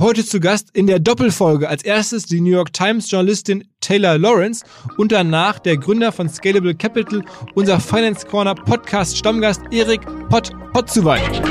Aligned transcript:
Heute 0.00 0.24
zu 0.24 0.40
Gast 0.40 0.74
in 0.74 0.86
der 0.86 1.00
Doppelfolge 1.00 1.68
als 1.68 1.84
erstes 1.84 2.24
die 2.24 2.40
New 2.40 2.50
York 2.50 2.72
Times 2.72 3.10
Journalistin 3.10 3.68
Taylor 3.82 4.16
Lawrence 4.16 4.64
und 4.96 5.12
danach 5.12 5.58
der 5.58 5.76
Gründer 5.76 6.12
von 6.12 6.30
Scalable 6.30 6.74
Capital, 6.74 7.22
unser 7.54 7.78
Finance 7.78 8.26
Corner 8.26 8.54
Podcast 8.54 9.18
Stammgast 9.18 9.60
Erik 9.70 10.00
Pott 10.30 10.50
Potzuweit. 10.72 11.42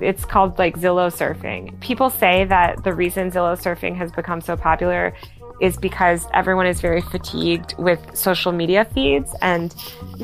It's 0.00 0.26
called 0.26 0.58
like 0.58 0.76
Zillow 0.76 1.08
surfing. 1.08 1.78
People 1.78 2.10
say 2.10 2.44
that 2.46 2.82
the 2.82 2.92
reason 2.92 3.30
Zillow 3.30 3.56
surfing 3.56 3.94
has 3.94 4.10
become 4.10 4.40
so 4.40 4.56
popular 4.56 5.12
is 5.60 5.76
because 5.76 6.26
everyone 6.34 6.66
is 6.66 6.80
very 6.80 7.00
fatigued 7.00 7.76
with 7.78 8.00
social 8.12 8.50
media 8.50 8.84
feeds 8.92 9.32
and 9.40 9.72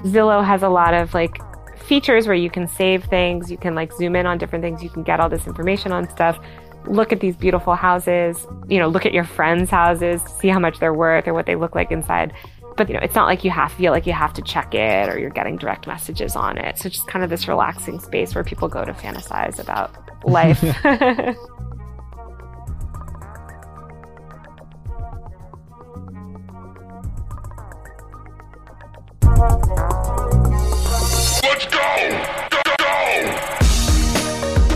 Zillow 0.03 0.45
has 0.45 0.65
a 0.65 0.69
lot 0.69 0.93
of 0.93 1.15
like 1.15 1.39
features 1.85 2.27
where 2.27 2.37
you 2.37 2.51
can 2.51 2.67
save 2.67 3.05
things, 3.05 3.51
you 3.51 3.57
can 3.57 3.75
like 3.75 3.93
zoom 3.93 4.17
in 4.17 4.27
on 4.27 4.39
different 4.39 4.63
things, 4.63 4.83
you 4.83 4.91
can 4.91 5.03
get 5.03 5.21
all 5.21 5.29
this 5.29 5.47
information 5.47 5.93
on 5.93 6.09
stuff. 6.09 6.39
Look 6.87 7.13
at 7.13 7.21
these 7.21 7.37
beautiful 7.37 7.75
houses, 7.75 8.47
you 8.69 8.79
know, 8.79 8.89
look 8.89 9.07
at 9.07 9.13
your 9.13 9.25
friends' 9.25 9.71
houses, 9.71 10.23
see 10.39 10.49
how 10.49 10.59
much 10.59 10.81
they're 10.81 10.95
worth 10.95 11.27
or 11.27 11.35
what 11.35 11.47
they 11.47 11.57
look 11.57 11.75
like 11.75 11.91
inside. 11.91 12.33
But 12.77 12.89
you 12.89 12.95
know, 12.95 13.01
it's 13.03 13.15
not 13.15 13.27
like 13.27 13.45
you 13.45 13.51
have 13.51 13.73
feel 13.73 13.93
like 13.93 14.07
you 14.07 14.13
have 14.13 14.33
to 14.35 14.43
check 14.43 14.75
it 14.75 15.09
or 15.09 15.19
you're 15.19 15.31
getting 15.31 15.57
direct 15.57 15.87
messages 15.87 16.37
on 16.37 16.59
it. 16.59 16.79
So 16.79 16.89
just 16.89 17.07
kind 17.07 17.25
of 17.25 17.31
this 17.31 17.47
relaxing 17.47 18.01
space 18.01 18.35
where 18.35 18.45
people 18.45 18.69
go 18.69 18.85
to 18.85 18.93
fantasize 18.93 19.59
about 19.59 19.95
life. 20.25 20.63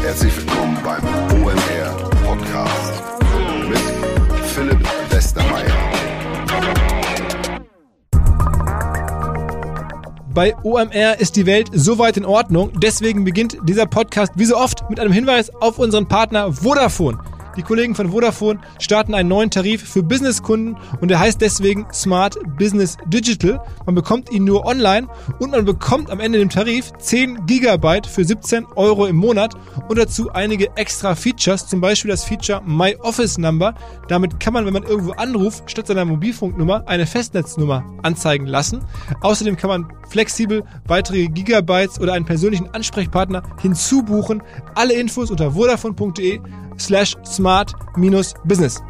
Herzlich 0.02 0.36
willkommen 0.36 0.78
beim 0.84 1.02
OMR 1.42 2.10
Podcast 2.24 3.02
mit 3.68 3.78
Philipp 4.46 4.80
Westermeier. 5.10 5.72
Bei 10.34 10.54
OMR 10.62 11.18
ist 11.18 11.36
die 11.36 11.46
Welt 11.46 11.68
soweit 11.72 12.16
in 12.16 12.24
Ordnung. 12.24 12.72
Deswegen 12.80 13.24
beginnt 13.24 13.56
dieser 13.62 13.86
Podcast 13.86 14.32
wie 14.36 14.44
so 14.44 14.56
oft 14.56 14.88
mit 14.90 15.00
einem 15.00 15.12
Hinweis 15.12 15.50
auf 15.54 15.78
unseren 15.78 16.06
Partner 16.08 16.52
Vodafone. 16.52 17.18
Die 17.58 17.64
Kollegen 17.64 17.96
von 17.96 18.12
Vodafone 18.12 18.60
starten 18.78 19.14
einen 19.14 19.28
neuen 19.28 19.50
Tarif 19.50 19.82
für 19.82 20.04
Businesskunden 20.04 20.76
und 21.00 21.08
der 21.08 21.18
heißt 21.18 21.40
deswegen 21.40 21.88
Smart 21.92 22.38
Business 22.56 22.96
Digital. 23.06 23.60
Man 23.84 23.96
bekommt 23.96 24.30
ihn 24.30 24.44
nur 24.44 24.64
online 24.64 25.08
und 25.40 25.50
man 25.50 25.64
bekommt 25.64 26.08
am 26.08 26.20
Ende 26.20 26.38
dem 26.38 26.50
Tarif 26.50 26.92
10 26.98 27.46
Gigabyte 27.46 28.06
für 28.06 28.24
17 28.24 28.64
Euro 28.76 29.06
im 29.06 29.16
Monat 29.16 29.56
und 29.88 29.98
dazu 29.98 30.30
einige 30.30 30.68
extra 30.76 31.16
Features, 31.16 31.66
zum 31.66 31.80
Beispiel 31.80 32.12
das 32.12 32.22
Feature 32.22 32.62
My 32.64 32.94
Office 33.00 33.38
Number. 33.38 33.74
Damit 34.06 34.38
kann 34.38 34.52
man, 34.52 34.64
wenn 34.64 34.74
man 34.74 34.84
irgendwo 34.84 35.10
anruft, 35.14 35.68
statt 35.68 35.88
seiner 35.88 36.04
Mobilfunknummer 36.04 36.84
eine 36.86 37.06
Festnetznummer 37.08 37.84
anzeigen 38.04 38.46
lassen. 38.46 38.82
Außerdem 39.20 39.56
kann 39.56 39.68
man 39.68 39.92
flexibel 40.08 40.62
weitere 40.86 41.26
Gigabytes 41.26 42.00
oder 42.00 42.12
einen 42.12 42.24
persönlichen 42.24 42.72
Ansprechpartner 42.72 43.42
hinzubuchen. 43.60 44.44
Alle 44.76 44.94
Infos 44.94 45.32
unter 45.32 45.50
vodafone.de 45.50 46.38
slash 46.80 47.16
smart-business. 47.24 48.82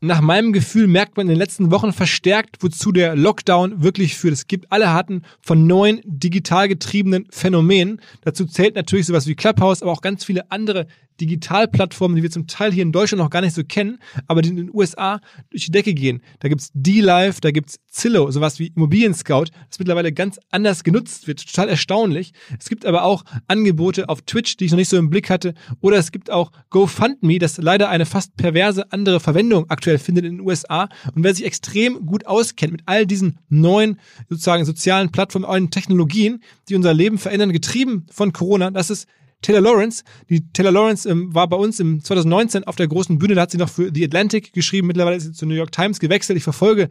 Nach 0.00 0.20
meinem 0.20 0.52
Gefühl 0.52 0.86
merkt 0.86 1.16
man 1.16 1.26
in 1.26 1.30
den 1.30 1.38
letzten 1.38 1.70
Wochen 1.70 1.94
verstärkt, 1.94 2.56
wozu 2.60 2.92
der 2.92 3.16
Lockdown 3.16 3.82
wirklich 3.82 4.16
führt. 4.16 4.34
Es 4.34 4.46
gibt 4.46 4.70
alle 4.70 4.88
Arten 4.88 5.22
von 5.40 5.66
neuen 5.66 6.02
digital 6.04 6.68
getriebenen 6.68 7.26
Phänomenen. 7.30 8.02
Dazu 8.20 8.44
zählt 8.44 8.74
natürlich 8.74 9.06
sowas 9.06 9.26
wie 9.26 9.34
Clubhouse, 9.34 9.80
aber 9.80 9.92
auch 9.92 10.02
ganz 10.02 10.22
viele 10.22 10.50
andere 10.50 10.88
Digitalplattformen, 11.20 12.16
die 12.16 12.22
wir 12.22 12.30
zum 12.30 12.46
Teil 12.46 12.72
hier 12.72 12.82
in 12.82 12.92
Deutschland 12.92 13.22
noch 13.22 13.30
gar 13.30 13.40
nicht 13.40 13.54
so 13.54 13.62
kennen, 13.64 13.98
aber 14.26 14.42
die 14.42 14.50
in 14.50 14.56
den 14.56 14.74
USA 14.74 15.20
durch 15.50 15.64
die 15.66 15.70
Decke 15.70 15.94
gehen. 15.94 16.22
Da 16.40 16.48
gibt's 16.48 16.70
D-Live, 16.74 17.40
da 17.40 17.50
gibt's 17.50 17.78
Zillow, 17.88 18.30
sowas 18.30 18.58
wie 18.58 18.68
Immobilien 18.68 19.14
Scout, 19.14 19.46
das 19.68 19.78
mittlerweile 19.78 20.12
ganz 20.12 20.38
anders 20.50 20.82
genutzt 20.82 21.28
wird. 21.28 21.44
Total 21.46 21.68
erstaunlich. 21.68 22.32
Es 22.58 22.68
gibt 22.68 22.84
aber 22.84 23.04
auch 23.04 23.24
Angebote 23.46 24.08
auf 24.08 24.22
Twitch, 24.22 24.56
die 24.56 24.64
ich 24.64 24.72
noch 24.72 24.78
nicht 24.78 24.88
so 24.88 24.96
im 24.96 25.10
Blick 25.10 25.30
hatte. 25.30 25.54
Oder 25.80 25.98
es 25.98 26.10
gibt 26.10 26.30
auch 26.30 26.50
GoFundMe, 26.70 27.38
das 27.38 27.58
leider 27.58 27.88
eine 27.88 28.06
fast 28.06 28.36
perverse 28.36 28.90
andere 28.92 29.20
Verwendung 29.20 29.70
aktuell 29.70 29.98
findet 29.98 30.24
in 30.24 30.38
den 30.38 30.46
USA. 30.46 30.88
Und 31.14 31.22
wer 31.22 31.34
sich 31.34 31.44
extrem 31.44 32.04
gut 32.06 32.26
auskennt 32.26 32.72
mit 32.72 32.82
all 32.86 33.06
diesen 33.06 33.38
neuen 33.48 34.00
sozusagen 34.28 34.64
sozialen 34.64 35.10
Plattformen, 35.10 35.46
neuen 35.46 35.70
Technologien, 35.70 36.42
die 36.68 36.74
unser 36.74 36.94
Leben 36.94 37.18
verändern, 37.18 37.52
getrieben 37.52 38.06
von 38.10 38.32
Corona, 38.32 38.70
das 38.70 38.90
ist 38.90 39.06
Taylor 39.44 39.60
Lawrence. 39.60 40.04
Die 40.30 40.50
Taylor 40.52 40.72
Lawrence 40.72 41.06
ähm, 41.08 41.34
war 41.34 41.46
bei 41.48 41.56
uns 41.56 41.78
im 41.78 42.02
2019 42.02 42.64
auf 42.64 42.76
der 42.76 42.88
großen 42.88 43.18
Bühne, 43.18 43.34
da 43.34 43.42
hat 43.42 43.50
sie 43.50 43.58
noch 43.58 43.68
für 43.68 43.90
The 43.92 44.04
Atlantic 44.04 44.54
geschrieben, 44.54 44.86
mittlerweile 44.86 45.16
ist 45.16 45.24
sie 45.24 45.32
zur 45.32 45.48
New 45.48 45.54
York 45.54 45.70
Times 45.70 46.00
gewechselt. 46.00 46.38
Ich 46.38 46.44
verfolge 46.44 46.88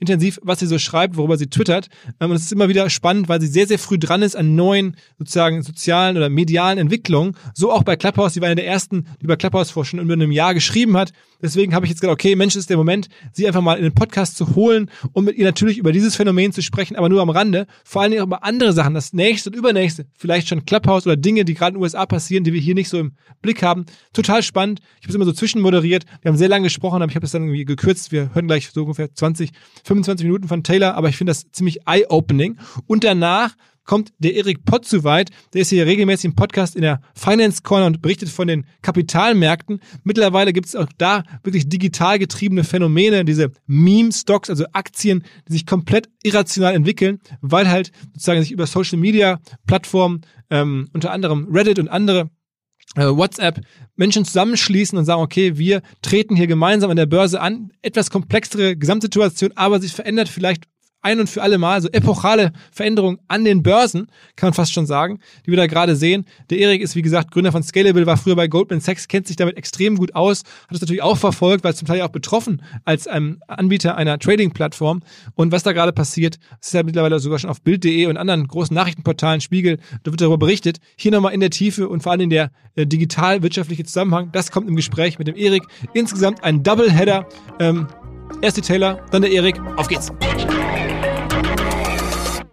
intensiv, 0.00 0.40
was 0.42 0.58
sie 0.58 0.66
so 0.66 0.78
schreibt, 0.78 1.16
worüber 1.16 1.36
sie 1.36 1.46
twittert. 1.46 1.88
Ähm, 2.20 2.30
und 2.30 2.36
es 2.36 2.42
ist 2.42 2.52
immer 2.52 2.68
wieder 2.68 2.90
spannend, 2.90 3.28
weil 3.28 3.40
sie 3.40 3.46
sehr, 3.46 3.68
sehr 3.68 3.78
früh 3.78 3.98
dran 3.98 4.22
ist 4.22 4.34
an 4.34 4.56
neuen 4.56 4.96
sozusagen 5.16 5.62
sozialen 5.62 6.16
oder 6.16 6.28
medialen 6.28 6.78
Entwicklungen. 6.78 7.36
So 7.54 7.70
auch 7.70 7.84
bei 7.84 7.94
Clubhouse, 7.94 8.34
sie 8.34 8.40
war 8.40 8.48
eine 8.48 8.56
der 8.56 8.66
ersten, 8.66 9.06
die 9.20 9.26
bei 9.26 9.36
Clubhouse 9.36 9.70
vor 9.70 9.84
schon 9.84 10.00
über 10.00 10.14
einem 10.14 10.32
Jahr 10.32 10.54
geschrieben 10.54 10.96
hat. 10.96 11.12
Deswegen 11.42 11.74
habe 11.74 11.84
ich 11.84 11.90
jetzt 11.90 12.00
gedacht, 12.00 12.14
okay, 12.14 12.36
Mensch, 12.36 12.54
ist 12.54 12.70
der 12.70 12.76
Moment, 12.76 13.08
sie 13.32 13.48
einfach 13.48 13.62
mal 13.62 13.76
in 13.76 13.82
den 13.82 13.94
Podcast 13.94 14.36
zu 14.36 14.54
holen 14.54 14.90
und 15.12 15.24
mit 15.24 15.36
ihr 15.36 15.44
natürlich 15.44 15.76
über 15.76 15.90
dieses 15.90 16.14
Phänomen 16.14 16.52
zu 16.52 16.62
sprechen, 16.62 16.94
aber 16.94 17.08
nur 17.08 17.20
am 17.20 17.30
Rande. 17.30 17.66
Vor 17.84 18.00
allen 18.00 18.12
Dingen 18.12 18.22
auch 18.22 18.26
über 18.26 18.44
andere 18.44 18.72
Sachen, 18.72 18.94
das 18.94 19.12
nächste 19.12 19.50
und 19.50 19.56
übernächste, 19.56 20.06
vielleicht 20.16 20.48
schon 20.48 20.64
Clubhouse 20.64 21.04
oder 21.04 21.16
Dinge, 21.16 21.44
die 21.44 21.54
gerade 21.54 21.70
in 21.70 21.74
den 21.74 21.82
USA 21.82 21.91
passieren, 22.06 22.44
die 22.44 22.52
wir 22.52 22.60
hier 22.60 22.74
nicht 22.74 22.88
so 22.88 22.98
im 22.98 23.12
Blick 23.40 23.62
haben. 23.62 23.86
Total 24.12 24.42
spannend. 24.42 24.80
Ich 24.98 25.04
habe 25.04 25.10
es 25.10 25.14
immer 25.14 25.24
so 25.24 25.32
zwischenmoderiert. 25.32 26.04
Wir 26.20 26.30
haben 26.30 26.38
sehr 26.38 26.48
lange 26.48 26.64
gesprochen, 26.64 27.02
aber 27.02 27.10
ich 27.10 27.16
habe 27.16 27.26
es 27.26 27.32
dann 27.32 27.42
irgendwie 27.42 27.64
gekürzt. 27.64 28.12
Wir 28.12 28.34
hören 28.34 28.46
gleich 28.46 28.70
so 28.70 28.82
ungefähr 28.82 29.14
20, 29.14 29.50
25 29.84 30.24
Minuten 30.24 30.48
von 30.48 30.62
Taylor, 30.62 30.94
aber 30.94 31.08
ich 31.08 31.16
finde 31.16 31.30
das 31.30 31.50
ziemlich 31.52 31.86
eye-opening. 31.86 32.58
Und 32.86 33.04
danach 33.04 33.54
kommt 33.84 34.12
der 34.18 34.34
Erik 34.34 34.64
Pott 34.64 34.84
zu 34.84 35.04
weit. 35.04 35.30
Der 35.52 35.62
ist 35.62 35.70
hier 35.70 35.86
regelmäßig 35.86 36.26
im 36.26 36.34
Podcast 36.34 36.76
in 36.76 36.82
der 36.82 37.00
Finance 37.14 37.62
Corner 37.62 37.86
und 37.86 38.02
berichtet 38.02 38.28
von 38.28 38.46
den 38.46 38.66
Kapitalmärkten. 38.82 39.80
Mittlerweile 40.04 40.52
gibt 40.52 40.66
es 40.66 40.76
auch 40.76 40.88
da 40.98 41.24
wirklich 41.42 41.68
digital 41.68 42.18
getriebene 42.18 42.64
Phänomene, 42.64 43.24
diese 43.24 43.52
Meme-Stocks, 43.66 44.50
also 44.50 44.64
Aktien, 44.72 45.24
die 45.48 45.52
sich 45.52 45.66
komplett 45.66 46.08
irrational 46.22 46.74
entwickeln, 46.74 47.18
weil 47.40 47.68
halt 47.68 47.92
sozusagen 48.12 48.42
sich 48.42 48.52
über 48.52 48.66
Social 48.66 48.98
Media 48.98 49.40
Plattformen, 49.66 50.22
ähm, 50.50 50.88
unter 50.92 51.10
anderem 51.12 51.48
Reddit 51.50 51.78
und 51.78 51.88
andere 51.88 52.30
äh, 52.96 53.06
WhatsApp 53.06 53.60
Menschen 53.96 54.24
zusammenschließen 54.24 54.98
und 54.98 55.04
sagen, 55.04 55.22
okay, 55.22 55.56
wir 55.56 55.82
treten 56.02 56.36
hier 56.36 56.46
gemeinsam 56.46 56.90
an 56.90 56.96
der 56.96 57.06
Börse 57.06 57.40
an. 57.40 57.70
Etwas 57.82 58.10
komplexere 58.10 58.76
Gesamtsituation, 58.76 59.52
aber 59.54 59.80
sich 59.80 59.92
verändert 59.92 60.28
vielleicht 60.28 60.64
ein 61.02 61.20
und 61.20 61.28
für 61.28 61.42
alle 61.42 61.58
Mal, 61.58 61.82
so 61.82 61.88
epochale 61.88 62.52
Veränderungen 62.70 63.18
an 63.28 63.44
den 63.44 63.62
Börsen, 63.62 64.06
kann 64.36 64.48
man 64.48 64.54
fast 64.54 64.72
schon 64.72 64.86
sagen, 64.86 65.18
die 65.44 65.50
wir 65.50 65.56
da 65.56 65.66
gerade 65.66 65.96
sehen. 65.96 66.24
Der 66.50 66.58
Erik 66.58 66.80
ist, 66.80 66.96
wie 66.96 67.02
gesagt, 67.02 67.30
Gründer 67.32 67.52
von 67.52 67.62
Scalable, 67.62 68.06
war 68.06 68.16
früher 68.16 68.36
bei 68.36 68.48
Goldman 68.48 68.80
Sachs, 68.80 69.08
kennt 69.08 69.26
sich 69.26 69.36
damit 69.36 69.56
extrem 69.56 69.96
gut 69.96 70.14
aus, 70.14 70.42
hat 70.68 70.76
es 70.76 70.80
natürlich 70.80 71.02
auch 71.02 71.18
verfolgt, 71.18 71.64
weil 71.64 71.74
zum 71.74 71.86
Teil 71.88 72.02
auch 72.02 72.08
betroffen 72.08 72.62
als 72.84 73.06
ein 73.06 73.40
Anbieter 73.48 73.96
einer 73.96 74.18
Trading-Plattform. 74.18 75.00
Und 75.34 75.52
was 75.52 75.62
da 75.62 75.72
gerade 75.72 75.92
passiert, 75.92 76.38
ist 76.60 76.72
ja 76.72 76.82
mittlerweile 76.82 77.18
sogar 77.18 77.38
schon 77.38 77.50
auf 77.50 77.62
Bild.de 77.62 78.06
und 78.06 78.16
anderen 78.16 78.46
großen 78.46 78.74
Nachrichtenportalen, 78.74 79.40
Spiegel, 79.40 79.78
da 80.04 80.12
wird 80.12 80.20
darüber 80.20 80.38
berichtet. 80.38 80.78
Hier 80.96 81.10
nochmal 81.10 81.34
in 81.34 81.40
der 81.40 81.50
Tiefe 81.50 81.88
und 81.88 82.02
vor 82.02 82.12
allem 82.12 82.22
in 82.22 82.30
der 82.30 82.50
äh, 82.76 82.86
digital-wirtschaftliche 82.86 83.84
Zusammenhang, 83.84 84.30
das 84.32 84.50
kommt 84.50 84.68
im 84.68 84.76
Gespräch 84.76 85.18
mit 85.18 85.28
dem 85.28 85.36
Erik. 85.36 85.64
Insgesamt 85.94 86.44
ein 86.44 86.62
Doubleheader. 86.62 87.26
Ähm, 87.58 87.88
erst 88.40 88.56
die 88.56 88.62
Taylor, 88.62 89.04
dann 89.10 89.22
der 89.22 89.32
Erik. 89.32 89.60
Auf 89.76 89.88
geht's! 89.88 90.12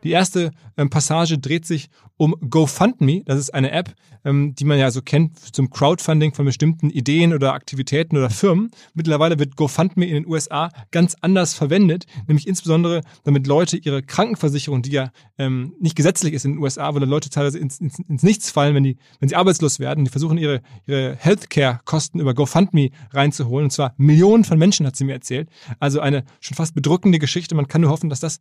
Die 0.04 0.12
erste 0.12 0.52
ähm, 0.80 0.90
Passage 0.90 1.38
dreht 1.38 1.66
sich 1.66 1.90
um 2.16 2.36
GoFundMe. 2.50 3.24
Das 3.26 3.38
ist 3.38 3.54
eine 3.54 3.72
App, 3.72 3.94
ähm, 4.24 4.56
die 4.56 4.64
man 4.64 4.80
ja 4.80 4.92
so 4.92 5.02
kennt 5.02 5.38
zum 5.54 5.70
Crowdfunding 5.70 6.34
von 6.34 6.46
bestimmten 6.46 6.90
Ideen 6.90 7.34
oder 7.34 7.54
Aktivitäten 7.54 8.18
oder 8.18 8.30
Firmen. 8.30 8.72
Mittlerweile 8.94 9.40
wird 9.40 9.58
GoFundMe 9.58 10.06
in 10.06 10.16
den 10.16 10.28
USA 10.28 10.70
ganz 10.92 11.16
anders 11.22 11.54
verwendet, 11.54 12.06
nämlich 12.28 12.48
insbesondere 12.48 13.02
damit 13.24 13.46
Leute 13.46 13.78
ihre 13.78 14.02
Krankenversicherung, 14.02 14.82
die 14.82 14.92
ja 14.92 15.12
ähm, 15.38 15.74
nicht 15.80 15.96
gesetzlich 15.96 16.34
ist 16.34 16.46
in 16.46 16.54
den 16.54 16.60
USA, 16.60 16.94
weil 16.96 17.04
Leute 17.04 17.30
teilweise 17.30 17.60
ins, 17.60 17.80
ins, 17.80 18.00
ins 18.00 18.24
Nichts 18.24 18.50
fallen, 18.50 18.74
wenn 18.74 18.84
die, 18.84 18.98
wenn 19.20 19.28
sie 19.28 19.36
arbeitslos 19.36 19.80
werden, 19.80 20.06
die 20.06 20.12
versuchen 20.12 20.38
ihre, 20.38 20.62
ihre 20.88 21.16
Healthcare-Kosten 21.16 22.22
über 22.22 22.34
GoFundMe 22.34 22.92
reinzuholen. 23.12 23.66
Und 23.66 23.72
zwar 23.72 23.94
Millionen 23.98 24.46
von 24.46 24.58
Menschen, 24.58 24.86
hat 24.86 24.96
sie 24.96 25.04
mir 25.04 25.14
erzählt. 25.14 25.50
Also 25.80 26.00
eine 26.00 26.24
schon 26.40 26.56
fast 26.56 26.74
bedrückende 26.74 27.20
Geschichte. 27.20 27.54
Man 27.56 27.68
kann 27.68 27.82
nur 27.82 27.90
hoffen, 27.90 28.10
dass 28.10 28.22
das 28.22 28.40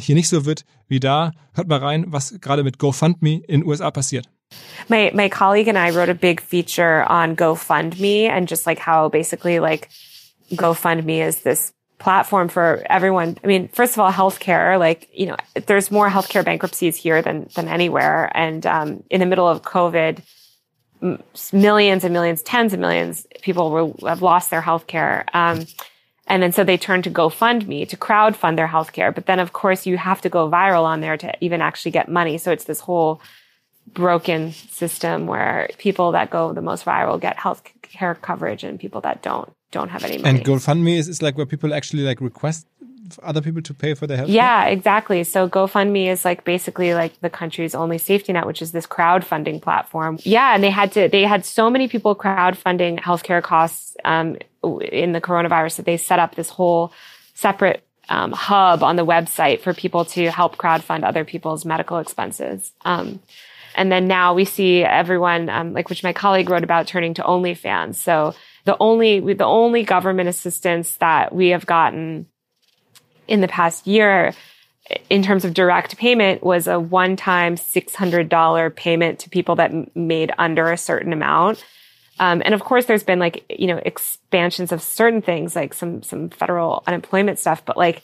hier 0.00 0.16
nicht 0.16 0.28
so 0.28 0.44
wird 0.44 0.64
wie 0.88 1.00
da. 1.00 1.32
Hört 1.54 1.68
mal 1.68 1.77
rein, 1.80 2.10
was 2.10 2.32
gerade 2.40 2.64
mit 2.64 2.78
GoFundMe 2.78 3.42
in 3.48 3.64
USA 3.66 3.90
passiert. 3.90 4.26
My 4.88 5.10
my 5.14 5.28
colleague 5.28 5.68
and 5.68 5.78
I 5.78 5.90
wrote 5.90 6.08
a 6.08 6.14
big 6.14 6.40
feature 6.40 7.04
on 7.04 7.36
GoFundMe 7.36 8.28
and 8.28 8.48
just 8.48 8.66
like 8.66 8.78
how 8.78 9.08
basically 9.08 9.60
like 9.60 9.88
GoFundMe 10.54 11.20
is 11.20 11.42
this 11.42 11.72
platform 11.98 12.48
for 12.48 12.82
everyone. 12.88 13.36
I 13.42 13.46
mean, 13.46 13.68
first 13.68 13.94
of 13.94 14.00
all, 14.00 14.12
healthcare, 14.12 14.78
like, 14.78 15.08
you 15.12 15.26
know, 15.26 15.36
there's 15.66 15.90
more 15.90 16.08
healthcare 16.08 16.44
bankruptcies 16.44 16.96
here 16.96 17.22
than, 17.22 17.48
than 17.54 17.68
anywhere. 17.68 18.30
And, 18.34 18.64
um, 18.66 19.02
in 19.10 19.20
the 19.20 19.26
middle 19.26 19.48
of 19.48 19.62
COVID, 19.62 20.22
millions 21.52 22.04
and 22.04 22.12
millions, 22.12 22.42
tens 22.42 22.72
of 22.72 22.80
millions 22.80 23.26
people 23.42 23.70
will 23.70 24.08
have 24.08 24.22
lost 24.22 24.50
their 24.50 24.62
healthcare. 24.62 25.24
Um, 25.34 25.66
and 26.28 26.42
then 26.42 26.52
so 26.52 26.64
they 26.64 26.76
turn 26.76 27.02
to 27.02 27.10
GoFundMe 27.10 27.88
to 27.88 27.96
crowdfund 27.96 28.56
their 28.56 28.68
healthcare. 28.68 29.14
But 29.14 29.26
then 29.26 29.40
of 29.40 29.52
course 29.52 29.86
you 29.86 29.96
have 29.96 30.20
to 30.22 30.28
go 30.28 30.48
viral 30.48 30.84
on 30.84 31.00
there 31.00 31.16
to 31.16 31.32
even 31.40 31.60
actually 31.60 31.92
get 31.92 32.08
money. 32.08 32.38
So 32.38 32.52
it's 32.52 32.64
this 32.64 32.80
whole 32.80 33.20
broken 33.94 34.52
system 34.52 35.26
where 35.26 35.68
people 35.78 36.12
that 36.12 36.30
go 36.30 36.52
the 36.52 36.62
most 36.62 36.84
viral 36.84 37.20
get 37.20 37.36
health 37.38 37.62
care 37.82 38.14
coverage 38.14 38.62
and 38.64 38.78
people 38.78 39.00
that 39.00 39.22
don't 39.22 39.52
don't 39.70 39.90
have 39.90 40.04
any 40.04 40.18
money. 40.18 40.38
And 40.38 40.46
GoFundMe 40.46 40.96
is, 40.96 41.08
is 41.08 41.20
like 41.20 41.36
where 41.36 41.46
people 41.46 41.74
actually 41.74 42.02
like 42.02 42.20
request 42.20 42.66
other 43.22 43.40
people 43.40 43.62
to 43.62 43.74
pay 43.74 43.94
for 43.94 44.06
their 44.06 44.18
health. 44.18 44.28
Yeah, 44.28 44.66
exactly. 44.66 45.24
So 45.24 45.48
GoFundMe 45.48 46.08
is 46.08 46.24
like 46.24 46.44
basically 46.44 46.94
like 46.94 47.20
the 47.20 47.30
country's 47.30 47.74
only 47.74 47.98
safety 47.98 48.32
net, 48.32 48.46
which 48.46 48.62
is 48.62 48.72
this 48.72 48.86
crowdfunding 48.86 49.62
platform. 49.62 50.18
Yeah, 50.22 50.54
and 50.54 50.62
they 50.62 50.70
had 50.70 50.92
to 50.92 51.08
they 51.08 51.22
had 51.22 51.44
so 51.44 51.70
many 51.70 51.88
people 51.88 52.14
crowdfunding 52.14 53.00
healthcare 53.00 53.42
costs 53.42 53.96
um, 54.04 54.36
in 54.80 55.12
the 55.12 55.20
coronavirus 55.20 55.76
that 55.76 55.86
they 55.86 55.96
set 55.96 56.18
up 56.18 56.34
this 56.34 56.50
whole 56.50 56.92
separate 57.34 57.82
um, 58.08 58.32
hub 58.32 58.82
on 58.82 58.96
the 58.96 59.04
website 59.04 59.60
for 59.60 59.74
people 59.74 60.04
to 60.06 60.30
help 60.30 60.56
crowdfund 60.56 61.04
other 61.04 61.24
people's 61.24 61.64
medical 61.64 61.98
expenses. 61.98 62.72
Um, 62.84 63.20
and 63.74 63.92
then 63.92 64.08
now 64.08 64.34
we 64.34 64.44
see 64.44 64.82
everyone, 64.82 65.48
um, 65.48 65.72
like 65.72 65.88
which 65.88 66.02
my 66.02 66.12
colleague 66.12 66.50
wrote 66.50 66.64
about, 66.64 66.86
turning 66.86 67.14
to 67.14 67.22
OnlyFans. 67.22 67.96
So 67.96 68.34
the 68.64 68.76
only 68.80 69.20
the 69.34 69.44
only 69.44 69.84
government 69.84 70.28
assistance 70.28 70.96
that 70.96 71.34
we 71.34 71.50
have 71.50 71.64
gotten 71.64 72.26
in 73.28 73.40
the 73.40 73.48
past 73.48 73.86
year 73.86 74.34
in 75.10 75.22
terms 75.22 75.44
of 75.44 75.54
direct 75.54 75.96
payment 75.98 76.42
was 76.42 76.66
a 76.66 76.80
one-time 76.80 77.56
$600 77.56 78.74
payment 78.74 79.18
to 79.20 79.30
people 79.30 79.56
that 79.56 79.94
made 79.94 80.32
under 80.38 80.72
a 80.72 80.78
certain 80.78 81.12
amount. 81.12 81.64
Um, 82.18 82.42
and 82.44 82.54
of 82.54 82.64
course, 82.64 82.86
there's 82.86 83.04
been 83.04 83.18
like, 83.18 83.44
you 83.50 83.66
know, 83.66 83.80
expansions 83.84 84.72
of 84.72 84.82
certain 84.82 85.22
things, 85.22 85.54
like 85.54 85.74
some, 85.74 86.02
some 86.02 86.30
federal 86.30 86.82
unemployment 86.86 87.38
stuff, 87.38 87.64
but 87.64 87.76
like, 87.76 88.02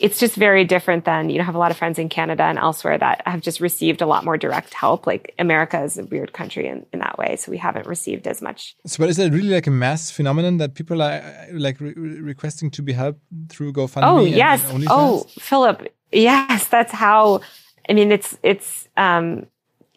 it's 0.00 0.18
just 0.18 0.34
very 0.36 0.64
different 0.64 1.04
than, 1.04 1.30
you 1.30 1.36
know, 1.36 1.42
I 1.42 1.46
have 1.46 1.54
a 1.54 1.58
lot 1.58 1.70
of 1.70 1.76
friends 1.76 1.98
in 1.98 2.08
Canada 2.08 2.42
and 2.44 2.58
elsewhere 2.58 2.98
that 2.98 3.22
have 3.26 3.40
just 3.40 3.60
received 3.60 4.02
a 4.02 4.06
lot 4.06 4.24
more 4.24 4.36
direct 4.36 4.74
help. 4.74 5.06
Like 5.06 5.34
America 5.38 5.82
is 5.82 5.98
a 5.98 6.04
weird 6.04 6.32
country 6.32 6.66
in, 6.66 6.86
in 6.92 6.98
that 7.00 7.18
way. 7.18 7.36
So 7.36 7.50
we 7.50 7.58
haven't 7.58 7.86
received 7.86 8.26
as 8.26 8.42
much. 8.42 8.74
So, 8.86 8.98
but 8.98 9.10
is 9.10 9.18
it 9.18 9.32
really 9.32 9.50
like 9.50 9.66
a 9.66 9.70
mass 9.70 10.10
phenomenon 10.10 10.56
that 10.58 10.74
people 10.74 11.02
are 11.02 11.46
like 11.52 11.80
re 11.80 11.92
requesting 11.92 12.70
to 12.72 12.82
be 12.82 12.92
helped 12.92 13.20
through 13.48 13.72
GoFundMe? 13.72 14.02
Oh, 14.02 14.24
yes. 14.24 14.68
and 14.70 14.82
OnlyFans? 14.82 14.86
oh, 14.90 15.26
Philip. 15.38 15.94
Yes. 16.10 16.66
That's 16.68 16.92
how, 16.92 17.40
I 17.88 17.92
mean, 17.92 18.12
it's, 18.12 18.36
it's, 18.42 18.88
um, 18.96 19.46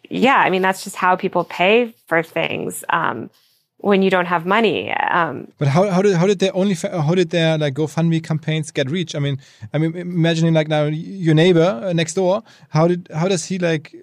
yeah, 0.08 0.36
I 0.36 0.50
mean, 0.50 0.62
that's 0.62 0.84
just 0.84 0.96
how 0.96 1.16
people 1.16 1.44
pay 1.44 1.94
for 2.06 2.22
things. 2.22 2.84
Um, 2.90 3.30
when 3.78 4.02
you 4.02 4.10
don't 4.10 4.26
have 4.26 4.46
money. 4.46 4.92
Um, 4.92 5.48
But 5.58 5.68
how 5.68 5.90
how 5.90 6.02
did 6.02 6.16
how 6.16 6.26
did 6.26 6.38
their 6.38 6.54
only 6.54 6.74
how 6.74 7.14
did 7.14 7.30
their 7.30 7.58
like 7.58 7.74
GoFundMe 7.74 8.22
campaigns 8.22 8.70
get 8.70 8.90
reach? 8.90 9.14
I 9.14 9.18
mean, 9.18 9.38
I 9.72 9.78
mean, 9.78 9.94
imagining 9.96 10.54
like 10.54 10.68
now 10.68 10.84
your 10.84 11.34
neighbor 11.34 11.82
uh, 11.84 11.92
next 11.92 12.14
door. 12.14 12.42
How 12.70 12.88
did 12.88 13.08
how 13.14 13.28
does 13.28 13.44
he 13.46 13.58
like 13.58 13.94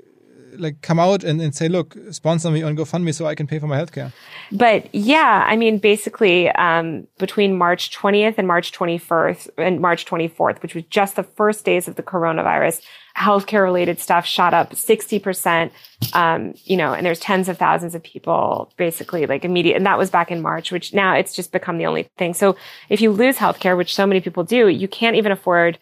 like 0.58 0.82
come 0.82 1.00
out 1.00 1.24
and, 1.24 1.42
and 1.42 1.56
say, 1.56 1.68
look, 1.68 1.96
sponsor 2.12 2.52
me 2.52 2.64
on 2.64 2.76
GoFundMe 2.76 3.14
so 3.14 3.26
I 3.26 3.36
can 3.36 3.48
pay 3.48 3.60
for 3.60 3.68
my 3.68 3.78
healthcare? 3.78 4.12
but 4.52 4.94
yeah, 4.94 5.46
I 5.48 5.56
mean, 5.56 5.80
basically, 5.80 6.50
um, 6.50 7.08
between 7.18 7.58
March 7.58 7.96
20th 7.98 8.36
and 8.38 8.48
March 8.48 8.72
21st 8.72 9.50
and 9.58 9.80
March 9.80 10.06
24th, 10.06 10.62
which 10.62 10.76
was 10.76 10.84
just 10.86 11.16
the 11.16 11.24
first 11.24 11.66
days 11.66 11.88
of 11.88 11.96
the 11.96 12.04
coronavirus, 12.04 12.82
healthcare 13.18 13.64
related 13.64 14.00
stuff 14.00 14.26
shot 14.26 14.54
up 14.54 14.72
60%. 14.72 15.72
Um, 16.14 16.54
you 16.64 16.76
know, 16.76 16.94
and 16.94 17.06
there's 17.06 17.20
tens 17.20 17.48
of 17.48 17.58
thousands 17.58 17.96
of 17.96 18.04
people 18.04 18.72
basically 18.78 19.26
like 19.26 19.46
immediate, 19.46 19.76
and 19.76 19.86
that 19.86 19.98
was 19.98 20.10
back 20.10 20.32
in 20.32 20.42
March, 20.42 20.72
which 20.72 20.94
now 20.94 21.16
it's 21.16 21.36
just 21.36 21.52
become 21.52 21.78
the 21.78 21.86
only 21.86 22.10
thing. 22.18 22.34
So 22.34 22.56
if 22.90 23.02
you 23.02 23.12
lose 23.12 23.38
healthcare, 23.38 23.78
which 23.78 23.94
so 23.94 24.06
many 24.08 24.20
people 24.20 24.44
do, 24.44 24.68
you 24.68 24.88
can't 24.88 25.16
even 25.16 25.32
afford 25.32 25.78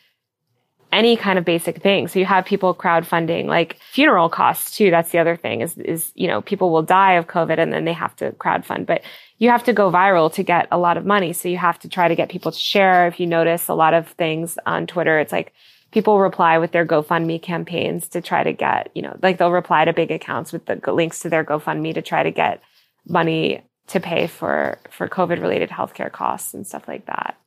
any 0.91 1.15
kind 1.15 1.39
of 1.39 1.45
basic 1.45 1.81
thing. 1.81 2.07
So 2.07 2.19
you 2.19 2.25
have 2.25 2.45
people 2.45 2.75
crowdfunding 2.75 3.45
like 3.45 3.77
funeral 3.91 4.29
costs 4.29 4.75
too. 4.75 4.91
That's 4.91 5.11
the 5.11 5.19
other 5.19 5.35
thing 5.35 5.61
is, 5.61 5.77
is, 5.77 6.11
you 6.15 6.27
know, 6.27 6.41
people 6.41 6.71
will 6.71 6.83
die 6.83 7.13
of 7.13 7.27
COVID 7.27 7.57
and 7.57 7.71
then 7.71 7.85
they 7.85 7.93
have 7.93 8.15
to 8.17 8.31
crowdfund, 8.33 8.85
but 8.85 9.01
you 9.37 9.49
have 9.49 9.63
to 9.63 9.73
go 9.73 9.89
viral 9.89 10.31
to 10.33 10.43
get 10.43 10.67
a 10.71 10.77
lot 10.77 10.97
of 10.97 11.05
money. 11.05 11.33
So 11.33 11.47
you 11.47 11.57
have 11.57 11.79
to 11.79 11.89
try 11.89 12.07
to 12.07 12.15
get 12.15 12.29
people 12.29 12.51
to 12.51 12.59
share. 12.59 13.07
If 13.07 13.19
you 13.19 13.27
notice 13.27 13.69
a 13.69 13.73
lot 13.73 13.93
of 13.93 14.07
things 14.09 14.57
on 14.65 14.85
Twitter, 14.85 15.19
it's 15.19 15.31
like 15.31 15.53
people 15.91 16.19
reply 16.19 16.57
with 16.57 16.71
their 16.71 16.85
GoFundMe 16.85 17.41
campaigns 17.41 18.07
to 18.09 18.21
try 18.21 18.43
to 18.43 18.53
get, 18.53 18.91
you 18.93 19.01
know, 19.01 19.17
like 19.21 19.37
they'll 19.37 19.51
reply 19.51 19.85
to 19.85 19.93
big 19.93 20.11
accounts 20.11 20.51
with 20.51 20.65
the 20.65 20.79
links 20.91 21.19
to 21.19 21.29
their 21.29 21.43
GoFundMe 21.43 21.93
to 21.93 22.01
try 22.01 22.23
to 22.23 22.31
get 22.31 22.61
money 23.07 23.63
to 23.87 23.99
pay 23.99 24.27
for, 24.27 24.79
for 24.89 25.07
COVID 25.09 25.41
related 25.41 25.69
healthcare 25.69 26.11
costs 26.11 26.53
and 26.53 26.67
stuff 26.67 26.87
like 26.87 27.05
that. 27.07 27.37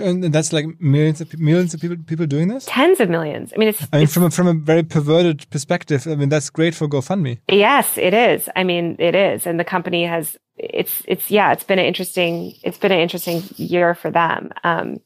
And 0.00 0.24
that's 0.24 0.52
like 0.52 0.66
millions 0.80 1.20
of 1.20 1.38
millions 1.38 1.74
of 1.74 1.80
people 1.80 1.96
people 2.06 2.26
doing 2.26 2.48
this. 2.48 2.66
Tens 2.68 3.00
of 3.00 3.08
millions. 3.08 3.52
I 3.54 3.58
mean, 3.58 3.68
it's, 3.68 3.82
I 3.92 3.96
mean, 3.96 4.04
it's 4.04 4.14
from 4.14 4.24
a, 4.24 4.30
from 4.30 4.46
a 4.46 4.54
very 4.54 4.82
perverted 4.82 5.48
perspective, 5.50 6.06
I 6.06 6.14
mean 6.14 6.28
that's 6.28 6.50
great 6.50 6.74
for 6.74 6.88
GoFundMe. 6.88 7.38
Yes, 7.48 7.96
it 7.98 8.14
is. 8.14 8.48
I 8.56 8.64
mean, 8.64 8.96
it 8.98 9.14
is. 9.14 9.46
And 9.46 9.58
the 9.58 9.64
company 9.64 10.04
has, 10.04 10.36
it's, 10.56 11.02
it's, 11.06 11.30
yeah, 11.30 11.52
it's 11.52 11.64
been 11.64 11.78
an 11.78 11.86
interesting, 11.86 12.54
it's 12.62 12.78
been 12.78 12.92
an 12.92 13.00
interesting 13.00 13.42
year 13.56 13.94
for 13.94 14.10
them. 14.10 14.50
Um, 14.62 14.98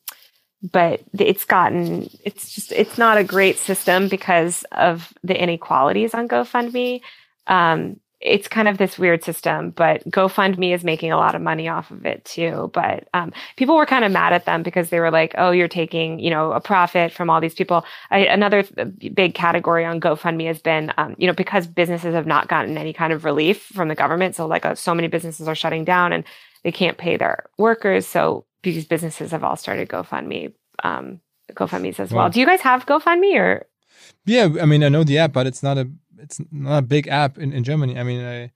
but 0.72 1.02
it's 1.16 1.44
gotten, 1.44 2.10
it's 2.24 2.52
just, 2.52 2.72
it's 2.72 2.98
not 2.98 3.16
a 3.16 3.24
great 3.24 3.58
system 3.58 4.08
because 4.08 4.64
of 4.72 5.12
the 5.22 5.40
inequalities 5.40 6.14
on 6.14 6.28
GoFundMe. 6.28 7.00
Um, 7.46 8.00
it's 8.20 8.48
kind 8.48 8.66
of 8.66 8.78
this 8.78 8.98
weird 8.98 9.22
system, 9.22 9.70
but 9.70 10.02
GoFundMe 10.10 10.74
is 10.74 10.82
making 10.82 11.12
a 11.12 11.16
lot 11.16 11.36
of 11.36 11.42
money 11.42 11.68
off 11.68 11.90
of 11.92 12.04
it 12.04 12.24
too. 12.24 12.70
But 12.74 13.08
um, 13.14 13.32
people 13.56 13.76
were 13.76 13.86
kind 13.86 14.04
of 14.04 14.10
mad 14.10 14.32
at 14.32 14.44
them 14.44 14.64
because 14.64 14.90
they 14.90 14.98
were 14.98 15.10
like, 15.10 15.34
"Oh, 15.38 15.52
you're 15.52 15.68
taking, 15.68 16.18
you 16.18 16.30
know, 16.30 16.52
a 16.52 16.60
profit 16.60 17.12
from 17.12 17.30
all 17.30 17.40
these 17.40 17.54
people." 17.54 17.84
I, 18.10 18.20
another 18.26 18.64
th- 18.64 19.14
big 19.14 19.34
category 19.34 19.84
on 19.84 20.00
GoFundMe 20.00 20.46
has 20.46 20.58
been, 20.58 20.92
um, 20.98 21.14
you 21.16 21.28
know, 21.28 21.32
because 21.32 21.68
businesses 21.68 22.14
have 22.14 22.26
not 22.26 22.48
gotten 22.48 22.76
any 22.76 22.92
kind 22.92 23.12
of 23.12 23.24
relief 23.24 23.62
from 23.62 23.88
the 23.88 23.94
government. 23.94 24.34
So, 24.34 24.46
like, 24.46 24.66
uh, 24.66 24.74
so 24.74 24.94
many 24.94 25.06
businesses 25.06 25.46
are 25.46 25.54
shutting 25.54 25.84
down 25.84 26.12
and 26.12 26.24
they 26.64 26.72
can't 26.72 26.98
pay 26.98 27.16
their 27.16 27.44
workers. 27.56 28.06
So 28.06 28.44
these 28.62 28.84
businesses 28.84 29.30
have 29.30 29.44
all 29.44 29.56
started 29.56 29.88
GoFundMe, 29.88 30.52
um, 30.82 31.20
GoFundmes 31.52 32.00
as 32.00 32.12
well. 32.12 32.24
Wow. 32.24 32.28
Do 32.30 32.40
you 32.40 32.46
guys 32.46 32.60
have 32.62 32.86
GoFundMe 32.86 33.38
or? 33.38 33.66
Yeah, 34.24 34.48
I 34.60 34.66
mean 34.66 34.82
I 34.82 34.88
know 34.88 35.04
the 35.04 35.18
app, 35.18 35.32
but 35.32 35.46
it's 35.46 35.62
not 35.62 35.78
a 35.78 35.88
it's 36.20 36.40
not 36.50 36.78
a 36.78 36.82
big 36.82 37.08
app 37.08 37.38
in, 37.38 37.52
in 37.52 37.64
Germany. 37.64 37.98
I 37.98 38.02
mean 38.02 38.24
I, 38.24 38.52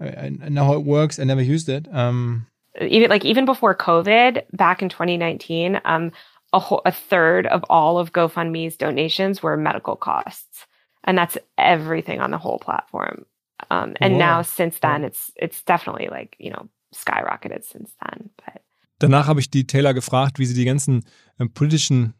I 0.00 0.26
I 0.44 0.48
know 0.48 0.64
how 0.64 0.74
it 0.74 0.84
works. 0.84 1.18
I 1.18 1.24
never 1.24 1.42
used 1.42 1.68
it. 1.68 1.88
Um, 1.92 2.46
even 2.80 3.10
like 3.10 3.24
even 3.24 3.44
before 3.44 3.74
COVID, 3.74 4.42
back 4.52 4.82
in 4.82 4.88
2019, 4.88 5.80
um, 5.84 6.12
a 6.52 6.58
whole, 6.58 6.82
a 6.86 6.92
third 6.92 7.46
of 7.46 7.64
all 7.68 7.98
of 7.98 8.12
GoFundMe's 8.12 8.76
donations 8.76 9.42
were 9.42 9.56
medical 9.56 9.96
costs, 9.96 10.66
and 11.04 11.18
that's 11.18 11.36
everything 11.56 12.20
on 12.20 12.30
the 12.30 12.38
whole 12.38 12.58
platform. 12.58 13.24
Um, 13.70 13.96
and 14.00 14.14
Wow. 14.14 14.18
now 14.18 14.42
since 14.42 14.78
then, 14.78 15.04
it's 15.04 15.32
it's 15.36 15.62
definitely 15.62 16.08
like 16.10 16.36
you 16.38 16.50
know 16.50 16.68
skyrocketed 16.94 17.64
since 17.64 17.92
then. 18.04 18.30
But 18.44 18.62
Danach 19.00 19.26
habe 19.26 19.40
ich 19.40 19.50
die 19.50 19.64
Taylor 19.64 19.94
gefragt, 19.94 20.38
wie 20.38 20.46
sie 20.46 20.54
die 20.54 20.64
ganzen 20.64 21.04
ähm, 21.38 21.50
politischen 21.52 22.14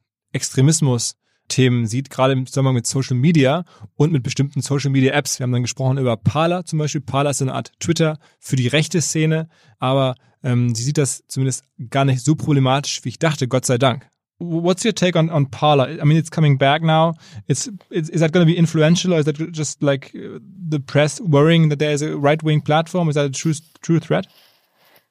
Extremismus-Themen 1.48 1.86
sieht, 1.86 2.10
gerade 2.10 2.34
im 2.34 2.46
Zusammenhang 2.46 2.74
mit 2.74 2.86
Social 2.86 3.16
Media 3.16 3.64
und 3.96 4.12
mit 4.12 4.22
bestimmten 4.22 4.60
Social 4.60 4.90
Media 4.90 5.12
Apps. 5.12 5.38
Wir 5.38 5.44
haben 5.44 5.52
dann 5.52 5.62
gesprochen 5.62 5.98
über 5.98 6.16
Parler 6.16 6.64
zum 6.64 6.78
Beispiel. 6.78 7.00
Parler 7.00 7.30
ist 7.30 7.42
eine 7.42 7.54
Art 7.54 7.72
Twitter 7.80 8.18
für 8.38 8.56
die 8.56 8.68
rechte 8.68 9.00
Szene, 9.00 9.48
aber 9.78 10.14
ähm, 10.44 10.74
sie 10.74 10.84
sieht 10.84 10.98
das 10.98 11.24
zumindest 11.26 11.64
gar 11.90 12.04
nicht 12.04 12.24
so 12.24 12.36
problematisch, 12.36 13.04
wie 13.04 13.08
ich 13.08 13.18
dachte, 13.18 13.48
Gott 13.48 13.66
sei 13.66 13.78
Dank. 13.78 14.08
What's 14.40 14.84
your 14.84 14.94
take 14.94 15.18
on, 15.18 15.30
on 15.30 15.50
Parler? 15.50 15.88
I 16.00 16.04
mean, 16.04 16.16
it's 16.16 16.30
coming 16.30 16.58
back 16.58 16.80
now. 16.80 17.14
It's, 17.48 17.68
it's 17.90 18.08
is 18.08 18.20
that 18.20 18.32
going 18.32 18.46
to 18.46 18.52
be 18.52 18.56
influential, 18.56 19.12
or 19.12 19.18
is 19.18 19.24
that 19.24 19.36
just 19.50 19.82
like 19.82 20.14
uh, 20.14 20.38
the 20.70 20.78
press 20.78 21.20
worrying 21.20 21.70
that 21.70 21.80
there 21.80 21.90
is 21.90 22.02
a 22.02 22.16
right 22.16 22.40
wing 22.44 22.60
platform? 22.60 23.08
Is 23.08 23.16
that 23.16 23.24
a 23.26 23.30
true 23.30 23.54
true 23.82 23.98
threat? 23.98 24.28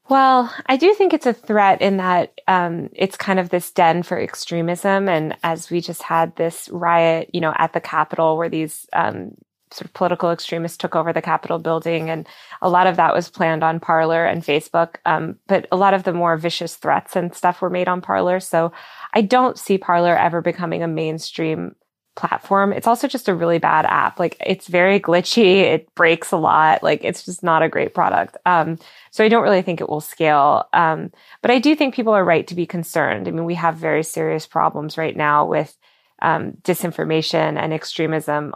Well, 0.10 0.54
I 0.68 0.78
do 0.78 0.94
think 0.94 1.14
it's 1.14 1.26
a 1.26 1.34
threat 1.34 1.82
in 1.82 1.98
that 1.98 2.40
um, 2.48 2.90
it's 2.94 3.18
kind 3.18 3.40
of 3.40 3.50
this 3.50 3.72
den 3.72 4.04
for 4.04 4.20
extremism. 4.20 5.10
And 5.10 5.36
as 5.44 5.70
we 5.70 5.82
just 5.82 6.02
had 6.02 6.36
this 6.38 6.70
riot, 6.70 7.30
you 7.34 7.42
know, 7.42 7.54
at 7.58 7.74
the 7.74 7.82
Capitol 7.82 8.38
where 8.38 8.48
these 8.48 8.88
um, 8.94 9.36
sort 9.72 9.86
of 9.86 9.94
political 9.94 10.32
extremists 10.32 10.78
took 10.78 10.96
over 10.96 11.12
the 11.12 11.22
Capitol 11.22 11.60
building, 11.60 12.10
and 12.10 12.26
a 12.62 12.70
lot 12.70 12.88
of 12.88 12.96
that 12.96 13.14
was 13.14 13.30
planned 13.30 13.66
on 13.66 13.82
Parler 13.82 14.26
and 14.26 14.44
Facebook. 14.44 14.96
Um, 15.06 15.38
but 15.48 15.68
a 15.74 15.78
lot 15.78 15.94
of 15.94 16.04
the 16.04 16.14
more 16.14 16.38
vicious 16.38 16.76
threats 16.76 17.18
and 17.18 17.36
stuff 17.36 17.62
were 17.62 17.70
made 17.70 17.90
on 17.90 18.00
Parler. 18.02 18.40
So 18.40 18.72
I 19.14 19.22
don't 19.22 19.60
see 19.60 19.78
Parler 19.78 20.18
ever 20.18 20.40
becoming 20.42 20.84
a 20.84 20.88
mainstream 20.88 21.76
platform. 22.18 22.74
It's 22.74 22.88
also 22.88 23.08
just 23.08 23.30
a 23.30 23.36
really 23.36 23.60
bad 23.60 23.86
app. 23.86 24.20
Like 24.20 24.36
it's 24.46 24.68
very 24.68 25.00
glitchy. 25.00 25.62
It 25.62 25.94
breaks 25.96 26.32
a 26.32 26.38
lot. 26.38 26.84
Like 26.84 27.06
it's 27.06 27.24
just 27.24 27.44
not 27.44 27.64
a 27.64 27.70
great 27.70 27.94
product. 27.94 28.36
Um, 28.46 28.78
so 29.12 29.24
I 29.24 29.30
don't 29.30 29.44
really 29.44 29.62
think 29.62 29.80
it 29.80 29.88
will 29.88 30.02
scale. 30.02 30.68
Um, 30.74 31.12
but 31.42 31.52
I 31.52 31.60
do 31.60 31.76
think 31.76 31.96
people 31.96 32.14
are 32.14 32.26
right 32.26 32.46
to 32.48 32.56
be 32.56 32.66
concerned. 32.66 33.28
I 33.28 33.32
mean, 33.32 33.46
we 33.46 33.56
have 33.56 33.78
very 33.78 34.04
serious 34.04 34.46
problems 34.46 34.98
right 34.98 35.16
now 35.16 35.46
with 35.46 35.78
um, 36.22 36.54
disinformation 36.64 37.58
and 37.58 37.72
extremism 37.72 38.54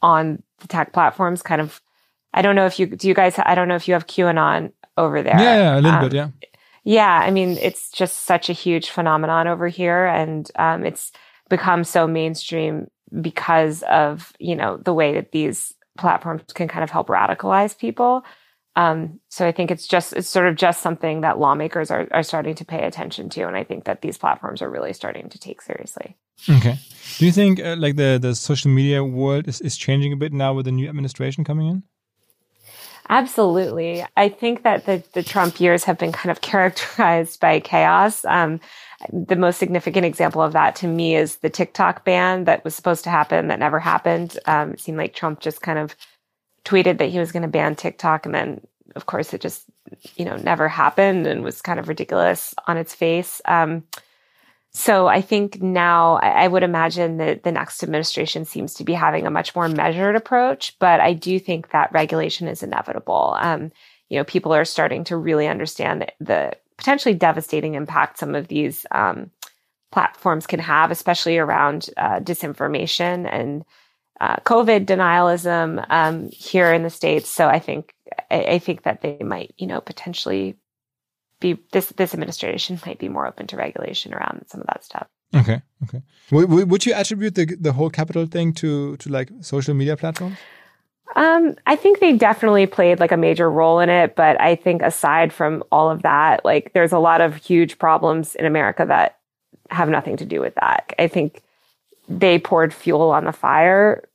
on 0.00 0.42
the 0.58 0.66
tech 0.66 0.92
platforms. 0.92 1.42
Kind 1.42 1.60
of, 1.60 1.80
I 2.34 2.42
don't 2.42 2.56
know 2.56 2.66
if 2.66 2.80
you 2.80 2.86
do. 2.86 3.06
You 3.06 3.14
guys, 3.14 3.38
I 3.38 3.54
don't 3.54 3.68
know 3.68 3.76
if 3.76 3.86
you 3.86 3.94
have 3.94 4.06
QAnon 4.06 4.72
over 4.96 5.22
there. 5.22 5.38
Yeah, 5.38 5.56
yeah 5.56 5.74
a 5.74 5.80
little 5.80 5.90
um, 5.90 6.08
bit. 6.08 6.14
Yeah. 6.14 6.28
Yeah, 6.84 7.12
I 7.12 7.30
mean, 7.30 7.58
it's 7.58 7.92
just 7.92 8.22
such 8.22 8.50
a 8.50 8.52
huge 8.52 8.90
phenomenon 8.90 9.46
over 9.46 9.68
here, 9.68 10.04
and 10.04 10.50
um, 10.56 10.84
it's 10.84 11.12
become 11.48 11.84
so 11.84 12.06
mainstream 12.06 12.90
because 13.20 13.82
of 13.82 14.32
you 14.38 14.56
know 14.56 14.76
the 14.76 14.94
way 14.94 15.14
that 15.14 15.32
these 15.32 15.74
platforms 15.98 16.42
can 16.54 16.68
kind 16.68 16.84
of 16.84 16.90
help 16.90 17.08
radicalize 17.08 17.76
people. 17.76 18.24
Um, 18.74 19.20
so 19.28 19.46
I 19.46 19.52
think 19.52 19.70
it's 19.70 19.86
just 19.86 20.14
it's 20.14 20.28
sort 20.28 20.46
of 20.46 20.56
just 20.56 20.80
something 20.80 21.20
that 21.20 21.38
lawmakers 21.38 21.90
are 21.90 22.08
are 22.12 22.22
starting 22.22 22.54
to 22.56 22.64
pay 22.64 22.84
attention 22.84 23.28
to, 23.30 23.42
and 23.46 23.56
I 23.56 23.64
think 23.64 23.84
that 23.84 24.00
these 24.00 24.16
platforms 24.16 24.62
are 24.62 24.70
really 24.70 24.92
starting 24.92 25.28
to 25.28 25.38
take 25.38 25.60
seriously. 25.60 26.16
Okay. 26.48 26.78
Do 27.18 27.26
you 27.26 27.32
think 27.32 27.60
uh, 27.60 27.76
like 27.78 27.96
the 27.96 28.18
the 28.20 28.34
social 28.34 28.70
media 28.70 29.04
world 29.04 29.46
is 29.46 29.60
is 29.60 29.76
changing 29.76 30.12
a 30.12 30.16
bit 30.16 30.32
now 30.32 30.54
with 30.54 30.64
the 30.64 30.72
new 30.72 30.88
administration 30.88 31.44
coming 31.44 31.68
in? 31.68 31.82
Absolutely. 33.08 34.04
I 34.16 34.28
think 34.28 34.62
that 34.62 34.86
the, 34.86 35.02
the 35.12 35.22
Trump 35.22 35.60
years 35.60 35.84
have 35.84 35.98
been 35.98 36.12
kind 36.12 36.30
of 36.30 36.40
characterized 36.50 37.40
by 37.40 37.60
chaos. 37.60 38.24
Um, 38.24 38.60
the 39.12 39.36
most 39.36 39.58
significant 39.58 40.04
example 40.06 40.42
of 40.42 40.52
that 40.52 40.76
to 40.76 40.86
me 40.86 41.16
is 41.16 41.36
the 41.36 41.50
TikTok 41.50 42.04
ban 42.04 42.44
that 42.44 42.64
was 42.64 42.74
supposed 42.74 43.04
to 43.04 43.10
happen 43.10 43.48
that 43.48 43.58
never 43.58 43.78
happened. 43.78 44.38
Um, 44.46 44.72
it 44.72 44.80
seemed 44.80 44.98
like 44.98 45.14
Trump 45.14 45.40
just 45.40 45.62
kind 45.62 45.78
of 45.78 45.96
tweeted 46.64 46.98
that 46.98 47.08
he 47.08 47.18
was 47.18 47.32
going 47.32 47.42
to 47.42 47.48
ban 47.48 47.74
TikTok, 47.74 48.26
and 48.26 48.34
then 48.34 48.60
of 48.94 49.06
course 49.06 49.32
it 49.32 49.40
just 49.40 49.64
you 50.16 50.24
know 50.24 50.36
never 50.36 50.68
happened 50.68 51.26
and 51.26 51.42
was 51.42 51.62
kind 51.62 51.80
of 51.80 51.88
ridiculous 51.88 52.54
on 52.66 52.76
its 52.76 52.94
face. 52.94 53.40
Um, 53.44 53.84
so 54.74 55.06
I 55.06 55.20
think 55.20 55.60
now 55.60 56.14
I, 56.14 56.44
I 56.44 56.48
would 56.48 56.62
imagine 56.62 57.18
that 57.18 57.42
the 57.42 57.52
next 57.52 57.82
administration 57.82 58.44
seems 58.44 58.74
to 58.74 58.84
be 58.84 58.94
having 58.94 59.26
a 59.26 59.30
much 59.30 59.54
more 59.54 59.68
measured 59.68 60.16
approach, 60.16 60.78
but 60.78 61.00
I 61.00 61.12
do 61.12 61.38
think 61.38 61.70
that 61.70 61.92
regulation 61.92 62.48
is 62.48 62.62
inevitable. 62.62 63.36
Um, 63.38 63.70
you 64.08 64.18
know, 64.18 64.24
people 64.24 64.54
are 64.54 64.64
starting 64.64 65.04
to 65.04 65.16
really 65.16 65.46
understand 65.46 66.10
the 66.20 66.52
potentially 66.76 67.14
devastating 67.14 67.74
impact 67.74 68.18
some 68.18 68.34
of 68.34 68.48
these 68.48 68.86
um, 68.90 69.30
platforms 69.90 70.46
can 70.46 70.60
have, 70.60 70.90
especially 70.90 71.38
around 71.38 71.90
uh, 71.96 72.20
disinformation 72.20 73.28
and 73.30 73.64
uh, 74.20 74.36
COVID 74.44 74.86
denialism 74.86 75.84
um, 75.90 76.28
here 76.30 76.72
in 76.72 76.82
the 76.82 76.90
states. 76.90 77.28
So 77.28 77.48
I 77.48 77.58
think 77.58 77.92
I, 78.30 78.42
I, 78.42 78.58
think 78.58 78.84
that 78.84 79.02
they 79.02 79.18
might, 79.18 79.52
you 79.58 79.66
know, 79.66 79.80
potentially 79.80 80.56
be 81.40 81.58
this 81.72 81.86
this 81.96 82.14
administration 82.14 82.78
might 82.86 82.98
be 82.98 83.08
more 83.08 83.26
open 83.26 83.46
to 83.48 83.56
regulation 83.56 84.14
around 84.14 84.44
some 84.48 84.60
of 84.60 84.66
that 84.68 84.84
stuff. 84.84 85.08
Okay, 85.34 85.62
okay. 85.84 86.02
W- 86.30 86.66
would 86.66 86.86
you 86.86 86.94
attribute 86.94 87.34
the 87.34 87.56
the 87.60 87.72
whole 87.72 87.90
capital 87.90 88.26
thing 88.26 88.52
to 88.54 88.96
to 88.98 89.08
like 89.10 89.30
social 89.40 89.74
media 89.74 89.96
platforms? 89.96 90.36
Um, 91.14 91.56
I 91.66 91.76
think 91.76 92.00
they 92.00 92.16
definitely 92.16 92.66
played 92.66 93.00
like 93.00 93.12
a 93.12 93.16
major 93.16 93.50
role 93.50 93.80
in 93.80 93.88
it, 93.88 94.16
but 94.16 94.40
I 94.40 94.54
think 94.54 94.82
aside 94.82 95.32
from 95.32 95.62
all 95.70 95.90
of 95.90 96.02
that, 96.02 96.44
like 96.44 96.72
there's 96.72 96.92
a 96.92 96.98
lot 96.98 97.20
of 97.20 97.36
huge 97.36 97.78
problems 97.78 98.34
in 98.34 98.46
America 98.46 98.84
that 98.86 99.18
have 99.70 99.88
nothing 99.88 100.16
to 100.18 100.24
do 100.24 100.40
with 100.40 100.54
that. 100.56 100.92
I 100.98 101.08
think 101.08 101.42
they 102.08 102.38
poured 102.38 102.74
fuel 102.74 103.10
on 103.10 103.24
the 103.24 103.32
fire, 103.32 104.08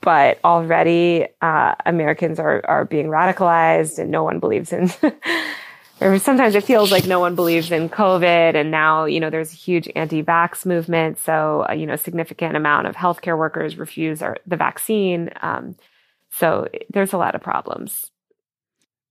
but 0.00 0.38
already 0.44 1.26
uh, 1.40 1.74
Americans 1.86 2.38
are 2.38 2.62
are 2.66 2.84
being 2.84 3.06
radicalized, 3.06 3.98
and 3.98 4.10
no 4.10 4.24
one 4.24 4.38
believes 4.38 4.72
in. 4.72 4.90
or 6.00 6.18
sometimes 6.18 6.54
it 6.54 6.64
feels 6.64 6.92
like 6.92 7.06
no 7.06 7.20
one 7.20 7.34
believes 7.34 7.70
in 7.70 7.88
COVID, 7.88 8.54
and 8.54 8.70
now 8.70 9.04
you 9.04 9.20
know 9.20 9.30
there's 9.30 9.52
a 9.52 9.56
huge 9.56 9.88
anti-vax 9.96 10.66
movement. 10.66 11.18
So 11.18 11.66
uh, 11.68 11.72
you 11.72 11.86
know, 11.86 11.94
a 11.94 11.98
significant 11.98 12.56
amount 12.56 12.86
of 12.86 12.96
healthcare 12.96 13.38
workers 13.38 13.76
refuse 13.76 14.22
our, 14.22 14.36
the 14.46 14.56
vaccine. 14.56 15.30
Um, 15.42 15.76
so 16.30 16.66
there's 16.92 17.14
a 17.14 17.18
lot 17.18 17.34
of 17.34 17.42
problems. 17.42 18.10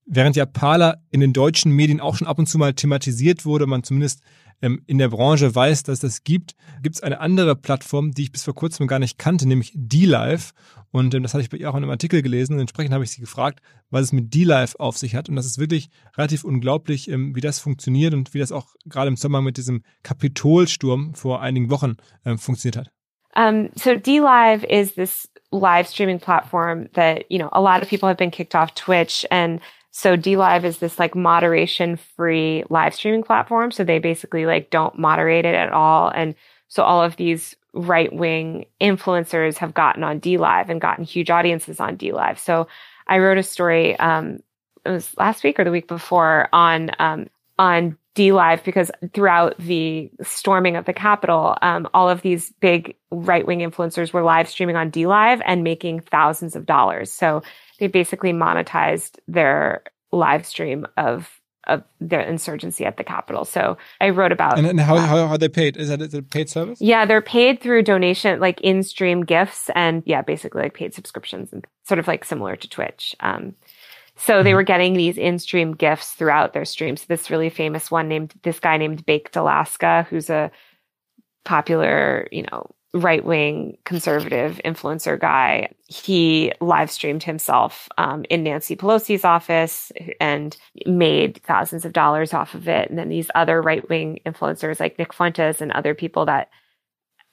Während 0.06 0.38
ja 0.38 0.46
Parler 0.46 1.04
in 1.10 1.20
den 1.20 1.34
deutschen 1.34 1.74
Medien 1.74 2.00
auch 2.00 2.16
schon 2.16 2.28
ab 2.28 2.40
und 2.40 2.48
zu 2.48 2.58
mal 2.58 2.74
thematisiert 2.74 3.46
wurde, 3.46 3.68
man 3.68 3.84
zumindest 3.84 4.22
ähm, 4.62 4.82
in 4.88 4.98
der 4.98 5.10
Branche 5.10 5.54
weiß, 5.54 5.84
dass 5.84 6.00
das 6.00 6.24
gibt, 6.24 6.56
gibt 6.82 6.96
es 6.96 7.04
eine 7.04 7.20
andere 7.20 7.56
Plattform, 7.56 8.12
die 8.12 8.24
ich 8.24 8.32
bis 8.32 8.44
vor 8.44 8.56
kurzem 8.56 8.88
gar 8.88 9.00
nicht 9.00 9.18
kannte, 9.18 9.48
nämlich 9.48 9.72
D-Live. 9.76 10.54
Und 10.92 11.14
ähm, 11.14 11.24
das 11.24 11.34
hatte 11.34 11.44
ich 11.44 11.50
bei 11.50 11.58
ihr 11.58 11.70
auch 11.70 11.76
in 11.76 11.84
einem 11.84 11.92
Artikel 11.92 12.22
gelesen 12.22 12.54
und 12.54 12.60
entsprechend 12.60 12.94
habe 12.94 13.04
ich 13.04 13.12
sie 13.12 13.22
gefragt, 13.22 13.60
was 13.90 14.04
es 14.04 14.14
mit 14.14 14.34
D-Live 14.34 14.76
auf 14.76 14.98
sich 14.98 15.16
hat. 15.16 15.30
Und 15.30 15.36
das 15.36 15.46
ist 15.46 15.60
wirklich 15.60 15.90
relativ 16.18 16.44
unglaublich, 16.44 17.10
ähm, 17.10 17.36
wie 17.36 17.42
das 17.42 17.60
funktioniert 17.60 18.14
und 18.14 18.34
wie 18.34 18.40
das 18.40 18.52
auch 18.52 18.68
gerade 18.86 19.10
im 19.10 19.18
Zusammenhang 19.18 19.44
mit 19.44 19.58
diesem 19.58 19.84
Kapitolsturm 20.04 21.14
vor 21.14 21.42
einigen 21.42 21.70
Wochen 21.70 21.98
ähm, 22.26 22.38
funktioniert 22.38 22.78
hat. 22.78 22.92
Um, 23.36 23.70
so 23.76 23.96
D-Live 23.96 24.64
is 24.66 24.94
this 24.94 25.28
live 25.52 25.88
streaming 25.88 26.20
platform 26.20 26.90
that, 26.94 27.32
you 27.32 27.40
know, 27.40 27.50
a 27.52 27.62
lot 27.62 27.82
of 27.82 27.88
people 27.88 28.08
have 28.08 28.18
been 28.18 28.32
kicked 28.32 28.56
off 28.56 28.76
Twitch 28.76 29.26
and 29.32 29.62
So 29.98 30.16
DLive 30.16 30.64
is 30.64 30.78
this 30.78 31.00
like 31.00 31.16
moderation 31.16 31.96
free 31.98 32.64
live 32.70 32.94
streaming 32.94 33.24
platform. 33.24 33.72
So 33.72 33.84
they 33.84 33.98
basically 33.98 34.46
like 34.46 34.70
don't 34.70 34.96
moderate 35.00 35.44
it 35.44 35.56
at 35.56 35.72
all. 35.74 36.10
And 36.10 36.36
so 36.68 36.84
all 36.84 37.02
of 37.02 37.16
these 37.16 37.56
right 37.74 38.14
wing 38.14 38.68
influencers 38.80 39.58
have 39.58 39.74
gotten 39.74 40.04
on 40.04 40.22
DLive 40.22 40.70
and 40.70 40.80
gotten 40.80 41.04
huge 41.04 41.32
audiences 41.32 41.80
on 41.80 41.98
DLive. 41.98 42.38
So 42.38 42.68
I 43.08 43.18
wrote 43.18 43.40
a 43.40 43.44
story, 43.44 43.98
um, 44.00 44.44
it 44.86 44.92
was 44.92 45.18
last 45.18 45.44
week 45.44 45.60
or 45.60 45.64
the 45.64 45.72
week 45.72 45.88
before 45.88 46.48
on, 46.54 46.92
um, 47.00 47.26
on 47.58 47.98
DLive 48.18 48.64
because 48.64 48.90
throughout 49.14 49.56
the 49.60 50.10
storming 50.24 50.76
of 50.76 50.86
the 50.86 50.94
Capitol, 50.94 51.56
um, 51.62 51.88
all 51.94 52.10
of 52.10 52.22
these 52.24 52.52
big 52.60 52.96
right 53.12 53.46
wing 53.46 53.60
influencers 53.60 54.12
were 54.12 54.24
live 54.24 54.50
streaming 54.50 54.76
on 54.76 54.90
D 54.90 55.06
Live 55.06 55.42
and 55.46 55.64
making 55.64 56.00
thousands 56.02 56.56
of 56.56 56.66
dollars. 56.66 57.12
So 57.12 57.44
they 57.80 57.88
basically 57.88 58.34
monetized 58.34 59.20
their 59.28 59.84
live 60.12 60.46
stream 60.46 60.88
of 60.98 61.30
of 61.68 61.84
their 62.00 62.22
insurgency 62.22 62.86
at 62.86 62.98
the 62.98 63.04
Capitol. 63.04 63.46
So 63.46 63.78
I 64.00 64.10
wrote 64.10 64.32
about 64.32 64.58
and, 64.58 64.66
and 64.66 64.80
how, 64.80 64.98
how 64.98 65.18
are 65.28 65.38
they 65.38 65.50
paid? 65.50 65.78
Is 65.78 65.90
that 65.90 66.02
a 66.02 66.22
paid 66.22 66.50
service? 66.50 66.82
Yeah, 66.82 67.06
they're 67.06 67.22
paid 67.22 67.62
through 67.62 67.84
donation, 67.84 68.40
like 68.40 68.62
in 68.62 68.84
stream 68.84 69.26
gifts, 69.26 69.70
and 69.76 70.02
yeah, 70.06 70.22
basically 70.22 70.64
like 70.64 70.74
paid 70.74 70.94
subscriptions, 70.94 71.52
and 71.54 71.68
sort 71.84 72.00
of 72.00 72.08
like 72.08 72.24
similar 72.24 72.56
to 72.56 72.70
Twitch. 72.70 73.16
Um, 73.20 73.54
so 74.18 74.42
they 74.42 74.50
mm-hmm. 74.50 74.56
were 74.56 74.64
getting 74.64 74.94
these 74.94 75.18
in 75.18 75.40
stream 75.40 75.74
gifts 75.74 76.12
throughout 76.14 76.54
their 76.54 76.66
streams. 76.66 77.06
This 77.06 77.30
really 77.30 77.50
famous 77.50 77.92
one 77.92 78.08
named 78.08 78.34
this 78.44 78.60
guy 78.60 78.78
named 78.78 79.06
Baked 79.06 79.36
Alaska, 79.36 80.08
who's 80.10 80.30
a 80.30 80.52
popular, 81.46 82.28
you 82.32 82.44
know, 82.44 82.70
right 82.94 83.24
wing 83.24 83.78
conservative 83.86 84.60
influencer 84.66 85.20
guy. 85.20 85.72
He 85.88 86.52
live 86.62 86.90
streamed 86.90 87.24
himself 87.24 87.88
um, 87.98 88.26
in 88.30 88.44
Nancy 88.44 88.76
Pelosi's 88.76 89.24
office 89.24 89.92
and 90.20 90.58
made 90.86 91.42
thousands 91.44 91.86
of 91.86 91.94
dollars 91.94 92.34
off 92.34 92.54
of 92.54 92.68
it. 92.68 92.90
And 92.90 92.98
then 92.98 93.10
these 93.10 93.30
other 93.36 93.62
right 93.62 93.88
wing 93.88 94.20
influencers 94.26 94.80
like 94.80 94.98
Nick 94.98 95.14
Fuentes 95.14 95.62
and 95.62 95.72
other 95.72 95.94
people 95.94 96.26
that 96.26 96.50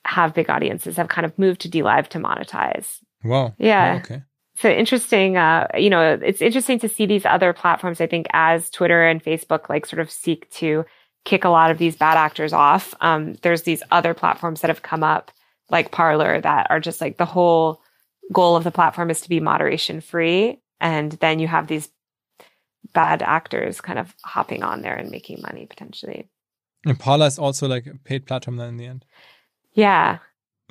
have 0.05 0.35
big 0.35 0.51
audiences 0.51 0.97
have 0.97 1.09
kind 1.09 1.25
of 1.25 1.39
moved 1.39 1.63
to 1.63 1.71
DLive 1.71 2.09
to 2.09 2.19
monetize. 2.19 2.99
Wow. 3.23 3.55
Yeah. 3.57 3.95
Oh, 3.95 3.99
okay. 3.99 4.23
So 4.57 4.69
interesting, 4.69 5.37
uh, 5.37 5.67
you 5.77 5.91
know, 5.91 6.19
it's 6.23 6.41
interesting 6.41 6.79
to 6.81 6.89
see 6.89 7.07
these 7.07 7.27
other 7.27 7.53
platforms, 7.53 8.01
I 8.01 8.07
think, 8.07 8.27
as 8.33 8.71
Twitter 8.71 9.05
and 9.05 9.23
Facebook 9.23 9.69
like 9.69 9.85
sort 9.85 10.01
of 10.01 10.11
seek 10.11 10.49
to 10.53 10.85
kick 11.25 11.45
a 11.45 11.49
lot 11.49 11.71
of 11.71 11.79
these 11.79 11.97
bad 11.97 12.17
actors 12.17 12.53
off. 12.53 12.95
Um, 13.01 13.35
there's 13.43 13.63
these 13.63 13.83
other 13.91 14.15
platforms 14.15 14.61
that 14.61 14.69
have 14.69 14.83
come 14.83 15.03
up 15.03 15.33
like 15.71 15.91
Parler 15.91 16.41
that 16.41 16.67
are 16.71 16.81
just 16.81 17.01
like 17.01 17.17
the 17.17 17.25
whole 17.25 17.81
goal 18.33 18.57
of 18.57 18.65
the 18.65 18.71
platform 18.71 19.11
is 19.11 19.21
to 19.23 19.29
be 19.29 19.41
moderation 19.41 20.01
free. 20.01 20.61
And 20.81 21.13
then 21.13 21.39
you 21.39 21.49
have 21.49 21.67
these 21.67 21.89
bad 22.93 23.23
actors 23.23 23.81
kind 23.81 23.99
of 23.99 24.15
hopping 24.25 24.63
on 24.63 24.83
there 24.83 24.95
and 24.95 25.11
making 25.11 25.41
money 25.43 25.67
potentially. 25.67 26.29
And 26.87 26.99
Parler 26.99 27.27
is 27.27 27.39
also 27.39 27.67
like 27.67 27.87
a 27.87 27.95
paid 28.05 28.27
platform 28.27 28.57
then 28.57 28.69
in 28.69 28.77
the 28.77 28.87
end. 28.87 29.05
Yeah. 29.73 30.19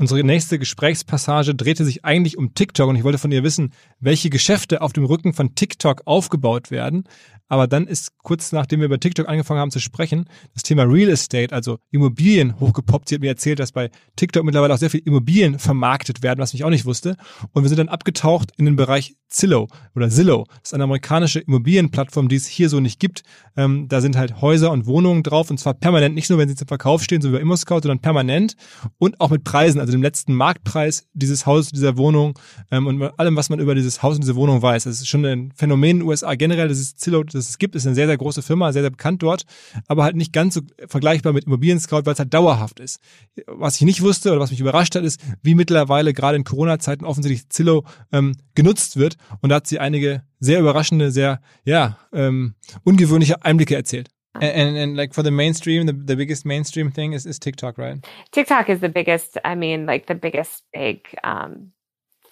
Unsere 0.03 0.21
nächste 0.21 0.59
Gesprächspassage 0.59 1.55
drehte 1.55 1.85
sich 1.85 2.03
eigentlich 2.03 2.37
um 2.37 2.53
TikTok 2.53 2.89
und 2.89 2.97
ich 2.97 3.05
wollte 3.05 3.17
von 3.17 3.31
ihr 3.31 3.41
wissen, 3.41 3.71
welche 4.01 4.29
Geschäfte 4.29 4.81
auf 4.81 4.91
dem 4.91 5.05
Rücken 5.05 5.31
von 5.31 5.55
TikTok 5.55 6.01
aufgebaut 6.03 6.71
werden. 6.71 7.05
Aber 7.47 7.67
dann 7.67 7.87
ist 7.87 8.17
kurz 8.23 8.51
nachdem 8.51 8.79
wir 8.79 8.87
über 8.87 8.99
TikTok 8.99 9.29
angefangen 9.29 9.59
haben 9.59 9.71
zu 9.71 9.79
sprechen, 9.79 10.25
das 10.55 10.63
Thema 10.63 10.83
Real 10.83 11.09
Estate, 11.09 11.53
also 11.53 11.77
Immobilien, 11.91 12.59
hochgepoppt. 12.59 13.07
Sie 13.07 13.15
hat 13.15 13.21
mir 13.21 13.29
erzählt, 13.29 13.59
dass 13.59 13.71
bei 13.71 13.91
TikTok 14.15 14.43
mittlerweile 14.43 14.73
auch 14.73 14.77
sehr 14.77 14.89
viele 14.89 15.03
Immobilien 15.03 15.59
vermarktet 15.59 16.23
werden, 16.23 16.39
was 16.39 16.53
ich 16.53 16.63
auch 16.63 16.69
nicht 16.69 16.85
wusste. 16.85 17.15
Und 17.51 17.63
wir 17.63 17.69
sind 17.69 17.77
dann 17.77 17.89
abgetaucht 17.89 18.51
in 18.57 18.65
den 18.65 18.75
Bereich 18.75 19.15
Zillow 19.29 19.67
oder 19.95 20.09
Zillow. 20.09 20.45
Das 20.47 20.69
ist 20.69 20.73
eine 20.73 20.85
amerikanische 20.85 21.41
Immobilienplattform, 21.41 22.27
die 22.27 22.37
es 22.37 22.47
hier 22.47 22.69
so 22.69 22.79
nicht 22.79 22.99
gibt. 22.99 23.21
Ähm, 23.55 23.87
da 23.87 24.01
sind 24.01 24.15
halt 24.15 24.41
Häuser 24.41 24.71
und 24.71 24.87
Wohnungen 24.87 25.21
drauf 25.21 25.51
und 25.51 25.59
zwar 25.59 25.75
permanent, 25.75 26.15
nicht 26.15 26.31
nur 26.31 26.39
wenn 26.39 26.49
sie 26.49 26.55
zum 26.55 26.67
Verkauf 26.67 27.03
stehen, 27.03 27.21
so 27.21 27.29
wie 27.29 27.33
bei 27.33 27.41
ImmoScout, 27.41 27.81
sondern 27.81 27.99
permanent 27.99 28.55
und 28.97 29.21
auch 29.21 29.29
mit 29.29 29.43
Preisen, 29.43 29.79
also 29.79 29.92
dem 29.93 30.03
letzten 30.03 30.33
Marktpreis 30.33 31.07
dieses 31.13 31.45
Hauses, 31.45 31.71
dieser 31.71 31.97
Wohnung 31.97 32.37
ähm, 32.71 32.87
und 32.87 33.01
allem, 33.19 33.35
was 33.35 33.49
man 33.49 33.59
über 33.59 33.75
dieses 33.75 34.03
Haus 34.03 34.15
und 34.15 34.21
diese 34.21 34.35
Wohnung 34.35 34.61
weiß. 34.61 34.83
Das 34.83 34.95
ist 34.95 35.07
schon 35.07 35.25
ein 35.25 35.51
Phänomen 35.55 35.91
in 35.91 35.99
den 35.99 36.07
USA 36.07 36.35
generell, 36.35 36.67
dass 36.67 36.77
es 36.77 36.95
Zillow, 36.95 37.23
dass 37.23 37.49
es 37.49 37.57
gibt, 37.57 37.75
ist 37.75 37.85
eine 37.85 37.95
sehr, 37.95 38.07
sehr 38.07 38.17
große 38.17 38.41
Firma, 38.41 38.71
sehr, 38.71 38.83
sehr 38.83 38.89
bekannt 38.89 39.23
dort, 39.23 39.45
aber 39.87 40.03
halt 40.03 40.15
nicht 40.15 40.33
ganz 40.33 40.55
so 40.55 40.61
vergleichbar 40.87 41.33
mit 41.33 41.45
Immobilien 41.45 41.79
Scout, 41.79 42.05
weil 42.05 42.13
es 42.13 42.19
halt 42.19 42.33
dauerhaft 42.33 42.79
ist. 42.79 42.99
Was 43.47 43.75
ich 43.75 43.81
nicht 43.81 44.01
wusste 44.01 44.31
oder 44.31 44.39
was 44.39 44.51
mich 44.51 44.59
überrascht 44.59 44.95
hat, 44.95 45.03
ist, 45.03 45.21
wie 45.41 45.55
mittlerweile 45.55 46.13
gerade 46.13 46.37
in 46.37 46.43
Corona-Zeiten 46.43 47.05
offensichtlich 47.05 47.49
Zillow 47.49 47.83
ähm, 48.11 48.35
genutzt 48.55 48.97
wird. 48.97 49.17
Und 49.41 49.49
da 49.49 49.55
hat 49.55 49.67
sie 49.67 49.79
einige 49.79 50.23
sehr 50.39 50.59
überraschende, 50.59 51.11
sehr, 51.11 51.41
ja, 51.63 51.97
ähm, 52.11 52.55
ungewöhnliche 52.83 53.43
Einblicke 53.43 53.75
erzählt. 53.75 54.09
And, 54.35 54.43
and, 54.43 54.77
and, 54.77 54.97
like 54.97 55.13
for 55.13 55.21
the 55.21 55.31
mainstream, 55.31 55.85
the, 55.85 55.93
the 55.93 56.15
biggest 56.15 56.45
mainstream 56.45 56.89
thing 56.89 57.13
is, 57.13 57.25
is 57.25 57.37
TikTok, 57.37 57.77
right? 57.77 58.03
TikTok 58.31 58.69
is 58.69 58.79
the 58.79 58.89
biggest, 58.89 59.37
I 59.45 59.55
mean, 59.55 59.85
like 59.85 60.07
the 60.07 60.15
biggest 60.15 60.63
big 60.73 61.07
um, 61.23 61.71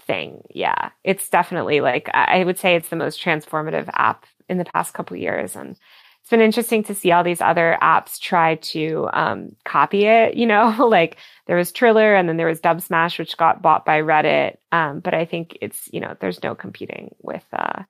thing. 0.08 0.44
Yeah. 0.50 0.90
It's 1.04 1.30
definitely 1.30 1.82
like, 1.82 2.10
I 2.14 2.44
would 2.44 2.58
say 2.58 2.76
it's 2.76 2.90
the 2.90 2.96
most 2.96 3.22
transformative 3.22 3.90
app 3.94 4.26
in 4.50 4.58
the 4.58 4.66
past 4.66 4.94
couple 4.94 5.16
years. 5.16 5.56
And 5.56 5.78
it's 6.22 6.30
been 6.30 6.42
interesting 6.42 6.84
to 6.84 6.96
see 6.96 7.12
all 7.12 7.24
these 7.24 7.42
other 7.42 7.78
apps 7.82 8.20
try 8.20 8.56
to 8.56 9.10
um, 9.14 9.56
copy 9.66 10.06
it. 10.06 10.36
You 10.36 10.46
know, 10.46 10.76
like 10.90 11.18
there 11.48 11.58
was 11.58 11.72
Triller 11.72 12.16
and 12.16 12.30
then 12.30 12.38
there 12.38 12.48
was 12.48 12.62
Dubsmash, 12.62 13.18
which 13.18 13.38
got 13.38 13.62
bought 13.62 13.86
by 13.86 14.02
Reddit. 14.02 14.58
Um, 14.72 15.00
but 15.00 15.14
I 15.14 15.26
think 15.26 15.58
it's 15.62 15.90
you 15.92 16.00
know 16.00 16.16
there's 16.20 16.42
no 16.44 16.54
competing 16.56 17.16
with 17.22 17.46
uh, 17.52 17.84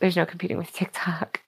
there's 0.00 0.16
no 0.16 0.24
competing 0.24 0.56
with 0.56 0.72
TikTok. 0.72 1.40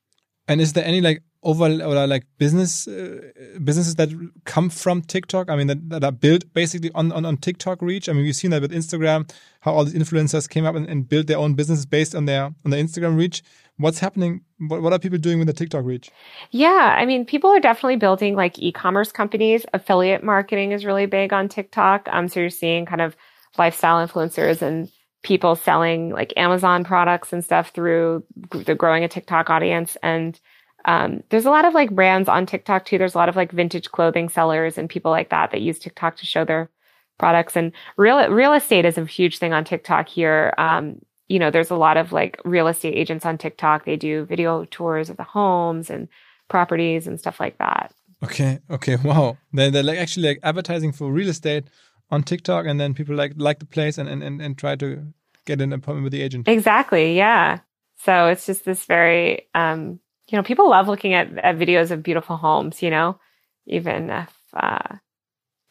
And 0.48 0.60
is 0.60 0.72
there 0.72 0.84
any 0.84 1.00
like 1.00 1.22
over 1.44 1.66
or 1.66 2.06
like 2.06 2.26
business 2.38 2.88
uh, 2.88 3.20
businesses 3.62 3.94
that 3.96 4.08
come 4.44 4.70
from 4.70 5.02
TikTok? 5.02 5.50
I 5.50 5.56
mean, 5.56 5.68
that, 5.68 5.88
that 5.90 6.04
are 6.04 6.12
built 6.12 6.52
basically 6.52 6.90
on, 6.94 7.12
on 7.12 7.24
on 7.24 7.36
TikTok 7.36 7.80
reach. 7.82 8.08
I 8.08 8.12
mean, 8.12 8.24
we've 8.24 8.34
seen 8.34 8.50
that 8.50 8.62
with 8.62 8.72
Instagram, 8.72 9.30
how 9.60 9.72
all 9.74 9.84
these 9.84 9.94
influencers 9.94 10.48
came 10.48 10.64
up 10.64 10.74
and, 10.74 10.88
and 10.88 11.08
built 11.08 11.26
their 11.26 11.38
own 11.38 11.54
businesses 11.54 11.86
based 11.86 12.14
on 12.14 12.24
their 12.24 12.44
on 12.44 12.70
their 12.70 12.82
Instagram 12.82 13.16
reach. 13.16 13.42
What's 13.76 13.98
happening? 13.98 14.42
What, 14.58 14.82
what 14.82 14.92
are 14.92 14.98
people 14.98 15.18
doing 15.18 15.38
with 15.38 15.48
the 15.48 15.52
TikTok 15.52 15.84
reach? 15.84 16.10
Yeah, 16.50 16.96
I 16.98 17.04
mean, 17.06 17.24
people 17.24 17.50
are 17.50 17.60
definitely 17.60 17.96
building 17.96 18.36
like 18.36 18.58
e-commerce 18.58 19.12
companies. 19.12 19.66
Affiliate 19.72 20.22
marketing 20.22 20.72
is 20.72 20.84
really 20.84 21.06
big 21.06 21.32
on 21.32 21.48
TikTok. 21.48 22.08
Um, 22.10 22.28
so 22.28 22.40
you're 22.40 22.50
seeing 22.50 22.86
kind 22.86 23.00
of 23.00 23.16
lifestyle 23.58 24.06
influencers 24.06 24.62
and 24.62 24.88
people 25.22 25.56
selling 25.56 26.10
like 26.10 26.32
Amazon 26.36 26.84
products 26.84 27.32
and 27.32 27.44
stuff 27.44 27.70
through 27.70 28.22
the 28.52 28.74
growing 28.74 29.02
a 29.04 29.08
TikTok 29.08 29.50
audience. 29.50 29.96
And 30.02 30.38
um, 30.84 31.22
there's 31.30 31.46
a 31.46 31.50
lot 31.50 31.64
of 31.64 31.74
like 31.74 31.90
brands 31.90 32.28
on 32.28 32.46
TikTok 32.46 32.84
too. 32.84 32.98
There's 32.98 33.14
a 33.14 33.18
lot 33.18 33.28
of 33.28 33.36
like 33.36 33.52
vintage 33.52 33.90
clothing 33.90 34.28
sellers 34.28 34.78
and 34.78 34.88
people 34.88 35.10
like 35.10 35.30
that 35.30 35.50
that 35.50 35.60
use 35.60 35.78
TikTok 35.78 36.16
to 36.16 36.26
show 36.26 36.44
their 36.44 36.70
products. 37.18 37.56
And 37.56 37.72
real 37.96 38.28
real 38.28 38.52
estate 38.52 38.84
is 38.84 38.98
a 38.98 39.04
huge 39.04 39.38
thing 39.38 39.52
on 39.52 39.64
TikTok 39.64 40.08
here. 40.08 40.52
Um, 40.58 41.00
you 41.28 41.38
know, 41.38 41.50
there's 41.50 41.70
a 41.70 41.76
lot 41.76 41.96
of 41.96 42.12
like 42.12 42.38
real 42.44 42.68
estate 42.68 42.94
agents 42.94 43.24
on 43.24 43.38
TikTok. 43.38 43.84
They 43.84 43.96
do 43.96 44.24
video 44.26 44.64
tours 44.66 45.08
of 45.10 45.16
the 45.16 45.24
homes 45.24 45.90
and 45.90 46.08
properties 46.48 47.06
and 47.06 47.18
stuff 47.18 47.40
like 47.40 47.58
that. 47.58 47.92
Okay. 48.22 48.58
Okay. 48.70 48.96
Wow. 49.04 49.38
They're, 49.52 49.70
they're 49.70 49.82
like 49.82 49.98
actually 49.98 50.28
like 50.28 50.40
advertising 50.42 50.92
for 50.92 51.10
real 51.10 51.28
estate 51.28 51.64
on 52.10 52.22
TikTok, 52.22 52.66
and 52.66 52.78
then 52.78 52.94
people 52.94 53.16
like 53.16 53.32
like 53.36 53.58
the 53.58 53.66
place 53.66 53.96
and 53.96 54.08
and 54.08 54.22
and 54.42 54.58
try 54.58 54.76
to 54.76 55.14
get 55.46 55.60
an 55.60 55.72
appointment 55.72 56.04
with 56.04 56.12
the 56.12 56.22
agent. 56.22 56.48
Exactly. 56.48 57.16
Yeah. 57.16 57.60
So 58.04 58.26
it's 58.26 58.44
just 58.44 58.64
this 58.64 58.84
very, 58.84 59.48
um, 59.54 59.98
you 60.28 60.36
know, 60.36 60.42
people 60.42 60.70
love 60.70 60.88
looking 60.88 61.14
at, 61.14 61.36
at 61.38 61.58
videos 61.58 61.90
of 61.90 62.02
beautiful 62.02 62.36
homes. 62.36 62.82
You 62.82 62.90
know, 62.90 63.18
even 63.66 64.10
if 64.10 64.32
uh, 64.54 64.96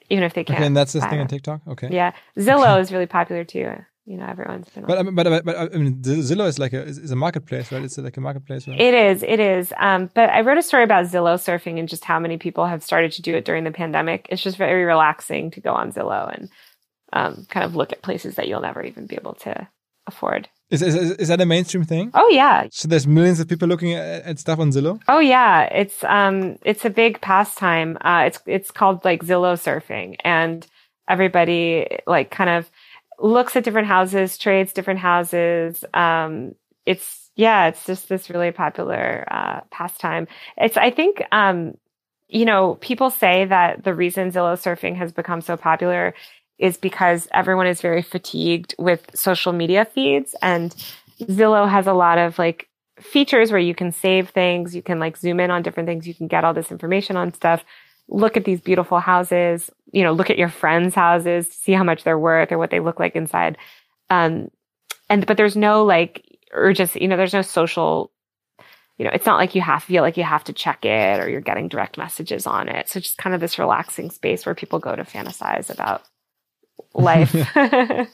even 0.10 0.24
if 0.24 0.34
they 0.34 0.44
can't. 0.44 0.60
Okay, 0.60 0.68
and 0.68 0.78
that's 0.78 0.94
this 0.94 1.06
thing 1.06 1.20
on 1.20 1.28
TikTok. 1.28 1.62
Okay. 1.68 1.90
Yeah, 1.92 2.14
Zillow 2.38 2.80
is 2.80 2.92
really 2.92 3.08
popular 3.08 3.44
too 3.44 3.76
you 4.06 4.18
know 4.18 4.26
everyone's 4.26 4.70
been. 4.70 4.84
But, 4.86 5.04
but 5.16 5.24
but 5.24 5.46
but 5.46 5.58
I 5.58 5.78
mean, 5.78 6.02
Zillow 6.02 6.48
is 6.48 6.60
like 6.60 6.74
a 6.74 6.84
is 6.84 7.12
a 7.12 7.16
marketplace, 7.16 7.72
right? 7.72 7.84
It's 7.84 7.98
like 7.98 8.18
a 8.18 8.22
marketplace. 8.22 8.68
Right? 8.68 8.80
It 8.80 8.94
is. 8.94 9.24
It 9.24 9.40
is. 9.40 9.74
Um, 9.78 10.10
but 10.14 10.30
I 10.30 10.42
wrote 10.42 10.58
a 10.58 10.64
story 10.64 10.84
about 10.84 11.06
Zillow 11.06 11.36
surfing 11.36 11.80
and 11.80 11.88
just 11.88 12.04
how 12.04 12.20
many 12.20 12.38
people 12.38 12.66
have 12.66 12.84
started 12.84 13.14
to 13.14 13.22
do 13.22 13.34
it 13.36 13.46
during 13.46 13.64
the 13.64 13.72
pandemic. 13.72 14.28
It's 14.30 14.44
just 14.44 14.58
very 14.58 14.84
relaxing 14.84 15.52
to 15.52 15.62
go 15.62 15.74
on 15.74 15.94
Zillow 15.94 16.34
and 16.36 16.50
um, 17.14 17.46
kind 17.50 17.66
of 17.66 17.76
look 17.76 17.94
at 17.94 18.02
places 18.02 18.36
that 18.36 18.48
you'll 18.48 18.62
never 18.62 18.84
even 18.84 19.08
be 19.08 19.16
able 19.16 19.36
to 19.36 19.68
afford. 20.08 20.50
Is, 20.70 20.82
is, 20.82 21.12
is 21.12 21.28
that 21.28 21.40
a 21.40 21.46
mainstream 21.46 21.84
thing? 21.84 22.10
Oh 22.16 22.28
yeah. 22.30 22.68
So 22.72 22.88
there's 22.88 23.06
millions 23.06 23.40
of 23.40 23.48
people 23.48 23.68
looking 23.68 23.94
at, 23.94 24.24
at 24.24 24.40
stuff 24.40 24.58
on 24.60 24.72
Zillow. 24.72 25.00
Oh 25.08 25.20
yeah, 25.20 25.64
it's 25.66 26.04
um 26.04 26.58
it's 26.64 26.84
a 26.84 26.90
big 26.90 27.22
pastime. 27.22 27.98
Uh, 28.02 28.24
it's 28.26 28.40
it's 28.48 28.72
called 28.72 29.06
like 29.06 29.24
Zillow 29.24 29.54
surfing, 29.54 30.16
and 30.24 30.66
everybody 31.08 32.00
like 32.08 32.32
kind 32.32 32.50
of 32.50 32.72
looks 33.20 33.56
at 33.56 33.64
different 33.64 33.88
houses, 33.88 34.38
trades 34.38 34.74
different 34.74 35.00
houses. 35.00 35.86
Um, 35.94 36.56
it's 36.88 37.30
yeah, 37.36 37.68
it's 37.68 37.86
just 37.86 38.10
this 38.10 38.30
really 38.30 38.52
popular 38.52 39.26
uh, 39.30 39.62
pastime. 39.70 40.28
It's 40.58 40.78
I 40.78 40.90
think 40.90 41.22
um, 41.32 41.78
you 42.30 42.46
know 42.46 42.76
people 42.82 43.12
say 43.12 43.46
that 43.46 43.84
the 43.84 43.94
reason 43.94 44.32
Zillow 44.32 44.58
surfing 44.58 44.96
has 44.96 45.12
become 45.12 45.42
so 45.42 45.56
popular 45.56 46.16
is 46.60 46.78
because 46.78 47.28
everyone 47.34 47.68
is 47.68 47.82
very 47.82 48.02
fatigued 48.02 48.76
with 48.78 49.10
social 49.14 49.54
media 49.54 49.86
feeds, 49.86 50.36
and 50.42 50.76
Zillow 51.22 51.70
has 51.70 51.88
a 51.88 51.94
lot 51.94 52.18
of 52.18 52.38
like 52.40 52.70
features 53.00 53.52
where 53.52 53.60
you 53.60 53.76
can 53.76 53.92
save 53.92 54.30
things, 54.30 54.76
you 54.76 54.82
can 54.82 55.00
like 55.00 55.18
zoom 55.18 55.40
in 55.40 55.52
on 55.52 55.64
different 55.64 55.88
things, 55.88 56.08
you 56.08 56.14
can 56.14 56.28
get 56.28 56.44
all 56.44 56.54
this 56.54 56.72
information 56.72 57.18
on 57.18 57.34
stuff. 57.34 57.64
Look 58.08 58.38
at 58.38 58.46
these 58.46 58.62
beautiful 58.62 59.00
houses, 59.00 59.70
you 59.92 60.04
know, 60.04 60.12
look 60.12 60.30
at 60.30 60.38
your 60.38 60.50
friends' 60.50 60.96
houses 60.96 61.50
see 61.50 61.72
how 61.72 61.84
much 61.84 62.04
they're 62.04 62.20
worth 62.20 62.52
or 62.52 62.58
what 62.58 62.70
they 62.70 62.80
look 62.80 63.00
like 63.00 63.16
inside. 63.16 63.58
Um, 64.10 64.50
and, 65.10 65.26
but 65.26 65.38
there's 65.38 65.56
no 65.56 65.84
like 65.86 66.24
urgency, 66.52 67.00
you 67.02 67.08
know, 67.08 67.18
there's 67.18 67.34
no 67.34 67.42
social, 67.42 68.12
you 68.98 69.06
know, 69.06 69.12
it's 69.14 69.26
not 69.26 69.38
like 69.38 69.56
you 69.56 69.62
have 69.62 69.82
to 69.82 69.88
feel 69.88 70.04
like 70.04 70.18
you 70.18 70.24
have 70.24 70.44
to 70.46 70.54
check 70.54 70.86
it 70.86 71.20
or 71.20 71.30
you're 71.30 71.42
getting 71.42 71.68
direct 71.68 71.98
messages 71.98 72.46
on 72.46 72.70
it. 72.70 72.90
So 72.90 73.00
just 73.00 73.18
kind 73.18 73.34
of 73.34 73.42
this 73.42 73.58
relaxing 73.58 74.12
space 74.12 74.46
where 74.46 74.56
people 74.56 74.80
go 74.80 74.96
to 74.96 75.04
fantasize 75.04 75.70
about 75.72 76.04
life. 76.94 77.32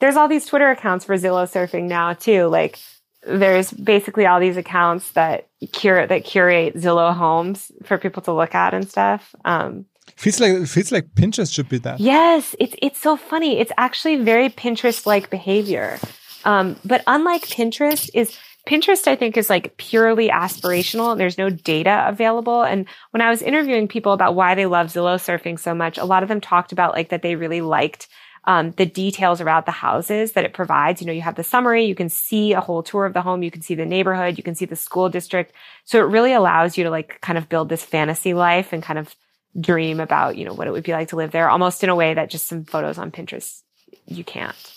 there's 0.00 0.16
all 0.16 0.28
these 0.28 0.46
Twitter 0.46 0.70
accounts 0.70 1.04
for 1.04 1.16
Zillow 1.16 1.46
surfing 1.50 1.84
now 1.84 2.12
too. 2.12 2.46
Like 2.46 2.78
there's 3.24 3.70
basically 3.72 4.26
all 4.26 4.40
these 4.40 4.56
accounts 4.56 5.12
that 5.12 5.48
curate 5.72 6.08
that 6.08 6.24
curate 6.24 6.74
Zillow 6.74 7.14
homes 7.14 7.70
for 7.84 7.98
people 7.98 8.22
to 8.22 8.32
look 8.32 8.54
at 8.54 8.74
and 8.74 8.88
stuff. 8.88 9.34
Um, 9.44 9.86
feels 10.16 10.40
like 10.40 10.66
feels 10.66 10.92
like 10.92 11.14
Pinterest 11.14 11.52
should 11.52 11.68
be 11.68 11.78
that. 11.78 12.00
Yes, 12.00 12.56
it's 12.58 12.74
it's 12.82 13.00
so 13.00 13.16
funny. 13.16 13.58
It's 13.58 13.72
actually 13.78 14.16
very 14.16 14.48
Pinterest 14.48 15.06
like 15.06 15.30
behavior. 15.30 15.98
Um, 16.44 16.76
but 16.84 17.04
unlike 17.06 17.46
Pinterest, 17.46 18.10
is 18.14 18.36
Pinterest 18.66 19.08
I 19.08 19.16
think 19.16 19.36
is 19.36 19.50
like 19.50 19.76
purely 19.76 20.28
aspirational. 20.28 21.16
There's 21.16 21.38
no 21.38 21.50
data 21.50 22.04
available. 22.06 22.62
And 22.62 22.86
when 23.10 23.20
I 23.20 23.30
was 23.30 23.42
interviewing 23.42 23.88
people 23.88 24.12
about 24.12 24.34
why 24.34 24.54
they 24.54 24.66
love 24.66 24.88
Zillow 24.88 25.16
surfing 25.16 25.58
so 25.58 25.74
much, 25.74 25.98
a 25.98 26.04
lot 26.04 26.22
of 26.22 26.28
them 26.28 26.40
talked 26.40 26.72
about 26.72 26.92
like 26.92 27.08
that 27.08 27.22
they 27.22 27.34
really 27.34 27.60
liked 27.60 28.08
um, 28.44 28.72
the 28.72 28.86
details 28.86 29.40
around 29.40 29.66
the 29.66 29.72
houses 29.72 30.32
that 30.32 30.44
it 30.44 30.52
provides. 30.52 31.00
You 31.00 31.06
know, 31.06 31.12
you 31.12 31.22
have 31.22 31.36
the 31.36 31.44
summary, 31.44 31.84
you 31.84 31.94
can 31.94 32.08
see 32.08 32.52
a 32.52 32.60
whole 32.60 32.82
tour 32.82 33.06
of 33.06 33.14
the 33.14 33.22
home, 33.22 33.42
you 33.42 33.50
can 33.50 33.62
see 33.62 33.74
the 33.74 33.86
neighborhood, 33.86 34.36
you 34.36 34.42
can 34.42 34.54
see 34.54 34.64
the 34.64 34.76
school 34.76 35.08
district. 35.08 35.52
So 35.84 35.98
it 35.98 36.08
really 36.08 36.32
allows 36.32 36.76
you 36.76 36.84
to 36.84 36.90
like 36.90 37.20
kind 37.20 37.38
of 37.38 37.48
build 37.48 37.68
this 37.68 37.84
fantasy 37.84 38.34
life 38.34 38.72
and 38.72 38.82
kind 38.82 38.98
of 38.98 39.14
dream 39.60 40.00
about, 40.00 40.36
you 40.36 40.44
know, 40.44 40.54
what 40.54 40.66
it 40.66 40.72
would 40.72 40.84
be 40.84 40.92
like 40.92 41.08
to 41.08 41.16
live 41.16 41.30
there, 41.30 41.48
almost 41.50 41.84
in 41.84 41.90
a 41.90 41.94
way 41.94 42.14
that 42.14 42.30
just 42.30 42.48
some 42.48 42.64
photos 42.64 42.98
on 42.98 43.12
Pinterest 43.12 43.62
you 44.06 44.24
can't. 44.24 44.71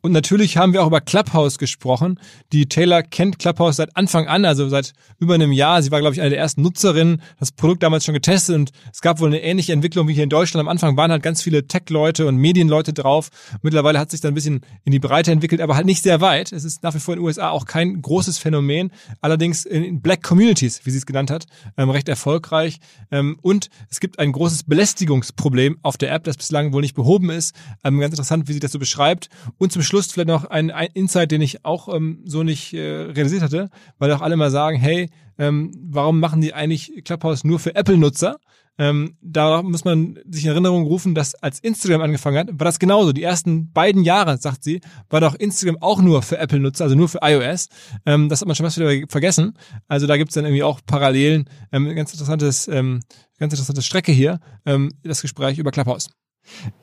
Und 0.00 0.12
natürlich 0.12 0.56
haben 0.56 0.72
wir 0.72 0.82
auch 0.82 0.86
über 0.86 1.00
Clubhouse 1.00 1.58
gesprochen. 1.58 2.20
Die 2.52 2.66
Taylor 2.66 3.02
kennt 3.02 3.40
Clubhouse 3.40 3.76
seit 3.76 3.96
Anfang 3.96 4.28
an, 4.28 4.44
also 4.44 4.68
seit 4.68 4.92
über 5.18 5.34
einem 5.34 5.50
Jahr. 5.50 5.82
Sie 5.82 5.90
war, 5.90 5.98
glaube 5.98 6.14
ich, 6.14 6.20
eine 6.20 6.30
der 6.30 6.38
ersten 6.38 6.62
Nutzerinnen, 6.62 7.20
das 7.40 7.50
Produkt 7.50 7.82
damals 7.82 8.04
schon 8.04 8.14
getestet 8.14 8.54
und 8.54 8.70
es 8.92 9.00
gab 9.00 9.18
wohl 9.18 9.26
eine 9.26 9.42
ähnliche 9.42 9.72
Entwicklung 9.72 10.06
wie 10.06 10.14
hier 10.14 10.22
in 10.22 10.30
Deutschland. 10.30 10.60
Am 10.60 10.68
Anfang 10.68 10.96
waren 10.96 11.10
halt 11.10 11.24
ganz 11.24 11.42
viele 11.42 11.66
Tech-Leute 11.66 12.28
und 12.28 12.36
Medienleute 12.36 12.92
drauf. 12.92 13.30
Mittlerweile 13.62 13.98
hat 13.98 14.12
sich 14.12 14.20
dann 14.20 14.32
ein 14.32 14.34
bisschen 14.34 14.60
in 14.84 14.92
die 14.92 15.00
Breite 15.00 15.32
entwickelt, 15.32 15.60
aber 15.60 15.74
halt 15.74 15.86
nicht 15.86 16.04
sehr 16.04 16.20
weit. 16.20 16.52
Es 16.52 16.62
ist 16.62 16.84
nach 16.84 16.94
wie 16.94 17.00
vor 17.00 17.14
in 17.14 17.20
den 17.20 17.26
USA 17.26 17.50
auch 17.50 17.64
kein 17.64 18.00
großes 18.00 18.38
Phänomen. 18.38 18.92
Allerdings 19.20 19.64
in 19.64 20.00
Black 20.00 20.22
Communities, 20.22 20.80
wie 20.84 20.92
sie 20.92 20.98
es 20.98 21.06
genannt 21.06 21.32
hat, 21.32 21.46
ähm, 21.76 21.90
recht 21.90 22.08
erfolgreich. 22.08 22.78
Ähm, 23.10 23.36
und 23.42 23.68
es 23.90 23.98
gibt 23.98 24.20
ein 24.20 24.30
großes 24.30 24.62
Belästigungsproblem 24.62 25.78
auf 25.82 25.96
der 25.96 26.12
App, 26.12 26.22
das 26.22 26.36
bislang 26.36 26.72
wohl 26.72 26.82
nicht 26.82 26.94
behoben 26.94 27.30
ist. 27.30 27.56
Ähm, 27.82 27.98
ganz 27.98 28.12
interessant, 28.12 28.46
wie 28.46 28.52
sie 28.52 28.60
das 28.60 28.70
so 28.70 28.78
beschreibt. 28.78 29.28
Und 29.58 29.72
zum 29.72 29.82
Schluss 29.88 30.12
vielleicht 30.12 30.28
noch 30.28 30.44
ein, 30.44 30.70
ein 30.70 30.88
Insight, 30.94 31.32
den 31.32 31.42
ich 31.42 31.64
auch 31.64 31.92
ähm, 31.92 32.22
so 32.24 32.42
nicht 32.42 32.72
äh, 32.74 32.78
realisiert 32.78 33.42
hatte, 33.42 33.70
weil 33.98 34.12
auch 34.12 34.20
alle 34.20 34.36
mal 34.36 34.50
sagen, 34.50 34.78
hey, 34.78 35.10
ähm, 35.38 35.72
warum 35.82 36.20
machen 36.20 36.40
die 36.40 36.54
eigentlich 36.54 37.02
Clubhouse 37.04 37.44
nur 37.44 37.58
für 37.58 37.74
Apple-Nutzer? 37.74 38.38
Ähm, 38.80 39.16
da 39.20 39.62
muss 39.62 39.84
man 39.84 40.20
sich 40.30 40.44
in 40.44 40.52
Erinnerung 40.52 40.84
rufen, 40.84 41.14
dass 41.14 41.34
als 41.34 41.58
Instagram 41.58 42.00
angefangen 42.00 42.38
hat, 42.38 42.48
war 42.50 42.64
das 42.64 42.78
genauso. 42.78 43.12
Die 43.12 43.24
ersten 43.24 43.72
beiden 43.72 44.04
Jahre, 44.04 44.38
sagt 44.38 44.62
sie, 44.62 44.80
war 45.10 45.20
doch 45.20 45.34
Instagram 45.34 45.78
auch 45.80 46.00
nur 46.00 46.22
für 46.22 46.38
Apple-Nutzer, 46.38 46.84
also 46.84 46.94
nur 46.94 47.08
für 47.08 47.18
iOS. 47.22 47.68
Ähm, 48.06 48.28
das 48.28 48.40
hat 48.40 48.46
man 48.46 48.54
schon 48.54 48.66
fast 48.66 48.78
wieder 48.78 49.06
vergessen. 49.08 49.54
Also 49.88 50.06
da 50.06 50.16
gibt's 50.16 50.34
dann 50.34 50.44
irgendwie 50.44 50.62
auch 50.62 50.80
Parallelen. 50.86 51.50
Ähm, 51.72 51.92
ganz 51.96 52.12
interessantes, 52.12 52.68
ähm, 52.68 53.00
ganz 53.38 53.52
interessante 53.52 53.82
Strecke 53.82 54.12
hier, 54.12 54.38
ähm, 54.64 54.92
das 55.02 55.22
Gespräch 55.22 55.58
über 55.58 55.72
Clubhouse. 55.72 56.10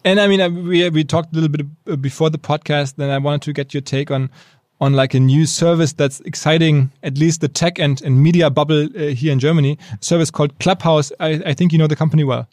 And 0.04 0.20
I 0.20 0.28
mean, 0.28 0.68
we, 0.68 0.90
we 0.90 1.04
talked 1.04 1.36
a 1.36 1.40
little 1.40 1.50
bit 1.50 2.02
before 2.02 2.30
the 2.30 2.38
podcast, 2.38 2.96
then 2.96 3.10
I 3.10 3.18
wanted 3.18 3.42
to 3.44 3.54
get 3.54 3.74
your 3.74 3.82
take 3.82 4.12
on 4.12 4.30
on 4.82 4.94
like 4.94 5.14
a 5.14 5.20
new 5.20 5.46
service 5.46 5.94
that's 5.94 6.20
exciting 6.22 6.92
at 7.02 7.18
least 7.18 7.42
the 7.42 7.48
tech 7.48 7.80
and, 7.80 8.02
and 8.02 8.22
media 8.22 8.50
bubble 8.50 8.88
uh, 8.96 9.00
here 9.08 9.32
in 9.32 9.40
Germany, 9.40 9.78
a 9.94 10.04
service 10.04 10.30
called 10.30 10.58
Clubhouse. 10.60 11.12
I, 11.20 11.42
I 11.46 11.54
think 11.54 11.72
you 11.72 11.78
know 11.78 11.88
the 11.88 11.96
company 11.96 12.24
well. 12.24 12.48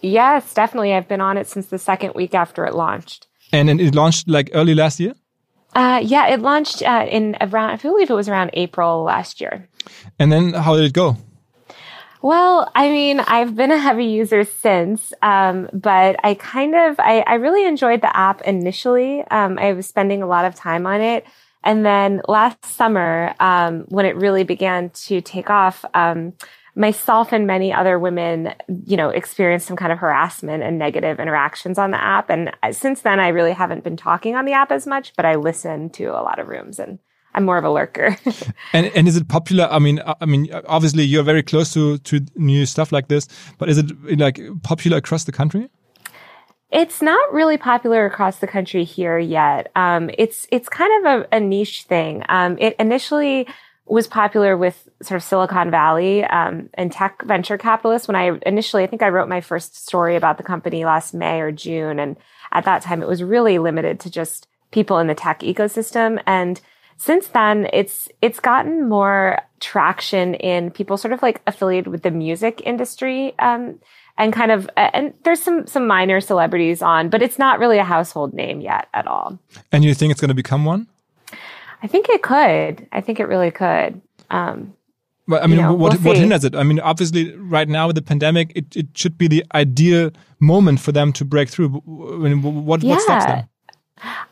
Yes, 0.00 0.54
definitely. 0.54 0.94
I've 0.94 1.08
been 1.08 1.20
on 1.20 1.36
it 1.36 1.48
since 1.48 1.68
the 1.68 1.78
second 1.78 2.14
week 2.14 2.34
after 2.34 2.64
it 2.64 2.74
launched. 2.74 3.26
And, 3.52 3.68
and 3.70 3.80
it 3.80 3.94
launched 3.94 4.28
like 4.28 4.50
early 4.52 4.74
last 4.74 5.00
year? 5.00 5.14
Uh, 5.74 6.00
yeah, 6.04 6.28
it 6.28 6.40
launched 6.40 6.82
uh, 6.82 7.06
in 7.10 7.36
around, 7.40 7.70
I 7.70 7.76
believe 7.76 8.10
it 8.10 8.14
was 8.14 8.28
around 8.28 8.50
April 8.52 9.02
last 9.02 9.40
year. 9.40 9.68
And 10.18 10.30
then 10.30 10.52
how 10.52 10.76
did 10.76 10.84
it 10.84 10.92
go? 10.92 11.16
Well, 12.24 12.70
I 12.74 12.88
mean, 12.88 13.20
I've 13.20 13.54
been 13.54 13.70
a 13.70 13.76
heavy 13.76 14.06
user 14.06 14.44
since, 14.44 15.12
um, 15.20 15.68
but 15.74 16.16
I 16.24 16.32
kind 16.32 16.74
of, 16.74 16.98
I, 16.98 17.20
I, 17.20 17.34
really 17.34 17.66
enjoyed 17.66 18.00
the 18.00 18.16
app 18.16 18.40
initially. 18.40 19.20
Um, 19.30 19.58
I 19.58 19.74
was 19.74 19.86
spending 19.86 20.22
a 20.22 20.26
lot 20.26 20.46
of 20.46 20.54
time 20.54 20.86
on 20.86 21.02
it. 21.02 21.26
And 21.64 21.84
then 21.84 22.22
last 22.26 22.64
summer, 22.64 23.34
um, 23.40 23.84
when 23.88 24.06
it 24.06 24.16
really 24.16 24.42
began 24.42 24.88
to 25.04 25.20
take 25.20 25.50
off, 25.50 25.84
um, 25.92 26.32
myself 26.74 27.30
and 27.30 27.46
many 27.46 27.74
other 27.74 27.98
women, 27.98 28.54
you 28.86 28.96
know, 28.96 29.10
experienced 29.10 29.66
some 29.66 29.76
kind 29.76 29.92
of 29.92 29.98
harassment 29.98 30.62
and 30.62 30.78
negative 30.78 31.20
interactions 31.20 31.76
on 31.76 31.90
the 31.90 32.02
app. 32.02 32.30
And 32.30 32.52
since 32.70 33.02
then, 33.02 33.20
I 33.20 33.28
really 33.28 33.52
haven't 33.52 33.84
been 33.84 33.98
talking 33.98 34.34
on 34.34 34.46
the 34.46 34.54
app 34.54 34.72
as 34.72 34.86
much, 34.86 35.12
but 35.14 35.26
I 35.26 35.34
listen 35.34 35.90
to 35.90 36.06
a 36.06 36.24
lot 36.24 36.38
of 36.38 36.48
rooms 36.48 36.78
and 36.78 37.00
I'm 37.34 37.44
more 37.44 37.58
of 37.58 37.64
a 37.64 37.70
lurker. 37.70 38.16
and 38.72 38.86
and 38.94 39.08
is 39.08 39.16
it 39.16 39.28
popular? 39.28 39.66
I 39.70 39.78
mean, 39.78 40.00
I 40.20 40.26
mean, 40.26 40.48
obviously 40.66 41.04
you're 41.04 41.24
very 41.24 41.42
close 41.42 41.72
to 41.74 41.98
to 41.98 42.20
new 42.36 42.66
stuff 42.66 42.92
like 42.92 43.08
this, 43.08 43.28
but 43.58 43.68
is 43.68 43.78
it 43.78 44.18
like 44.18 44.40
popular 44.62 44.98
across 44.98 45.24
the 45.24 45.32
country? 45.32 45.68
It's 46.70 47.00
not 47.00 47.32
really 47.32 47.56
popular 47.56 48.04
across 48.04 48.38
the 48.38 48.48
country 48.48 48.84
here 48.84 49.18
yet. 49.18 49.70
Um, 49.76 50.10
it's 50.18 50.46
it's 50.50 50.68
kind 50.68 51.06
of 51.06 51.12
a, 51.12 51.36
a 51.36 51.40
niche 51.40 51.84
thing. 51.84 52.24
Um, 52.28 52.56
it 52.58 52.74
initially 52.78 53.46
was 53.86 54.06
popular 54.06 54.56
with 54.56 54.88
sort 55.02 55.16
of 55.16 55.22
Silicon 55.22 55.70
Valley 55.70 56.24
um, 56.24 56.70
and 56.74 56.90
tech 56.90 57.22
venture 57.24 57.58
capitalists. 57.58 58.08
When 58.08 58.16
I 58.16 58.38
initially, 58.46 58.82
I 58.82 58.86
think 58.86 59.02
I 59.02 59.08
wrote 59.08 59.28
my 59.28 59.40
first 59.40 59.76
story 59.86 60.16
about 60.16 60.38
the 60.38 60.42
company 60.42 60.84
last 60.84 61.14
May 61.14 61.40
or 61.40 61.52
June, 61.52 61.98
and 61.98 62.16
at 62.52 62.64
that 62.64 62.82
time 62.82 63.02
it 63.02 63.08
was 63.08 63.22
really 63.22 63.58
limited 63.58 64.00
to 64.00 64.10
just 64.10 64.48
people 64.70 64.98
in 64.98 65.06
the 65.06 65.14
tech 65.14 65.40
ecosystem. 65.40 66.20
And 66.26 66.60
since 66.96 67.28
then, 67.28 67.68
it's 67.72 68.08
it's 68.22 68.40
gotten 68.40 68.88
more 68.88 69.40
traction 69.60 70.34
in 70.34 70.70
people 70.70 70.96
sort 70.96 71.12
of 71.12 71.22
like 71.22 71.42
affiliated 71.46 71.88
with 71.88 72.02
the 72.02 72.10
music 72.10 72.62
industry. 72.64 73.34
Um, 73.38 73.80
and 74.16 74.32
kind 74.32 74.52
of 74.52 74.70
and 74.76 75.12
there's 75.24 75.42
some 75.42 75.66
some 75.66 75.86
minor 75.86 76.20
celebrities 76.20 76.82
on, 76.82 77.08
but 77.08 77.20
it's 77.22 77.38
not 77.38 77.58
really 77.58 77.78
a 77.78 77.84
household 77.84 78.32
name 78.32 78.60
yet 78.60 78.88
at 78.94 79.06
all. 79.06 79.38
And 79.72 79.84
you 79.84 79.92
think 79.94 80.12
it's 80.12 80.20
going 80.20 80.28
to 80.28 80.34
become 80.34 80.64
one? 80.64 80.86
I 81.82 81.86
think 81.86 82.08
it 82.08 82.22
could. 82.22 82.86
I 82.92 83.00
think 83.00 83.20
it 83.20 83.26
really 83.26 83.50
could. 83.50 84.00
Um, 84.30 84.74
but 85.26 85.42
I 85.42 85.46
mean, 85.46 85.56
you 85.56 85.62
know, 85.62 85.74
what 85.74 85.94
we'll 85.94 86.02
what 86.02 86.16
hinders 86.18 86.44
it? 86.44 86.54
I 86.54 86.62
mean, 86.62 86.80
obviously, 86.80 87.34
right 87.36 87.68
now 87.68 87.86
with 87.86 87.96
the 87.96 88.02
pandemic, 88.02 88.52
it, 88.54 88.76
it 88.76 88.86
should 88.94 89.16
be 89.16 89.26
the 89.26 89.44
ideal 89.54 90.10
moment 90.38 90.80
for 90.80 90.92
them 90.92 91.12
to 91.14 91.24
break 91.24 91.48
through. 91.48 91.82
I 91.86 92.28
mean, 92.28 92.42
what, 92.64 92.82
yeah. 92.82 92.90
what 92.90 93.02
stops 93.02 93.24
them? 93.24 93.48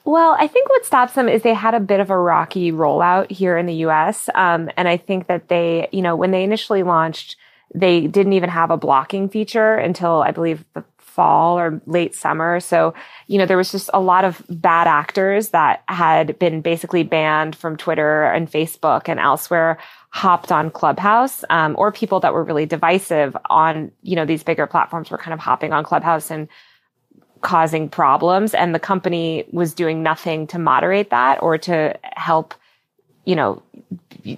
Well, 0.04 0.36
I 0.38 0.48
think 0.48 0.68
what 0.70 0.84
stops 0.86 1.14
them 1.14 1.28
is 1.28 1.42
they 1.42 1.54
had 1.54 1.74
a 1.74 1.80
bit 1.80 2.00
of 2.00 2.10
a 2.10 2.18
rocky 2.18 2.72
rollout 2.72 3.30
here 3.30 3.56
in 3.56 3.66
the 3.66 3.86
US. 3.86 4.28
Um, 4.34 4.70
and 4.76 4.88
I 4.88 4.96
think 4.96 5.28
that 5.28 5.48
they, 5.48 5.88
you 5.92 6.02
know, 6.02 6.16
when 6.16 6.32
they 6.32 6.44
initially 6.44 6.82
launched, 6.82 7.36
they 7.74 8.06
didn't 8.06 8.34
even 8.34 8.50
have 8.50 8.70
a 8.70 8.76
blocking 8.76 9.28
feature 9.28 9.74
until 9.76 10.22
I 10.22 10.32
believe 10.32 10.64
the 10.74 10.84
fall 10.98 11.58
or 11.58 11.80
late 11.86 12.14
summer. 12.14 12.60
So, 12.60 12.94
you 13.28 13.38
know, 13.38 13.46
there 13.46 13.58
was 13.58 13.70
just 13.72 13.90
a 13.94 14.00
lot 14.00 14.24
of 14.24 14.42
bad 14.48 14.88
actors 14.88 15.50
that 15.50 15.84
had 15.88 16.38
been 16.38 16.62
basically 16.62 17.04
banned 17.04 17.54
from 17.56 17.76
Twitter 17.76 18.24
and 18.24 18.50
Facebook 18.50 19.08
and 19.08 19.20
elsewhere 19.20 19.78
hopped 20.10 20.52
on 20.52 20.70
Clubhouse, 20.70 21.44
um, 21.50 21.74
or 21.78 21.92
people 21.92 22.20
that 22.20 22.34
were 22.34 22.44
really 22.44 22.66
divisive 22.66 23.36
on, 23.50 23.92
you 24.02 24.16
know, 24.16 24.26
these 24.26 24.42
bigger 24.42 24.66
platforms 24.66 25.10
were 25.10 25.18
kind 25.18 25.34
of 25.34 25.40
hopping 25.40 25.72
on 25.72 25.84
Clubhouse 25.84 26.30
and 26.30 26.48
causing 27.42 27.88
problems. 27.88 28.54
And 28.54 28.74
the 28.74 28.80
company 28.80 29.44
was 29.52 29.74
doing 29.74 30.02
nothing 30.02 30.46
to 30.48 30.58
moderate 30.58 31.10
that 31.10 31.42
or 31.42 31.58
to 31.58 31.98
help, 32.02 32.54
you 33.24 33.36
know, 33.36 33.62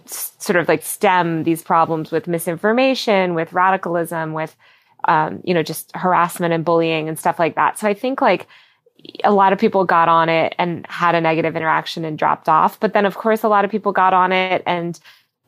sort 0.07 0.57
of 0.57 0.67
like 0.67 0.83
stem 0.83 1.45
these 1.45 1.63
problems 1.63 2.11
with 2.11 2.27
misinformation, 2.27 3.35
with 3.35 3.53
radicalism, 3.53 4.33
with, 4.33 4.57
um, 5.05 5.41
you 5.45 5.55
know, 5.55 5.63
just 5.63 5.95
harassment 5.95 6.53
and 6.53 6.65
bullying 6.65 7.09
and 7.09 7.19
stuff 7.19 7.39
like 7.39 7.55
that. 7.55 7.79
So 7.79 7.87
I 7.87 7.95
think 7.95 8.21
like 8.21 8.49
a 9.23 9.33
lot 9.33 9.53
of 9.53 9.59
people 9.59 9.85
got 9.85 10.09
on 10.09 10.29
it 10.29 10.55
and 10.59 10.87
had 10.89 11.15
a 11.15 11.21
negative 11.21 11.57
interaction 11.57 12.05
and 12.05 12.19
dropped 12.19 12.49
off. 12.49 12.81
But 12.81 12.95
then, 12.95 13.05
of 13.05 13.17
course, 13.17 13.43
a 13.43 13.49
lot 13.49 13.65
of 13.65 13.71
people 13.71 13.93
got 13.93 14.15
on 14.15 14.33
it 14.33 14.63
and 14.67 14.99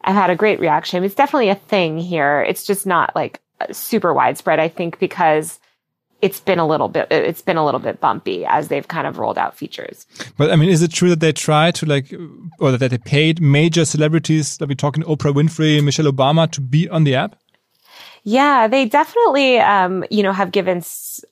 have 0.04 0.14
had 0.14 0.30
a 0.30 0.36
great 0.36 0.60
reaction. 0.60 1.02
It's 1.02 1.14
definitely 1.14 1.48
a 1.48 1.54
thing 1.54 1.98
here. 1.98 2.42
It's 2.42 2.66
just 2.66 2.86
not 2.86 3.16
like 3.16 3.40
super 3.72 4.12
widespread, 4.12 4.60
I 4.60 4.68
think, 4.68 4.98
because 4.98 5.58
it's 6.26 6.40
been 6.40 6.58
a 6.58 6.66
little 6.66 6.88
bit 6.88 7.06
it's 7.10 7.42
been 7.48 7.56
a 7.56 7.64
little 7.64 7.78
bit 7.88 8.00
bumpy 8.00 8.44
as 8.44 8.66
they've 8.68 8.88
kind 8.88 9.06
of 9.06 9.18
rolled 9.18 9.38
out 9.38 9.56
features. 9.56 10.06
But 10.36 10.50
I 10.50 10.56
mean, 10.56 10.68
is 10.68 10.82
it 10.82 10.92
true 10.92 11.10
that 11.10 11.20
they 11.20 11.32
try 11.32 11.70
to 11.70 11.86
like, 11.86 12.12
or 12.58 12.72
that 12.72 12.90
they 12.90 12.98
paid 12.98 13.40
major 13.40 13.84
celebrities, 13.84 14.58
that 14.58 14.68
we're 14.68 14.74
talking 14.74 15.04
Oprah 15.04 15.32
Winfrey, 15.32 15.82
Michelle 15.84 16.10
Obama, 16.10 16.50
to 16.50 16.60
be 16.60 16.88
on 16.88 17.04
the 17.04 17.14
app? 17.14 17.36
Yeah, 18.28 18.66
they 18.66 18.86
definitely, 18.86 19.60
um, 19.60 20.04
you 20.10 20.24
know, 20.24 20.32
have 20.32 20.50
given, 20.50 20.82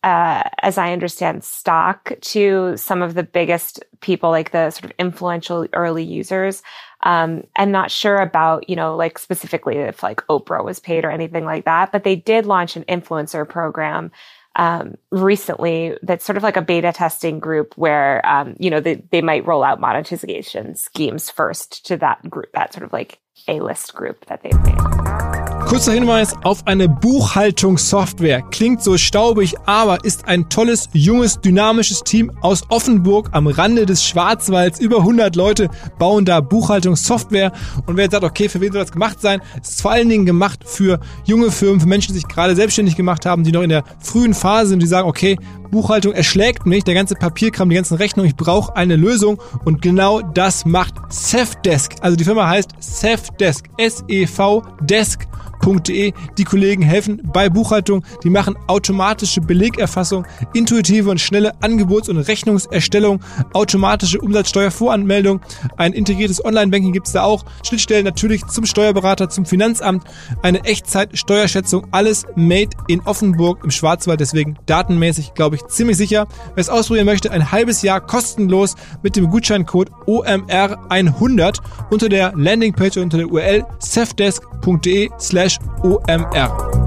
uh, 0.05 0.45
as 0.63 0.79
I 0.79 0.93
understand, 0.93 1.43
stock 1.43 2.13
to 2.21 2.77
some 2.77 3.03
of 3.03 3.15
the 3.15 3.25
biggest 3.25 3.83
people, 4.01 4.31
like 4.31 4.53
the 4.53 4.71
sort 4.71 4.85
of 4.85 4.93
influential 4.97 5.67
early 5.73 6.05
users. 6.05 6.63
Um, 7.03 7.43
I'm 7.57 7.73
not 7.73 7.91
sure 7.91 8.19
about, 8.19 8.69
you 8.71 8.77
know, 8.77 8.95
like 8.95 9.19
specifically 9.19 9.79
if 9.79 10.05
like 10.05 10.25
Oprah 10.29 10.65
was 10.65 10.79
paid 10.79 11.05
or 11.05 11.11
anything 11.11 11.45
like 11.45 11.65
that, 11.65 11.91
but 11.91 12.05
they 12.05 12.15
did 12.15 12.47
launch 12.47 12.77
an 12.77 12.85
influencer 12.85 13.47
program 13.49 14.13
um, 14.57 14.97
recently 15.11 15.97
that's 16.03 16.25
sort 16.25 16.37
of 16.37 16.43
like 16.43 16.57
a 16.57 16.63
beta 16.63 16.93
testing 16.93 17.41
group 17.41 17.77
where 17.77 18.25
um, 18.27 18.55
you 18.59 18.71
know 18.71 18.81
they, 18.81 18.97
they 19.11 19.23
might 19.23 19.47
roll 19.47 19.65
out 19.65 19.81
monetization 19.81 20.75
schemes 20.77 21.31
first 21.31 21.87
to 21.87 21.97
that 21.97 22.29
group 22.31 22.53
that 22.53 22.73
sort 22.73 22.85
of 22.85 22.93
like 22.93 23.19
a 23.49 23.61
list 23.61 23.95
group 23.95 24.25
that 24.27 24.43
they've 24.43 24.63
made 24.65 25.44
Kurzer 25.75 25.93
Hinweis 25.93 26.37
auf 26.45 26.69
eine 26.69 26.89
Buchhaltungssoftware. 26.89 28.43
Klingt 28.43 28.81
so 28.81 28.97
staubig, 28.97 29.57
aber 29.67 30.05
ist 30.05 30.29
ein 30.29 30.49
tolles, 30.49 30.89
junges, 30.93 31.41
dynamisches 31.41 32.05
Team 32.05 32.31
aus 32.43 32.63
Offenburg 32.69 33.31
am 33.33 33.49
Rande 33.49 33.85
des 33.85 34.05
Schwarzwalds. 34.05 34.79
Über 34.79 34.99
100 34.99 35.35
Leute 35.35 35.69
bauen 35.99 36.25
da 36.25 36.41
Buchhaltungssoftware. 36.41 37.51
Und 37.87 37.97
wer 37.97 38.05
jetzt 38.05 38.13
sagt, 38.13 38.23
okay, 38.23 38.49
für 38.49 38.61
wen 38.61 38.71
soll 38.71 38.83
das 38.83 38.93
gemacht 38.93 39.21
sein? 39.21 39.41
Es 39.61 39.71
ist 39.71 39.83
vor 39.83 39.91
allen 39.91 40.09
Dingen 40.09 40.27
gemacht 40.27 40.61
für 40.65 41.01
junge 41.25 41.51
Firmen, 41.51 41.81
für 41.81 41.89
Menschen, 41.89 42.13
die 42.13 42.21
sich 42.21 42.29
gerade 42.29 42.55
selbstständig 42.55 42.95
gemacht 42.95 43.27
haben, 43.27 43.43
die 43.43 43.51
noch 43.51 43.63
in 43.63 43.71
der 43.71 43.83
frühen 43.99 44.33
Phase 44.33 44.69
sind, 44.69 44.81
die 44.81 44.87
sagen, 44.87 45.09
okay, 45.09 45.37
Buchhaltung 45.75 46.13
erschlägt 46.13 46.67
mich, 46.67 46.85
der 46.85 46.95
ganze 46.95 47.17
Papierkram, 47.17 47.69
die 47.69 47.75
ganzen 47.75 47.97
Rechnungen, 47.97 48.31
ich 48.31 48.37
brauche 48.37 48.77
eine 48.77 48.95
Lösung. 48.95 49.43
Und 49.65 49.83
genau 49.83 50.21
das 50.21 50.65
macht 50.65 50.95
Safdesk. 51.09 51.95
Also 52.01 52.17
die 52.17 52.23
Firma 52.23 52.49
heißt 52.49 52.71
Safdesk, 52.79 53.65
S-E-V 53.77 54.63
Desk 54.83 55.27
buchhaltung.de. 55.65 56.13
Die 56.39 56.45
Kollegen 56.45 56.83
helfen 56.83 57.21
bei 57.33 57.49
Buchhaltung, 57.49 58.05
die 58.23 58.31
machen 58.31 58.57
automatische 58.67 59.41
Belegerfassung, 59.41 60.27
intuitive 60.53 61.11
und 61.11 61.21
schnelle 61.21 61.53
Angebots- 61.61 62.09
und 62.09 62.19
Rechnungserstellung, 62.19 63.21
automatische 63.53 64.21
Umsatzsteuervoranmeldung, 64.21 65.41
ein 65.77 65.93
integriertes 65.93 66.45
Online-Banking 66.45 66.93
gibt's 66.93 67.13
da 67.13 67.25
auch, 67.25 67.45
Schnittstellen 67.67 68.05
natürlich 68.05 68.47
zum 68.47 68.67
Steuerberater, 68.67 69.29
zum 69.29 69.47
Finanzamt, 69.47 70.05
eine 70.43 70.65
Echtzeit-Steuerschätzung, 70.65 71.87
alles 71.91 72.27
made 72.37 72.71
in 72.89 73.01
Offenburg 73.01 73.65
im 73.65 73.71
Schwarzwald, 73.71 74.21
deswegen 74.21 74.57
datenmäßig, 74.67 75.35
glaube 75.35 75.57
ich, 75.57 75.64
ziemlich 75.69 75.97
sicher. 75.97 76.27
Wer 76.55 76.61
es 76.61 76.69
ausprobieren 76.69 77.07
möchte, 77.07 77.31
ein 77.31 77.53
halbes 77.53 77.83
Jahr 77.83 78.01
kostenlos 78.01 78.75
mit 79.03 79.17
dem 79.17 79.31
Gutscheincode 79.31 79.91
OMR100 80.07 81.59
unter 81.91 82.09
der 82.09 82.33
Landingpage 82.37 82.97
unter 82.97 83.19
der 83.19 83.31
URL 83.31 83.65
safdesk.de 83.79 85.11
slash 85.19 85.59
OMR. 85.83 86.85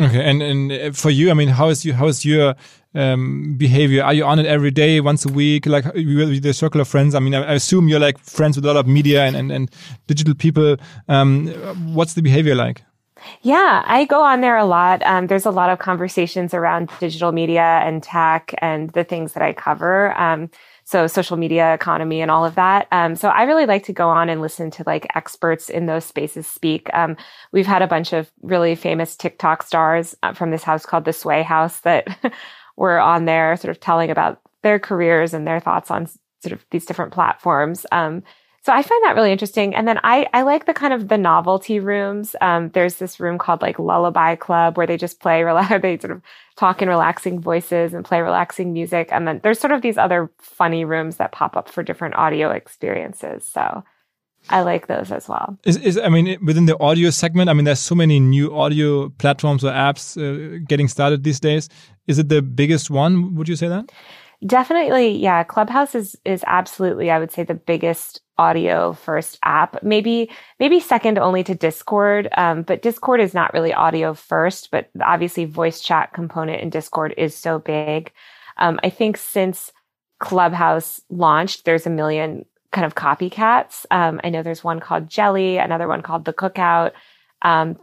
Okay, 0.00 0.22
and 0.22 0.42
and 0.42 0.70
uh, 0.70 0.92
for 0.92 1.10
you, 1.10 1.28
I 1.28 1.34
mean, 1.34 1.48
how 1.48 1.70
is 1.70 1.84
you 1.84 1.92
how 1.92 2.06
is 2.06 2.24
your 2.24 2.54
um, 2.94 3.56
behavior? 3.58 4.04
Are 4.04 4.14
you 4.14 4.24
on 4.24 4.38
it 4.38 4.46
every 4.46 4.70
day, 4.70 5.00
once 5.00 5.24
a 5.24 5.28
week, 5.28 5.66
like 5.66 5.92
the 5.92 6.52
circle 6.52 6.80
of 6.80 6.86
friends? 6.86 7.16
I 7.16 7.18
mean, 7.18 7.34
I, 7.34 7.54
assume 7.54 7.88
you're 7.88 7.98
like 7.98 8.16
friends 8.18 8.56
with 8.56 8.64
a 8.64 8.68
lot 8.68 8.76
of 8.76 8.86
media 8.86 9.24
and 9.24 9.34
and, 9.34 9.50
and 9.50 9.70
digital 10.06 10.34
people. 10.34 10.76
Um, 11.08 11.48
what's 11.94 12.14
the 12.14 12.22
behavior 12.22 12.54
like? 12.54 12.84
Yeah, 13.42 13.82
I 13.86 14.04
go 14.04 14.22
on 14.22 14.40
there 14.40 14.56
a 14.56 14.64
lot. 14.64 15.02
Um, 15.04 15.26
there's 15.26 15.46
a 15.46 15.50
lot 15.50 15.70
of 15.70 15.78
conversations 15.78 16.54
around 16.54 16.90
digital 17.00 17.32
media 17.32 17.80
and 17.84 18.02
tech 18.02 18.54
and 18.58 18.90
the 18.90 19.04
things 19.04 19.32
that 19.32 19.42
I 19.42 19.52
cover. 19.52 20.18
Um, 20.18 20.50
so 20.84 21.06
social 21.06 21.36
media 21.36 21.74
economy 21.74 22.22
and 22.22 22.30
all 22.30 22.46
of 22.46 22.54
that. 22.54 22.88
Um, 22.92 23.14
so 23.14 23.28
I 23.28 23.42
really 23.42 23.66
like 23.66 23.84
to 23.84 23.92
go 23.92 24.08
on 24.08 24.30
and 24.30 24.40
listen 24.40 24.70
to 24.72 24.84
like 24.86 25.06
experts 25.14 25.68
in 25.68 25.84
those 25.84 26.04
spaces 26.04 26.46
speak. 26.46 26.88
Um, 26.94 27.16
we've 27.52 27.66
had 27.66 27.82
a 27.82 27.86
bunch 27.86 28.14
of 28.14 28.30
really 28.40 28.74
famous 28.74 29.14
TikTok 29.14 29.62
stars 29.62 30.14
uh, 30.22 30.32
from 30.32 30.50
this 30.50 30.62
house 30.62 30.86
called 30.86 31.04
the 31.04 31.12
Sway 31.12 31.42
House 31.42 31.80
that 31.80 32.32
were 32.76 32.98
on 32.98 33.26
there, 33.26 33.54
sort 33.56 33.70
of 33.70 33.80
telling 33.80 34.10
about 34.10 34.40
their 34.62 34.78
careers 34.78 35.34
and 35.34 35.46
their 35.46 35.60
thoughts 35.60 35.90
on 35.90 36.08
sort 36.42 36.52
of 36.52 36.64
these 36.70 36.86
different 36.86 37.12
platforms. 37.12 37.84
Um, 37.92 38.22
so 38.68 38.74
I 38.74 38.82
find 38.82 39.02
that 39.04 39.14
really 39.14 39.32
interesting. 39.32 39.74
And 39.74 39.88
then 39.88 39.98
I, 40.04 40.26
I 40.34 40.42
like 40.42 40.66
the 40.66 40.74
kind 40.74 40.92
of 40.92 41.08
the 41.08 41.16
novelty 41.16 41.80
rooms. 41.80 42.36
Um, 42.42 42.68
there's 42.74 42.96
this 42.96 43.18
room 43.18 43.38
called 43.38 43.62
like 43.62 43.78
Lullaby 43.78 44.34
Club 44.34 44.76
where 44.76 44.86
they 44.86 44.98
just 44.98 45.20
play, 45.20 45.42
they 45.80 45.96
sort 45.96 46.10
of 46.10 46.20
talk 46.54 46.82
in 46.82 46.88
relaxing 46.90 47.40
voices 47.40 47.94
and 47.94 48.04
play 48.04 48.20
relaxing 48.20 48.74
music. 48.74 49.08
And 49.10 49.26
then 49.26 49.40
there's 49.42 49.58
sort 49.58 49.72
of 49.72 49.80
these 49.80 49.96
other 49.96 50.30
funny 50.36 50.84
rooms 50.84 51.16
that 51.16 51.32
pop 51.32 51.56
up 51.56 51.70
for 51.70 51.82
different 51.82 52.16
audio 52.16 52.50
experiences. 52.50 53.42
So 53.46 53.84
I 54.50 54.60
like 54.60 54.86
those 54.86 55.10
as 55.12 55.30
well. 55.30 55.58
Is, 55.64 55.78
is 55.78 55.96
I 55.96 56.10
mean, 56.10 56.36
within 56.44 56.66
the 56.66 56.78
audio 56.78 57.08
segment, 57.08 57.48
I 57.48 57.54
mean, 57.54 57.64
there's 57.64 57.80
so 57.80 57.94
many 57.94 58.20
new 58.20 58.54
audio 58.54 59.08
platforms 59.08 59.64
or 59.64 59.72
apps 59.72 60.18
uh, 60.18 60.62
getting 60.68 60.88
started 60.88 61.24
these 61.24 61.40
days. 61.40 61.70
Is 62.06 62.18
it 62.18 62.28
the 62.28 62.42
biggest 62.42 62.90
one? 62.90 63.34
Would 63.34 63.48
you 63.48 63.56
say 63.56 63.68
that? 63.68 63.90
Definitely, 64.46 65.16
yeah. 65.18 65.42
Clubhouse 65.42 65.96
is 65.96 66.16
is 66.24 66.44
absolutely, 66.46 67.10
I 67.10 67.18
would 67.18 67.32
say, 67.32 67.42
the 67.42 67.54
biggest 67.54 68.20
audio 68.38 68.92
first 68.92 69.36
app. 69.42 69.82
Maybe 69.82 70.30
maybe 70.60 70.78
second 70.78 71.18
only 71.18 71.42
to 71.42 71.56
Discord, 71.56 72.28
um, 72.36 72.62
but 72.62 72.82
Discord 72.82 73.20
is 73.20 73.34
not 73.34 73.52
really 73.52 73.74
audio 73.74 74.14
first. 74.14 74.70
But 74.70 74.90
obviously, 75.02 75.44
voice 75.44 75.80
chat 75.80 76.12
component 76.12 76.62
in 76.62 76.70
Discord 76.70 77.14
is 77.16 77.34
so 77.34 77.58
big. 77.58 78.12
Um, 78.58 78.78
I 78.84 78.90
think 78.90 79.16
since 79.16 79.72
Clubhouse 80.20 81.00
launched, 81.10 81.64
there's 81.64 81.86
a 81.86 81.90
million 81.90 82.44
kind 82.70 82.84
of 82.84 82.94
copycats. 82.94 83.86
Um, 83.90 84.20
I 84.22 84.30
know 84.30 84.44
there's 84.44 84.62
one 84.62 84.78
called 84.78 85.08
Jelly, 85.08 85.58
another 85.58 85.88
one 85.88 86.02
called 86.02 86.24
The 86.24 86.32
Cookout. 86.32 86.92
Um, 87.42 87.76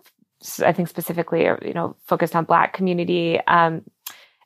I 0.64 0.72
think 0.74 0.88
specifically, 0.88 1.44
you 1.44 1.74
know, 1.74 1.98
focused 2.06 2.36
on 2.36 2.46
Black 2.46 2.74
community. 2.74 3.40
Um, 3.48 3.84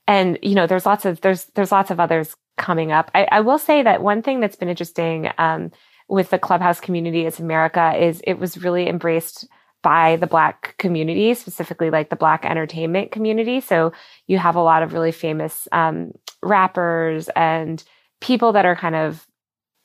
and 0.10 0.40
you 0.42 0.56
know 0.56 0.66
there's 0.66 0.88
lots 0.88 1.06
of 1.06 1.22
there's 1.22 1.46
there's 1.54 1.72
lots 1.72 1.92
of 1.92 2.00
others 2.00 2.36
coming 2.58 2.92
up. 2.92 3.12
I, 3.14 3.28
I 3.32 3.40
will 3.42 3.60
say 3.60 3.84
that 3.84 4.02
one 4.02 4.22
thing 4.24 4.40
that's 4.40 4.56
been 4.56 4.68
interesting 4.68 5.30
um, 5.38 5.72
with 6.10 6.32
the 6.32 6.40
clubhouse 6.40 6.82
community 6.82 7.26
as 7.28 7.40
america 7.40 7.94
is 7.96 8.20
it 8.26 8.34
was 8.34 8.58
really 8.58 8.90
embraced 8.90 9.48
by 9.82 10.18
the 10.18 10.28
black 10.28 10.76
community 10.78 11.34
specifically 11.36 11.90
like 11.90 12.10
the 12.10 12.18
black 12.18 12.44
entertainment 12.44 13.12
community. 13.12 13.62
So 13.62 13.94
you 14.28 14.38
have 14.38 14.56
a 14.58 14.62
lot 14.62 14.84
of 14.84 14.92
really 14.92 15.14
famous 15.14 15.70
um, 15.72 16.12
rappers 16.44 17.30
and 17.30 17.82
people 18.20 18.52
that 18.54 18.66
are 18.66 18.76
kind 18.76 18.96
of 18.96 19.26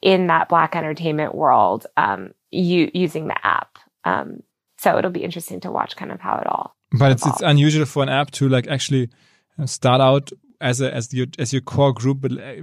in 0.02 0.26
that 0.26 0.48
black 0.48 0.74
entertainment 0.74 1.34
world 1.34 1.86
um, 1.96 2.32
you, 2.50 2.90
using 2.92 3.28
the 3.28 3.46
app. 3.46 3.78
Um, 4.02 4.42
so 4.78 4.98
it'll 4.98 5.12
be 5.12 5.22
interesting 5.22 5.60
to 5.60 5.70
watch 5.70 5.94
kind 5.94 6.10
of 6.10 6.20
how 6.20 6.38
it 6.38 6.46
all 6.48 6.74
but 6.98 7.12
it's, 7.12 7.26
it's 7.26 7.42
unusual 7.42 7.84
for 7.84 8.02
an 8.02 8.08
app 8.08 8.30
to 8.30 8.48
like 8.48 8.68
actually 8.68 9.10
start 9.66 10.00
out 10.00 10.32
as 10.60 10.80
a 10.80 10.92
as 10.94 11.12
your 11.12 11.26
as 11.38 11.52
your 11.52 11.62
core 11.62 11.92
group 11.92 12.22
with 12.22 12.32
uh, 12.32 12.54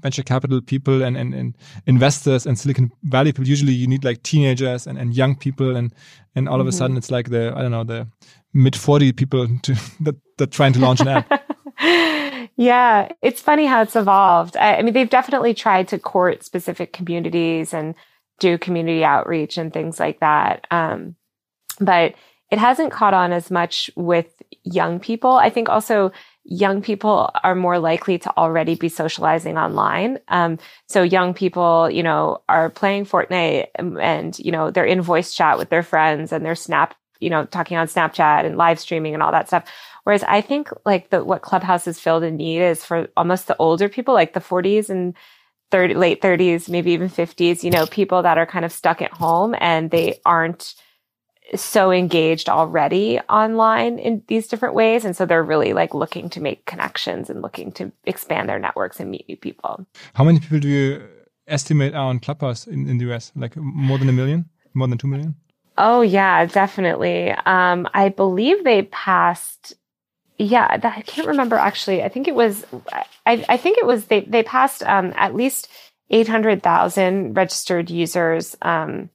venture 0.00 0.22
capital 0.22 0.60
people 0.60 1.02
and, 1.02 1.16
and, 1.16 1.34
and 1.34 1.56
investors 1.86 2.46
and 2.46 2.58
Silicon 2.58 2.90
Valley 3.04 3.32
people. 3.32 3.48
Usually, 3.48 3.72
you 3.72 3.86
need 3.86 4.04
like 4.04 4.22
teenagers 4.22 4.86
and, 4.86 4.98
and 4.98 5.14
young 5.14 5.36
people, 5.36 5.76
and 5.76 5.94
and 6.34 6.48
all 6.48 6.56
mm 6.56 6.60
-hmm. 6.60 6.60
of 6.60 6.66
a 6.66 6.70
mm-hmm. 6.70 6.78
sudden, 6.78 6.96
it's 6.96 7.10
like 7.10 7.30
the 7.30 7.52
I 7.56 7.62
don't 7.62 7.70
know 7.70 7.84
the 7.84 8.06
mid 8.52 8.76
forty 8.76 9.12
people 9.12 9.48
to, 9.62 9.72
that 10.04 10.16
that 10.38 10.50
trying 10.50 10.74
to 10.74 10.80
launch 10.80 11.00
an 11.00 11.08
app. 11.08 11.26
yeah, 12.56 13.08
it's 13.22 13.42
funny 13.42 13.66
how 13.66 13.82
it's 13.82 13.96
evolved. 13.96 14.56
I, 14.56 14.78
I 14.78 14.82
mean, 14.82 14.94
they've 14.94 15.16
definitely 15.18 15.54
tried 15.54 15.88
to 15.88 15.98
court 15.98 16.44
specific 16.44 16.92
communities 16.92 17.74
and 17.74 17.94
do 18.40 18.58
community 18.58 19.04
outreach 19.04 19.58
and 19.58 19.72
things 19.72 20.00
like 20.00 20.18
that. 20.20 20.66
Um, 20.70 21.16
but 21.80 22.14
it 22.50 22.58
hasn't 22.58 22.92
caught 22.92 23.14
on 23.14 23.32
as 23.32 23.50
much 23.50 23.90
with 23.96 24.26
young 24.62 25.00
people. 25.00 25.32
I 25.46 25.50
think 25.50 25.68
also 25.68 26.12
young 26.44 26.82
people 26.82 27.30
are 27.44 27.54
more 27.54 27.78
likely 27.78 28.18
to 28.18 28.36
already 28.36 28.74
be 28.74 28.88
socializing 28.88 29.58
online. 29.58 30.18
Um, 30.28 30.58
so 30.88 31.02
young 31.02 31.34
people, 31.34 31.90
you 31.90 32.02
know, 32.02 32.42
are 32.48 32.70
playing 32.70 33.06
Fortnite 33.06 33.68
and, 33.76 34.00
and, 34.00 34.38
you 34.38 34.52
know, 34.52 34.70
they're 34.70 34.84
in 34.84 35.02
voice 35.02 35.34
chat 35.34 35.58
with 35.58 35.70
their 35.70 35.82
friends 35.82 36.32
and 36.32 36.44
they're 36.44 36.54
snap, 36.56 36.94
you 37.20 37.30
know, 37.30 37.46
talking 37.46 37.76
on 37.76 37.88
Snapchat 37.88 38.46
and 38.46 38.58
live 38.58 38.80
streaming 38.80 39.14
and 39.14 39.22
all 39.22 39.32
that 39.32 39.48
stuff. 39.48 39.64
Whereas 40.04 40.24
I 40.24 40.40
think 40.40 40.70
like 40.86 41.10
the, 41.10 41.24
what 41.24 41.42
Clubhouse 41.42 41.86
has 41.86 42.00
filled 42.00 42.24
in 42.24 42.36
need 42.36 42.62
is 42.62 42.84
for 42.84 43.08
almost 43.16 43.46
the 43.48 43.56
older 43.58 43.88
people, 43.88 44.14
like 44.14 44.34
the 44.34 44.40
40s 44.40 44.90
and 44.90 45.14
30, 45.72 45.94
late 45.94 46.22
30s, 46.22 46.68
maybe 46.70 46.92
even 46.92 47.08
50s, 47.08 47.62
you 47.64 47.70
know, 47.70 47.86
people 47.86 48.22
that 48.22 48.38
are 48.38 48.46
kind 48.46 48.64
of 48.64 48.72
stuck 48.72 49.02
at 49.02 49.12
home 49.12 49.54
and 49.60 49.90
they 49.90 50.20
aren't, 50.24 50.74
so 51.56 51.90
engaged 51.90 52.48
already 52.48 53.20
online 53.28 53.98
in 53.98 54.22
these 54.28 54.48
different 54.48 54.74
ways. 54.74 55.04
And 55.04 55.16
so 55.16 55.26
they're 55.26 55.42
really 55.42 55.72
like 55.72 55.94
looking 55.94 56.28
to 56.30 56.40
make 56.40 56.64
connections 56.66 57.30
and 57.30 57.42
looking 57.42 57.72
to 57.72 57.92
expand 58.04 58.48
their 58.48 58.58
networks 58.58 59.00
and 59.00 59.10
meet 59.10 59.28
new 59.28 59.36
people. 59.36 59.86
How 60.14 60.24
many 60.24 60.40
people 60.40 60.60
do 60.60 60.68
you 60.68 61.06
estimate 61.46 61.94
are 61.94 62.06
on 62.06 62.18
Clubhouse 62.20 62.66
in, 62.66 62.88
in 62.88 62.98
the 62.98 63.12
US? 63.12 63.32
Like 63.36 63.56
more 63.56 63.98
than 63.98 64.08
a 64.08 64.12
million? 64.12 64.48
More 64.74 64.88
than 64.88 64.98
two 64.98 65.06
million? 65.06 65.36
Oh, 65.76 66.02
yeah, 66.02 66.46
definitely. 66.46 67.30
Um, 67.30 67.88
I 67.94 68.08
believe 68.08 68.62
they 68.64 68.82
passed. 68.82 69.74
Yeah, 70.38 70.76
that, 70.76 70.98
I 70.98 71.02
can't 71.02 71.28
remember 71.28 71.56
actually. 71.56 72.02
I 72.02 72.08
think 72.08 72.28
it 72.28 72.34
was, 72.34 72.64
I, 73.26 73.44
I 73.48 73.56
think 73.56 73.78
it 73.78 73.86
was, 73.86 74.06
they, 74.06 74.20
they 74.20 74.42
passed 74.42 74.82
um, 74.82 75.12
at 75.16 75.34
least 75.34 75.68
800,000 76.10 77.34
registered 77.34 77.90
users 77.90 78.56
um, 78.62 79.10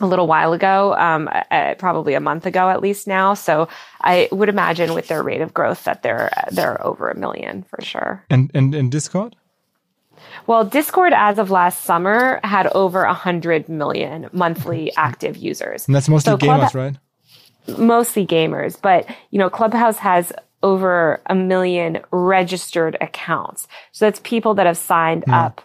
a 0.00 0.06
little 0.06 0.26
while 0.26 0.52
ago, 0.52 0.94
um, 0.94 1.28
uh, 1.50 1.74
probably 1.78 2.14
a 2.14 2.20
month 2.20 2.46
ago 2.46 2.68
at 2.70 2.80
least 2.80 3.06
now. 3.06 3.34
So 3.34 3.68
I 4.00 4.28
would 4.32 4.48
imagine 4.48 4.94
with 4.94 5.08
their 5.08 5.22
rate 5.22 5.40
of 5.40 5.52
growth 5.52 5.84
that 5.84 6.02
they're 6.02 6.30
they're 6.50 6.84
over 6.84 7.10
a 7.10 7.16
million 7.16 7.62
for 7.64 7.82
sure. 7.82 8.24
And 8.30 8.50
and 8.54 8.74
and 8.74 8.90
Discord. 8.90 9.36
Well, 10.46 10.64
Discord 10.64 11.12
as 11.14 11.38
of 11.38 11.50
last 11.50 11.84
summer 11.84 12.40
had 12.42 12.68
over 12.68 13.02
a 13.02 13.14
hundred 13.14 13.68
million 13.68 14.28
monthly 14.32 14.92
active 14.96 15.36
users. 15.36 15.86
And 15.86 15.94
that's 15.94 16.08
mostly 16.08 16.32
so 16.32 16.38
gamers, 16.38 16.70
Club- 16.70 16.74
right? 16.74 17.78
Mostly 17.78 18.26
gamers, 18.26 18.80
but 18.80 19.06
you 19.30 19.38
know, 19.38 19.48
Clubhouse 19.48 19.98
has 19.98 20.32
over 20.64 21.20
a 21.26 21.34
million 21.34 22.00
registered 22.10 22.96
accounts. 23.00 23.68
So 23.92 24.06
that's 24.06 24.20
people 24.20 24.54
that 24.54 24.66
have 24.66 24.76
signed 24.76 25.24
yeah. 25.26 25.46
up 25.46 25.60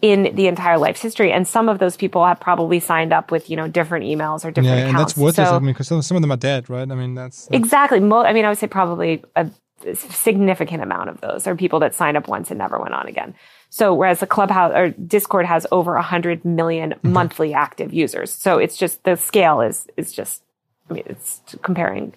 in 0.00 0.34
the 0.34 0.46
entire 0.46 0.78
life's 0.78 1.02
history. 1.02 1.32
And 1.32 1.46
some 1.46 1.68
of 1.68 1.78
those 1.78 1.96
people 1.96 2.24
have 2.24 2.38
probably 2.38 2.78
signed 2.78 3.12
up 3.12 3.30
with, 3.30 3.50
you 3.50 3.56
know, 3.56 3.66
different 3.66 4.04
emails 4.04 4.44
or 4.44 4.50
different 4.50 4.66
yeah, 4.66 4.88
accounts. 4.88 4.90
and 4.90 4.98
that's 4.98 5.16
worthless. 5.16 5.48
So, 5.48 5.56
I 5.56 5.58
mean, 5.58 5.72
because 5.72 5.88
some, 5.88 6.02
some 6.02 6.16
of 6.16 6.22
them 6.22 6.30
are 6.30 6.36
dead, 6.36 6.70
right? 6.70 6.88
I 6.90 6.94
mean, 6.94 7.14
that's, 7.14 7.46
that's... 7.46 7.56
exactly. 7.56 8.00
Mo- 8.00 8.24
I 8.24 8.32
mean, 8.32 8.44
I 8.44 8.48
would 8.48 8.58
say 8.58 8.68
probably 8.68 9.24
a 9.34 9.50
significant 9.94 10.82
amount 10.82 11.08
of 11.08 11.20
those 11.20 11.46
are 11.46 11.54
people 11.54 11.80
that 11.80 11.94
signed 11.94 12.16
up 12.16 12.28
once 12.28 12.50
and 12.50 12.58
never 12.58 12.78
went 12.78 12.94
on 12.94 13.06
again. 13.06 13.34
So 13.70 13.94
whereas 13.94 14.20
the 14.20 14.26
Clubhouse 14.26 14.72
or 14.74 14.90
Discord 14.90 15.46
has 15.46 15.66
over 15.70 15.94
a 15.94 16.02
hundred 16.02 16.44
million 16.44 16.90
mm-hmm. 16.90 17.12
monthly 17.12 17.54
active 17.54 17.92
users. 17.92 18.32
So 18.32 18.58
it's 18.58 18.76
just 18.76 19.04
the 19.04 19.16
scale 19.16 19.60
is 19.60 19.86
is 19.96 20.12
just 20.12 20.42
I 20.90 20.94
mean 20.94 21.04
it's 21.06 21.42
comparing 21.62 22.14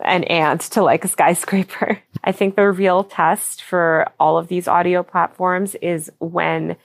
an 0.00 0.24
ant 0.24 0.62
to 0.62 0.82
like 0.82 1.04
a 1.04 1.08
skyscraper. 1.08 2.00
I 2.24 2.32
think 2.32 2.56
the 2.56 2.70
real 2.70 3.04
test 3.04 3.62
for 3.62 4.10
all 4.18 4.38
of 4.38 4.48
these 4.48 4.66
audio 4.66 5.02
platforms 5.02 5.76
is 5.76 6.10
when 6.18 6.76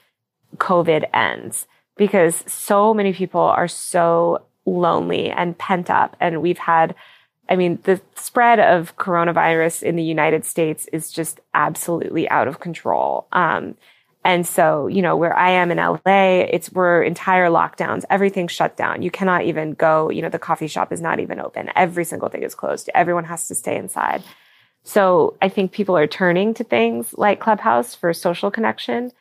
COVID 0.56 1.04
ends 1.12 1.66
because 1.96 2.44
so 2.46 2.92
many 2.94 3.12
people 3.12 3.40
are 3.40 3.68
so 3.68 4.42
lonely 4.66 5.30
and 5.30 5.56
pent 5.56 5.90
up. 5.90 6.16
And 6.20 6.42
we've 6.42 6.58
had, 6.58 6.94
I 7.48 7.56
mean, 7.56 7.78
the 7.84 8.00
spread 8.16 8.60
of 8.60 8.96
coronavirus 8.96 9.82
in 9.82 9.96
the 9.96 10.02
United 10.02 10.44
States 10.44 10.88
is 10.92 11.10
just 11.10 11.40
absolutely 11.52 12.28
out 12.28 12.48
of 12.48 12.60
control. 12.60 13.26
Um, 13.32 13.76
and 14.24 14.46
so, 14.46 14.86
you 14.86 15.02
know, 15.02 15.16
where 15.16 15.36
I 15.36 15.50
am 15.50 15.70
in 15.70 15.76
LA, 15.76 16.46
it's 16.50 16.72
we're 16.72 17.02
entire 17.02 17.48
lockdowns. 17.48 18.04
Everything's 18.08 18.52
shut 18.52 18.74
down. 18.74 19.02
You 19.02 19.10
cannot 19.10 19.44
even 19.44 19.72
go, 19.74 20.08
you 20.08 20.22
know, 20.22 20.30
the 20.30 20.38
coffee 20.38 20.66
shop 20.66 20.92
is 20.92 21.02
not 21.02 21.20
even 21.20 21.38
open. 21.38 21.70
Every 21.76 22.06
single 22.06 22.30
thing 22.30 22.42
is 22.42 22.54
closed. 22.54 22.88
Everyone 22.94 23.24
has 23.24 23.46
to 23.48 23.54
stay 23.54 23.76
inside. 23.76 24.24
So 24.82 25.36
I 25.42 25.50
think 25.50 25.72
people 25.72 25.96
are 25.96 26.06
turning 26.06 26.54
to 26.54 26.64
things 26.64 27.14
like 27.18 27.40
Clubhouse 27.40 27.94
for 27.94 28.14
social 28.14 28.50
connection. 28.50 29.12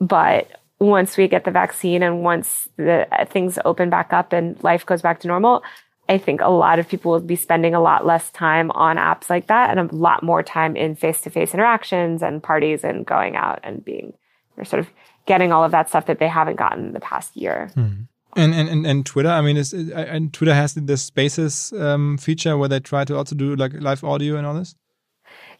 But 0.00 0.61
once 0.86 1.16
we 1.16 1.28
get 1.28 1.44
the 1.44 1.50
vaccine 1.50 2.02
and 2.02 2.22
once 2.22 2.68
the 2.76 3.06
things 3.30 3.58
open 3.64 3.90
back 3.90 4.12
up 4.12 4.32
and 4.32 4.62
life 4.62 4.84
goes 4.84 5.02
back 5.02 5.20
to 5.20 5.28
normal, 5.28 5.62
I 6.08 6.18
think 6.18 6.40
a 6.40 6.50
lot 6.50 6.78
of 6.78 6.88
people 6.88 7.12
will 7.12 7.20
be 7.20 7.36
spending 7.36 7.74
a 7.74 7.80
lot 7.80 8.04
less 8.04 8.30
time 8.30 8.70
on 8.72 8.96
apps 8.96 9.30
like 9.30 9.46
that 9.46 9.70
and 9.70 9.78
a 9.90 9.94
lot 9.94 10.22
more 10.22 10.42
time 10.42 10.76
in 10.76 10.96
face 10.96 11.20
to 11.22 11.30
face 11.30 11.54
interactions 11.54 12.22
and 12.22 12.42
parties 12.42 12.84
and 12.84 13.06
going 13.06 13.36
out 13.36 13.60
and 13.62 13.84
being 13.84 14.12
or 14.56 14.64
sort 14.64 14.80
of 14.80 14.90
getting 15.26 15.52
all 15.52 15.64
of 15.64 15.70
that 15.70 15.88
stuff 15.88 16.06
that 16.06 16.18
they 16.18 16.28
haven't 16.28 16.56
gotten 16.56 16.86
in 16.86 16.92
the 16.92 17.00
past 17.00 17.36
year. 17.36 17.70
Mm. 17.76 18.08
And 18.34 18.54
and 18.54 18.86
and, 18.86 19.04
Twitter, 19.04 19.28
I 19.28 19.42
mean, 19.42 19.58
is 19.58 19.74
and 19.74 20.32
Twitter 20.32 20.54
has 20.54 20.72
the 20.72 20.96
Spaces 20.96 21.70
um, 21.78 22.16
feature 22.16 22.56
where 22.56 22.68
they 22.68 22.80
try 22.80 23.04
to 23.04 23.14
also 23.14 23.36
do 23.36 23.54
like 23.56 23.74
live 23.74 24.02
audio 24.02 24.36
and 24.36 24.46
all 24.46 24.54
this. 24.54 24.74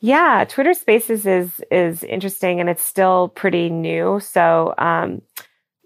Yeah, 0.02 0.46
Twitter 0.48 0.74
Spaces 0.74 1.26
is 1.26 1.62
is 1.72 2.04
interesting 2.04 2.60
and 2.60 2.70
it's 2.70 2.84
still 2.84 3.30
pretty 3.30 3.70
new. 3.70 4.20
So, 4.20 4.74
um, 4.78 5.22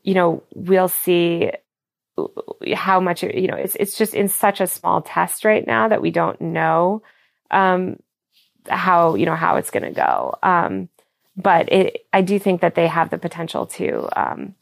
you 0.05 0.15
know, 0.15 0.45
we'll 0.55 0.89
see 0.89 1.53
how 2.75 3.01
much 3.01 3.25
you 3.25 3.49
know. 3.49 3.57
It's 3.57 3.77
it's 3.77 3.99
just 3.99 4.15
in 4.15 4.29
such 4.29 4.61
a 4.61 4.69
small 4.69 5.03
test 5.03 5.45
right 5.45 5.67
now 5.67 5.89
that 5.89 6.03
we 6.03 6.13
don't 6.13 6.41
know 6.41 7.03
um, 7.53 7.99
how 8.69 9.17
you 9.17 9.27
know 9.27 9.37
how 9.37 9.57
it's 9.57 9.71
going 9.71 9.85
to 9.85 9.93
go. 9.93 10.37
Um, 10.43 10.91
but 11.37 11.73
it, 11.73 12.07
I 12.13 12.23
do 12.23 12.39
think 12.39 12.63
that 12.63 12.77
they 12.77 12.89
have 12.89 13.11
the 13.11 13.19
potential 13.19 13.67
to 13.67 14.09
um, 14.21 14.55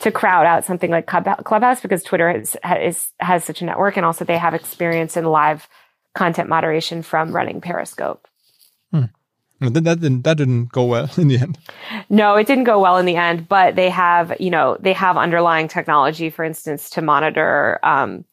to 0.00 0.12
crowd 0.12 0.46
out 0.46 0.64
something 0.64 0.90
like 0.90 1.06
Clubhouse 1.06 1.80
because 1.80 2.02
Twitter 2.04 2.30
is, 2.30 2.56
is, 2.80 3.12
has 3.20 3.44
such 3.44 3.62
a 3.62 3.66
network, 3.66 3.96
and 3.96 4.06
also 4.06 4.24
they 4.24 4.38
have 4.38 4.54
experience 4.54 5.16
in 5.16 5.26
live 5.26 5.68
content 6.14 6.48
moderation 6.48 7.02
from 7.02 7.32
running 7.32 7.60
Periscope. 7.60 8.28
Hmm. 8.94 9.06
That, 9.60 9.84
that 9.84 10.00
didn't 10.00 10.22
that 10.22 10.36
didn't 10.36 10.72
go 10.72 10.84
well 10.84 11.10
in 11.16 11.28
the 11.28 11.38
end. 11.38 11.58
No, 12.08 12.36
it 12.36 12.46
didn't 12.46 12.64
go 12.64 12.80
well 12.80 12.98
in 12.98 13.06
the 13.06 13.16
end. 13.16 13.48
But 13.48 13.76
they 13.76 13.90
have, 13.90 14.34
you 14.38 14.50
know, 14.50 14.76
they 14.80 14.92
have 14.92 15.16
underlying 15.16 15.68
technology, 15.68 16.30
for 16.30 16.44
instance, 16.44 16.90
to 16.90 17.02
monitor 17.02 17.78
um, 17.82 18.24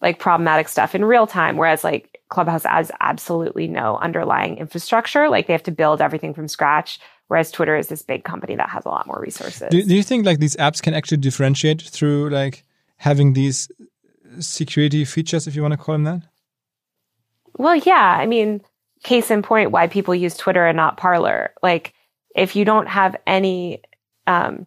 like 0.00 0.18
problematic 0.18 0.68
stuff 0.68 0.94
in 0.94 1.04
real 1.04 1.26
time. 1.26 1.56
Whereas 1.56 1.84
like 1.84 2.20
Clubhouse 2.28 2.64
has 2.64 2.90
absolutely 3.00 3.68
no 3.68 3.96
underlying 3.98 4.58
infrastructure. 4.58 5.28
Like 5.28 5.46
they 5.46 5.52
have 5.52 5.62
to 5.64 5.72
build 5.72 6.00
everything 6.00 6.34
from 6.34 6.48
scratch. 6.48 7.00
Whereas 7.28 7.50
Twitter 7.50 7.76
is 7.76 7.88
this 7.88 8.02
big 8.02 8.24
company 8.24 8.56
that 8.56 8.70
has 8.70 8.86
a 8.86 8.88
lot 8.88 9.06
more 9.06 9.20
resources. 9.20 9.68
Do, 9.70 9.82
do 9.82 9.94
you 9.94 10.02
think 10.02 10.24
like 10.24 10.38
these 10.38 10.56
apps 10.56 10.80
can 10.80 10.94
actually 10.94 11.18
differentiate 11.18 11.82
through 11.82 12.30
like 12.30 12.64
having 12.96 13.34
these 13.34 13.68
security 14.40 15.04
features, 15.04 15.46
if 15.46 15.54
you 15.54 15.60
want 15.60 15.72
to 15.72 15.78
call 15.78 15.94
them 15.94 16.04
that? 16.04 16.22
Well, 17.58 17.76
yeah. 17.76 18.16
I 18.18 18.24
mean, 18.24 18.62
case 19.08 19.30
in 19.30 19.42
point, 19.42 19.70
why 19.70 19.86
people 19.86 20.14
use 20.14 20.36
Twitter 20.36 20.66
and 20.66 20.76
not 20.76 20.96
Parler. 20.96 21.52
Like, 21.62 21.94
if 22.34 22.54
you 22.54 22.64
don't 22.64 22.88
have 22.88 23.16
any, 23.26 23.82
um, 24.26 24.66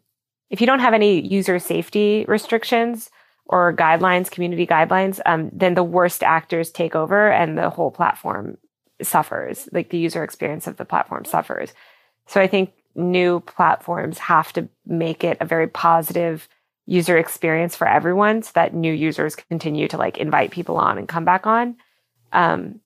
if 0.49 0.59
you 0.59 0.67
don't 0.67 0.79
have 0.79 0.93
any 0.93 1.21
user 1.25 1.59
safety 1.59 2.25
restrictions 2.27 3.09
or 3.45 3.73
guidelines, 3.73 4.31
community 4.31 4.65
guidelines, 4.65 5.19
um, 5.25 5.49
then 5.53 5.75
the 5.75 5.83
worst 5.83 6.23
actors 6.23 6.71
take 6.71 6.95
over 6.95 7.31
and 7.31 7.57
the 7.57 7.69
whole 7.69 7.91
platform 7.91 8.57
suffers. 9.01 9.69
Like 9.71 9.89
the 9.89 9.97
user 9.97 10.23
experience 10.23 10.67
of 10.67 10.77
the 10.77 10.85
platform 10.85 11.25
suffers. 11.25 11.73
So 12.27 12.41
I 12.41 12.47
think 12.47 12.73
new 12.95 13.39
platforms 13.41 14.17
have 14.17 14.51
to 14.53 14.67
make 14.85 15.23
it 15.23 15.37
a 15.39 15.45
very 15.45 15.67
positive 15.67 16.49
user 16.85 17.17
experience 17.17 17.75
for 17.75 17.87
everyone 17.87 18.41
so 18.41 18.51
that 18.55 18.73
new 18.73 18.91
users 18.91 19.35
continue 19.35 19.87
to 19.87 19.97
like 19.97 20.17
invite 20.17 20.51
people 20.51 20.77
on 20.77 20.97
and 20.97 21.07
come 21.07 21.25
back 21.25 21.45
on. 21.45 21.75
Um, 22.33 22.79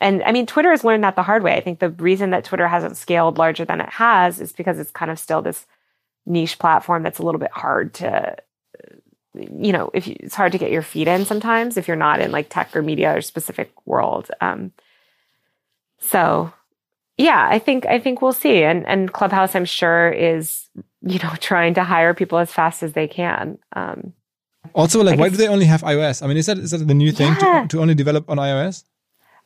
and 0.00 0.22
I 0.24 0.32
mean, 0.32 0.46
Twitter 0.46 0.70
has 0.70 0.84
learned 0.84 1.04
that 1.04 1.16
the 1.16 1.22
hard 1.22 1.42
way. 1.42 1.54
I 1.54 1.60
think 1.60 1.78
the 1.78 1.90
reason 1.90 2.30
that 2.30 2.44
Twitter 2.44 2.66
hasn't 2.66 2.96
scaled 2.96 3.38
larger 3.38 3.64
than 3.64 3.80
it 3.80 3.90
has 3.90 4.40
is 4.40 4.52
because 4.52 4.78
it's 4.78 4.90
kind 4.90 5.10
of 5.10 5.18
still 5.18 5.42
this 5.42 5.66
niche 6.26 6.58
platform 6.58 7.02
that's 7.02 7.18
a 7.18 7.22
little 7.22 7.38
bit 7.38 7.50
hard 7.52 7.92
to, 7.94 8.36
you 9.34 9.72
know, 9.72 9.90
if 9.92 10.06
you, 10.06 10.16
it's 10.20 10.34
hard 10.34 10.52
to 10.52 10.58
get 10.58 10.70
your 10.70 10.82
feet 10.82 11.08
in 11.08 11.24
sometimes 11.24 11.76
if 11.76 11.86
you're 11.86 11.96
not 11.96 12.20
in 12.20 12.30
like 12.30 12.48
tech 12.48 12.74
or 12.74 12.82
media 12.82 13.16
or 13.16 13.20
specific 13.20 13.72
world. 13.86 14.30
Um, 14.40 14.72
so 15.98 16.52
yeah, 17.18 17.46
I 17.50 17.58
think 17.58 17.84
I 17.84 17.98
think 17.98 18.22
we'll 18.22 18.32
see. 18.32 18.62
And 18.62 18.86
and 18.86 19.12
Clubhouse, 19.12 19.54
I'm 19.54 19.66
sure, 19.66 20.10
is 20.10 20.68
you 21.02 21.18
know 21.18 21.32
trying 21.40 21.74
to 21.74 21.84
hire 21.84 22.14
people 22.14 22.38
as 22.38 22.50
fast 22.50 22.82
as 22.82 22.94
they 22.94 23.06
can. 23.06 23.58
Um, 23.76 24.14
also, 24.74 25.02
like, 25.02 25.18
why 25.18 25.28
do 25.28 25.36
they 25.36 25.48
only 25.48 25.66
have 25.66 25.82
iOS? 25.82 26.22
I 26.22 26.26
mean, 26.26 26.36
is 26.36 26.46
that 26.46 26.58
is 26.58 26.70
that 26.70 26.86
the 26.86 26.94
new 26.94 27.12
thing 27.12 27.34
yeah. 27.40 27.62
to, 27.62 27.68
to 27.68 27.80
only 27.80 27.94
develop 27.94 28.30
on 28.30 28.38
iOS? 28.38 28.84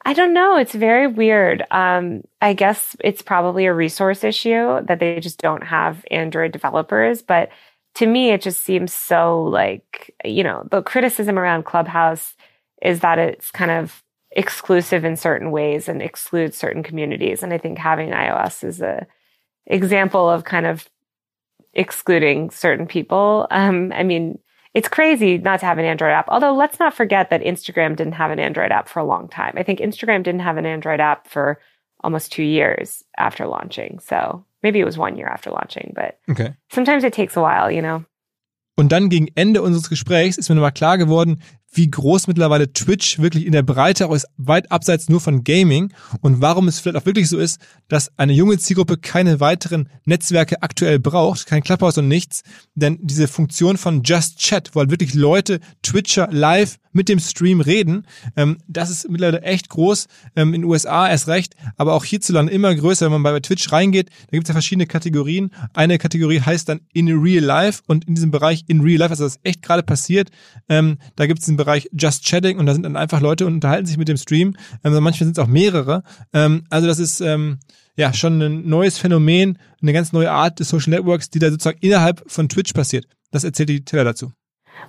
I 0.05 0.15
don't 0.15 0.35
know. 0.35 0.57
It's 0.57 0.75
very 0.75 1.07
weird. 1.07 1.65
Um, 1.71 2.23
I 2.43 2.55
guess 2.55 2.97
it's 3.01 3.23
probably 3.23 3.67
a 3.67 3.75
resource 3.75 4.25
issue 4.25 4.85
that 4.87 5.01
they 5.01 5.21
just 5.21 5.39
don't 5.41 5.65
have 5.65 6.05
Android 6.11 6.53
developers. 6.53 7.23
But 7.23 7.51
to 7.97 8.07
me, 8.07 8.31
it 8.31 8.43
just 8.43 8.63
seems 8.65 8.93
so 8.93 9.45
like, 9.45 10.15
you 10.25 10.45
know, 10.45 10.67
the 10.71 10.83
criticism 10.83 11.39
around 11.39 11.65
Clubhouse 11.65 12.35
is 12.83 13.01
that 13.01 13.19
it's 13.19 13.51
kind 13.53 13.71
of 13.71 14.03
exclusive 14.33 15.05
in 15.05 15.17
certain 15.17 15.53
ways 15.53 15.89
and 15.89 16.03
excludes 16.03 16.57
certain 16.57 16.83
communities. 16.83 17.43
And 17.43 17.53
I 17.55 17.59
think 17.59 17.79
having 17.79 18.11
iOS 18.11 18.65
is 18.65 18.83
a 18.83 19.07
example 19.67 20.29
of 20.29 20.45
kind 20.45 20.67
of 20.67 20.89
excluding 21.75 22.51
certain 22.51 22.87
people. 22.87 23.47
Um, 23.51 23.93
I 23.95 24.03
mean, 24.03 24.39
it's 24.75 24.89
crazy 24.89 25.39
not 25.39 25.61
to 25.61 25.67
have 25.67 25.79
an 25.79 25.85
Android 25.85 26.11
app. 26.11 26.29
Although 26.29 26.55
let's 26.55 26.79
not 26.81 26.95
forget 26.95 27.31
that 27.31 27.43
Instagram 27.43 27.97
didn't 27.97 28.15
have 28.15 28.31
an 28.31 28.41
Android 28.41 28.73
app 28.73 28.89
for 28.89 28.99
a 28.99 29.05
long 29.05 29.29
time. 29.29 29.55
I 29.57 29.63
think 29.63 29.79
Instagram 29.79 30.23
didn't 30.23 30.41
have 30.41 30.57
an 30.57 30.67
Android 30.67 31.01
app 31.01 31.29
for 31.29 31.61
almost 32.03 32.33
two 32.33 32.43
years 32.43 33.05
after 33.17 33.47
launching. 33.47 34.01
So 34.01 34.45
maybe 34.63 34.81
it 34.81 34.85
was 34.85 34.99
one 34.99 35.17
year 35.17 35.29
after 35.29 35.51
launching, 35.51 35.93
but 35.95 36.19
okay. 36.29 36.55
sometimes 36.71 37.05
it 37.05 37.13
takes 37.13 37.37
a 37.37 37.41
while, 37.41 37.71
you 37.71 37.83
know. 37.83 38.05
Und 38.77 38.91
dann 38.91 39.09
gegen 39.09 39.29
Ende 39.37 39.63
unseres 39.63 39.89
Gesprächs 39.89 40.37
ist 40.37 40.49
mir 40.49 40.57
nochmal 40.57 40.73
klar 40.73 40.99
geworden, 40.99 41.41
wie 41.75 41.91
groß 41.91 42.29
mittlerweile 42.29 42.73
Twitch 42.73 43.19
wirklich 43.19 43.45
in 43.47 43.53
der 43.53 43.63
Breite 43.63 44.07
auch 44.07 44.15
ist, 44.15 44.27
weit 44.37 44.71
abseits 44.71 45.09
nur 45.09 45.21
von 45.21 45.45
Gaming. 45.45 45.93
Und 46.21 46.41
warum 46.41 46.69
es 46.69 46.79
vielleicht 46.79 46.97
auch 46.97 47.07
wirklich 47.07 47.29
so 47.29 47.39
ist, 47.39 47.61
dass 47.89 48.11
eine 48.17 48.33
junge 48.33 48.59
Zielgruppe 48.59 48.97
keine 48.97 49.41
weiteren 49.41 49.89
Netzwerke 50.05 50.63
aktuell 50.63 50.99
braucht, 50.99 51.47
kein 51.47 51.63
Clubhouse 51.63 51.99
und 51.99 52.09
nichts, 52.09 52.43
denn 52.75 52.99
diese 53.03 53.29
Funktion 53.29 53.77
von 53.77 54.03
Just 54.03 54.39
Chat, 54.39 54.71
wo 54.75 54.81
halt 54.81 54.91
wirklich 54.91 55.15
Leute, 55.15 55.61
Twitcher 55.83 56.29
live 56.31 56.79
mit 56.93 57.09
dem 57.09 57.19
Stream 57.19 57.61
reden, 57.61 58.07
ähm, 58.37 58.59
das 58.69 58.89
ist 58.89 59.11
mittlerweile 59.11 59.43
echt 59.43 59.69
groß, 59.69 60.07
ähm, 60.37 60.55
in 60.55 60.63
den 60.63 60.71
USA 60.71 61.11
erst 61.11 61.27
recht, 61.29 61.55
aber 61.77 61.95
auch 61.95 62.05
hierzulande 62.05 62.53
immer 62.53 62.75
größer, 62.75 63.07
wenn 63.07 63.21
man 63.21 63.23
bei 63.23 63.41
Twitch 63.41 63.73
reingeht, 63.73 64.11
da 64.11 64.31
gibt 64.31 64.45
es 64.45 64.49
ja 64.49 64.55
verschiedene 64.55 64.87
Kategorien. 64.87 65.51
Eine 65.73 65.99
Kategorie 65.99 66.41
heißt 66.41 66.69
dann 66.69 66.81
in 66.93 67.09
real 67.09 67.43
life 67.43 67.83
und 67.87 68.07
in 68.07 68.15
diesem 68.15 68.31
Bereich 68.31 68.65
in 68.69 68.81
real 68.81 68.99
life, 68.99 69.11
also 69.11 69.25
das 69.25 69.41
echt 69.43 69.63
gerade 69.63 69.83
passiert, 69.83 70.31
ähm, 70.69 70.99
da 71.17 71.27
gibt 71.27 71.41
es 71.41 71.47
den 71.47 71.57
Bereich 71.65 71.89
Just 71.93 72.25
Chatting 72.25 72.59
und 72.59 72.67
da 72.67 72.73
sind 72.73 72.83
dann 72.83 72.97
einfach 72.97 73.21
Leute 73.21 73.47
und 73.47 73.55
unterhalten 73.55 73.87
sich 73.87 73.97
mit 73.97 74.09
dem 74.09 74.17
Stream. 74.17 74.57
Ähm, 74.85 74.93
manchmal 74.93 75.27
sind 75.27 75.39
es 75.39 75.43
auch 75.43 75.49
mehrere. 75.49 76.03
Ähm, 76.33 76.65
also 76.71 76.87
das 76.87 76.99
ist 76.99 77.21
ähm, 77.21 77.59
ja 77.97 78.13
schon 78.13 78.41
ein 78.41 78.69
neues 78.69 78.99
Phänomen, 78.99 79.59
eine 79.83 79.93
ganz 79.93 80.13
neue 80.13 80.31
Art 80.31 80.61
des 80.61 80.69
Social 80.69 80.91
Networks, 80.91 81.31
die 81.31 81.39
da 81.39 81.51
sozusagen 81.51 81.79
innerhalb 81.81 82.23
von 82.27 82.49
Twitch 82.49 82.73
passiert. 82.73 83.07
Das 83.31 83.45
erzählt 83.45 83.69
die 83.69 83.85
Teller 83.85 84.05
dazu. 84.05 84.33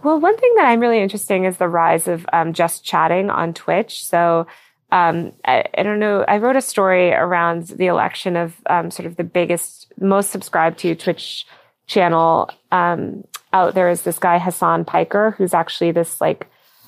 Well, 0.03 0.15
one 0.15 0.35
thing 0.37 0.51
that 0.57 0.65
I'm 0.65 0.81
really 0.81 1.01
interesting 1.01 1.45
is 1.45 1.57
the 1.57 1.67
rise 1.67 2.07
of 2.07 2.25
um, 2.33 2.53
just 2.53 2.83
chatting 2.83 3.29
on 3.29 3.53
Twitch. 3.53 4.05
So 4.05 4.45
um, 4.91 5.31
I, 5.45 5.63
I, 5.77 5.83
don't 5.83 5.99
know. 5.99 6.23
I 6.27 6.37
wrote 6.37 6.55
a 6.55 6.61
story 6.61 7.11
around 7.11 7.67
the 7.67 7.87
election 7.87 8.35
of 8.35 8.55
um, 8.67 8.91
sort 8.91 9.07
of 9.07 9.15
the 9.15 9.23
biggest, 9.23 9.91
most 9.99 10.31
subscribed 10.31 10.79
to 10.79 10.95
Twitch 10.95 11.45
channel 11.87 12.49
um, 12.71 13.23
out 13.53 13.73
there 13.73 13.89
is 13.89 14.01
this 14.01 14.19
guy 14.19 14.37
Hassan 14.37 14.85
Piker, 14.85 15.31
who's 15.37 15.53
actually 15.53 15.91
this 15.91 16.19
like 16.19 16.47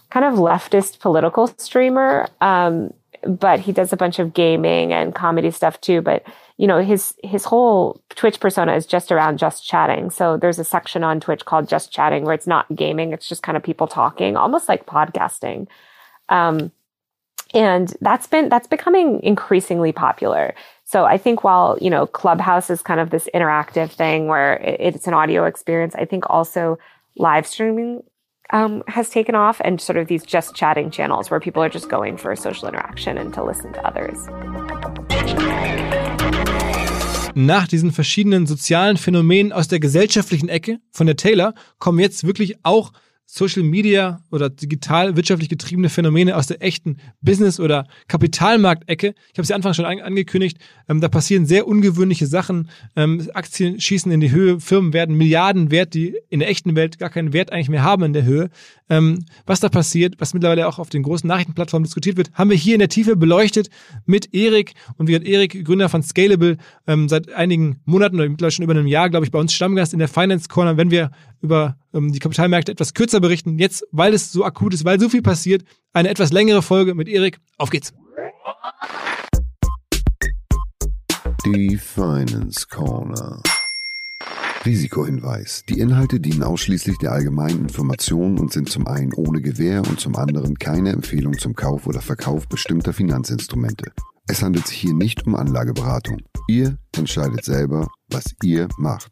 kind 0.09 0.25
of 0.25 0.35
leftist 0.35 0.99
political 0.99 1.47
streamer. 1.57 2.27
Um, 2.41 2.93
but 3.23 3.59
he 3.59 3.71
does 3.71 3.91
a 3.91 3.97
bunch 3.97 4.19
of 4.19 4.33
gaming 4.33 4.93
and 4.93 5.13
comedy 5.13 5.51
stuff 5.51 5.79
too. 5.81 6.01
But 6.01 6.23
you 6.57 6.67
know, 6.67 6.81
his 6.81 7.13
his 7.23 7.45
whole 7.45 8.01
Twitch 8.09 8.39
persona 8.39 8.75
is 8.75 8.85
just 8.85 9.11
around 9.11 9.37
just 9.37 9.65
chatting. 9.65 10.09
So 10.09 10.37
there's 10.37 10.59
a 10.59 10.63
section 10.63 11.03
on 11.03 11.19
Twitch 11.19 11.45
called 11.45 11.67
just 11.67 11.91
chatting 11.91 12.23
where 12.25 12.33
it's 12.33 12.47
not 12.47 12.73
gaming, 12.75 13.13
it's 13.13 13.27
just 13.27 13.43
kind 13.43 13.57
of 13.57 13.63
people 13.63 13.87
talking, 13.87 14.37
almost 14.37 14.69
like 14.69 14.85
podcasting. 14.85 15.67
Um, 16.29 16.71
and 17.53 17.93
that's 18.01 18.27
been 18.27 18.49
that's 18.49 18.67
becoming 18.67 19.21
increasingly 19.23 19.91
popular. 19.91 20.55
So 20.83 21.05
I 21.05 21.17
think 21.17 21.43
while 21.43 21.77
you 21.81 21.89
know 21.89 22.05
Clubhouse 22.07 22.69
is 22.69 22.81
kind 22.81 22.99
of 22.99 23.09
this 23.09 23.29
interactive 23.33 23.91
thing 23.91 24.27
where 24.27 24.57
it's 24.57 25.07
an 25.07 25.13
audio 25.13 25.45
experience, 25.45 25.95
I 25.95 26.05
think 26.05 26.25
also 26.29 26.77
live 27.17 27.47
streaming 27.47 28.03
um, 28.51 28.83
has 28.87 29.09
taken 29.09 29.35
off 29.35 29.61
and 29.63 29.79
sort 29.81 29.97
of 29.97 30.07
these 30.07 30.25
just 30.25 30.55
chatting 30.55 30.91
channels 30.91 31.29
where 31.29 31.39
people 31.39 31.61
are 31.61 31.69
just 31.69 31.89
going 31.89 32.17
for 32.17 32.35
social 32.35 32.67
interaction 32.67 33.17
and 33.17 33.33
to 33.33 33.43
listen 33.43 33.73
to 33.73 33.81
others. 33.85 34.17
Nach 37.35 37.67
diesen 37.67 37.91
verschiedenen 37.91 38.47
sozialen 38.47 38.97
Phänomenen 38.97 39.53
aus 39.53 39.67
der 39.67 39.79
gesellschaftlichen 39.79 40.49
Ecke 40.49 40.79
von 40.91 41.05
der 41.05 41.17
Taylor 41.17 41.53
kommen 41.77 41.99
jetzt 41.99 42.25
wirklich 42.25 42.57
auch 42.63 42.91
Social 43.29 43.63
Media 43.63 44.21
oder 44.31 44.49
digital 44.49 45.17
wirtschaftlich 45.17 45.49
getriebene 45.49 45.89
Phänomene 45.89 46.37
aus 46.37 46.47
der 46.47 46.63
echten 46.63 46.95
Business- 47.21 47.59
oder 47.59 47.85
Kapitalmarktecke. 48.07 49.07
Ich 49.07 49.33
habe 49.33 49.41
es 49.41 49.49
ja 49.49 49.55
Anfang 49.57 49.73
schon 49.73 49.83
an 49.83 49.99
angekündigt, 49.99 50.57
ähm, 50.87 51.01
da 51.01 51.09
passieren 51.09 51.45
sehr 51.45 51.67
ungewöhnliche 51.67 52.25
Sachen. 52.25 52.69
Ähm, 52.95 53.29
Aktien 53.33 53.81
schießen 53.81 54.09
in 54.13 54.21
die 54.21 54.31
Höhe, 54.31 54.61
Firmen 54.61 54.93
werden 54.93 55.17
Milliarden 55.17 55.71
wert, 55.71 55.93
die 55.93 56.15
in 56.29 56.39
der 56.39 56.49
echten 56.49 56.75
Welt 56.77 56.99
gar 56.99 57.09
keinen 57.09 57.33
Wert 57.33 57.51
eigentlich 57.51 57.67
mehr 57.67 57.83
haben 57.83 58.03
in 58.03 58.13
der 58.13 58.23
Höhe. 58.23 58.49
Ähm, 58.89 59.25
was 59.45 59.59
da 59.59 59.67
passiert, 59.67 60.15
was 60.19 60.33
mittlerweile 60.33 60.65
auch 60.65 60.79
auf 60.79 60.89
den 60.89 61.03
großen 61.03 61.27
Nachrichtenplattformen 61.27 61.83
diskutiert 61.83 62.15
wird, 62.15 62.31
haben 62.33 62.49
wir 62.49 62.55
hier 62.55 62.75
in 62.75 62.79
der 62.79 62.87
Tiefe 62.87 63.17
beleuchtet 63.17 63.69
mit 64.05 64.33
Erik. 64.33 64.73
Und 64.95 65.09
wie 65.09 65.15
hat 65.15 65.23
Erik, 65.23 65.65
Gründer 65.65 65.89
von 65.89 66.01
Scalable, 66.01 66.55
ähm, 66.87 67.09
seit 67.09 67.29
einigen 67.33 67.81
Monaten 67.83 68.15
oder 68.15 68.29
mittlerweile 68.29 68.51
schon 68.51 68.63
über 68.63 68.73
einem 68.73 68.87
Jahr, 68.87 69.09
glaube 69.09 69.25
ich, 69.25 69.31
bei 69.33 69.39
uns 69.39 69.53
Stammgast 69.53 69.91
in 69.91 69.99
der 69.99 70.07
Finance 70.07 70.47
Corner, 70.47 70.77
wenn 70.77 70.91
wir 70.91 71.11
über 71.41 71.77
ähm, 71.93 72.11
die 72.11 72.19
Kapitalmärkte 72.19 72.71
etwas 72.71 72.93
kürzer 72.93 73.16
berichten. 73.19 73.59
Jetzt, 73.59 73.85
weil 73.91 74.13
es 74.13 74.31
so 74.31 74.45
akut 74.45 74.73
ist, 74.73 74.85
weil 74.85 74.99
so 74.99 75.09
viel 75.09 75.21
passiert, 75.21 75.63
eine 75.93 76.09
etwas 76.09 76.31
längere 76.31 76.61
Folge 76.61 76.95
mit 76.95 77.07
Erik. 77.07 77.39
Auf 77.57 77.69
geht's. 77.69 77.93
Die 81.45 81.77
Finance 81.77 82.67
Corner. 82.69 83.41
Risikohinweis. 84.65 85.63
Die 85.69 85.79
Inhalte 85.79 86.19
dienen 86.19 86.43
ausschließlich 86.43 86.97
der 86.97 87.13
allgemeinen 87.13 87.61
Information 87.61 88.37
und 88.37 88.51
sind 88.51 88.69
zum 88.69 88.85
einen 88.85 89.13
ohne 89.13 89.41
Gewähr 89.41 89.81
und 89.87 89.99
zum 89.99 90.15
anderen 90.17 90.55
keine 90.59 90.91
Empfehlung 90.91 91.37
zum 91.37 91.55
Kauf 91.55 91.87
oder 91.87 92.01
Verkauf 92.01 92.47
bestimmter 92.49 92.91
Finanzinstrumente. 92.91 93.91
Es 94.27 94.41
handelt 94.43 94.67
sich 94.67 94.77
hier 94.77 94.93
nicht 94.93 95.25
um 95.25 95.35
Anlageberatung. 95.35 96.21
Ihr 96.49 96.77
entscheidet 96.97 97.45
selber, 97.45 97.87
was 98.09 98.35
ihr 98.43 98.67
macht. 98.77 99.09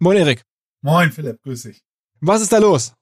Moin 0.00 0.16
Erik. 0.16 0.44
Moin 0.80 1.10
Philipp, 1.10 1.42
grüß 1.42 1.62
dich. 1.62 1.82
Was 2.20 2.40
ist 2.40 2.52
da 2.52 2.58
los? 2.58 2.94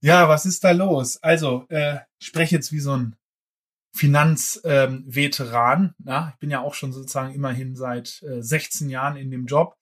Ja, 0.00 0.28
was 0.28 0.46
ist 0.46 0.64
da 0.64 0.72
los? 0.72 1.16
Also, 1.22 1.64
äh, 1.68 1.98
ich 2.18 2.26
spreche 2.26 2.56
jetzt 2.56 2.72
wie 2.72 2.80
so 2.80 2.96
ein 2.96 3.14
Finanzveteran. 3.92 5.84
Ähm, 5.84 5.94
ja, 6.04 6.30
ich 6.34 6.40
bin 6.40 6.50
ja 6.50 6.60
auch 6.60 6.74
schon 6.74 6.92
sozusagen 6.92 7.32
immerhin 7.32 7.76
seit 7.76 8.20
äh, 8.24 8.42
16 8.42 8.90
Jahren 8.90 9.16
in 9.16 9.30
dem 9.30 9.46
Job 9.46 9.76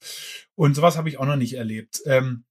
und 0.54 0.74
sowas 0.74 0.98
habe 0.98 1.08
ich 1.08 1.18
auch 1.18 1.24
noch 1.24 1.36
nicht 1.36 1.54
erlebt. 1.54 2.02
Ähm, 2.04 2.44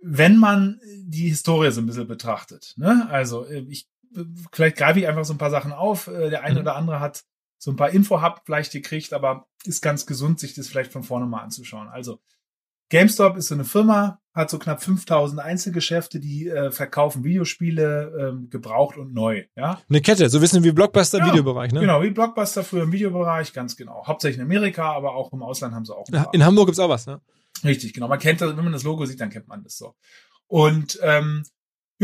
wenn 0.00 0.38
man 0.38 0.80
die 0.96 1.28
Historie 1.28 1.70
so 1.70 1.82
ein 1.82 1.86
bisschen 1.86 2.08
betrachtet, 2.08 2.72
ne? 2.78 3.06
also 3.10 3.44
äh, 3.44 3.66
ich 3.68 3.86
vielleicht 4.52 4.76
greife 4.76 5.00
ich 5.00 5.06
einfach 5.06 5.26
so 5.26 5.34
ein 5.34 5.38
paar 5.38 5.50
Sachen 5.50 5.72
auf. 5.72 6.06
Äh, 6.06 6.30
der 6.30 6.44
eine 6.44 6.54
mhm. 6.54 6.60
oder 6.62 6.76
andere 6.76 7.00
hat 7.00 7.24
so 7.58 7.70
ein 7.70 7.76
paar 7.76 7.90
Info-Hub 7.90 8.40
vielleicht 8.46 8.72
gekriegt, 8.72 9.12
aber 9.12 9.48
ist 9.64 9.82
ganz 9.82 10.06
gesund, 10.06 10.40
sich 10.40 10.54
das 10.54 10.68
vielleicht 10.68 10.92
von 10.92 11.02
vorne 11.02 11.26
mal 11.26 11.42
anzuschauen. 11.42 11.88
Also 11.88 12.20
GameStop 12.90 13.36
ist 13.36 13.48
so 13.48 13.54
eine 13.54 13.64
Firma, 13.64 14.20
hat 14.34 14.50
so 14.50 14.58
knapp 14.58 14.82
5000 14.82 15.40
Einzelgeschäfte, 15.40 16.20
die 16.20 16.48
äh, 16.48 16.70
verkaufen 16.70 17.24
Videospiele 17.24 18.12
ähm, 18.20 18.50
gebraucht 18.50 18.96
und 18.96 19.14
neu. 19.14 19.44
Ja? 19.56 19.80
Eine 19.88 20.00
Kette, 20.00 20.28
so 20.28 20.40
wissen 20.42 20.62
wir 20.62 20.70
wie 20.70 20.74
Blockbuster 20.74 21.18
im 21.18 21.24
ja, 21.24 21.32
Videobereich, 21.32 21.72
ne? 21.72 21.80
Genau, 21.80 22.02
wie 22.02 22.10
Blockbuster 22.10 22.64
früher 22.64 22.82
im 22.82 22.92
Videobereich, 22.92 23.52
ganz 23.52 23.76
genau. 23.76 24.06
Hauptsächlich 24.06 24.38
in 24.38 24.44
Amerika, 24.44 24.92
aber 24.92 25.14
auch 25.14 25.32
im 25.32 25.42
Ausland 25.42 25.74
haben 25.74 25.84
sie 25.84 25.94
auch. 25.94 26.06
Ja, 26.10 26.28
in 26.32 26.44
Hamburg 26.44 26.66
gibt's 26.66 26.80
auch 26.80 26.88
was, 26.88 27.06
ne? 27.06 27.20
Richtig, 27.62 27.94
genau. 27.94 28.08
Man 28.08 28.18
kennt 28.18 28.40
das, 28.40 28.56
wenn 28.56 28.64
man 28.64 28.72
das 28.72 28.82
Logo 28.82 29.06
sieht, 29.06 29.20
dann 29.20 29.30
kennt 29.30 29.48
man 29.48 29.62
das 29.62 29.76
so. 29.76 29.94
Und 30.48 30.98
ähm, 31.02 31.44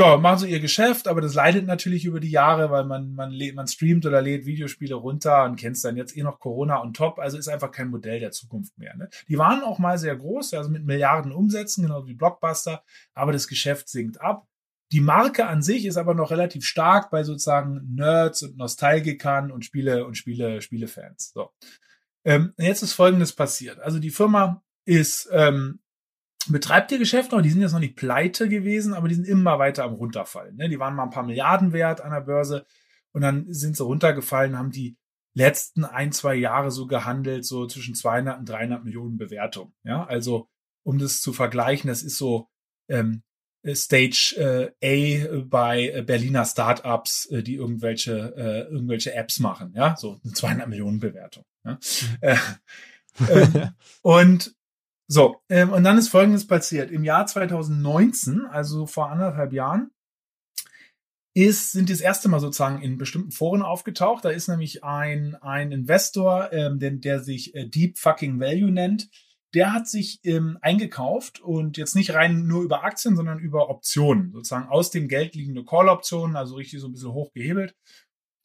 ja, 0.01 0.17
machen 0.17 0.39
so 0.39 0.47
ihr 0.47 0.61
Geschäft, 0.61 1.09
aber 1.09 1.21
das 1.21 1.35
leidet 1.35 1.67
natürlich 1.67 2.05
über 2.05 2.21
die 2.21 2.31
Jahre, 2.31 2.71
weil 2.71 2.85
man, 2.85 3.15
man, 3.15 3.37
man 3.55 3.69
streamt 3.69 4.07
oder 4.07 4.23
lädt 4.23 4.47
Videospiele 4.47 4.95
runter 4.95 5.45
und 5.45 5.57
kennt 5.57 5.83
dann 5.85 5.97
jetzt 5.97 6.17
eh 6.17 6.23
noch 6.23 6.41
Corona 6.41 6.79
und 6.79 6.97
top. 6.97 7.19
Also 7.19 7.37
ist 7.37 7.49
einfach 7.49 7.71
kein 7.71 7.89
Modell 7.89 8.19
der 8.19 8.31
Zukunft 8.31 8.79
mehr. 8.79 8.97
Ne? 8.97 9.09
Die 9.29 9.37
waren 9.37 9.63
auch 9.63 9.79
mal 9.79 9.99
sehr 9.99 10.17
groß, 10.17 10.55
also 10.55 10.71
mit 10.71 10.85
Milliarden 10.85 11.33
Umsätzen, 11.33 11.83
genau 11.85 12.07
wie 12.07 12.15
Blockbuster, 12.15 12.83
aber 13.15 13.33
das 13.33 13.47
Geschäft 13.47 13.89
sinkt 13.89 14.21
ab. 14.21 14.47
Die 14.93 15.01
Marke 15.01 15.47
an 15.47 15.63
sich 15.63 15.85
ist 15.85 15.97
aber 15.97 16.15
noch 16.15 16.31
relativ 16.31 16.65
stark 16.65 17.11
bei 17.11 17.23
sozusagen 17.23 17.95
Nerds 17.95 18.43
und 18.43 18.57
Nostalgikern 18.57 19.53
und 19.53 19.65
Spiele 19.65 20.05
und 20.05 20.17
Spiele, 20.17 20.63
Spielefans. 20.63 21.33
So. 21.33 21.51
Ähm, 22.25 22.55
jetzt 22.59 22.83
ist 22.83 22.95
Folgendes 22.95 23.33
passiert. 23.33 23.79
Also 23.81 23.99
die 23.99 24.11
Firma 24.11 24.63
ist 24.85 25.29
ähm, 25.31 25.81
betreibt 26.49 26.91
ihr 26.93 26.99
Geschäft 26.99 27.33
noch, 27.33 27.43
die 27.43 27.51
sind 27.51 27.61
jetzt 27.61 27.73
noch 27.73 27.81
nicht 27.81 27.97
pleite 27.97 28.49
gewesen, 28.49 28.95
aber 28.95 29.09
die 29.09 29.15
sind 29.15 29.27
immer 29.27 29.59
weiter 29.59 29.85
am 29.85 29.95
runterfallen. 29.95 30.57
Ne? 30.57 30.69
Die 30.69 30.79
waren 30.79 30.95
mal 30.95 31.05
ein 31.05 31.11
paar 31.11 31.27
Milliarden 31.27 31.73
wert 31.73 32.01
an 32.01 32.13
der 32.13 32.23
Börse 32.23 32.67
und 33.13 33.23
dann 33.23 33.53
sind 33.53 33.77
sie 33.77 33.85
runtergefallen, 33.85 34.57
haben 34.57 34.71
die 34.71 34.97
letzten 35.35 35.85
ein, 35.85 36.13
zwei 36.13 36.35
Jahre 36.35 36.71
so 36.71 36.87
gehandelt, 36.87 37.45
so 37.45 37.67
zwischen 37.67 37.95
200 37.95 38.39
und 38.39 38.49
300 38.49 38.85
Millionen 38.85 39.17
Bewertung. 39.17 39.73
Ja, 39.85 40.05
also 40.05 40.49
um 40.83 40.99
das 40.99 41.21
zu 41.21 41.33
vergleichen, 41.33 41.89
das 41.89 42.03
ist 42.03 42.17
so 42.17 42.49
ähm, 42.89 43.23
Stage 43.75 44.73
äh, 44.81 45.23
A 45.31 45.43
bei 45.45 46.03
Berliner 46.03 46.47
Startups, 46.47 47.27
äh, 47.27 47.43
die 47.43 47.57
irgendwelche 47.57 48.35
äh, 48.37 48.73
irgendwelche 48.73 49.13
Apps 49.15 49.39
machen, 49.39 49.75
ja, 49.77 49.97
so 49.97 50.19
eine 50.25 50.33
200 50.33 50.69
Millionen 50.69 50.99
Bewertung. 50.99 51.45
Ja? 51.65 51.73
Mhm. 51.73 51.79
Äh, 52.23 52.37
äh, 53.29 53.69
und 54.03 54.55
so, 55.13 55.43
ähm, 55.49 55.73
und 55.73 55.83
dann 55.83 55.99
ist 55.99 56.09
Folgendes 56.09 56.47
passiert. 56.47 56.93
Im 56.93 57.03
Jahr 57.03 57.27
2019, 57.27 58.47
also 58.47 58.87
vor 58.87 59.11
anderthalb 59.11 59.53
Jahren, 59.53 59.91
ist, 61.35 61.73
sind 61.73 61.91
das 61.91 62.01
erste 62.01 62.29
Mal 62.29 62.39
sozusagen 62.39 62.81
in 62.81 62.97
bestimmten 62.97 63.33
Foren 63.33 63.63
aufgetaucht. 63.63 64.25
Da 64.25 64.31
ist 64.31 64.47
nämlich 64.47 64.85
ein, 64.85 65.35
ein 65.35 65.73
Investor, 65.73 66.53
ähm, 66.53 66.79
der, 66.79 66.93
der 66.93 67.19
sich 67.19 67.57
äh, 67.57 67.67
Deep 67.67 67.99
Fucking 67.99 68.39
Value 68.39 68.71
nennt. 68.71 69.09
Der 69.53 69.73
hat 69.73 69.89
sich 69.89 70.21
ähm, 70.23 70.59
eingekauft 70.61 71.41
und 71.41 71.77
jetzt 71.77 71.97
nicht 71.97 72.15
rein 72.15 72.47
nur 72.47 72.63
über 72.63 72.85
Aktien, 72.85 73.17
sondern 73.17 73.41
über 73.41 73.69
Optionen, 73.69 74.31
sozusagen 74.31 74.69
aus 74.69 74.93
dem 74.93 75.09
Geld 75.09 75.35
liegende 75.35 75.65
Call-Optionen, 75.65 76.37
also 76.37 76.55
richtig 76.55 76.79
so 76.79 76.87
ein 76.87 76.93
bisschen 76.93 77.13
hochgehebelt 77.13 77.75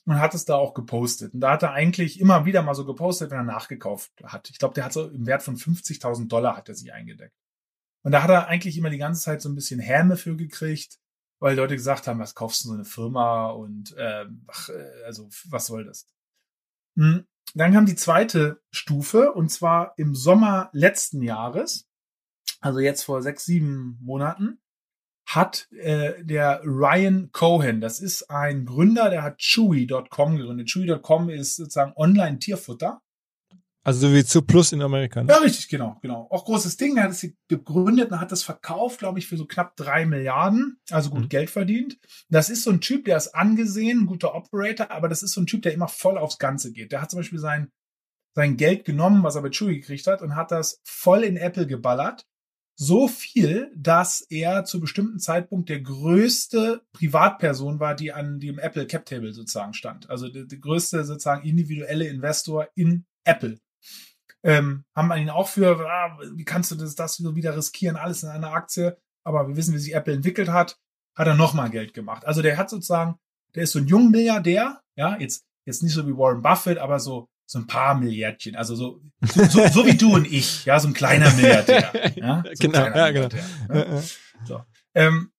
und 0.06 0.20
hat 0.20 0.36
es 0.36 0.46
da 0.46 0.56
auch 0.56 0.74
gepostet. 0.74 1.34
Und 1.34 1.42
da 1.42 1.52
hat 1.52 1.64
er 1.64 1.72
eigentlich 1.72 2.20
immer 2.20 2.46
wieder 2.46 2.62
mal 2.62 2.76
so 2.76 2.86
gepostet, 2.86 3.32
wenn 3.32 3.40
er 3.40 3.44
nachgekauft 3.44 4.12
hat. 4.24 4.50
Ich 4.50 4.60
glaube, 4.60 4.76
der 4.76 4.86
hat 4.86 4.94
so 4.94 5.08
im 5.10 5.26
Wert 5.26 5.44
von 5.44 5.58
50.000 5.58 6.28
Dollar 6.28 6.56
hat 6.56 6.70
er 6.70 6.76
sich 6.76 6.94
eingedeckt. 6.94 7.36
Und 8.04 8.12
da 8.12 8.22
hat 8.22 8.30
er 8.30 8.48
eigentlich 8.48 8.78
immer 8.78 8.92
die 8.92 9.00
ganze 9.00 9.22
Zeit 9.22 9.42
so 9.42 9.50
ein 9.50 9.56
bisschen 9.56 9.80
Häme 9.80 10.16
für 10.16 10.36
gekriegt, 10.36 11.00
weil 11.40 11.56
Leute 11.56 11.76
gesagt 11.76 12.08
haben, 12.08 12.20
was 12.20 12.36
kaufst 12.36 12.64
du 12.64 12.70
so 12.70 12.74
eine 12.76 12.86
Firma 12.86 13.50
und 13.50 13.96
äh, 13.98 14.26
ach, 14.48 14.70
also 15.06 15.28
was 15.50 15.66
soll 15.66 15.86
das? 15.86 16.08
Hm. 16.98 17.26
Dann 17.56 17.74
kam 17.74 17.86
die 17.86 17.96
zweite 17.96 18.62
Stufe 18.72 19.32
und 19.34 19.50
zwar 19.50 19.94
im 19.98 20.14
Sommer 20.14 20.70
letzten 20.74 21.22
Jahres, 21.22 21.88
also 22.62 22.80
jetzt 22.80 23.04
vor 23.04 23.22
sechs, 23.22 23.46
sieben 23.46 23.98
Monaten, 24.02 24.60
hat 25.26 25.68
äh, 25.72 26.24
der 26.24 26.62
Ryan 26.64 27.30
Cohen, 27.32 27.82
das 27.82 28.00
ist 28.00 28.30
ein 28.30 28.66
Gründer, 28.66 29.10
der 29.10 29.24
hat 29.24 29.40
Chewy.com 29.40 30.38
gegründet. 30.38 30.68
Chewy.com 30.68 31.30
ist 31.30 31.56
sozusagen 31.56 31.94
Online-Tierfutter. 31.96 33.02
Also 33.84 34.08
so 34.08 34.14
wie 34.16 34.26
zu 34.26 34.42
Plus 34.42 34.72
in 34.72 34.82
Amerika. 34.82 35.24
Ne? 35.24 35.32
Ja, 35.32 35.38
richtig, 35.38 35.70
genau, 35.70 36.00
genau. 36.02 36.28
Auch 36.32 36.46
großes 36.46 36.76
Ding. 36.78 36.98
Er 36.98 37.04
hat 37.04 37.12
es 37.12 37.28
gegründet 37.48 38.12
und 38.12 38.20
hat 38.20 38.32
das 38.32 38.42
verkauft, 38.42 38.98
glaube 38.98 39.20
ich, 39.20 39.28
für 39.28 39.38
so 39.38 39.46
knapp 39.46 39.76
drei 39.76 40.08
Milliarden. 40.08 40.80
Also 40.90 41.12
gut 41.12 41.22
mhm. 41.22 41.30
Geld 41.30 41.52
verdient. 41.52 42.00
Das 42.30 42.50
ist 42.50 42.64
so 42.64 42.72
ein 42.72 42.82
Typ, 42.82 43.06
der 43.06 43.18
ist 43.18 43.36
angesehen, 43.36 44.02
ein 44.02 44.06
guter 44.08 44.34
Operator, 44.34 44.90
aber 44.90 45.08
das 45.08 45.22
ist 45.22 45.34
so 45.34 45.42
ein 45.42 45.46
Typ, 45.46 45.62
der 45.62 45.74
immer 45.74 45.88
voll 45.88 46.18
aufs 46.18 46.40
Ganze 46.40 46.72
geht. 46.72 46.92
Der 46.92 47.02
hat 47.02 47.12
zum 47.12 47.20
Beispiel 47.20 47.38
sein, 47.38 47.72
sein 48.34 48.58
Geld 48.58 48.86
genommen, 48.86 49.22
was 49.22 49.36
er 49.36 49.44
bei 49.44 49.52
Chewy 49.52 49.80
gekriegt 49.80 50.08
hat, 50.08 50.24
und 50.24 50.36
hat 50.36 50.50
das 50.50 50.82
voll 50.84 51.24
in 51.24 51.38
Apple 51.38 51.68
geballert 51.68 52.26
so 52.76 53.08
viel, 53.08 53.72
dass 53.76 54.22
er 54.30 54.66
zu 54.66 54.82
bestimmten 54.82 55.20
Zeitpunkt 55.20 55.70
der 55.70 55.82
größte 55.82 56.82
Privatperson 56.92 57.80
war, 57.80 57.96
die 57.96 58.12
an 58.12 58.40
dem 58.40 58.60
Apple 58.60 58.86
Cap 58.86 59.06
Table 59.06 59.34
sozusagen 59.34 59.74
stand. 59.74 60.10
Also 60.10 60.28
der, 60.28 60.44
der 60.44 60.58
größte 60.58 61.04
sozusagen 61.06 61.48
individuelle 61.48 62.08
Investor 62.08 62.68
in 62.76 63.06
Apple. 63.24 63.58
Ähm, 64.44 64.84
haben 64.94 65.08
wir 65.08 65.18
ihn 65.18 65.30
auch 65.30 65.48
für, 65.48 65.80
ah, 65.90 66.20
wie 66.34 66.46
kannst 66.46 66.70
du 66.72 66.76
das, 66.76 66.96
das 66.96 67.24
wieder 67.36 67.58
riskieren, 67.58 67.96
alles 67.96 68.24
in 68.24 68.30
einer 68.30 68.52
Aktie? 68.52 68.98
Aber 69.24 69.48
wir 69.48 69.56
wissen, 69.56 69.74
wie 69.74 69.80
sich 69.80 69.96
Apple 69.96 70.14
entwickelt 70.14 70.50
hat, 70.50 70.78
hat 71.16 71.28
er 71.28 71.36
nochmal 71.36 71.70
Geld 71.70 71.94
gemacht. 71.94 72.26
Also 72.26 72.42
der 72.42 72.58
hat 72.58 72.70
sozusagen, 72.70 73.18
der 73.56 73.64
ist 73.64 73.72
so 73.72 73.80
ein 73.80 73.88
junger 73.88 74.10
Milliardär, 74.10 74.82
ja, 74.96 75.18
jetzt, 75.18 75.46
jetzt 75.66 75.82
nicht 75.82 75.94
so 75.94 76.06
wie 76.08 76.16
Warren 76.16 76.42
Buffett, 76.42 76.78
aber 76.78 77.00
so 77.00 77.30
so 77.46 77.60
ein 77.60 77.68
paar 77.68 77.96
Milliardchen, 77.96 78.56
also 78.56 78.76
so, 78.76 79.02
so, 79.22 79.46
so, 79.46 79.68
so 79.68 79.86
wie 79.86 79.96
du 79.96 80.16
und 80.16 80.26
ich, 80.26 80.66
ja, 80.66 80.80
so 80.80 80.88
ein 80.88 80.94
kleiner 80.94 81.32
Milliardär. 81.34 81.92
Ja? 82.16 82.44
So 82.54 82.68
genau, 82.68 82.86
ja, 82.86 83.12
genau. 83.12 83.30
Ne? 83.70 84.04
So. 84.46 84.62
Ähm, 84.94 85.32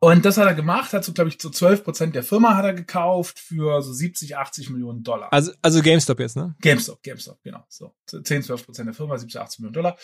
und 0.00 0.24
das 0.24 0.36
hat 0.36 0.48
er 0.48 0.54
gemacht, 0.54 0.92
hat 0.92 1.04
so, 1.04 1.12
glaube 1.12 1.30
ich, 1.30 1.40
so 1.40 1.48
12 1.48 1.84
Prozent 1.84 2.16
der 2.16 2.24
Firma 2.24 2.56
hat 2.56 2.64
er 2.64 2.74
gekauft 2.74 3.38
für 3.38 3.80
so 3.82 3.92
70, 3.92 4.36
80 4.36 4.70
Millionen 4.70 5.04
Dollar. 5.04 5.32
Also, 5.32 5.52
also 5.62 5.80
GameStop 5.80 6.18
jetzt, 6.18 6.34
ne? 6.34 6.56
GameStop, 6.60 7.00
GameStop, 7.04 7.40
genau. 7.44 7.64
So 7.68 7.94
10, 8.10 8.42
12 8.42 8.64
Prozent 8.64 8.88
der 8.88 8.94
Firma, 8.94 9.16
70, 9.16 9.40
80 9.40 9.60
Millionen 9.60 9.74
Dollar. 9.74 9.96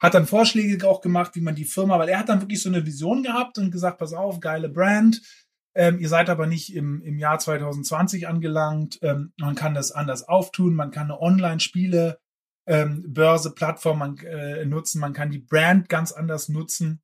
Hat 0.00 0.14
dann 0.14 0.26
Vorschläge 0.26 0.88
auch 0.88 1.02
gemacht, 1.02 1.32
wie 1.34 1.42
man 1.42 1.54
die 1.54 1.66
Firma, 1.66 1.98
weil 1.98 2.08
er 2.08 2.20
hat 2.20 2.30
dann 2.30 2.40
wirklich 2.40 2.62
so 2.62 2.70
eine 2.70 2.86
Vision 2.86 3.22
gehabt 3.22 3.58
und 3.58 3.70
gesagt, 3.70 3.98
pass 3.98 4.14
auf, 4.14 4.40
geile 4.40 4.70
Brand, 4.70 5.20
ähm, 5.74 5.98
ihr 5.98 6.08
seid 6.08 6.30
aber 6.30 6.46
nicht 6.46 6.74
im, 6.74 7.02
im 7.02 7.18
Jahr 7.18 7.38
2020 7.38 8.28
angelangt. 8.28 8.98
Ähm, 9.02 9.32
man 9.38 9.54
kann 9.54 9.74
das 9.74 9.92
anders 9.92 10.28
auftun. 10.28 10.74
Man 10.74 10.90
kann 10.90 11.10
eine 11.10 11.20
Online-Spiele, 11.20 12.20
ähm, 12.66 13.04
Börse, 13.12 13.52
Plattform 13.52 13.98
man, 13.98 14.16
äh, 14.18 14.64
nutzen. 14.64 15.00
Man 15.00 15.12
kann 15.12 15.30
die 15.30 15.40
Brand 15.40 15.88
ganz 15.88 16.12
anders 16.12 16.48
nutzen 16.48 17.02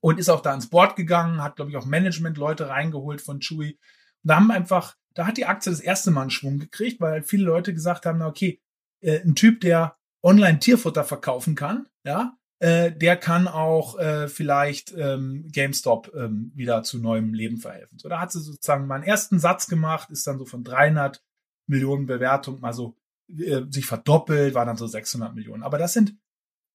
und 0.00 0.20
ist 0.20 0.28
auch 0.28 0.40
da 0.40 0.54
ins 0.54 0.70
Board 0.70 0.94
gegangen, 0.94 1.42
hat, 1.42 1.56
glaube 1.56 1.70
ich, 1.70 1.76
auch 1.76 1.84
Management-Leute 1.86 2.68
reingeholt 2.68 3.20
von 3.20 3.40
Chewy. 3.40 3.72
Und 4.22 4.30
da 4.30 4.36
haben 4.36 4.50
einfach, 4.52 4.96
da 5.14 5.26
hat 5.26 5.36
die 5.36 5.46
Aktie 5.46 5.70
das 5.70 5.80
erste 5.80 6.12
Mal 6.12 6.22
einen 6.22 6.30
Schwung 6.30 6.58
gekriegt, 6.58 7.00
weil 7.00 7.22
viele 7.22 7.44
Leute 7.44 7.74
gesagt 7.74 8.06
haben, 8.06 8.18
na 8.18 8.28
okay, 8.28 8.60
äh, 9.00 9.20
ein 9.20 9.34
Typ, 9.34 9.60
der 9.60 9.96
online 10.22 10.60
Tierfutter 10.60 11.04
verkaufen 11.04 11.54
kann, 11.54 11.88
ja, 12.04 12.36
äh, 12.58 12.92
der 12.92 13.16
kann 13.16 13.48
auch 13.48 13.98
äh, 13.98 14.28
vielleicht 14.28 14.94
ähm, 14.96 15.48
GameStop 15.52 16.12
ähm, 16.14 16.52
wieder 16.54 16.82
zu 16.82 16.98
neuem 16.98 17.34
Leben 17.34 17.58
verhelfen. 17.58 17.98
So, 17.98 18.08
da 18.08 18.20
hat 18.20 18.32
sie 18.32 18.40
sozusagen 18.40 18.86
mal 18.86 18.96
einen 18.96 19.04
ersten 19.04 19.38
Satz 19.38 19.66
gemacht, 19.66 20.10
ist 20.10 20.26
dann 20.26 20.38
so 20.38 20.46
von 20.46 20.64
300 20.64 21.22
Millionen 21.66 22.06
Bewertung 22.06 22.60
mal 22.60 22.72
so 22.72 22.96
äh, 23.28 23.62
sich 23.68 23.86
verdoppelt, 23.86 24.54
war 24.54 24.64
dann 24.64 24.76
so 24.76 24.86
600 24.86 25.34
Millionen. 25.34 25.62
Aber 25.62 25.78
das 25.78 25.92
sind 25.92 26.16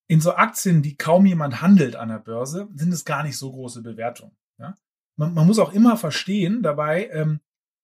in 0.08 0.22
so 0.22 0.34
Aktien, 0.36 0.84
die 0.84 0.98
kaum 0.98 1.26
jemand 1.26 1.62
handelt 1.62 1.96
an 1.96 2.10
der 2.10 2.20
Börse, 2.20 2.68
sind 2.76 2.94
es 2.94 3.06
gar 3.06 3.24
nicht 3.24 3.38
so 3.38 3.52
große 3.52 3.82
Bewertungen. 3.82 4.36
Ja? 4.60 4.76
Man, 5.16 5.34
man 5.34 5.48
muss 5.48 5.58
auch 5.58 5.74
immer 5.74 5.98
verstehen 5.98 6.62
dabei, 6.62 7.10
ähm, 7.14 7.40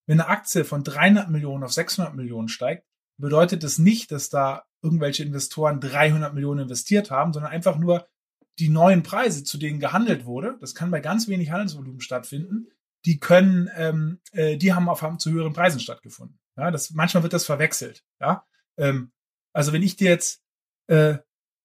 wenn 0.06 0.20
eine 0.20 0.30
Aktie 0.30 0.66
von 0.66 0.84
300 0.84 1.30
Millionen 1.30 1.64
auf 1.64 1.74
600 1.74 2.14
Millionen 2.16 2.48
steigt, 2.48 2.86
bedeutet 3.18 3.64
das 3.64 3.80
nicht, 3.80 4.12
dass 4.12 4.30
da 4.30 4.67
irgendwelche 4.82 5.24
Investoren 5.24 5.80
300 5.80 6.34
Millionen 6.34 6.62
investiert 6.62 7.12
haben, 7.12 7.34
sondern 7.34 7.52
einfach 7.52 7.78
nur 7.78 8.08
die 8.60 8.70
neuen 8.70 9.04
Preise, 9.04 9.44
zu 9.44 9.58
denen 9.58 9.80
gehandelt 9.80 10.26
wurde. 10.26 10.58
Das 10.60 10.76
kann 10.76 10.92
bei 10.92 11.00
ganz 11.00 11.28
wenig 11.28 11.52
Handelsvolumen 11.52 12.02
stattfinden. 12.02 12.68
Die 13.06 13.20
können, 13.20 13.70
ähm, 13.76 14.20
äh, 14.32 14.58
die 14.58 14.74
haben 14.74 14.90
auf 14.90 15.06
zu 15.18 15.32
höheren 15.32 15.54
Preisen 15.54 15.80
stattgefunden. 15.80 16.40
Ja, 16.58 16.72
das 16.72 16.92
manchmal 16.92 17.24
wird 17.24 17.34
das 17.34 17.46
verwechselt. 17.46 18.04
Ja, 18.20 18.46
ähm, 18.78 19.12
also 19.54 19.74
wenn 19.74 19.84
ich 19.84 19.96
dir 19.96 20.10
jetzt 20.10 20.42
äh, 20.88 21.18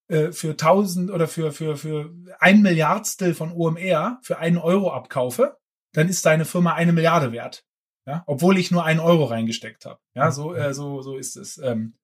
äh, 0.09 0.33
für 0.33 0.51
1000 0.51 1.11
oder 1.11 1.27
für, 1.27 1.53
für, 1.53 1.77
für 1.77 2.15
ein 2.39 2.61
Milliardstel 2.61 3.35
von 3.35 3.53
OMR 3.53 4.19
für 4.23 4.39
einen 4.39 4.59
Euro 4.59 4.93
abkaufe, 4.93 5.57
dann 5.93 6.09
ist 6.09 6.27
deine 6.27 6.45
Firma 6.45 6.75
eine 6.75 6.93
Milliarde 6.93 7.33
wert. 7.33 7.65
Ja, 8.07 8.25
obwohl 8.27 8.59
ich 8.59 8.73
nur 8.73 8.85
einen 8.85 8.99
Euro 8.99 9.25
reingesteckt 9.25 9.87
habe. 9.87 10.01
Ja, 10.15 10.33
so, 10.33 10.55
äh, 10.55 10.75
so, 10.75 11.03
so 11.03 11.17
ist 11.17 11.37
es. 11.37 11.59
Ähm, 11.59 11.95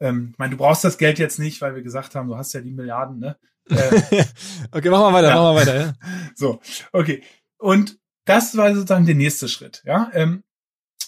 ähm, 0.00 0.30
ich 0.32 0.38
meine, 0.38 0.52
du 0.52 0.56
brauchst 0.56 0.84
das 0.84 0.98
Geld 0.98 1.18
jetzt 1.18 1.38
nicht, 1.38 1.60
weil 1.60 1.74
wir 1.74 1.82
gesagt 1.82 2.14
haben, 2.14 2.28
du 2.28 2.36
hast 2.36 2.52
ja 2.52 2.60
die 2.60 2.72
Milliarden, 2.72 3.18
ne? 3.18 3.36
Äh, 3.70 4.24
okay, 4.72 4.88
machen 4.88 5.02
wir 5.02 5.12
weiter, 5.12 5.28
ja. 5.28 5.34
machen 5.34 5.54
wir 5.54 5.60
weiter, 5.60 5.78
ja. 5.78 5.92
So, 6.34 6.58
okay. 6.92 7.22
Und 7.58 7.98
das 8.24 8.56
war 8.56 8.74
sozusagen 8.74 9.04
der 9.04 9.14
nächste 9.14 9.46
Schritt, 9.46 9.82
ja. 9.84 10.10
Ähm, 10.14 10.42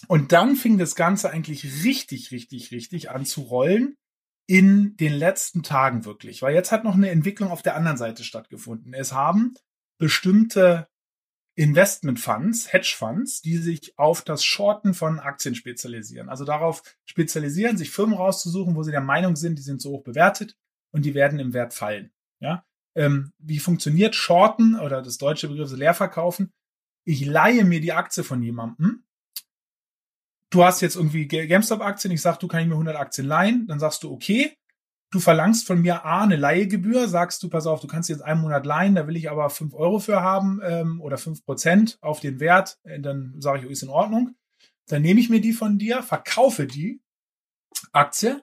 und 0.07 0.31
dann 0.31 0.55
fing 0.55 0.77
das 0.77 0.93
Ganze 0.93 1.31
eigentlich 1.31 1.83
richtig, 1.83 2.31
richtig, 2.31 2.71
richtig 2.71 3.09
an 3.09 3.25
zu 3.25 3.41
rollen, 3.41 3.97
in 4.47 4.97
den 4.97 5.13
letzten 5.13 5.63
Tagen 5.63 6.05
wirklich, 6.05 6.41
weil 6.41 6.53
jetzt 6.53 6.71
hat 6.71 6.83
noch 6.83 6.95
eine 6.95 7.09
Entwicklung 7.09 7.49
auf 7.51 7.61
der 7.61 7.75
anderen 7.75 7.97
Seite 7.97 8.23
stattgefunden. 8.23 8.93
Es 8.93 9.13
haben 9.13 9.53
bestimmte 9.97 10.87
Investment 11.55 12.19
Funds, 12.19 12.71
Hedge 12.71 12.93
Funds, 12.97 13.41
die 13.41 13.57
sich 13.57 13.97
auf 13.97 14.21
das 14.21 14.43
Shorten 14.43 14.93
von 14.93 15.19
Aktien 15.19 15.53
spezialisieren. 15.53 16.29
Also 16.29 16.45
darauf 16.45 16.81
spezialisieren, 17.05 17.77
sich 17.77 17.91
Firmen 17.91 18.15
rauszusuchen, 18.15 18.75
wo 18.75 18.83
sie 18.83 18.91
der 18.91 19.01
Meinung 19.01 19.35
sind, 19.35 19.59
die 19.59 19.63
sind 19.63 19.81
so 19.81 19.91
hoch 19.91 20.03
bewertet 20.03 20.57
und 20.91 21.03
die 21.03 21.13
werden 21.13 21.39
im 21.39 21.53
Wert 21.53 21.73
fallen. 21.73 22.11
Ja, 22.39 22.65
ähm, 22.95 23.33
wie 23.37 23.59
funktioniert 23.59 24.15
Shorten 24.15 24.79
oder 24.79 25.01
das 25.01 25.17
deutsche 25.17 25.49
Begriff 25.49 25.71
ist 25.71 25.77
Leerverkaufen? 25.77 26.51
Ich 27.03 27.25
leihe 27.25 27.65
mir 27.65 27.81
die 27.81 27.93
Aktie 27.93 28.23
von 28.23 28.41
jemandem 28.41 29.03
du 30.51 30.63
hast 30.63 30.81
jetzt 30.81 30.95
irgendwie 30.95 31.27
GameStop-Aktien, 31.27 32.13
ich 32.13 32.21
sag, 32.21 32.37
du 32.39 32.47
kannst 32.47 32.67
mir 32.67 32.75
100 32.75 32.95
Aktien 32.95 33.27
leihen, 33.27 33.65
dann 33.67 33.79
sagst 33.79 34.03
du, 34.03 34.11
okay, 34.11 34.55
du 35.11 35.19
verlangst 35.19 35.67
von 35.67 35.81
mir 35.81 36.05
A, 36.05 36.23
eine 36.23 36.37
Leihegebühr, 36.37 37.07
sagst 37.07 37.43
du, 37.43 37.49
pass 37.49 37.67
auf, 37.67 37.81
du 37.81 37.87
kannst 37.87 38.09
jetzt 38.09 38.21
einen 38.21 38.41
Monat 38.41 38.65
leihen, 38.65 38.95
da 38.95 39.07
will 39.07 39.17
ich 39.17 39.29
aber 39.29 39.49
5 39.49 39.73
Euro 39.73 39.99
für 39.99 40.21
haben 40.21 40.61
ähm, 40.63 41.01
oder 41.01 41.17
5 41.17 41.45
Prozent 41.45 41.97
auf 42.01 42.21
den 42.21 42.39
Wert, 42.39 42.79
äh, 42.83 42.99
dann 42.99 43.35
sage 43.39 43.59
ich, 43.59 43.65
oh, 43.67 43.69
ist 43.69 43.83
in 43.83 43.89
Ordnung. 43.89 44.35
Dann 44.87 45.01
nehme 45.01 45.19
ich 45.19 45.29
mir 45.29 45.41
die 45.41 45.53
von 45.53 45.77
dir, 45.77 46.01
verkaufe 46.01 46.65
die 46.65 47.01
Aktie 47.91 48.41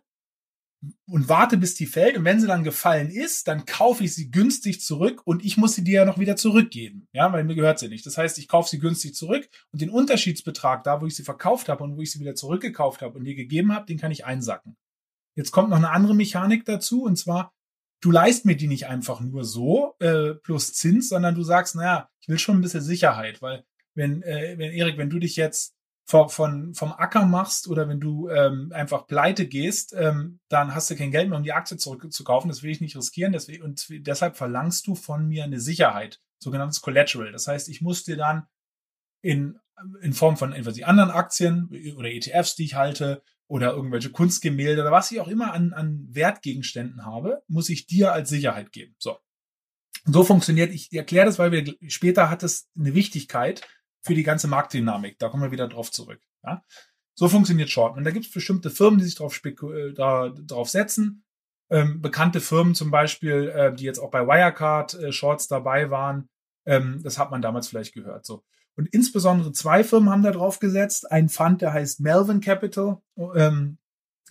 und 1.06 1.28
warte, 1.28 1.56
bis 1.56 1.74
die 1.74 1.86
fällt. 1.86 2.16
Und 2.16 2.24
wenn 2.24 2.40
sie 2.40 2.46
dann 2.46 2.64
gefallen 2.64 3.10
ist, 3.10 3.48
dann 3.48 3.64
kaufe 3.66 4.04
ich 4.04 4.14
sie 4.14 4.30
günstig 4.30 4.80
zurück 4.80 5.22
und 5.24 5.44
ich 5.44 5.56
muss 5.56 5.74
sie 5.74 5.82
dir 5.82 6.00
ja 6.00 6.04
noch 6.04 6.18
wieder 6.18 6.36
zurückgeben. 6.36 7.08
Ja, 7.12 7.32
weil 7.32 7.44
mir 7.44 7.56
gehört 7.56 7.78
sie 7.78 7.88
nicht. 7.88 8.06
Das 8.06 8.16
heißt, 8.16 8.38
ich 8.38 8.46
kaufe 8.46 8.68
sie 8.68 8.78
günstig 8.78 9.14
zurück 9.14 9.48
und 9.72 9.80
den 9.80 9.90
Unterschiedsbetrag 9.90 10.84
da, 10.84 11.00
wo 11.00 11.06
ich 11.06 11.16
sie 11.16 11.24
verkauft 11.24 11.68
habe 11.68 11.82
und 11.82 11.96
wo 11.96 12.02
ich 12.02 12.12
sie 12.12 12.20
wieder 12.20 12.34
zurückgekauft 12.34 13.02
habe 13.02 13.18
und 13.18 13.24
dir 13.24 13.34
gegeben 13.34 13.74
habe, 13.74 13.86
den 13.86 13.98
kann 13.98 14.12
ich 14.12 14.24
einsacken. 14.24 14.76
Jetzt 15.38 15.52
kommt 15.52 15.70
noch 15.70 15.76
eine 15.76 15.90
andere 15.90 16.16
Mechanik 16.16 16.64
dazu 16.64 17.04
und 17.04 17.16
zwar, 17.16 17.54
du 18.00 18.10
leist 18.10 18.44
mir 18.44 18.56
die 18.56 18.66
nicht 18.66 18.88
einfach 18.88 19.20
nur 19.20 19.44
so 19.44 19.94
äh, 20.00 20.34
plus 20.34 20.72
Zins, 20.72 21.08
sondern 21.08 21.36
du 21.36 21.44
sagst, 21.44 21.76
naja, 21.76 22.08
ich 22.20 22.28
will 22.28 22.40
schon 22.40 22.58
ein 22.58 22.60
bisschen 22.60 22.82
Sicherheit, 22.82 23.40
weil 23.40 23.64
wenn, 23.94 24.20
äh, 24.22 24.58
wenn 24.58 24.72
Erik, 24.72 24.98
wenn 24.98 25.10
du 25.10 25.20
dich 25.20 25.36
jetzt 25.36 25.76
von, 26.06 26.28
von, 26.28 26.74
vom 26.74 26.92
Acker 26.92 27.24
machst 27.24 27.68
oder 27.68 27.88
wenn 27.88 28.00
du 28.00 28.28
ähm, 28.30 28.72
einfach 28.72 29.06
pleite 29.06 29.46
gehst, 29.46 29.94
ähm, 29.96 30.40
dann 30.48 30.74
hast 30.74 30.90
du 30.90 30.96
kein 30.96 31.12
Geld 31.12 31.28
mehr, 31.28 31.38
um 31.38 31.44
die 31.44 31.52
Aktie 31.52 31.76
zurückzukaufen. 31.76 32.48
Das 32.48 32.64
will 32.64 32.72
ich 32.72 32.80
nicht 32.80 32.96
riskieren. 32.96 33.32
Deswegen, 33.32 33.62
und 33.62 33.86
deshalb 33.90 34.36
verlangst 34.36 34.88
du 34.88 34.96
von 34.96 35.28
mir 35.28 35.44
eine 35.44 35.60
Sicherheit, 35.60 36.20
sogenanntes 36.42 36.80
Collateral. 36.80 37.30
Das 37.30 37.46
heißt, 37.46 37.68
ich 37.68 37.80
muss 37.80 38.02
dir 38.02 38.16
dann 38.16 38.48
in, 39.22 39.60
in 40.00 40.12
Form 40.12 40.36
von 40.36 40.52
entweder 40.52 40.74
die 40.74 40.84
anderen 40.84 41.10
Aktien 41.10 41.68
oder 41.96 42.10
ETFs, 42.10 42.54
die 42.54 42.64
ich 42.64 42.74
halte, 42.74 43.22
oder 43.46 43.72
irgendwelche 43.72 44.10
Kunstgemälde 44.10 44.82
oder 44.82 44.92
was 44.92 45.10
ich 45.10 45.20
auch 45.20 45.28
immer 45.28 45.54
an, 45.54 45.72
an 45.72 46.06
Wertgegenständen 46.10 47.06
habe, 47.06 47.42
muss 47.48 47.70
ich 47.70 47.86
dir 47.86 48.12
als 48.12 48.28
Sicherheit 48.28 48.72
geben. 48.72 48.94
So. 48.98 49.16
so 50.04 50.22
funktioniert, 50.22 50.70
ich 50.74 50.92
erkläre 50.92 51.24
das, 51.24 51.38
weil 51.38 51.50
wir 51.50 51.74
später 51.88 52.28
hat 52.28 52.42
es 52.42 52.68
eine 52.76 52.94
Wichtigkeit, 52.94 53.66
für 54.02 54.14
die 54.14 54.22
ganze 54.22 54.48
Marktdynamik. 54.48 55.18
Da 55.18 55.28
kommen 55.28 55.42
wir 55.42 55.50
wieder 55.50 55.68
drauf 55.68 55.90
zurück. 55.90 56.20
Ja? 56.44 56.64
So 57.14 57.28
funktioniert 57.28 57.70
Shorten. 57.70 57.98
Und 57.98 58.04
da 58.04 58.10
gibt 58.10 58.26
es 58.26 58.32
bestimmte 58.32 58.70
Firmen, 58.70 58.98
die 58.98 59.04
sich 59.04 59.16
drauf, 59.16 59.40
äh, 59.44 59.92
da, 59.92 60.30
drauf 60.30 60.68
setzen. 60.68 61.24
Ähm, 61.70 62.00
bekannte 62.00 62.40
Firmen 62.40 62.74
zum 62.74 62.90
Beispiel, 62.90 63.48
äh, 63.48 63.74
die 63.74 63.84
jetzt 63.84 63.98
auch 63.98 64.10
bei 64.10 64.26
Wirecard 64.26 64.94
äh, 64.94 65.12
Shorts 65.12 65.48
dabei 65.48 65.90
waren. 65.90 66.28
Ähm, 66.64 67.00
das 67.02 67.18
hat 67.18 67.30
man 67.30 67.42
damals 67.42 67.68
vielleicht 67.68 67.92
gehört. 67.92 68.24
So. 68.24 68.44
Und 68.78 68.88
insbesondere 68.92 69.52
zwei 69.52 69.84
Firmen 69.84 70.08
haben 70.08 70.22
da 70.22 70.30
drauf 70.30 70.60
gesetzt. 70.60 71.10
Ein 71.10 71.28
Fund, 71.28 71.60
der 71.60 71.74
heißt 71.74 72.00
Melvin 72.00 72.40
Capital. 72.40 73.02
Ähm, 73.34 73.78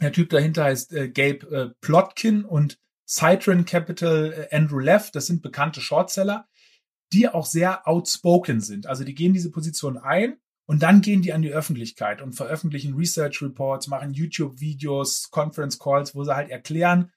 der 0.01 0.11
Typ 0.11 0.29
dahinter 0.29 0.63
heißt 0.63 0.93
äh, 0.93 1.09
Gabe 1.09 1.55
äh, 1.55 1.69
Plotkin 1.81 2.45
und 2.45 2.79
Citron 3.07 3.65
Capital 3.65 4.47
äh, 4.49 4.55
Andrew 4.55 4.79
Leff. 4.79 5.11
Das 5.11 5.27
sind 5.27 5.43
bekannte 5.43 5.81
Shortseller 5.81 6.47
die 7.13 7.29
auch 7.29 7.45
sehr 7.45 7.87
outspoken 7.87 8.61
sind. 8.61 8.87
Also 8.87 9.03
die 9.03 9.15
gehen 9.15 9.33
diese 9.33 9.51
Position 9.51 9.97
ein 9.97 10.37
und 10.65 10.83
dann 10.83 11.01
gehen 11.01 11.21
die 11.21 11.33
an 11.33 11.41
die 11.41 11.53
Öffentlichkeit 11.53 12.21
und 12.21 12.33
veröffentlichen 12.33 12.95
Research 12.95 13.41
Reports, 13.41 13.87
machen 13.87 14.13
YouTube-Videos, 14.13 15.29
Conference 15.31 15.79
Calls, 15.79 16.15
wo 16.15 16.23
sie 16.23 16.35
halt 16.35 16.49
erklären, 16.49 17.11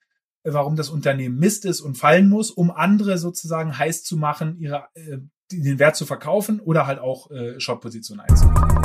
warum 0.44 0.76
das 0.76 0.88
Unternehmen 0.88 1.38
Mist 1.38 1.64
ist 1.64 1.80
und 1.80 1.98
fallen 1.98 2.28
muss, 2.28 2.50
um 2.50 2.70
andere 2.70 3.18
sozusagen 3.18 3.76
heiß 3.76 4.04
zu 4.04 4.16
machen, 4.16 4.58
ihre, 4.58 4.88
äh, 4.94 5.18
den 5.52 5.78
Wert 5.78 5.96
zu 5.96 6.06
verkaufen 6.06 6.60
oder 6.60 6.86
halt 6.86 6.98
auch 6.98 7.30
äh, 7.30 7.58
Short-Positionen 7.58 8.20
einzunehmen. 8.20 8.79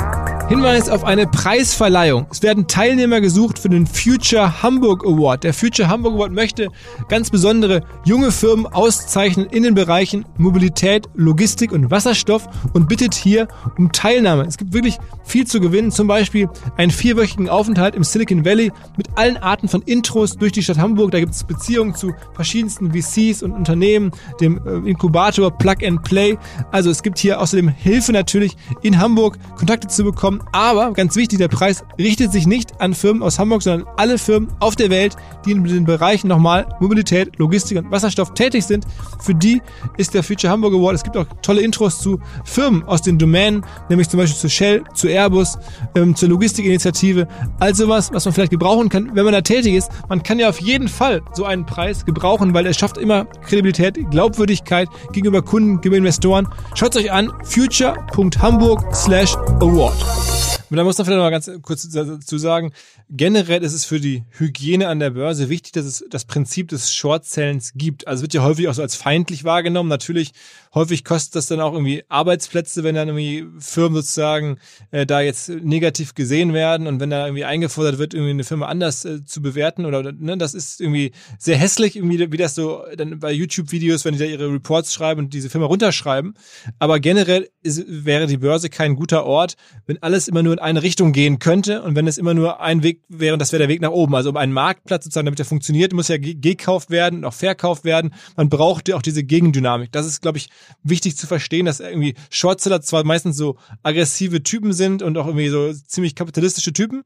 Hinweis 0.48 0.88
auf 0.88 1.02
eine 1.02 1.26
Preisverleihung. 1.26 2.28
Es 2.30 2.40
werden 2.40 2.68
Teilnehmer 2.68 3.20
gesucht 3.20 3.58
für 3.58 3.68
den 3.68 3.84
Future 3.84 4.62
Hamburg 4.62 5.04
Award. 5.04 5.42
Der 5.42 5.52
Future 5.52 5.88
Hamburg 5.88 6.14
Award 6.14 6.30
möchte 6.30 6.68
ganz 7.08 7.30
besondere 7.30 7.82
junge 8.04 8.30
Firmen 8.30 8.64
auszeichnen 8.64 9.46
in 9.46 9.64
den 9.64 9.74
Bereichen 9.74 10.24
Mobilität, 10.38 11.08
Logistik 11.16 11.72
und 11.72 11.90
Wasserstoff 11.90 12.46
und 12.74 12.88
bittet 12.88 13.14
hier 13.14 13.48
um 13.76 13.90
Teilnahme. 13.90 14.44
Es 14.44 14.56
gibt 14.56 14.72
wirklich 14.72 14.98
viel 15.24 15.48
zu 15.48 15.58
gewinnen, 15.58 15.90
zum 15.90 16.06
Beispiel 16.06 16.48
einen 16.76 16.92
vierwöchigen 16.92 17.48
Aufenthalt 17.48 17.96
im 17.96 18.04
Silicon 18.04 18.44
Valley 18.44 18.70
mit 18.96 19.08
allen 19.16 19.38
Arten 19.38 19.66
von 19.66 19.82
Intros 19.82 20.36
durch 20.36 20.52
die 20.52 20.62
Stadt 20.62 20.78
Hamburg. 20.78 21.10
Da 21.10 21.18
gibt 21.18 21.34
es 21.34 21.42
Beziehungen 21.42 21.96
zu 21.96 22.12
verschiedensten 22.34 22.92
VCs 22.92 23.42
und 23.42 23.50
Unternehmen, 23.50 24.12
dem 24.40 24.60
äh, 24.64 24.88
Inkubator 24.88 25.50
Plug 25.50 25.84
and 25.84 26.04
Play. 26.04 26.38
Also 26.70 26.88
es 26.90 27.02
gibt 27.02 27.18
hier 27.18 27.40
außerdem 27.40 27.66
Hilfe 27.68 28.12
natürlich 28.12 28.56
in 28.82 29.00
Hamburg, 29.00 29.38
Kontakte 29.56 29.88
zu 29.88 30.04
bekommen 30.04 30.35
bekommen. 30.38 30.48
Aber 30.52 30.92
ganz 30.92 31.16
wichtig, 31.16 31.38
der 31.38 31.48
Preis 31.48 31.84
richtet 31.98 32.32
sich 32.32 32.46
nicht 32.46 32.80
an 32.80 32.94
Firmen 32.94 33.22
aus 33.22 33.38
Hamburg, 33.38 33.62
sondern 33.62 33.88
alle 33.96 34.18
Firmen 34.18 34.48
auf 34.60 34.76
der 34.76 34.90
Welt, 34.90 35.16
die 35.44 35.52
in 35.52 35.64
den 35.64 35.84
Bereichen 35.84 36.28
nochmal 36.28 36.66
Mobilität, 36.80 37.38
Logistik 37.38 37.78
und 37.78 37.90
Wasserstoff 37.90 38.34
tätig 38.34 38.64
sind. 38.64 38.86
Für 39.20 39.34
die 39.34 39.62
ist 39.96 40.14
der 40.14 40.22
Future 40.22 40.52
Hamburg 40.52 40.74
Award. 40.74 40.96
Es 40.96 41.04
gibt 41.04 41.16
auch 41.16 41.26
tolle 41.42 41.60
Intros 41.60 42.00
zu 42.00 42.18
Firmen 42.44 42.84
aus 42.84 43.02
den 43.02 43.18
Domänen, 43.18 43.64
nämlich 43.88 44.08
zum 44.08 44.18
Beispiel 44.18 44.38
zu 44.38 44.48
Shell, 44.48 44.84
zu 44.94 45.08
Airbus, 45.08 45.58
ähm, 45.94 46.14
zur 46.14 46.28
Logistikinitiative. 46.28 47.28
Also 47.60 47.88
was, 47.88 48.12
was 48.12 48.24
man 48.24 48.34
vielleicht 48.34 48.52
gebrauchen 48.52 48.88
kann, 48.88 49.10
wenn 49.14 49.24
man 49.24 49.32
da 49.32 49.40
tätig 49.40 49.74
ist. 49.74 49.90
Man 50.08 50.22
kann 50.22 50.38
ja 50.38 50.48
auf 50.48 50.60
jeden 50.60 50.88
Fall 50.88 51.22
so 51.32 51.44
einen 51.44 51.66
Preis 51.66 52.04
gebrauchen, 52.04 52.54
weil 52.54 52.66
er 52.66 52.74
schafft 52.74 52.98
immer 52.98 53.24
Kredibilität, 53.24 53.98
Glaubwürdigkeit 54.10 54.88
gegenüber 55.12 55.42
Kunden, 55.42 55.76
gegenüber 55.76 55.98
Investoren. 55.98 56.48
Schaut 56.74 56.94
es 56.94 57.04
euch 57.04 57.12
an, 57.12 57.32
future.hamburg 57.44 58.94
slash 58.94 59.36
award. 59.60 60.25
Und 60.68 60.76
da 60.76 60.84
muss 60.84 60.98
man 60.98 61.04
vielleicht 61.04 61.18
noch 61.18 61.24
mal 61.24 61.30
ganz 61.30 61.50
kurz 61.62 61.88
dazu 61.88 62.38
sagen, 62.38 62.72
generell 63.08 63.62
ist 63.62 63.72
es 63.72 63.84
für 63.84 64.00
die 64.00 64.24
Hygiene 64.36 64.88
an 64.88 64.98
der 64.98 65.10
Börse 65.10 65.48
wichtig, 65.48 65.72
dass 65.72 65.84
es 65.84 66.04
das 66.10 66.24
Prinzip 66.24 66.68
des 66.68 66.92
Short-Sellens 66.92 67.74
gibt. 67.76 68.08
Also 68.08 68.22
wird 68.22 68.34
ja 68.34 68.42
häufig 68.42 68.66
auch 68.68 68.74
so 68.74 68.82
als 68.82 68.96
feindlich 68.96 69.44
wahrgenommen. 69.44 69.88
Natürlich, 69.88 70.32
häufig 70.76 71.04
kostet 71.04 71.34
das 71.34 71.46
dann 71.46 71.60
auch 71.60 71.72
irgendwie 71.72 72.04
Arbeitsplätze, 72.08 72.84
wenn 72.84 72.94
dann 72.94 73.08
irgendwie 73.08 73.46
Firmen 73.58 73.96
sozusagen 73.96 74.58
äh, 74.90 75.06
da 75.06 75.22
jetzt 75.22 75.48
negativ 75.48 76.14
gesehen 76.14 76.52
werden 76.52 76.86
und 76.86 77.00
wenn 77.00 77.08
da 77.08 77.26
irgendwie 77.26 77.46
eingefordert 77.46 77.98
wird, 77.98 78.12
irgendwie 78.12 78.32
eine 78.32 78.44
Firma 78.44 78.66
anders 78.66 79.06
äh, 79.06 79.24
zu 79.24 79.40
bewerten 79.40 79.86
oder 79.86 80.12
ne, 80.12 80.36
das 80.36 80.52
ist 80.52 80.82
irgendwie 80.82 81.12
sehr 81.38 81.56
hässlich, 81.56 81.96
irgendwie 81.96 82.30
wie 82.30 82.36
das 82.36 82.54
so 82.54 82.84
dann 82.94 83.18
bei 83.18 83.32
YouTube-Videos, 83.32 84.04
wenn 84.04 84.12
die 84.12 84.18
da 84.18 84.26
ihre 84.26 84.52
Reports 84.52 84.92
schreiben 84.92 85.22
und 85.22 85.34
diese 85.34 85.48
Firma 85.48 85.66
runterschreiben. 85.66 86.34
Aber 86.78 87.00
generell 87.00 87.48
ist, 87.62 87.82
wäre 87.88 88.26
die 88.26 88.36
Börse 88.36 88.68
kein 88.68 88.96
guter 88.96 89.24
Ort, 89.24 89.56
wenn 89.86 90.02
alles 90.02 90.28
immer 90.28 90.42
nur 90.42 90.52
in 90.52 90.58
eine 90.58 90.82
Richtung 90.82 91.12
gehen 91.12 91.38
könnte 91.38 91.82
und 91.82 91.96
wenn 91.96 92.06
es 92.06 92.18
immer 92.18 92.34
nur 92.34 92.60
ein 92.60 92.82
Weg 92.82 93.02
wäre, 93.08 93.38
das 93.38 93.50
wäre 93.52 93.60
der 93.60 93.68
Weg 93.68 93.80
nach 93.80 93.92
oben. 93.92 94.14
Also 94.14 94.28
um 94.28 94.36
einen 94.36 94.52
Marktplatz 94.52 95.04
sozusagen, 95.04 95.24
damit 95.24 95.38
der 95.38 95.46
funktioniert, 95.46 95.94
muss 95.94 96.08
ja 96.08 96.18
gekauft 96.18 96.90
werden 96.90 97.20
und 97.20 97.24
auch 97.24 97.32
verkauft 97.32 97.84
werden. 97.84 98.12
Man 98.36 98.50
braucht 98.50 98.90
ja 98.90 98.96
auch 98.96 99.02
diese 99.02 99.24
Gegendynamik. 99.24 99.90
Das 99.90 100.04
ist, 100.04 100.20
glaube 100.20 100.36
ich, 100.36 100.50
wichtig 100.82 101.16
zu 101.16 101.26
verstehen, 101.26 101.66
dass 101.66 101.80
irgendwie 101.80 102.14
Shortseller 102.30 102.80
zwar 102.80 103.04
meistens 103.04 103.36
so 103.36 103.58
aggressive 103.82 104.42
Typen 104.42 104.72
sind 104.72 105.02
und 105.02 105.16
auch 105.18 105.26
irgendwie 105.26 105.48
so 105.48 105.72
ziemlich 105.72 106.14
kapitalistische 106.14 106.72
Typen, 106.72 107.02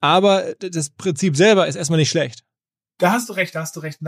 aber 0.00 0.54
das 0.58 0.90
Prinzip 0.90 1.36
selber 1.36 1.66
ist 1.66 1.76
erstmal 1.76 1.98
nicht 1.98 2.10
schlecht. 2.10 2.44
Da 2.98 3.12
hast 3.12 3.28
du 3.28 3.32
recht, 3.32 3.54
da 3.54 3.60
hast 3.60 3.76
du 3.76 3.80
recht. 3.80 4.00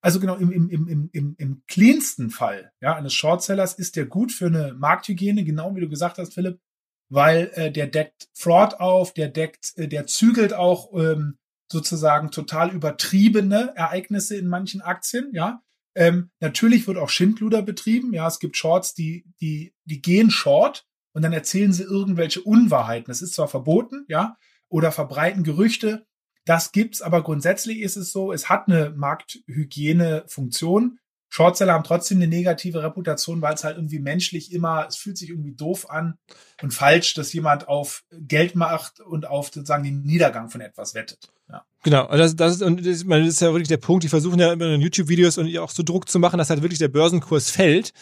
Also 0.00 0.20
genau, 0.20 0.36
im, 0.36 0.52
im, 0.52 0.68
im, 0.68 1.10
im, 1.12 1.34
im 1.38 1.62
cleansten 1.66 2.30
Fall 2.30 2.70
ja, 2.80 2.94
eines 2.94 3.12
Shortsellers 3.14 3.74
ist 3.74 3.96
der 3.96 4.06
gut 4.06 4.30
für 4.30 4.46
eine 4.46 4.74
Markthygiene, 4.74 5.44
genau 5.44 5.74
wie 5.74 5.80
du 5.80 5.88
gesagt 5.88 6.18
hast, 6.18 6.34
Philipp, 6.34 6.60
weil 7.08 7.50
äh, 7.54 7.72
der 7.72 7.86
deckt 7.86 8.28
Fraud 8.34 8.74
auf, 8.74 9.14
der 9.14 9.28
deckt, 9.28 9.72
äh, 9.76 9.88
der 9.88 10.06
zügelt 10.06 10.54
auch 10.54 10.92
ähm, 10.94 11.38
sozusagen 11.70 12.30
total 12.30 12.70
übertriebene 12.70 13.72
Ereignisse 13.74 14.36
in 14.36 14.46
manchen 14.46 14.80
Aktien, 14.80 15.30
ja. 15.32 15.62
Ähm, 15.96 16.30
natürlich 16.40 16.86
wird 16.86 16.98
auch 16.98 17.08
Schindluder 17.08 17.62
betrieben, 17.62 18.12
ja. 18.12 18.28
Es 18.28 18.38
gibt 18.38 18.56
Shorts, 18.56 18.94
die, 18.94 19.24
die, 19.40 19.74
die 19.84 20.00
gehen 20.00 20.30
short 20.30 20.86
und 21.12 21.22
dann 21.22 21.32
erzählen 21.32 21.72
sie 21.72 21.82
irgendwelche 21.82 22.42
Unwahrheiten. 22.42 23.08
Das 23.08 23.22
ist 23.22 23.34
zwar 23.34 23.48
verboten, 23.48 24.04
ja, 24.08 24.36
oder 24.68 24.92
verbreiten 24.92 25.42
Gerüchte, 25.42 26.06
das 26.46 26.70
gibt's, 26.70 27.02
aber 27.02 27.24
grundsätzlich 27.24 27.80
ist 27.80 27.96
es 27.96 28.12
so, 28.12 28.32
es 28.32 28.48
hat 28.48 28.68
eine 28.68 28.90
Markthygiene-Funktion. 28.90 31.00
Shortseller 31.36 31.74
haben 31.74 31.84
trotzdem 31.84 32.16
eine 32.16 32.28
negative 32.28 32.82
Reputation, 32.82 33.42
weil 33.42 33.52
es 33.52 33.62
halt 33.62 33.76
irgendwie 33.76 33.98
menschlich 33.98 34.52
immer, 34.52 34.86
es 34.88 34.96
fühlt 34.96 35.18
sich 35.18 35.28
irgendwie 35.28 35.52
doof 35.52 35.90
an 35.90 36.16
und 36.62 36.72
falsch, 36.72 37.12
dass 37.12 37.30
jemand 37.34 37.68
auf 37.68 38.04
Geld 38.10 38.54
macht 38.54 39.00
und 39.00 39.26
auf 39.26 39.50
sozusagen 39.52 39.84
den 39.84 40.00
Niedergang 40.00 40.48
von 40.48 40.62
etwas 40.62 40.94
wettet. 40.94 41.28
Ja. 41.50 41.66
Genau, 41.82 42.08
und 42.08 42.16
das, 42.16 42.36
das, 42.36 42.54
ist, 42.54 42.62
und 42.62 42.86
das, 42.86 43.04
das 43.06 43.28
ist 43.28 43.40
ja 43.42 43.52
wirklich 43.52 43.68
der 43.68 43.76
Punkt, 43.76 44.02
die 44.02 44.08
versuchen 44.08 44.38
ja 44.38 44.50
immer 44.50 44.64
in 44.64 44.80
YouTube-Videos 44.80 45.36
und 45.36 45.54
auch 45.58 45.68
so 45.68 45.82
Druck 45.82 46.08
zu 46.08 46.18
machen, 46.18 46.38
dass 46.38 46.48
halt 46.48 46.62
wirklich 46.62 46.78
der 46.78 46.88
Börsenkurs 46.88 47.50
fällt, 47.50 47.92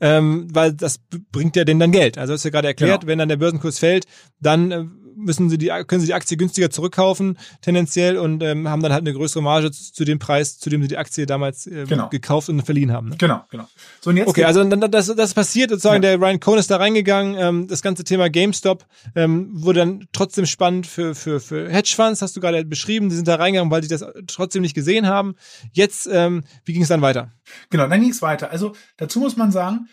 ähm, 0.00 0.48
weil 0.52 0.74
das 0.74 0.98
bringt 1.32 1.56
ja 1.56 1.64
denen 1.64 1.80
dann 1.80 1.92
Geld. 1.92 2.18
Also 2.18 2.34
hast 2.34 2.44
du 2.44 2.48
ja 2.48 2.52
gerade 2.52 2.68
erklärt, 2.68 3.00
genau. 3.00 3.10
wenn 3.10 3.18
dann 3.18 3.30
der 3.30 3.38
Börsenkurs 3.38 3.78
fällt, 3.78 4.04
dann 4.38 4.70
äh, 4.70 4.84
müssen 5.16 5.50
sie 5.50 5.58
die, 5.58 5.68
können 5.86 6.00
sie 6.00 6.06
die 6.06 6.14
Aktie 6.14 6.36
günstiger 6.36 6.70
zurückkaufen, 6.70 7.38
tendenziell, 7.60 8.16
und 8.16 8.42
ähm, 8.42 8.68
haben 8.68 8.82
dann 8.82 8.92
halt 8.92 9.02
eine 9.02 9.12
größere 9.12 9.42
Marge 9.42 9.70
zu, 9.70 9.92
zu 9.92 10.04
dem 10.04 10.18
Preis, 10.18 10.58
zu 10.58 10.70
dem 10.70 10.82
sie 10.82 10.88
die 10.88 10.96
Aktie 10.96 11.26
damals 11.26 11.66
ähm, 11.66 11.86
genau. 11.86 12.08
gekauft 12.08 12.48
und 12.48 12.62
verliehen 12.62 12.92
haben. 12.92 13.10
Ne? 13.10 13.16
Genau, 13.18 13.44
genau. 13.50 13.68
So, 14.00 14.10
und 14.10 14.16
jetzt 14.16 14.28
okay, 14.28 14.44
also 14.44 14.62
dann, 14.64 14.90
das, 14.90 15.14
das 15.14 15.34
passiert 15.34 15.70
sozusagen, 15.70 16.02
ja. 16.02 16.16
der 16.16 16.20
Ryan 16.20 16.40
Cohn 16.40 16.58
ist 16.58 16.70
da 16.70 16.76
reingegangen, 16.76 17.36
ähm, 17.38 17.66
das 17.68 17.82
ganze 17.82 18.04
Thema 18.04 18.30
GameStop 18.30 18.84
ähm, 19.14 19.50
wurde 19.52 19.80
dann 19.80 20.08
trotzdem 20.12 20.46
spannend 20.46 20.86
für, 20.86 21.14
für, 21.14 21.40
für 21.40 21.70
Hedgefonds, 21.70 22.22
hast 22.22 22.36
du 22.36 22.40
gerade 22.40 22.64
beschrieben, 22.64 23.08
die 23.08 23.16
sind 23.16 23.28
da 23.28 23.36
reingegangen, 23.36 23.70
weil 23.70 23.82
sie 23.82 23.88
das 23.88 24.04
trotzdem 24.26 24.62
nicht 24.62 24.74
gesehen 24.74 25.06
haben. 25.06 25.34
Jetzt, 25.72 26.08
ähm, 26.10 26.44
wie 26.64 26.72
ging 26.72 26.82
es 26.82 26.88
dann 26.88 27.02
weiter? 27.02 27.32
Genau, 27.70 27.86
dann 27.86 28.00
ging 28.00 28.10
es 28.10 28.22
weiter. 28.22 28.50
Also 28.50 28.74
dazu 28.96 29.20
muss 29.20 29.36
man 29.36 29.52
sagen, 29.52 29.88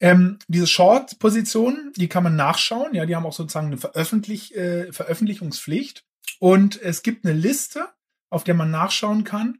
ähm, 0.00 0.38
diese 0.46 0.66
Short-Positionen, 0.66 1.92
die 1.96 2.08
kann 2.08 2.22
man 2.22 2.36
nachschauen. 2.36 2.94
Ja, 2.94 3.06
die 3.06 3.16
haben 3.16 3.26
auch 3.26 3.32
sozusagen 3.32 3.68
eine 3.68 3.78
Veröffentlich 3.78 4.54
äh, 4.56 4.92
Veröffentlichungspflicht. 4.92 6.04
Und 6.38 6.80
es 6.80 7.02
gibt 7.02 7.24
eine 7.24 7.34
Liste, 7.34 7.88
auf 8.30 8.44
der 8.44 8.54
man 8.54 8.70
nachschauen 8.70 9.24
kann, 9.24 9.58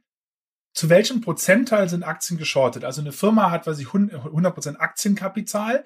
zu 0.73 0.89
welchem 0.89 1.21
Prozentteil 1.21 1.89
sind 1.89 2.03
Aktien 2.03 2.37
geschortet. 2.37 2.85
Also 2.85 3.01
eine 3.01 3.11
Firma 3.11 3.51
hat, 3.51 3.67
weiß 3.67 3.79
ich, 3.79 3.87
100% 3.87 4.77
Aktienkapital. 4.77 5.83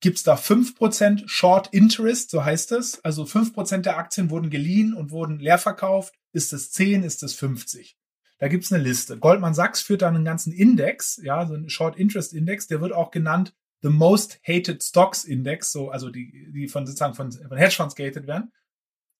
Gibt 0.00 0.18
es 0.18 0.24
da 0.24 0.34
5% 0.34 1.26
Short 1.26 1.68
Interest, 1.72 2.30
so 2.30 2.44
heißt 2.44 2.72
es. 2.72 3.02
Also 3.02 3.24
5% 3.24 3.78
der 3.78 3.96
Aktien 3.96 4.28
wurden 4.28 4.50
geliehen 4.50 4.92
und 4.92 5.10
wurden 5.10 5.38
leer 5.38 5.58
verkauft. 5.58 6.14
Ist 6.32 6.52
es 6.52 6.70
10, 6.72 7.02
ist 7.02 7.22
es 7.22 7.32
50? 7.32 7.96
Da 8.38 8.48
gibt 8.48 8.64
es 8.64 8.72
eine 8.72 8.82
Liste. 8.82 9.16
Goldman 9.18 9.54
Sachs 9.54 9.80
führt 9.80 10.02
da 10.02 10.08
einen 10.08 10.26
ganzen 10.26 10.52
Index, 10.52 11.18
ja, 11.22 11.46
so 11.46 11.54
einen 11.54 11.70
Short 11.70 11.96
Interest 11.96 12.34
Index, 12.34 12.66
der 12.66 12.82
wird 12.82 12.92
auch 12.92 13.10
genannt 13.10 13.54
The 13.86 13.92
Most 13.92 14.40
Hated 14.42 14.82
Stocks 14.82 15.22
Index, 15.22 15.70
so, 15.70 15.90
also 15.90 16.10
die, 16.10 16.50
die 16.52 16.66
von 16.66 16.84
sozusagen 16.88 17.14
von, 17.14 17.30
von 17.30 17.56
Hedgefonds 17.56 17.94
gehatet 17.94 18.26
werden. 18.26 18.52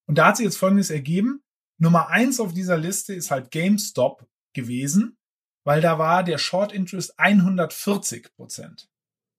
Und 0.09 0.19
da 0.19 0.27
hat 0.27 0.39
sich 0.39 0.45
jetzt 0.45 0.59
Folgendes 0.59 0.91
ergeben. 0.91 1.45
Nummer 1.79 2.09
eins 2.09 2.41
auf 2.41 2.53
dieser 2.53 2.77
Liste 2.77 3.15
ist 3.15 3.31
halt 3.31 3.53
GameStop 3.53 4.27
gewesen, 4.55 5.19
weil 5.63 5.81
da 5.81 6.01
war 6.01 6.25
der 6.25 6.39
Short 6.39 6.73
Interest 6.73 7.17
140 7.17 8.35
Prozent. 8.35 8.89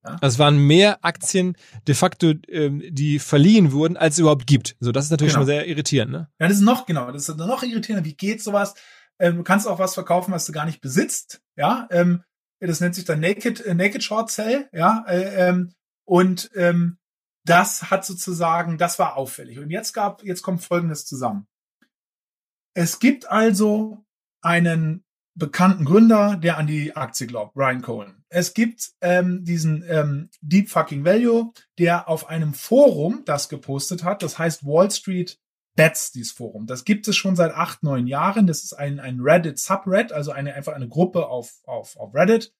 Ja? 0.06 0.12
Also 0.22 0.36
es 0.36 0.40
waren 0.40 0.60
mehr 0.60 1.04
Aktien 1.04 1.58
de 1.90 1.96
facto, 1.96 2.34
ähm, 2.48 2.82
die 2.88 3.20
verliehen 3.20 3.74
wurden, 3.74 3.98
als 3.98 4.16
es 4.16 4.20
überhaupt 4.20 4.48
gibt. 4.48 4.78
So, 4.80 4.94
das 4.94 5.06
ist 5.06 5.12
natürlich 5.12 5.34
genau. 5.34 5.42
schon 5.42 5.48
sehr 5.48 5.68
irritierend, 5.68 6.14
ne? 6.14 6.30
Ja, 6.40 6.48
das 6.48 6.56
ist 6.56 6.64
noch, 6.64 6.86
genau, 6.86 7.12
das 7.12 7.28
ist 7.28 7.36
noch 7.36 7.64
irritierender. 7.64 8.06
Wie 8.06 8.16
geht 8.16 8.42
sowas? 8.42 8.76
Ähm, 9.20 9.36
du 9.36 9.44
kannst 9.44 9.68
auch 9.68 9.80
was 9.80 9.94
verkaufen, 9.94 10.32
was 10.32 10.46
du 10.46 10.54
gar 10.54 10.66
nicht 10.66 10.80
besitzt. 10.80 11.42
Ja, 11.58 11.86
ähm, 11.92 12.24
das 12.60 12.80
nennt 12.80 12.95
sich 12.95 13.05
dann 13.05 13.20
Naked, 13.20 13.62
äh, 13.66 13.74
Naked 13.74 14.03
Short 14.03 14.32
Cell, 14.32 14.70
ja, 14.72 15.05
äh, 15.08 15.49
ähm, 15.49 15.74
und 16.05 16.49
ähm, 16.55 16.97
das 17.45 17.91
hat 17.91 18.05
sozusagen, 18.05 18.78
das 18.78 18.99
war 18.99 19.16
auffällig. 19.16 19.60
Und 19.60 19.70
jetzt 19.70 19.93
gab, 19.93 20.24
jetzt 20.24 20.41
kommt 20.41 20.64
Folgendes 20.64 21.05
zusammen. 21.05 21.47
Es 22.74 22.99
gibt 22.99 23.30
also 23.30 24.05
einen 24.41 25.03
bekannten 25.36 25.86
Gründer, 25.86 26.36
der 26.36 26.58
an 26.58 26.68
die 26.68 26.95
Aktie 26.95 27.28
glaubt, 27.28 27.55
Ryan 27.55 27.82
Cohen. 27.82 28.24
Es 28.30 28.53
gibt 28.53 28.91
ähm, 29.01 29.43
diesen 29.45 29.84
ähm, 29.88 30.30
Deep 30.41 30.70
Fucking 30.70 31.05
Value, 31.05 31.53
der 31.78 32.10
auf 32.10 32.28
einem 32.28 32.53
Forum 32.53 33.24
das 33.26 33.47
gepostet 33.47 34.03
hat, 34.03 34.24
das 34.24 34.38
heißt 34.38 34.66
Wall 34.66 34.91
Street 34.91 35.39
Bets, 35.78 36.12
dieses 36.12 36.34
Forum. 36.34 36.66
Das 36.66 36.84
gibt 36.84 37.08
es 37.08 37.16
schon 37.16 37.38
seit 37.38 37.54
acht, 37.54 37.84
neun 37.84 38.08
Jahren. 38.08 38.48
Das 38.48 38.64
ist 38.64 38.74
ein, 38.74 39.00
ein 39.00 39.22
Reddit 39.22 39.60
Subred, 39.60 40.12
also 40.12 40.32
eine, 40.32 40.56
einfach 40.56 40.74
eine 40.74 40.90
Gruppe 40.90 41.28
auf, 41.28 41.54
auf, 41.64 41.96
auf 41.96 42.14
Reddit, 42.14 42.52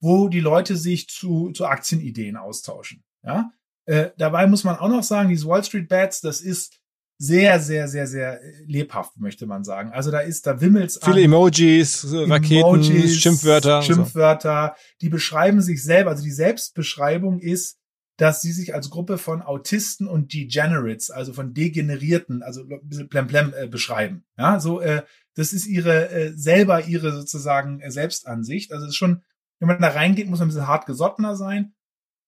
wo 0.00 0.28
die 0.28 0.40
Leute 0.40 0.76
sich 0.76 1.08
zu, 1.08 1.50
zu 1.50 1.66
Aktienideen 1.66 2.36
austauschen. 2.36 3.04
Ja? 3.22 3.50
Äh, 3.86 4.10
dabei 4.16 4.46
muss 4.46 4.64
man 4.64 4.76
auch 4.76 4.88
noch 4.88 5.02
sagen, 5.02 5.28
dieses 5.28 5.46
Wall 5.46 5.64
Street 5.64 5.88
Bets, 5.88 6.20
das 6.20 6.40
ist 6.40 6.80
sehr, 7.18 7.60
sehr, 7.60 7.88
sehr, 7.88 8.06
sehr 8.06 8.40
lebhaft, 8.66 9.18
möchte 9.18 9.46
man 9.46 9.64
sagen. 9.64 9.92
Also 9.92 10.10
da 10.10 10.20
ist, 10.20 10.46
da 10.46 10.60
wimmelt's 10.60 10.98
Viele 11.02 11.18
an. 11.18 11.24
Emojis, 11.24 12.06
Raketen, 12.12 12.60
Emojis, 12.60 13.18
Schimpfwörter. 13.18 13.82
Schimpfwörter, 13.82 14.74
so. 14.76 14.96
die 15.00 15.08
beschreiben 15.08 15.60
sich 15.60 15.82
selber. 15.82 16.10
Also 16.10 16.22
die 16.22 16.30
Selbstbeschreibung 16.30 17.40
ist, 17.40 17.78
dass 18.16 18.40
sie 18.40 18.52
sich 18.52 18.74
als 18.74 18.90
Gruppe 18.90 19.18
von 19.18 19.42
Autisten 19.42 20.06
und 20.06 20.32
Degenerates, 20.32 21.10
also 21.10 21.32
von 21.32 21.52
Degenerierten, 21.52 22.42
also 22.42 22.62
ein 22.62 22.88
bisschen 22.88 23.08
plemplem 23.08 23.52
äh, 23.56 23.66
beschreiben. 23.66 24.24
Ja, 24.38 24.60
so, 24.60 24.80
äh, 24.80 25.02
das 25.34 25.52
ist 25.52 25.66
ihre, 25.66 26.10
äh, 26.10 26.32
selber 26.36 26.84
ihre 26.84 27.12
sozusagen 27.12 27.80
äh, 27.80 27.90
Selbstansicht. 27.90 28.72
Also 28.72 28.84
es 28.84 28.90
ist 28.90 28.96
schon, 28.96 29.22
wenn 29.58 29.68
man 29.68 29.80
da 29.80 29.88
reingeht, 29.88 30.28
muss 30.28 30.38
man 30.38 30.46
ein 30.46 30.50
bisschen 30.52 30.68
hart 30.68 30.86
gesottener 30.86 31.34
sein. 31.36 31.74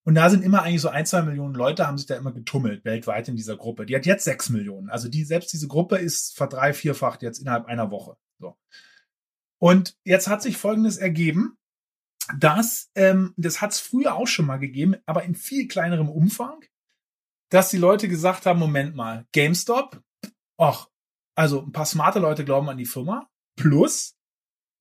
Und 0.05 0.15
da 0.15 0.31
sind 0.31 0.45
immer 0.45 0.63
eigentlich 0.63 0.83
so 0.83 0.89
ein, 0.89 1.07
zwei 1.07 1.23
Millionen 1.23 1.55
Leute, 1.55 1.87
haben 1.87 1.99
sich 1.99 2.07
da 2.07 2.17
immer 2.17 2.33
getummelt 2.33 2.85
weltweit 2.85 3.29
in 3.29 3.37
dieser 3.37 3.57
Gruppe. 3.57 3.87
Die 3.87 3.97
hat 3.97 4.07
jetzt 4.07 4.25
sechs 4.25 4.51
Millionen. 4.51 4.89
Also 4.89 5.09
die, 5.09 5.25
selbst 5.25 5.53
diese 5.53 5.67
Gruppe 5.67 5.97
ist 5.97 6.37
verdrei, 6.37 6.73
vierfacht 6.73 7.23
jetzt 7.23 7.41
innerhalb 7.41 7.67
einer 7.67 7.91
Woche. 7.91 8.17
So. 8.39 8.57
Und 9.59 9.97
jetzt 10.05 10.29
hat 10.29 10.43
sich 10.43 10.57
Folgendes 10.57 10.97
ergeben 10.97 11.59
dass, 12.39 12.91
ähm, 12.95 13.35
das 13.37 13.61
hat 13.61 13.73
es 13.73 13.81
früher 13.81 14.15
auch 14.15 14.27
schon 14.27 14.47
mal 14.47 14.59
gegeben, 14.59 14.97
aber 15.07 15.23
in 15.25 15.35
viel 15.35 15.69
kleinerem 15.69 16.09
Umfang, 16.09 16.65
dass 17.51 17.71
die 17.71 17.79
Leute 17.79 18.09
gesagt 18.09 18.47
haben, 18.47 18.59
Moment 18.59 18.95
mal, 18.97 19.27
GameStop, 19.33 20.03
ach, 20.59 20.89
also 21.37 21.63
ein 21.63 21.73
paar 21.73 21.87
smarte 21.87 22.19
Leute 22.19 22.45
glauben 22.45 22.69
an 22.69 22.79
die 22.79 22.87
Firma, 22.87 23.29
plus 23.57 24.17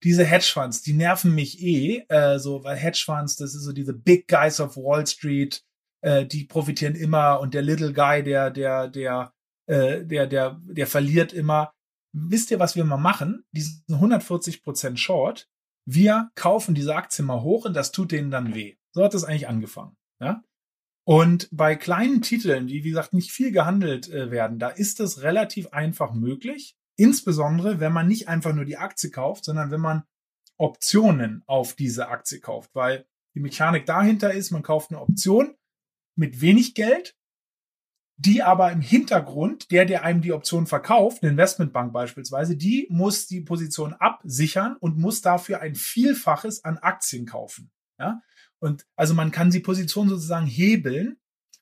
diese 0.03 0.23
Hedgefonds, 0.23 0.81
die 0.81 0.93
nerven 0.93 1.33
mich 1.33 1.61
eh, 1.61 2.05
äh, 2.09 2.39
so, 2.39 2.63
weil 2.63 2.77
Hedgefonds, 2.77 3.37
das 3.37 3.55
ist 3.55 3.63
so 3.63 3.71
diese 3.71 3.93
Big 3.93 4.27
Guys 4.27 4.59
of 4.59 4.77
Wall 4.77 5.05
Street, 5.07 5.63
äh, 6.01 6.25
die 6.25 6.45
profitieren 6.45 6.95
immer 6.95 7.39
und 7.39 7.53
der 7.53 7.61
Little 7.61 7.93
Guy, 7.93 8.23
der, 8.23 8.51
der, 8.51 8.87
der, 8.87 9.33
äh, 9.67 10.05
der, 10.05 10.27
der, 10.27 10.61
der 10.63 10.87
verliert 10.87 11.33
immer. 11.33 11.73
Wisst 12.13 12.51
ihr, 12.51 12.59
was 12.59 12.75
wir 12.75 12.85
mal 12.85 12.97
machen? 12.97 13.45
Diesen 13.51 13.83
140% 13.89 14.97
Short, 14.97 15.49
wir 15.85 16.31
kaufen 16.35 16.75
diese 16.75 16.95
Aktien 16.95 17.25
mal 17.25 17.41
hoch 17.41 17.65
und 17.65 17.73
das 17.73 17.91
tut 17.91 18.11
denen 18.11 18.31
dann 18.31 18.55
weh. 18.55 18.75
So 18.91 19.03
hat 19.03 19.13
das 19.13 19.23
eigentlich 19.23 19.47
angefangen. 19.47 19.95
Ja? 20.19 20.43
Und 21.05 21.47
bei 21.51 21.75
kleinen 21.75 22.21
Titeln, 22.21 22.67
die 22.67 22.83
wie 22.83 22.89
gesagt 22.89 23.13
nicht 23.13 23.31
viel 23.31 23.51
gehandelt 23.51 24.09
äh, 24.09 24.31
werden, 24.31 24.57
da 24.57 24.69
ist 24.69 24.99
es 24.99 25.21
relativ 25.21 25.67
einfach 25.67 26.13
möglich. 26.13 26.75
Insbesondere, 26.97 27.79
wenn 27.79 27.93
man 27.93 28.07
nicht 28.07 28.27
einfach 28.27 28.53
nur 28.53 28.65
die 28.65 28.77
Aktie 28.77 29.11
kauft, 29.11 29.45
sondern 29.45 29.69
wenn 29.69 29.81
man 29.81 30.03
Optionen 30.57 31.43
auf 31.45 31.73
diese 31.73 32.07
Aktie 32.07 32.39
kauft, 32.39 32.73
weil 32.73 33.05
die 33.35 33.41
Mechanik 33.41 33.85
dahinter 33.85 34.33
ist, 34.33 34.51
man 34.51 34.63
kauft 34.63 34.91
eine 34.91 35.01
Option 35.01 35.55
mit 36.15 36.41
wenig 36.41 36.73
Geld 36.73 37.15
die 38.17 38.43
aber 38.43 38.71
im 38.71 38.81
Hintergrund, 38.81 39.71
der, 39.71 39.85
der 39.85 40.03
einem 40.03 40.21
die 40.21 40.31
Option 40.31 40.67
verkauft, 40.67 41.21
eine 41.21 41.31
Investmentbank 41.31 41.91
beispielsweise, 41.91 42.55
die 42.55 42.87
muss 42.89 43.27
die 43.27 43.41
Position 43.41 43.93
absichern 43.93 44.77
und 44.79 44.97
muss 44.97 45.21
dafür 45.21 45.61
ein 45.61 45.75
Vielfaches 45.75 46.63
an 46.63 46.77
Aktien 46.77 47.25
kaufen. 47.25 47.71
Ja? 47.99 48.21
Und 48.59 48.85
also 48.95 49.13
man 49.13 49.31
kann 49.31 49.49
die 49.49 49.59
Position 49.59 50.07
sozusagen 50.07 50.47
hebeln 50.47 51.17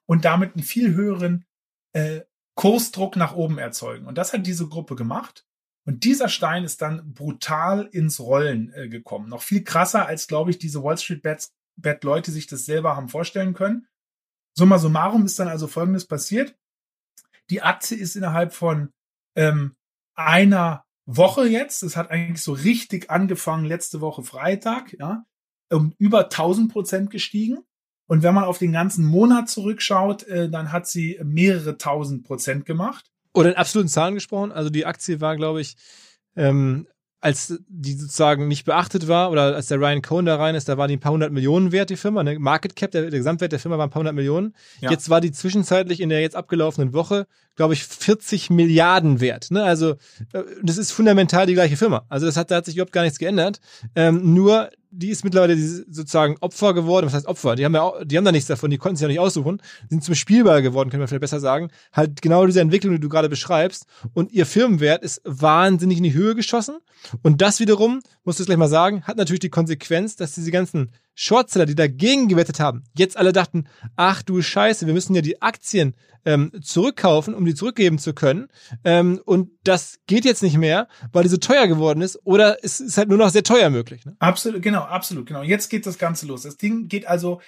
und 0.06 0.26
damit 0.26 0.54
einen 0.54 0.64
viel 0.64 0.93
höheren 0.93 1.45
äh, 1.93 2.22
Kursdruck 2.56 3.16
nach 3.16 3.36
oben 3.36 3.58
erzeugen. 3.58 4.06
Und 4.06 4.18
das 4.18 4.34
hat 4.34 4.45
diese 4.45 4.68
Gruppe 4.68 4.95
gemacht. 4.95 5.45
Und 5.86 6.04
dieser 6.04 6.30
Stein 6.30 6.64
ist 6.64 6.82
dann 6.82 7.14
brutal 7.14 7.89
ins 7.91 8.20
Rollen 8.20 8.72
äh, 8.74 8.88
gekommen. 8.88 9.28
Noch 9.28 9.41
viel 9.41 9.64
krasser, 9.64 10.06
als, 10.06 10.28
glaube 10.28 10.51
ich, 10.51 10.60
diese 10.60 10.84
Wall 10.84 10.97
Street 10.97 11.24
Bets, 11.24 11.54
Bet 11.76 12.04
Leute 12.04 12.32
sich 12.32 12.45
das 12.45 12.66
selber 12.66 12.95
haben 12.95 13.10
vorstellen 13.10 13.56
können. 13.56 13.88
Summa 14.56 14.78
summarum 14.78 15.26
ist 15.26 15.39
dann 15.39 15.47
also 15.47 15.68
Folgendes 15.68 16.06
passiert. 16.06 16.56
Die 17.49 17.62
Aktie 17.62 17.97
ist 17.97 18.16
innerhalb 18.16 18.54
von 18.54 18.91
ähm, 19.36 19.76
einer 20.16 20.86
Woche 21.06 21.47
jetzt, 21.47 21.84
es 21.84 21.97
hat 21.97 22.12
eigentlich 22.12 22.41
so 22.41 22.54
richtig 22.54 23.10
angefangen 23.10 23.66
letzte 23.66 23.99
Woche 23.99 24.24
Freitag, 24.24 24.93
ja, 24.99 25.26
um 25.70 25.93
über 25.97 26.26
1000 26.26 26.72
Prozent 26.72 27.10
gestiegen. 27.10 27.60
Und 28.08 28.22
wenn 28.22 28.34
man 28.34 28.43
auf 28.43 28.58
den 28.58 28.74
ganzen 28.74 29.06
Monat 29.06 29.49
zurückschaut, 29.49 30.24
äh, 30.24 30.49
dann 30.49 30.72
hat 30.72 30.88
sie 30.88 31.20
mehrere 31.24 31.78
tausend 31.78 32.24
Prozent 32.24 32.66
gemacht. 32.66 33.12
Oder 33.34 33.49
in 33.49 33.56
absoluten 33.56 33.89
Zahlen 33.89 34.14
gesprochen. 34.14 34.51
Also 34.51 34.70
die 34.70 34.86
Aktie 34.86 35.20
war, 35.20 35.36
glaube 35.36 35.62
ich, 35.62 35.76
ähm, 36.36 36.88
als 37.24 37.57
die 37.69 37.93
sozusagen 37.93 38.49
nicht 38.49 38.65
beachtet 38.65 39.07
war 39.07 39.32
oder 39.32 39.55
als 39.55 39.67
der 39.67 39.80
Ryan 39.80 40.01
Cohen 40.01 40.26
da 40.26 40.36
rein 40.36 40.55
ist, 40.55 40.67
da 40.67 40.78
war 40.78 40.89
die 40.89 40.97
ein 40.97 40.99
paar 40.99 41.13
hundert 41.13 41.32
Millionen 41.32 41.71
wert, 41.71 41.89
die 41.89 41.95
Firma. 41.95 42.21
Ne? 42.21 42.38
Market 42.38 42.76
Cap, 42.76 42.91
der, 42.91 43.09
der 43.09 43.17
Gesamtwert 43.17 43.53
der 43.53 43.59
Firma 43.59 43.78
war 43.78 43.88
ein 43.88 43.89
paar 43.89 44.01
hundert 44.01 44.13
Millionen. 44.13 44.53
Ja. 44.82 44.91
Jetzt 44.91 45.09
war 45.09 45.21
die 45.21 45.32
zwischenzeitlich 45.32 46.01
in 46.01 46.09
der 46.09 46.19
jetzt 46.19 46.36
abgelaufenen 46.36 46.91
Woche, 46.91 47.26
glaube 47.55 47.76
ich, 47.76 47.86
40 47.86 48.49
Milliarden 48.49 49.21
wert. 49.21 49.51
Ne? 49.51 49.63
Also 49.63 49.91
äh, 50.34 50.43
das 50.63 50.78
ist 50.78 50.91
fundamental 50.91 51.45
die 51.45 51.53
gleiche 51.53 51.78
Firma. 51.78 52.05
Also 52.09 52.26
das 52.26 52.36
hat, 52.36 52.51
da 52.51 52.57
hat 52.57 52.65
sich 52.65 52.76
überhaupt 52.76 52.91
gar 52.91 53.03
nichts 53.03 53.19
geändert. 53.19 53.61
Ähm, 53.95 54.34
nur 54.34 54.69
die 54.96 55.10
ist 55.10 55.24
mittlerweile 55.24 55.58
sozusagen 55.58 56.38
Opfer 56.39 56.74
geworden. 56.74 57.08
Was 57.08 57.14
heißt 57.14 57.28
Opfer? 57.28 57.56
Die 57.56 57.66
haben 57.66 57.74
ja 57.74 57.82
auch, 57.82 58.04
die 58.04 58.18
haben 58.18 58.26
da 58.26 58.32
nichts 58.32 58.48
davon, 58.48 58.70
die 58.70 58.78
konnten 58.78 58.96
sich 58.96 59.02
ja 59.02 59.08
nicht 59.08 59.20
aussuchen, 59.20 59.62
sind 59.89 60.04
zum 60.04 60.14
Spielball 60.14 60.62
geworden, 60.62 60.89
können 60.89 61.02
wir 61.02 61.08
vielleicht 61.08 61.22
besser 61.22 61.39
sagen. 61.39 61.70
Halt 61.91 62.22
genau 62.22 62.46
diese 62.46 62.62
Entwicklung, 62.62 62.94
die 62.94 63.00
du 63.00 63.10
gerade 63.10 63.30
beschreibst. 63.30 63.88
Und 64.14 64.32
ihr 64.32 64.46
Firmenwert 64.46 65.04
ist 65.04 65.22
wahnsinnig 65.26 65.98
in 65.98 66.04
die 66.04 66.14
Höhe 66.14 66.36
geschossen. 66.36 66.78
Und 67.24 67.41
das 67.41 67.60
wiederum, 67.60 68.02
musst 68.24 68.39
du 68.39 68.44
es 68.44 68.48
gleich 68.48 68.58
mal 68.58 68.68
sagen, 68.68 69.04
hat 69.04 69.18
natürlich 69.18 69.39
die 69.39 69.50
Konsequenz, 69.50 70.16
dass 70.16 70.36
diese 70.36 70.52
ganzen 70.52 70.91
Shortseller, 71.16 71.66
die 71.66 71.76
dagegen 71.76 72.28
gewettet 72.28 72.59
haben, 72.59 72.84
jetzt 72.97 73.18
alle 73.18 73.34
dachten, 73.34 73.68
ach 73.95 74.22
du 74.24 74.41
Scheiße, 74.41 74.88
wir 74.88 74.93
müssen 74.93 75.16
ja 75.16 75.22
die 75.22 75.41
Aktien 75.41 75.95
ähm, 76.26 76.51
zurückkaufen, 76.61 77.34
um 77.34 77.45
die 77.45 77.55
zurückgeben 77.55 77.99
zu 77.99 78.14
können. 78.14 78.47
Ähm, 78.84 79.22
und 79.26 79.51
das 79.64 79.99
geht 80.07 80.26
jetzt 80.26 80.43
nicht 80.43 80.57
mehr, 80.57 80.88
weil 81.11 81.24
die 81.24 81.30
so 81.30 81.38
teuer 81.38 81.68
geworden 81.68 82.01
ist 82.01 82.20
oder 82.24 82.57
es 82.64 82.80
ist 82.80 82.97
halt 82.97 83.09
nur 83.09 83.18
noch 83.18 83.30
sehr 83.30 83.43
teuer 83.43 83.70
möglich. 83.70 84.05
Ne? 84.05 84.16
Absolut, 84.20 84.61
genau, 84.61 84.82
absolut, 84.82 85.26
genau. 85.26 85.43
Jetzt 85.43 85.70
geht 85.70 85.86
das 85.86 85.97
Ganze 85.97 86.26
los. 86.26 86.43
Das 86.43 86.57
Ding 86.57 86.88
geht 86.88 87.07
also, 87.07 87.41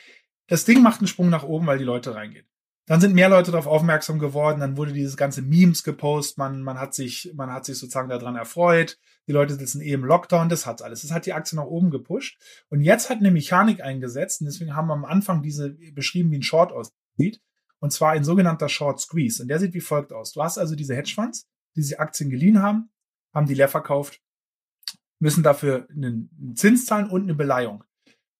das 0.48 0.66
Ding 0.66 0.82
macht 0.82 1.00
einen 1.00 1.08
Sprung 1.08 1.30
nach 1.30 1.44
oben, 1.44 1.68
weil 1.68 1.78
die 1.78 1.84
Leute 1.84 2.16
reingehen. 2.16 2.46
Dann 2.88 3.02
sind 3.02 3.16
mehr 3.16 3.30
Leute 3.30 3.50
darauf 3.50 3.66
aufmerksam 3.66 4.20
geworden, 4.20 4.60
dann 4.60 4.78
wurde 4.78 4.94
dieses 4.94 5.18
ganze 5.18 5.42
Memes 5.42 5.84
gepostet, 5.84 6.38
man, 6.38 6.62
man 6.62 6.80
hat 6.80 6.94
sich, 6.94 7.32
man 7.34 7.52
hat 7.52 7.66
sich 7.66 7.80
sozusagen 7.80 8.10
daran 8.10 8.36
erfreut. 8.36 9.00
Die 9.28 9.32
Leute 9.32 9.56
sitzen 9.56 9.82
eh 9.82 9.92
im 9.92 10.06
Lockdown, 10.06 10.50
das 10.50 10.66
hat 10.66 10.82
alles. 10.82 11.02
Das 11.02 11.12
hat 11.12 11.26
die 11.26 11.34
Aktie 11.34 11.56
nach 11.56 11.66
oben 11.66 11.90
gepusht. 11.90 12.38
Und 12.70 12.82
jetzt 12.82 13.10
hat 13.10 13.20
eine 13.20 13.32
Mechanik 13.32 13.82
eingesetzt, 13.82 14.42
und 14.42 14.46
deswegen 14.46 14.76
haben 14.76 14.88
wir 14.88 14.94
am 14.94 15.06
Anfang 15.06 15.42
diese 15.42 15.72
beschrieben, 15.94 16.32
wie 16.32 16.38
ein 16.38 16.44
Short 16.44 16.72
aussieht. 16.72 17.42
Und 17.80 17.92
zwar 17.92 18.12
ein 18.12 18.24
sogenannter 18.24 18.70
Short 18.70 19.00
Squeeze. 19.00 19.42
Und 19.42 19.48
der 19.48 19.60
sieht 19.60 19.74
wie 19.74 19.82
folgt 19.82 20.14
aus. 20.14 20.32
Du 20.32 20.44
hast 20.44 20.58
also 20.58 20.76
diese 20.76 20.96
Hedgefonds, 20.96 21.48
die 21.76 21.82
sie 21.82 21.98
Aktien 21.98 22.30
geliehen 22.30 22.62
haben, 22.62 22.90
haben 23.34 23.48
die 23.48 23.54
leer 23.54 23.68
verkauft, 23.68 24.22
müssen 25.20 25.44
dafür 25.44 25.88
einen 25.90 26.56
Zins 26.56 26.86
zahlen 26.86 27.10
und 27.10 27.24
eine 27.24 27.36
Beleihung. 27.36 27.84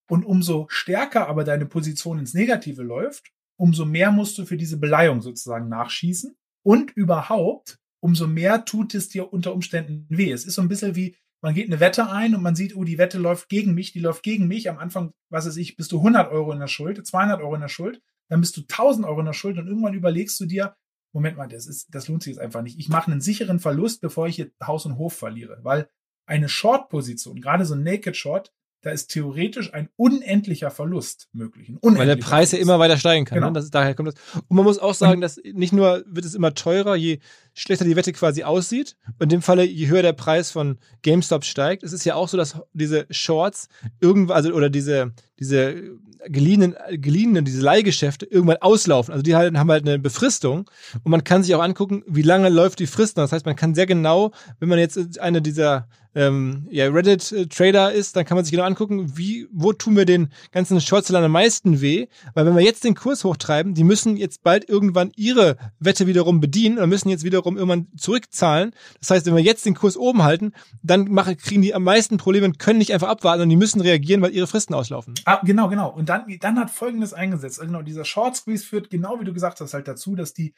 Und 0.08 0.26
umso 0.26 0.68
stärker 0.70 1.28
aber 1.28 1.44
deine 1.44 1.66
Position 1.66 2.20
ins 2.20 2.34
Negative 2.34 2.84
läuft, 2.84 3.32
umso 3.58 3.86
mehr 3.86 4.12
musst 4.12 4.38
du 4.38 4.46
für 4.46 4.58
diese 4.58 4.78
Beleihung 4.78 5.22
sozusagen 5.22 5.68
nachschießen. 5.68 6.36
Und 6.64 6.92
überhaupt, 6.92 7.80
umso 8.06 8.28
mehr 8.28 8.66
tut 8.66 8.94
es 8.94 9.10
dir 9.10 9.34
unter 9.34 9.52
Umständen 9.52 10.06
weh. 10.10 10.32
Es 10.32 10.46
ist 10.46 10.54
so 10.54 10.62
ein 10.62 10.68
bisschen 10.68 10.96
wie, 10.96 11.16
man 11.42 11.56
geht 11.56 11.66
eine 11.66 11.80
Wette 11.80 12.08
ein 12.12 12.36
und 12.36 12.44
man 12.44 12.56
sieht, 12.56 12.76
oh, 12.76 12.84
die 12.84 13.00
Wette 13.00 13.18
läuft 13.18 13.50
gegen 13.50 13.74
mich, 13.74 13.94
die 13.94 14.00
läuft 14.00 14.22
gegen 14.22 14.48
mich. 14.48 14.70
Am 14.70 14.78
Anfang, 14.78 15.12
was 15.32 15.48
weiß 15.48 15.58
ich, 15.58 15.76
bist 15.76 15.92
du 15.92 15.98
100 15.98 16.32
Euro 16.32 16.52
in 16.52 16.60
der 16.60 16.68
Schuld, 16.68 17.04
200 17.04 17.42
Euro 17.42 17.56
in 17.56 17.62
der 17.62 17.68
Schuld, 17.68 18.04
dann 18.30 18.42
bist 18.42 18.58
du 18.58 18.62
1000 18.62 19.08
Euro 19.08 19.22
in 19.22 19.26
der 19.26 19.34
Schuld 19.34 19.58
und 19.58 19.68
irgendwann 19.68 19.96
überlegst 19.96 20.40
du 20.40 20.46
dir, 20.46 20.76
Moment 21.14 21.36
mal, 21.36 21.48
das, 21.48 21.66
ist, 21.66 21.96
das 21.96 22.08
lohnt 22.08 22.22
sich 22.22 22.34
jetzt 22.34 22.42
einfach 22.42 22.62
nicht. 22.62 22.78
Ich 22.78 22.90
mache 22.90 23.12
einen 23.12 23.22
sicheren 23.22 23.60
Verlust, 23.60 24.02
bevor 24.02 24.28
ich 24.28 24.36
hier 24.36 24.52
Haus 24.62 24.86
und 24.86 25.00
Hof 25.00 25.16
verliere. 25.16 25.58
Weil 25.64 25.90
eine 26.28 26.48
Short-Position, 26.48 27.42
gerade 27.42 27.66
so 27.66 27.74
ein 27.74 27.82
Naked 27.82 28.16
Short, 28.16 28.54
da 28.86 28.92
ist 28.92 29.08
theoretisch 29.08 29.74
ein 29.74 29.90
unendlicher 29.96 30.70
Verlust 30.70 31.28
möglich. 31.34 31.70
Unendlicher 31.70 31.98
Weil 31.98 32.08
der 32.08 32.16
Preis 32.18 32.52
Verlust. 32.52 32.54
ja 32.54 32.60
immer 32.60 32.78
weiter 32.78 32.98
steigen 32.98 33.26
kann. 33.26 33.38
Ne? 33.38 33.42
Genau. 33.42 33.50
Ne? 33.50 33.54
Das, 33.54 33.72
daher 33.72 33.96
kommt 33.96 34.10
das. 34.10 34.16
Und 34.36 34.56
man 34.56 34.64
muss 34.64 34.78
auch 34.78 34.94
sagen, 34.94 35.22
dass 35.22 35.38
nicht 35.44 35.74
nur 35.74 36.04
wird 36.06 36.24
es 36.24 36.36
immer 36.36 36.54
teurer, 36.54 36.96
je 36.96 37.18
schlechter 37.56 37.86
die 37.86 37.96
Wette 37.96 38.14
quasi 38.14 38.44
aussieht. 38.44 38.96
In 39.20 39.30
dem 39.30 39.42
Falle, 39.42 39.64
je 39.64 39.88
höher 39.88 40.02
der 40.02 40.14
Preis 40.14 40.52
von 40.52 40.78
GameStop 41.02 41.46
steigt. 41.46 41.84
Es 41.84 41.94
ist 41.94 42.06
ja 42.06 42.16
auch 42.16 42.28
so, 42.28 42.38
dass 42.38 42.58
diese 42.74 43.08
Shorts 43.10 43.70
irgendwann, 44.00 44.36
also 44.36 44.52
oder 44.52 44.70
diese, 44.70 45.14
diese 45.40 45.98
geliehenen, 46.28 46.76
geliehenen, 46.92 47.46
diese 47.46 47.62
Leihgeschäfte 47.62 48.26
irgendwann 48.26 48.58
auslaufen. 48.58 49.14
Also 49.14 49.24
die 49.24 49.36
halt, 49.36 49.56
haben 49.58 49.72
halt 49.72 49.88
eine 49.88 50.00
Befristung 50.00 50.70
und 51.04 51.12
man 51.12 51.24
kann 51.24 51.44
sich 51.44 51.56
auch 51.56 51.64
angucken, 51.64 52.04
wie 52.08 52.22
lange 52.22 52.50
läuft 52.50 52.80
die 52.80 52.88
Frist. 52.88 53.18
Das 53.18 53.32
heißt, 53.32 53.46
man 53.46 53.56
kann 53.56 53.74
sehr 53.74 53.86
genau, 53.86 54.32
wenn 54.60 54.70
man 54.70 54.80
jetzt 54.80 55.20
eine 55.20 55.42
dieser 55.42 55.88
ähm, 56.16 56.68
ja, 56.72 56.88
Reddit-Trader 56.88 57.92
ist, 57.92 58.16
dann 58.16 58.26
kann 58.26 58.36
man 58.36 58.46
sich 58.46 58.52
genau 58.52 58.64
angucken, 58.64 59.18
wie, 59.18 59.48
wo 59.52 59.74
tun 59.74 59.98
wir 59.98 60.06
den 60.06 60.30
ganzen 60.52 60.80
Shortsellern 60.80 61.26
am 61.26 61.32
meisten 61.32 61.82
weh. 61.82 62.08
Weil 62.34 62.46
wenn 62.46 62.56
wir 62.56 62.64
jetzt 62.64 62.86
den 62.86 62.96
Kurs 62.96 63.26
hochtreiben, 63.26 63.74
die 63.74 63.84
müssen 63.84 64.16
jetzt 64.16 64.42
bald 64.42 64.68
irgendwann 64.68 65.12
ihre 65.16 65.58
Wette 65.80 66.08
wiederum 66.08 66.40
bedienen 66.40 66.80
und 66.80 66.90
müssen 66.90 67.10
jetzt 67.10 67.26
wiederum 67.26 67.45
irgendwann 67.54 67.88
zurückzahlen. 67.98 68.72
Das 69.00 69.12
heißt, 69.12 69.26
wenn 69.26 69.36
wir 69.36 69.44
jetzt 69.44 69.66
den 69.66 69.76
Kurs 69.76 69.96
oben 69.96 70.24
halten, 70.24 70.54
dann 70.82 71.12
machen, 71.12 71.38
kriegen 71.38 71.62
die 71.62 71.76
am 71.76 71.84
meisten 71.84 72.18
Probleme 72.18 72.46
und 72.48 72.60
können 72.60 72.80
nicht 72.80 72.94
einfach 72.94 73.08
abwarten 73.08 73.44
und 73.44 73.50
die 73.50 73.56
müssen 73.56 73.82
reagieren, 73.82 74.22
weil 74.22 74.34
ihre 74.34 74.48
Fristen 74.48 74.74
auslaufen. 74.74 75.14
Ah, 75.26 75.42
genau, 75.44 75.70
genau. 75.70 75.92
Und 75.92 76.10
dann, 76.10 76.26
dann 76.40 76.60
hat 76.60 76.72
Folgendes 76.72 77.14
eingesetzt. 77.14 77.60
Also 77.60 77.72
genau, 77.72 77.84
dieser 77.84 78.06
Short 78.06 78.36
Squeeze 78.36 78.66
führt 78.66 78.90
genau 78.90 79.20
wie 79.20 79.26
du 79.26 79.34
gesagt 79.34 79.62
hast 79.62 79.74
halt 79.74 79.88
dazu, 79.88 80.16
dass 80.16 80.34
die, 80.34 80.54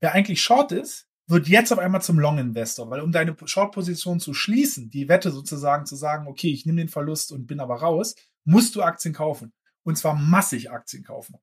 wer 0.00 0.12
eigentlich 0.12 0.42
Short 0.42 0.72
ist, 0.72 1.06
wird 1.26 1.48
jetzt 1.48 1.72
auf 1.72 1.78
einmal 1.78 2.02
zum 2.02 2.18
Long-Investor, 2.18 2.90
weil 2.90 3.00
um 3.00 3.10
deine 3.10 3.34
Short-Position 3.42 4.20
zu 4.20 4.34
schließen, 4.34 4.90
die 4.90 5.08
Wette 5.08 5.30
sozusagen 5.30 5.86
zu 5.86 5.96
sagen, 5.96 6.26
okay, 6.26 6.50
ich 6.50 6.66
nehme 6.66 6.82
den 6.82 6.88
Verlust 6.88 7.32
und 7.32 7.46
bin 7.46 7.60
aber 7.60 7.76
raus, 7.76 8.14
musst 8.44 8.76
du 8.76 8.82
Aktien 8.82 9.14
kaufen. 9.14 9.52
Und 9.84 9.96
zwar 9.96 10.14
massig 10.14 10.70
Aktien 10.70 11.02
kaufen. 11.02 11.36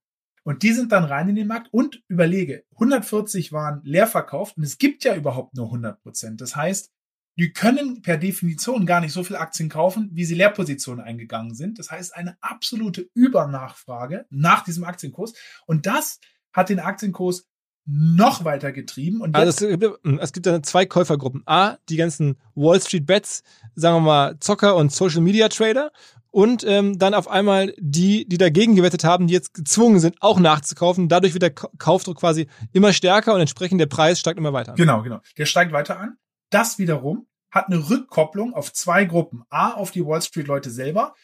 Und 0.44 0.64
die 0.64 0.74
sind 0.74 0.92
dann 0.92 1.04
rein 1.04 1.30
in 1.30 1.36
den 1.36 1.48
Markt 1.48 1.70
und 1.72 2.02
überlege, 2.08 2.64
140 2.74 3.52
waren 3.52 3.82
leer 3.84 4.08
verkauft 4.08 4.58
und 4.58 4.64
es 4.64 4.78
gibt 4.78 5.04
ja 5.04 5.16
überhaupt 5.16 5.56
nur 5.56 5.68
100 5.68 6.02
Prozent. 6.02 6.42
Das 6.42 6.56
heißt, 6.56 6.92
die 7.38 7.54
können 7.54 8.02
per 8.02 8.18
Definition 8.18 8.86
gar 8.86 9.02
nicht 9.02 9.14
so 9.14 9.24
viel 9.24 9.36
Aktien 9.36 9.70
kaufen, 9.70 10.10
wie 10.14 10.26
sie 10.26 10.36
Leerpositionen 10.36 11.04
eingegangen 11.04 11.56
sind. 11.56 11.80
Das 11.80 11.90
heißt, 11.90 12.16
eine 12.16 12.38
absolute 12.42 13.10
Übernachfrage 13.14 14.26
nach 14.30 14.64
diesem 14.64 14.84
Aktienkurs. 14.84 15.34
Und 15.66 15.86
das 15.86 16.20
hat 16.52 16.70
den 16.70 16.80
Aktienkurs 16.80 17.48
noch 17.86 18.46
weiter 18.46 18.72
getrieben. 18.72 19.22
Und 19.22 19.36
also 19.36 19.68
es 19.68 19.80
gibt, 19.80 20.00
es 20.06 20.34
gibt 20.34 20.46
dann 20.46 20.64
zwei 20.64 20.86
Käufergruppen. 20.86 21.44
A, 21.46 21.78
die 21.90 21.96
ganzen 21.96 22.38
Wall 22.54 22.80
Street 22.82 23.06
Bets, 23.06 23.44
sagen 23.76 23.98
wir 23.98 24.02
mal 24.02 24.40
Zocker 24.40 24.76
und 24.76 24.92
Social 24.92 25.22
Media 25.22 25.50
Trader. 25.50 25.92
Und 26.32 26.64
ähm, 26.66 26.98
dann 26.98 27.14
auf 27.14 27.30
einmal 27.30 27.74
die, 27.78 28.26
die 28.28 28.38
dagegen 28.38 28.76
gewettet 28.76 29.04
haben, 29.04 29.28
die 29.28 29.34
jetzt 29.34 29.54
gezwungen 29.54 30.00
sind, 30.00 30.16
auch 30.22 30.40
nachzukaufen. 30.40 31.10
Dadurch 31.10 31.34
wird 31.34 31.44
der 31.44 31.52
Kaufdruck 31.52 32.20
quasi 32.20 32.48
immer 32.72 32.94
stärker 32.94 33.34
und 33.34 33.42
entsprechend 33.42 33.82
der 33.82 33.88
Preis 33.88 34.20
steigt 34.20 34.40
immer 34.40 34.54
weiter 34.54 34.72
an. 34.72 34.78
Genau, 34.78 35.04
genau. 35.04 35.20
Der 35.38 35.46
steigt 35.46 35.74
weiter 35.74 36.00
an. 36.00 36.16
Das 36.50 36.80
wiederum 36.80 37.28
hat 37.52 37.68
eine 37.68 37.90
Rückkopplung 37.90 38.54
auf 38.54 38.72
zwei 38.72 39.04
Gruppen. 39.04 39.44
A, 39.50 39.74
auf 39.74 39.92
die 39.92 40.06
Wall 40.06 40.22
Street 40.22 40.48
Leute 40.48 40.72
selber. 40.72 41.16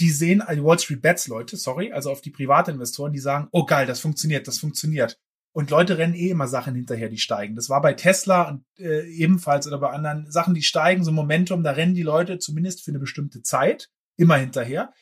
Die 0.00 0.10
sehen, 0.10 0.42
die 0.50 0.64
Wall 0.64 0.78
Street 0.78 1.02
Bets 1.02 1.28
Leute, 1.28 1.56
sorry, 1.56 1.92
also 1.92 2.10
auf 2.10 2.20
die 2.20 2.30
Privatinvestoren, 2.30 3.12
die 3.12 3.20
sagen, 3.20 3.48
oh 3.52 3.64
geil, 3.64 3.86
das 3.86 4.00
funktioniert, 4.00 4.48
das 4.48 4.58
funktioniert. 4.58 5.18
Und 5.52 5.70
Leute 5.70 5.98
rennen 5.98 6.14
eh 6.14 6.30
immer 6.30 6.48
Sachen 6.48 6.74
hinterher, 6.74 7.08
die 7.08 7.18
steigen. 7.18 7.54
Das 7.54 7.68
war 7.68 7.80
bei 7.80 7.92
Tesla 7.92 8.48
und 8.48 8.64
äh, 8.76 9.06
ebenfalls 9.08 9.68
oder 9.68 9.78
bei 9.78 9.90
anderen 9.90 10.28
Sachen, 10.32 10.54
die 10.54 10.64
steigen, 10.64 11.04
so 11.04 11.12
Momentum, 11.12 11.62
da 11.62 11.72
rennen 11.72 11.94
die 11.94 12.02
Leute 12.02 12.38
zumindest 12.38 12.82
für 12.82 12.90
eine 12.90 12.98
bestimmte 12.98 13.42
Zeit 13.42 13.88
immer 14.16 14.36
hinterher. 14.36 14.92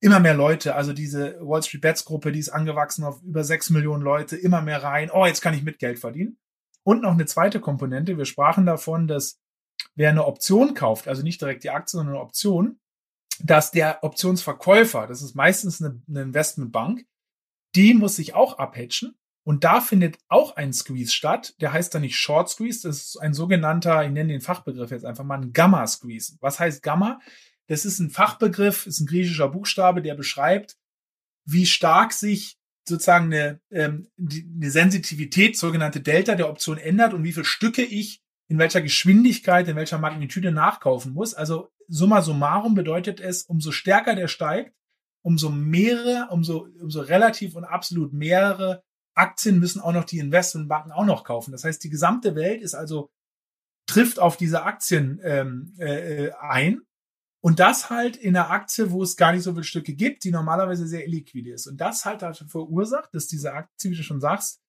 Immer 0.00 0.18
mehr 0.18 0.34
Leute, 0.34 0.74
also 0.74 0.92
diese 0.92 1.38
Wall 1.40 1.62
Street 1.62 1.82
Bets 1.82 2.04
Gruppe, 2.04 2.32
die 2.32 2.40
ist 2.40 2.48
angewachsen 2.48 3.04
auf 3.04 3.22
über 3.22 3.44
sechs 3.44 3.70
Millionen 3.70 4.02
Leute, 4.02 4.36
immer 4.36 4.60
mehr 4.60 4.82
rein. 4.82 5.10
Oh, 5.12 5.26
jetzt 5.26 5.42
kann 5.42 5.54
ich 5.54 5.62
mit 5.62 5.78
Geld 5.78 6.00
verdienen. 6.00 6.38
Und 6.82 7.02
noch 7.02 7.12
eine 7.12 7.26
zweite 7.26 7.60
Komponente. 7.60 8.18
Wir 8.18 8.24
sprachen 8.24 8.66
davon, 8.66 9.06
dass 9.06 9.38
wer 9.94 10.10
eine 10.10 10.26
Option 10.26 10.74
kauft, 10.74 11.06
also 11.06 11.22
nicht 11.22 11.40
direkt 11.40 11.62
die 11.62 11.70
Aktie, 11.70 11.98
sondern 11.98 12.16
eine 12.16 12.24
Option, 12.24 12.80
dass 13.40 13.70
der 13.70 14.02
Optionsverkäufer, 14.02 15.06
das 15.06 15.22
ist 15.22 15.34
meistens 15.34 15.80
eine, 15.80 16.02
eine 16.08 16.22
Investmentbank, 16.22 17.06
die 17.74 17.94
muss 17.94 18.16
sich 18.16 18.34
auch 18.34 18.58
abhatchen 18.58 19.14
und 19.44 19.64
da 19.64 19.80
findet 19.80 20.18
auch 20.28 20.56
ein 20.56 20.72
Squeeze 20.72 21.12
statt. 21.12 21.54
Der 21.60 21.72
heißt 21.72 21.94
dann 21.94 22.02
nicht 22.02 22.16
Short 22.16 22.48
Squeeze, 22.48 22.86
das 22.86 22.98
ist 22.98 23.16
ein 23.16 23.34
sogenannter, 23.34 24.04
ich 24.04 24.10
nenne 24.10 24.32
den 24.32 24.40
Fachbegriff 24.40 24.90
jetzt 24.90 25.04
einfach 25.04 25.24
mal 25.24 25.40
ein 25.40 25.52
Gamma 25.52 25.86
Squeeze. 25.86 26.36
Was 26.40 26.60
heißt 26.60 26.82
Gamma? 26.82 27.20
Das 27.72 27.86
ist 27.86 28.00
ein 28.00 28.10
Fachbegriff, 28.10 28.86
ist 28.86 29.00
ein 29.00 29.06
griechischer 29.06 29.48
Buchstabe, 29.48 30.02
der 30.02 30.14
beschreibt, 30.14 30.76
wie 31.46 31.64
stark 31.64 32.12
sich 32.12 32.58
sozusagen 32.86 33.32
eine, 33.32 33.62
ähm, 33.70 34.08
die, 34.18 34.46
eine 34.54 34.70
Sensitivität, 34.70 35.56
sogenannte 35.56 36.02
Delta 36.02 36.34
der 36.34 36.50
Option 36.50 36.76
ändert 36.76 37.14
und 37.14 37.24
wie 37.24 37.32
viele 37.32 37.46
Stücke 37.46 37.80
ich 37.80 38.20
in 38.48 38.58
welcher 38.58 38.82
Geschwindigkeit, 38.82 39.66
in 39.68 39.76
welcher 39.76 39.96
Magnitude 39.96 40.52
nachkaufen 40.52 41.14
muss. 41.14 41.32
Also 41.32 41.72
summa 41.88 42.20
summarum 42.20 42.74
bedeutet 42.74 43.20
es, 43.20 43.44
umso 43.44 43.72
stärker 43.72 44.16
der 44.16 44.28
steigt, 44.28 44.76
umso 45.22 45.48
mehrere, 45.48 46.28
umso, 46.30 46.68
umso 46.78 47.00
relativ 47.00 47.56
und 47.56 47.64
absolut 47.64 48.12
mehrere 48.12 48.82
Aktien 49.14 49.58
müssen 49.58 49.80
auch 49.80 49.94
noch 49.94 50.04
die 50.04 50.18
Investmentbanken 50.18 50.92
auch 50.92 51.06
noch 51.06 51.24
kaufen. 51.24 51.52
Das 51.52 51.64
heißt, 51.64 51.82
die 51.82 51.90
gesamte 51.90 52.34
Welt 52.34 52.60
ist 52.60 52.74
also 52.74 53.10
trifft 53.86 54.18
auf 54.18 54.36
diese 54.36 54.62
Aktien 54.64 55.22
ähm, 55.24 55.74
äh, 55.78 56.32
ein 56.38 56.82
und 57.42 57.58
das 57.58 57.90
halt 57.90 58.16
in 58.16 58.36
einer 58.36 58.50
Aktie, 58.50 58.92
wo 58.92 59.02
es 59.02 59.16
gar 59.16 59.32
nicht 59.32 59.42
so 59.42 59.52
viele 59.52 59.64
Stücke 59.64 59.94
gibt, 59.94 60.22
die 60.22 60.30
normalerweise 60.30 60.86
sehr 60.86 61.04
illiquide 61.06 61.52
ist. 61.52 61.66
Und 61.66 61.80
das 61.80 62.04
halt 62.04 62.22
dafür 62.22 62.46
verursacht, 62.46 63.12
dass 63.12 63.26
diese 63.26 63.52
Aktie, 63.52 63.90
wie 63.90 63.96
du 63.96 64.04
schon 64.04 64.20
sagst, 64.20 64.60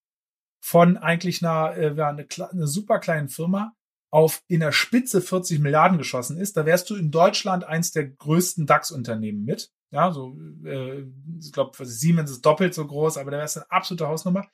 von 0.60 0.98
eigentlich 0.98 1.44
einer, 1.44 1.78
äh, 1.78 1.92
eine, 1.92 2.28
eine 2.52 2.68
super 2.68 3.00
kleinen 3.00 3.30
Firma 3.30 3.76
auf 4.10 4.42
in 4.48 4.60
der 4.60 4.72
Spitze 4.72 5.22
40 5.22 5.60
Milliarden 5.60 6.00
geschossen 6.00 6.38
ist, 6.38 6.58
da 6.58 6.66
wärst 6.66 6.90
du 6.90 6.96
in 6.96 7.12
Deutschland 7.12 7.64
eins 7.64 7.92
der 7.92 8.08
größten 8.08 8.66
DAX-Unternehmen 8.66 9.44
mit. 9.44 9.72
Ja, 9.92 10.12
so, 10.12 10.36
äh, 10.66 11.04
ich 11.40 11.52
glaube, 11.52 11.86
Siemens 11.86 12.32
ist 12.32 12.46
doppelt 12.46 12.74
so 12.74 12.88
groß, 12.88 13.18
aber 13.18 13.30
da 13.30 13.38
wärst 13.38 13.58
du 13.58 13.60
eine 13.60 13.72
absolute 13.72 14.08
Hausnummer. 14.08 14.48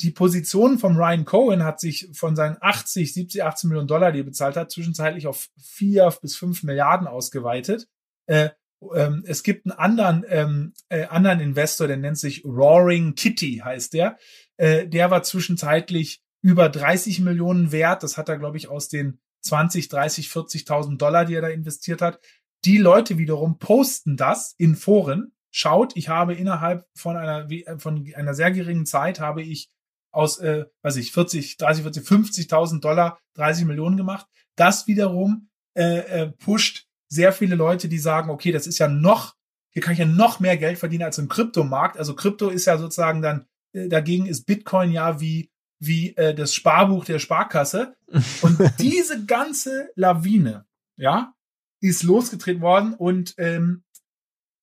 Die 0.00 0.10
Position 0.10 0.78
von 0.78 0.96
Ryan 0.96 1.24
Cohen 1.24 1.64
hat 1.64 1.80
sich 1.80 2.08
von 2.12 2.34
seinen 2.34 2.56
80, 2.60 3.14
70, 3.14 3.44
18 3.44 3.68
Millionen 3.68 3.88
Dollar, 3.88 4.12
die 4.12 4.20
er 4.20 4.24
bezahlt 4.24 4.56
hat, 4.56 4.70
zwischenzeitlich 4.70 5.26
auf 5.26 5.48
4 5.62 6.12
bis 6.20 6.36
5 6.36 6.64
Milliarden 6.64 7.06
ausgeweitet. 7.06 7.88
Äh, 8.26 8.50
ähm, 8.94 9.24
es 9.26 9.42
gibt 9.42 9.66
einen 9.66 9.78
anderen, 9.78 10.24
ähm, 10.28 10.72
äh, 10.88 11.04
anderen 11.04 11.40
Investor, 11.40 11.86
der 11.86 11.96
nennt 11.96 12.18
sich 12.18 12.44
Roaring 12.44 13.14
Kitty, 13.14 13.62
heißt 13.64 13.94
der. 13.94 14.18
Äh, 14.56 14.88
der 14.88 15.10
war 15.10 15.22
zwischenzeitlich 15.22 16.22
über 16.42 16.68
30 16.68 17.20
Millionen 17.20 17.72
wert. 17.72 18.02
Das 18.02 18.18
hat 18.18 18.28
er, 18.28 18.38
glaube 18.38 18.56
ich, 18.56 18.68
aus 18.68 18.88
den 18.88 19.20
20, 19.42 19.88
30, 19.88 20.28
40.000 20.28 20.98
Dollar, 20.98 21.24
die 21.24 21.34
er 21.34 21.42
da 21.42 21.48
investiert 21.48 22.02
hat. 22.02 22.20
Die 22.64 22.78
Leute 22.78 23.18
wiederum 23.18 23.58
posten 23.58 24.16
das 24.16 24.54
in 24.58 24.74
Foren. 24.74 25.32
Schaut, 25.50 25.96
ich 25.96 26.08
habe 26.08 26.34
innerhalb 26.34 26.86
von 26.94 27.16
einer, 27.16 27.50
äh, 27.50 27.78
von 27.78 28.04
einer 28.14 28.34
sehr 28.34 28.50
geringen 28.50 28.86
Zeit 28.86 29.20
habe 29.20 29.42
ich 29.42 29.70
aus, 30.14 30.38
äh, 30.38 30.66
weiß 30.82 30.96
ich, 30.96 31.12
40, 31.12 31.56
30, 31.56 31.82
40, 31.82 32.06
50.000 32.06 32.80
Dollar 32.80 33.18
30 33.34 33.64
Millionen 33.64 33.96
gemacht. 33.96 34.26
Das 34.56 34.86
wiederum 34.86 35.48
äh, 35.74 35.98
äh, 36.22 36.32
pusht 36.32 36.86
sehr 37.08 37.32
viele 37.32 37.56
Leute, 37.56 37.88
die 37.88 37.98
sagen, 37.98 38.30
okay, 38.30 38.52
das 38.52 38.66
ist 38.66 38.78
ja 38.78 38.88
noch, 38.88 39.34
hier 39.70 39.82
kann 39.82 39.92
ich 39.92 39.98
ja 39.98 40.06
noch 40.06 40.40
mehr 40.40 40.56
Geld 40.56 40.78
verdienen 40.78 41.04
als 41.04 41.18
im 41.18 41.28
Kryptomarkt. 41.28 41.98
Also 41.98 42.14
Krypto 42.14 42.48
ist 42.48 42.66
ja 42.66 42.78
sozusagen 42.78 43.22
dann 43.22 43.46
äh, 43.72 43.88
dagegen 43.88 44.26
ist 44.26 44.46
Bitcoin 44.46 44.90
ja 44.90 45.20
wie, 45.20 45.50
wie 45.78 46.16
äh, 46.16 46.34
das 46.34 46.54
Sparbuch 46.54 47.04
der 47.04 47.18
Sparkasse. 47.18 47.96
Und 48.42 48.58
diese 48.78 49.24
ganze 49.26 49.90
Lawine, 49.96 50.66
ja, 50.96 51.34
ist 51.80 52.02
losgetreten 52.02 52.62
worden. 52.62 52.94
Und 52.94 53.34
ähm, 53.36 53.84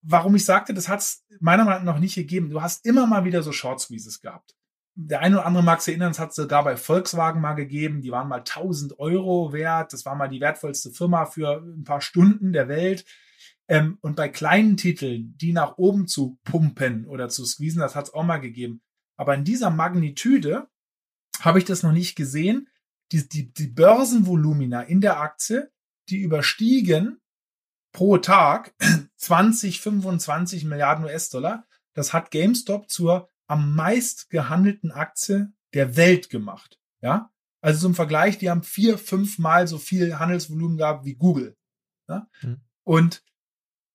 warum 0.02 0.36
ich 0.36 0.46
sagte, 0.46 0.74
das 0.74 0.88
hat 0.88 1.02
es 1.02 1.24
meiner 1.40 1.66
Meinung 1.66 1.86
nach 1.86 1.96
noch 1.96 2.00
nicht 2.00 2.16
gegeben. 2.16 2.50
Du 2.50 2.62
hast 2.62 2.86
immer 2.86 3.06
mal 3.06 3.26
wieder 3.26 3.44
so 3.44 3.52
Short 3.52 3.80
Squeezes 3.80 4.22
gehabt. 4.22 4.56
Der 4.96 5.22
eine 5.22 5.38
oder 5.38 5.46
andere 5.46 5.64
mag 5.64 5.82
sich 5.82 5.94
erinnern, 5.94 6.12
es 6.12 6.20
hat 6.20 6.34
sogar 6.34 6.64
bei 6.64 6.76
Volkswagen 6.76 7.42
mal 7.42 7.54
gegeben. 7.54 8.02
Die 8.02 8.12
waren 8.12 8.28
mal 8.28 8.40
1000 8.40 9.00
Euro 9.00 9.54
wert. 9.54 9.94
Das 9.94 10.06
war 10.06 10.16
mal 10.16 10.28
die 10.28 10.42
wertvollste 10.42 10.92
Firma 10.92 11.26
für 11.26 11.62
ein 11.62 11.84
paar 11.84 12.02
Stunden 12.02 12.52
der 12.52 12.68
Welt. 12.68 13.06
Ähm, 13.68 13.98
und 14.02 14.18
bei 14.18 14.28
kleinen 14.28 14.76
Titeln, 14.76 15.34
die 15.38 15.54
nach 15.54 15.78
oben 15.78 16.08
zu 16.08 16.38
pumpen 16.44 17.06
oder 17.06 17.30
zu 17.30 17.46
squeezen, 17.46 17.80
das 17.80 17.96
hat 17.96 18.08
es 18.08 18.14
auch 18.14 18.24
mal 18.24 18.40
gegeben. 18.40 18.82
Aber 19.16 19.34
in 19.34 19.46
dieser 19.46 19.70
Magnitude 19.70 20.68
habe 21.40 21.60
ich 21.60 21.66
das 21.66 21.84
noch 21.84 21.94
nicht 21.94 22.16
gesehen. 22.16 22.68
Die, 23.14 23.28
die, 23.28 23.54
die 23.54 23.68
Börsenvolumina 23.68 24.82
in 24.82 25.00
der 25.00 25.20
Aktie, 25.20 25.72
die 26.10 26.22
überstiegen 26.22 27.22
pro 27.94 28.18
Tag 28.18 28.74
20, 29.18 29.80
25 29.80 30.66
Milliarden 30.66 31.06
US-Dollar. 31.06 31.66
Das 31.94 32.14
hat 32.14 32.32
GameStop 32.32 32.90
zur 32.90 33.31
am 33.52 33.76
meist 33.76 34.30
gehandelten 34.30 34.92
Aktie 34.92 35.52
der 35.74 35.98
Welt 35.98 36.30
gemacht. 36.30 36.80
Ja, 37.02 37.32
also 37.62 37.82
zum 37.82 37.96
Vergleich, 37.96 38.38
die 38.38 38.50
haben 38.50 38.64
vier, 38.64 38.98
fünf 38.98 39.38
Mal 39.38 39.68
so 39.68 39.78
viel 39.78 40.18
Handelsvolumen 40.18 40.78
gehabt 40.78 41.06
wie 41.06 41.16
Google. 41.16 41.56
Ja? 42.08 42.28
Mhm. 42.42 42.62
Und 42.84 43.24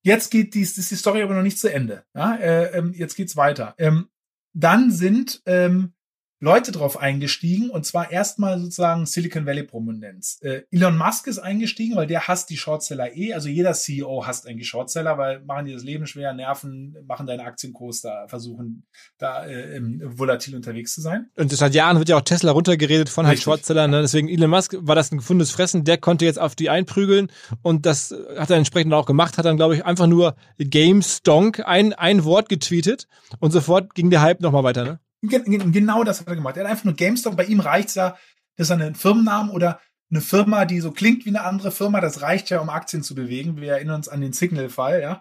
jetzt 0.02 0.30
geht 0.30 0.54
dies, 0.54 0.78
ist 0.78 0.90
die 0.90 0.96
Story 0.96 1.22
aber 1.22 1.34
noch 1.34 1.42
nicht 1.42 1.58
zu 1.58 1.72
Ende. 1.72 2.04
Ja? 2.14 2.36
Äh, 2.36 2.78
ähm, 2.78 2.92
jetzt 2.92 3.16
geht's 3.16 3.36
weiter. 3.36 3.74
Ähm, 3.78 4.08
dann 4.52 4.90
sind 4.90 5.42
ähm, 5.46 5.94
Leute 6.38 6.70
drauf 6.70 6.98
eingestiegen 6.98 7.70
und 7.70 7.86
zwar 7.86 8.10
erstmal 8.10 8.58
sozusagen 8.58 9.06
Silicon 9.06 9.46
Valley 9.46 9.62
Prominenz. 9.62 10.38
Äh, 10.42 10.62
Elon 10.70 10.98
Musk 10.98 11.26
ist 11.28 11.38
eingestiegen, 11.38 11.96
weil 11.96 12.06
der 12.06 12.28
hasst 12.28 12.50
die 12.50 12.58
Shortseller 12.58 13.16
eh. 13.16 13.32
Also 13.32 13.48
jeder 13.48 13.72
CEO 13.72 14.26
hasst 14.26 14.46
eigentlich 14.46 14.68
Shortseller, 14.68 15.16
weil 15.16 15.40
machen 15.44 15.64
die 15.64 15.72
das 15.72 15.82
Leben 15.82 16.06
schwer, 16.06 16.34
nerven, 16.34 16.94
machen 17.06 17.26
deine 17.26 17.44
Aktienkurs 17.44 18.02
da, 18.02 18.26
versuchen 18.28 18.86
da 19.16 19.46
äh, 19.46 19.80
volatil 20.02 20.54
unterwegs 20.54 20.94
zu 20.94 21.00
sein. 21.00 21.30
Und 21.36 21.50
seit 21.50 21.74
Jahren 21.74 21.98
wird 21.98 22.10
ja 22.10 22.18
auch 22.18 22.22
Tesla 22.22 22.52
runtergeredet 22.52 23.08
von 23.08 23.26
halt 23.26 23.40
Shortsellern. 23.40 23.90
Ne? 23.90 24.02
Deswegen 24.02 24.28
Elon 24.28 24.50
Musk 24.50 24.76
war 24.78 24.94
das 24.94 25.10
ein 25.12 25.18
gefundenes 25.18 25.52
Fressen. 25.52 25.84
Der 25.84 25.96
konnte 25.96 26.26
jetzt 26.26 26.38
auf 26.38 26.54
die 26.54 26.68
einprügeln 26.68 27.28
und 27.62 27.86
das 27.86 28.14
hat 28.36 28.50
er 28.50 28.58
entsprechend 28.58 28.92
auch 28.92 29.06
gemacht. 29.06 29.38
Hat 29.38 29.46
dann 29.46 29.56
glaube 29.56 29.76
ich 29.76 29.86
einfach 29.86 30.06
nur 30.06 30.36
GameStonk 30.58 31.66
ein 31.66 31.94
ein 31.94 32.24
Wort 32.24 32.50
getweetet 32.50 33.08
und 33.40 33.52
sofort 33.52 33.94
ging 33.94 34.10
der 34.10 34.20
Hype 34.20 34.42
nochmal 34.42 34.64
weiter. 34.64 34.84
Ne? 34.84 35.00
Genau 35.22 36.04
das 36.04 36.20
hat 36.20 36.28
er 36.28 36.36
gemacht. 36.36 36.56
Er 36.56 36.64
hat 36.64 36.70
einfach 36.70 36.84
nur 36.84 36.94
GameStop. 36.94 37.36
Bei 37.36 37.44
ihm 37.44 37.60
reicht's 37.60 37.94
ja, 37.94 38.16
dass 38.56 38.70
er 38.70 38.76
einen 38.76 38.94
Firmennamen 38.94 39.50
oder 39.50 39.80
eine 40.10 40.20
Firma, 40.20 40.64
die 40.64 40.80
so 40.80 40.92
klingt 40.92 41.24
wie 41.24 41.30
eine 41.30 41.42
andere 41.42 41.72
Firma, 41.72 42.00
das 42.00 42.22
reicht 42.22 42.50
ja, 42.50 42.60
um 42.60 42.70
Aktien 42.70 43.02
zu 43.02 43.14
bewegen. 43.14 43.60
Wir 43.60 43.72
erinnern 43.72 43.96
uns 43.96 44.08
an 44.08 44.20
den 44.20 44.32
Signal-Fall, 44.32 45.00
ja. 45.00 45.20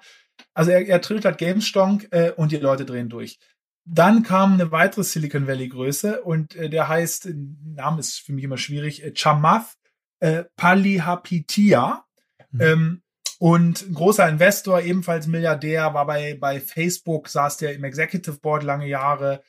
Also 0.54 0.72
er, 0.72 0.86
er 0.88 1.02
twittert 1.02 1.38
GameStonk 1.38 2.08
äh, 2.12 2.32
und 2.32 2.52
die 2.52 2.58
Leute 2.58 2.86
drehen 2.86 3.10
durch. 3.10 3.40
Dann 3.86 4.24
kam 4.24 4.54
eine 4.54 4.72
weitere 4.72 5.04
Silicon 5.04 5.48
Valley 5.48 5.70
Größe 5.70 6.22
und 6.22 6.56
äh, 6.56 6.70
der 6.70 6.88
heißt, 6.88 7.30
Name 7.64 8.00
ist 8.00 8.20
für 8.20 8.34
mich 8.34 8.44
immer 8.44 8.58
schwierig, 8.58 9.04
äh, 9.04 9.14
Chamath 9.16 9.76
äh, 10.20 10.44
Palihapitia. 10.56 12.06
Mhm. 12.52 12.62
Ähm, 12.62 13.02
und 13.38 13.82
ein 13.82 13.94
großer 13.94 14.28
Investor, 14.28 14.82
ebenfalls 14.82 15.28
Milliardär, 15.28 15.94
war 15.94 16.06
bei, 16.06 16.38
bei 16.40 16.60
Facebook, 16.60 17.28
saß 17.28 17.58
der 17.58 17.76
im 17.76 17.84
Executive 17.84 18.40
Board 18.40 18.64
lange 18.64 18.88
Jahre, 18.88 19.44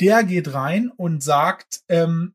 der 0.00 0.24
geht 0.24 0.52
rein 0.52 0.90
und 0.90 1.22
sagt, 1.22 1.82
ähm, 1.88 2.34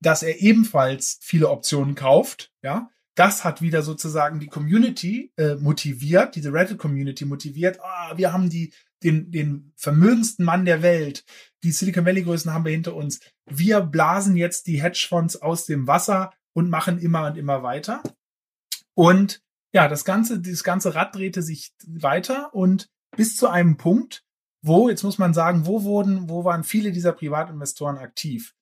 dass 0.00 0.22
er 0.22 0.40
ebenfalls 0.40 1.18
viele 1.22 1.48
Optionen 1.48 1.94
kauft, 1.94 2.52
ja. 2.62 2.90
Das 3.16 3.44
hat 3.44 3.62
wieder 3.62 3.82
sozusagen 3.82 4.40
die 4.40 4.48
Community 4.48 5.32
äh, 5.36 5.54
motiviert, 5.54 6.34
diese 6.34 6.52
Reddit-Community 6.52 7.24
motiviert. 7.24 7.78
Ah, 7.80 8.14
wir 8.16 8.32
haben 8.32 8.50
die, 8.50 8.72
den, 9.04 9.30
den 9.30 9.72
vermögendsten 9.76 10.44
Mann 10.44 10.64
der 10.64 10.82
Welt. 10.82 11.24
Die 11.62 11.70
Silicon 11.70 12.04
Valley-Größen 12.04 12.52
haben 12.52 12.64
wir 12.64 12.72
hinter 12.72 12.96
uns. 12.96 13.20
Wir 13.46 13.82
blasen 13.82 14.34
jetzt 14.34 14.66
die 14.66 14.82
Hedgefonds 14.82 15.40
aus 15.40 15.64
dem 15.64 15.86
Wasser 15.86 16.32
und 16.54 16.70
machen 16.70 16.98
immer 16.98 17.28
und 17.28 17.36
immer 17.36 17.62
weiter. 17.62 18.02
Und 18.94 19.42
ja, 19.72 19.86
das 19.86 20.04
ganze, 20.04 20.40
dieses 20.40 20.64
ganze 20.64 20.96
Rad 20.96 21.14
drehte 21.14 21.42
sich 21.42 21.72
weiter 21.86 22.52
und 22.52 22.88
bis 23.16 23.36
zu 23.36 23.48
einem 23.48 23.76
Punkt, 23.76 24.23
wo, 24.66 24.88
jetzt 24.88 25.02
muss 25.02 25.18
man 25.18 25.34
sagen, 25.34 25.66
wo 25.66 25.82
wurden, 25.82 26.28
wo 26.30 26.44
waren 26.44 26.64
viele 26.64 26.90
dieser 26.90 27.12
Privatinvestoren 27.12 27.98
aktiv? 27.98 28.54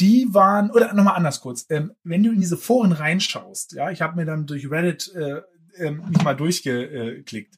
Die 0.00 0.26
waren, 0.30 0.70
oder 0.70 0.92
nochmal 0.92 1.16
anders 1.16 1.40
kurz, 1.40 1.64
ähm, 1.70 1.92
wenn 2.04 2.22
du 2.22 2.30
in 2.30 2.40
diese 2.40 2.58
Foren 2.58 2.92
reinschaust, 2.92 3.72
ja, 3.72 3.90
ich 3.90 4.02
habe 4.02 4.16
mir 4.16 4.26
dann 4.26 4.46
durch 4.46 4.70
Reddit 4.70 5.10
äh, 5.14 5.40
äh, 5.76 5.90
mich 5.90 6.22
mal 6.22 6.34
durchgeklickt. 6.34 7.54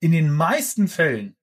In 0.00 0.12
den 0.12 0.30
meisten 0.30 0.88
Fällen, 0.88 1.34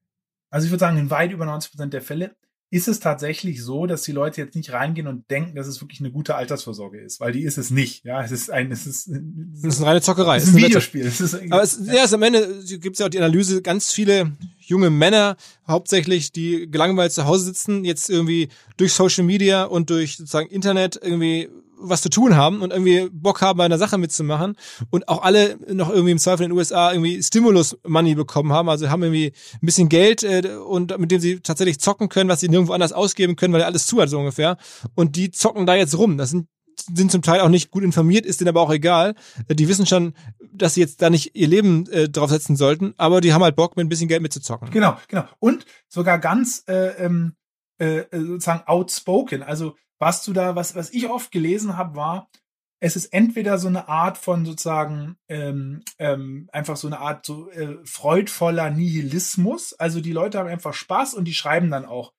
also 0.51 0.65
ich 0.65 0.71
würde 0.71 0.81
sagen, 0.81 0.97
in 0.97 1.09
weit 1.09 1.31
über 1.31 1.45
90 1.45 1.71
Prozent 1.71 1.93
der 1.93 2.01
Fälle, 2.01 2.35
ist 2.69 2.87
es 2.87 2.99
tatsächlich 2.99 3.63
so, 3.63 3.85
dass 3.85 4.01
die 4.03 4.11
Leute 4.11 4.41
jetzt 4.41 4.55
nicht 4.55 4.73
reingehen 4.73 5.07
und 5.07 5.31
denken, 5.31 5.55
dass 5.55 5.67
es 5.67 5.81
wirklich 5.81 6.01
eine 6.01 6.11
gute 6.11 6.35
Altersvorsorge 6.35 6.99
ist, 6.99 7.19
weil 7.21 7.31
die 7.31 7.43
ist 7.43 7.57
es 7.57 7.71
nicht. 7.71 8.03
Ja, 8.03 8.21
es 8.21 8.31
ist 8.31 8.51
ein, 8.51 8.71
es 8.71 8.85
ist, 8.85 9.07
es 9.07 9.63
ist 9.63 9.77
eine 9.79 9.87
reine 9.87 10.01
Zockerei. 10.01 10.37
Es 10.37 10.43
ist 10.43 10.55
ein 10.55 10.63
Videospiel. 10.63 11.05
Es 11.07 11.21
ist, 11.21 11.35
Aber 11.49 11.63
es, 11.63 11.79
ja, 11.85 12.03
es 12.03 12.13
am 12.13 12.23
Ende 12.23 12.61
gibt 12.65 12.95
es 12.95 12.99
ja 12.99 13.05
auch 13.05 13.09
die 13.09 13.19
Analyse, 13.19 13.61
ganz 13.61 13.93
viele 13.93 14.33
junge 14.67 14.89
Männer, 14.89 15.35
hauptsächlich, 15.67 16.31
die 16.31 16.69
gelangweilt 16.69 17.11
zu 17.11 17.25
Hause 17.25 17.45
sitzen, 17.45 17.85
jetzt 17.85 18.09
irgendwie 18.09 18.49
durch 18.77 18.93
Social 18.93 19.23
Media 19.23 19.63
und 19.63 19.89
durch 19.89 20.17
sozusagen 20.17 20.49
Internet 20.49 20.99
irgendwie 21.01 21.49
was 21.79 22.01
zu 22.01 22.09
tun 22.09 22.35
haben 22.35 22.61
und 22.61 22.71
irgendwie 22.71 23.07
Bock 23.11 23.41
haben, 23.41 23.57
bei 23.57 23.65
einer 23.65 23.77
Sache 23.77 23.97
mitzumachen 23.97 24.55
und 24.89 25.07
auch 25.07 25.21
alle 25.21 25.57
noch 25.71 25.89
irgendwie 25.89 26.11
im 26.11 26.17
Zweifel 26.17 26.43
in 26.43 26.49
den 26.49 26.57
USA 26.57 26.91
irgendwie 26.91 27.21
Stimulus-Money 27.21 28.15
bekommen 28.15 28.51
haben, 28.51 28.69
also 28.69 28.89
haben 28.89 29.03
irgendwie 29.03 29.31
ein 29.53 29.65
bisschen 29.65 29.89
Geld 29.89 30.23
äh, 30.23 30.57
und 30.67 30.97
mit 30.97 31.11
dem 31.11 31.19
sie 31.19 31.39
tatsächlich 31.39 31.79
zocken 31.79 32.09
können, 32.09 32.29
was 32.29 32.39
sie 32.39 32.49
nirgendwo 32.49 32.73
anders 32.73 32.93
ausgeben 32.93 33.35
können, 33.35 33.53
weil 33.53 33.63
alles 33.63 33.85
zu 33.85 34.01
hat 34.01 34.09
so 34.09 34.17
ungefähr 34.17 34.57
und 34.95 35.15
die 35.15 35.31
zocken 35.31 35.65
da 35.65 35.75
jetzt 35.75 35.97
rum. 35.97 36.17
Das 36.17 36.31
sind 36.31 36.47
sind 36.93 37.11
zum 37.11 37.23
Teil 37.23 37.41
auch 37.41 37.49
nicht 37.49 37.71
gut 37.71 37.83
informiert, 37.83 38.25
ist 38.25 38.39
denen 38.39 38.49
aber 38.49 38.61
auch 38.61 38.71
egal. 38.71 39.15
Die 39.49 39.67
wissen 39.67 39.87
schon, 39.87 40.13
dass 40.57 40.73
sie 40.73 40.81
jetzt 40.81 41.01
da 41.01 41.09
nicht 41.09 41.35
ihr 41.35 41.47
Leben 41.47 41.89
äh, 41.91 42.09
draufsetzen 42.09 42.55
sollten, 42.55 42.93
aber 42.97 43.21
die 43.21 43.33
haben 43.33 43.43
halt 43.43 43.55
Bock, 43.55 43.77
mit 43.77 43.85
ein 43.85 43.89
bisschen 43.89 44.07
Geld 44.07 44.21
mitzuzocken. 44.21 44.69
Genau, 44.71 44.97
genau. 45.07 45.25
Und 45.39 45.65
sogar 45.87 46.19
ganz 46.19 46.63
äh, 46.67 47.03
ähm, 47.03 47.35
äh, 47.77 48.03
sozusagen 48.11 48.67
outspoken. 48.67 49.43
Also 49.43 49.75
was 49.99 50.23
du 50.23 50.33
da, 50.33 50.55
was, 50.55 50.75
was 50.75 50.91
ich 50.91 51.09
oft 51.09 51.31
gelesen 51.31 51.77
habe, 51.77 51.95
war, 51.95 52.29
es 52.79 52.95
ist 52.95 53.07
entweder 53.07 53.57
so 53.57 53.67
eine 53.67 53.87
Art 53.87 54.17
von 54.17 54.45
sozusagen 54.45 55.17
ähm, 55.27 55.83
ähm, 55.97 56.47
einfach 56.51 56.77
so 56.77 56.87
eine 56.87 56.99
Art 56.99 57.25
so 57.25 57.49
äh, 57.49 57.77
freudvoller 57.83 58.69
Nihilismus. 58.69 59.73
Also 59.73 59.99
die 59.99 60.11
Leute 60.11 60.37
haben 60.37 60.47
einfach 60.47 60.73
Spaß 60.73 61.15
und 61.15 61.25
die 61.25 61.33
schreiben 61.33 61.71
dann 61.71 61.85
auch. 61.85 62.13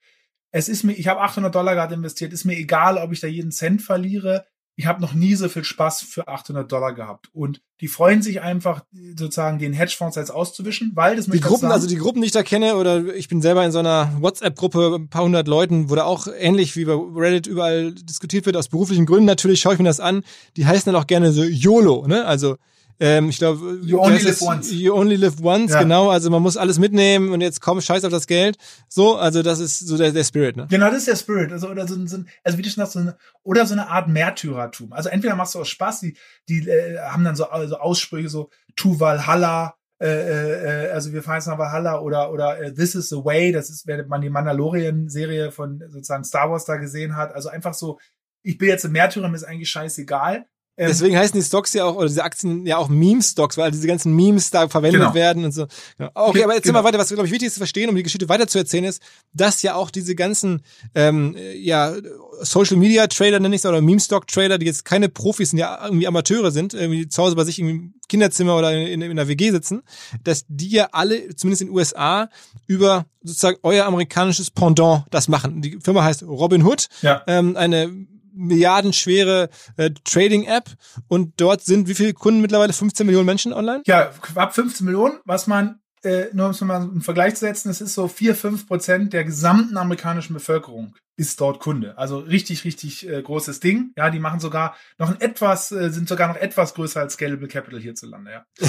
Es 0.50 0.68
ist 0.68 0.82
mir, 0.82 0.94
ich 0.94 1.06
habe 1.06 1.20
800 1.20 1.54
Dollar 1.54 1.74
gerade 1.74 1.94
investiert, 1.94 2.32
ist 2.32 2.44
mir 2.44 2.56
egal, 2.56 2.98
ob 2.98 3.12
ich 3.12 3.20
da 3.20 3.28
jeden 3.28 3.52
Cent 3.52 3.82
verliere 3.82 4.46
ich 4.78 4.86
habe 4.86 5.00
noch 5.02 5.12
nie 5.12 5.34
so 5.34 5.48
viel 5.48 5.64
Spaß 5.64 6.02
für 6.02 6.28
800 6.28 6.70
Dollar 6.70 6.94
gehabt. 6.94 7.30
Und 7.32 7.60
die 7.80 7.88
freuen 7.88 8.22
sich 8.22 8.42
einfach, 8.42 8.84
sozusagen 9.16 9.58
den 9.58 9.72
Hedgefonds 9.72 10.14
jetzt 10.14 10.30
auszuwischen, 10.30 10.92
weil 10.94 11.16
das 11.16 11.26
Die 11.26 11.40
Gruppen, 11.40 11.72
also 11.72 11.88
die 11.88 11.96
Gruppen, 11.96 12.20
die 12.22 12.26
ich 12.26 12.32
da 12.32 12.44
kenne, 12.44 12.76
oder 12.76 13.12
ich 13.12 13.26
bin 13.26 13.42
selber 13.42 13.64
in 13.64 13.72
so 13.72 13.80
einer 13.80 14.12
WhatsApp-Gruppe, 14.20 14.94
ein 14.94 15.08
paar 15.08 15.24
hundert 15.24 15.48
Leuten, 15.48 15.90
wo 15.90 15.96
da 15.96 16.04
auch 16.04 16.28
ähnlich 16.28 16.76
wie 16.76 16.84
bei 16.84 16.94
Reddit 16.94 17.48
überall 17.48 17.92
diskutiert 17.92 18.46
wird, 18.46 18.56
aus 18.56 18.68
beruflichen 18.68 19.04
Gründen 19.04 19.24
natürlich, 19.24 19.60
schaue 19.60 19.72
ich 19.72 19.80
mir 19.80 19.86
das 19.86 19.98
an. 19.98 20.22
Die 20.56 20.64
heißen 20.64 20.92
dann 20.92 21.02
auch 21.02 21.08
gerne 21.08 21.32
so 21.32 21.42
YOLO, 21.42 22.06
ne? 22.06 22.24
Also 22.24 22.56
ähm, 23.00 23.28
ich 23.28 23.38
glaube, 23.38 23.78
you 23.82 24.00
only 24.00 24.18
live 24.18 24.42
once. 24.42 24.72
You 24.72 24.94
only 24.94 25.16
live 25.16 25.36
once, 25.40 25.72
ja. 25.72 25.82
genau. 25.82 26.10
Also 26.10 26.30
man 26.30 26.42
muss 26.42 26.56
alles 26.56 26.78
mitnehmen 26.78 27.30
und 27.30 27.40
jetzt 27.40 27.60
komm, 27.60 27.80
scheiß 27.80 28.04
auf 28.04 28.10
das 28.10 28.26
Geld. 28.26 28.56
So, 28.88 29.16
also 29.16 29.42
das 29.42 29.60
ist 29.60 29.78
so 29.78 29.96
der, 29.96 30.12
der 30.12 30.24
Spirit, 30.24 30.56
ne? 30.56 30.66
Genau, 30.68 30.86
das 30.86 30.98
ist 30.98 31.08
der 31.08 31.16
Spirit. 31.16 31.52
Also, 31.52 31.68
oder 31.68 31.86
so, 31.86 31.94
so 32.06 32.18
also 32.42 32.58
wie 32.58 32.62
du 32.62 32.70
schon 32.70 32.82
sagst, 32.82 32.94
so 32.94 32.98
eine, 32.98 33.16
oder 33.42 33.66
so 33.66 33.74
eine 33.74 33.88
Art 33.88 34.08
Märtyrertum. 34.08 34.92
Also 34.92 35.08
entweder 35.10 35.36
machst 35.36 35.54
du 35.54 35.60
aus 35.60 35.68
Spaß, 35.68 36.00
die, 36.00 36.16
die 36.48 36.68
äh, 36.68 36.98
haben 36.98 37.24
dann 37.24 37.36
so 37.36 37.48
also 37.48 37.78
Aussprüche 37.78 38.28
so 38.28 38.50
Tu 38.74 38.98
Valhalla, 38.98 39.76
äh, 40.00 40.06
äh, 40.06 40.86
äh, 40.86 40.90
also 40.90 41.12
wir 41.12 41.22
fahren 41.22 41.36
jetzt 41.36 41.46
nach 41.46 41.58
Valhalla 41.58 42.00
oder 42.00 42.32
oder 42.32 42.60
äh, 42.60 42.72
This 42.72 42.94
is 42.94 43.08
the 43.08 43.16
Way, 43.16 43.52
das 43.52 43.70
ist, 43.70 43.86
wenn 43.86 44.06
man 44.08 44.20
die 44.20 44.30
Mandalorian-Serie 44.30 45.50
von 45.50 45.82
sozusagen 45.88 46.24
Star 46.24 46.50
Wars 46.50 46.64
da 46.64 46.76
gesehen 46.76 47.16
hat. 47.16 47.32
Also 47.32 47.48
einfach 47.48 47.74
so, 47.74 47.98
ich 48.42 48.58
bin 48.58 48.68
jetzt 48.68 48.84
ein 48.84 48.92
Märtyrer, 48.92 49.28
mir 49.28 49.36
ist 49.36 49.44
eigentlich 49.44 49.70
scheißegal. 49.70 50.46
Ähm, 50.78 50.86
Deswegen 50.88 51.16
heißen 51.16 51.38
die 51.38 51.44
Stocks 51.44 51.74
ja 51.74 51.84
auch, 51.84 51.96
oder 51.96 52.06
diese 52.06 52.22
Aktien 52.22 52.64
ja 52.64 52.76
auch 52.76 52.88
Meme-Stocks, 52.88 53.58
weil 53.58 53.72
diese 53.72 53.88
ganzen 53.88 54.14
Memes 54.14 54.50
da 54.50 54.68
verwendet 54.68 55.00
genau. 55.00 55.14
werden 55.14 55.44
und 55.44 55.50
so. 55.50 55.66
Genau. 55.98 56.10
Okay, 56.14 56.44
aber 56.44 56.54
erzähl 56.54 56.70
genau. 56.70 56.82
mal 56.82 56.84
weiter, 56.84 56.98
was 56.98 57.08
glaube 57.08 57.26
ich 57.26 57.32
wichtig 57.32 57.48
ist 57.48 57.54
zu 57.54 57.60
verstehen, 57.60 57.90
um 57.90 57.96
die 57.96 58.04
Geschichte 58.04 58.28
weiter 58.28 58.46
zu 58.46 58.58
erzählen, 58.58 58.84
ist, 58.84 59.02
dass 59.32 59.60
ja 59.62 59.74
auch 59.74 59.90
diese 59.90 60.14
ganzen 60.14 60.62
ähm, 60.94 61.36
ja, 61.56 61.94
Social 62.42 62.76
Media 62.76 63.08
Trader 63.08 63.40
nenne 63.40 63.56
ich 63.56 63.62
es, 63.62 63.66
oder 63.66 63.80
Meme-Stock 63.80 64.28
Trader, 64.28 64.56
die 64.58 64.66
jetzt 64.66 64.84
keine 64.84 65.08
Profis 65.08 65.50
sind, 65.50 65.58
ja 65.58 65.80
irgendwie 65.84 66.06
Amateure 66.06 66.52
sind, 66.52 66.74
irgendwie 66.74 67.08
zu 67.08 67.24
Hause 67.24 67.34
bei 67.34 67.42
sich 67.42 67.58
im 67.58 67.94
Kinderzimmer 68.08 68.56
oder 68.56 68.72
in, 68.72 68.86
in, 68.86 69.02
in 69.02 69.10
einer 69.10 69.26
WG 69.26 69.50
sitzen, 69.50 69.82
dass 70.22 70.44
die 70.46 70.70
ja 70.70 70.90
alle, 70.92 71.34
zumindest 71.34 71.62
in 71.62 71.68
den 71.68 71.74
USA, 71.74 72.30
über 72.68 73.06
sozusagen 73.24 73.58
euer 73.64 73.84
amerikanisches 73.84 74.52
Pendant 74.52 75.06
das 75.10 75.26
machen. 75.26 75.60
Die 75.60 75.78
Firma 75.82 76.04
heißt 76.04 76.22
Robin 76.22 76.64
Hood, 76.64 76.88
ja. 77.02 77.22
ähm, 77.26 77.56
eine 77.56 77.90
milliardenschwere 78.38 79.48
äh, 79.76 79.90
Trading-App 80.04 80.70
und 81.08 81.40
dort 81.40 81.62
sind 81.64 81.88
wie 81.88 81.94
viele 81.94 82.14
Kunden 82.14 82.40
mittlerweile? 82.40 82.72
15 82.72 83.06
Millionen 83.06 83.26
Menschen 83.26 83.52
online? 83.52 83.82
Ja, 83.86 84.10
ab 84.34 84.54
15 84.54 84.86
Millionen, 84.86 85.18
was 85.24 85.46
man 85.46 85.80
äh, 86.04 86.26
nur 86.32 86.46
um 86.46 86.52
es 86.52 86.60
mal 86.60 86.80
einen 86.80 87.00
Vergleich 87.00 87.34
zu 87.34 87.40
setzen, 87.40 87.70
es 87.70 87.80
ist 87.80 87.94
so 87.94 88.08
4, 88.08 88.34
5 88.34 88.66
Prozent 88.66 89.12
der 89.12 89.24
gesamten 89.24 89.76
amerikanischen 89.76 90.34
Bevölkerung 90.34 90.94
ist 91.16 91.40
dort 91.40 91.58
Kunde. 91.58 91.98
Also 91.98 92.18
richtig, 92.18 92.64
richtig 92.64 93.08
äh, 93.08 93.20
großes 93.20 93.58
Ding. 93.58 93.92
Ja, 93.96 94.08
die 94.08 94.20
machen 94.20 94.38
sogar 94.38 94.76
noch 94.98 95.10
ein 95.10 95.20
etwas, 95.20 95.72
äh, 95.72 95.90
sind 95.90 96.08
sogar 96.08 96.28
noch 96.28 96.36
etwas 96.36 96.74
größer 96.74 97.00
als 97.00 97.14
Scalable 97.14 97.48
Capital 97.48 97.80
hierzulande, 97.80 98.30
ja. 98.30 98.46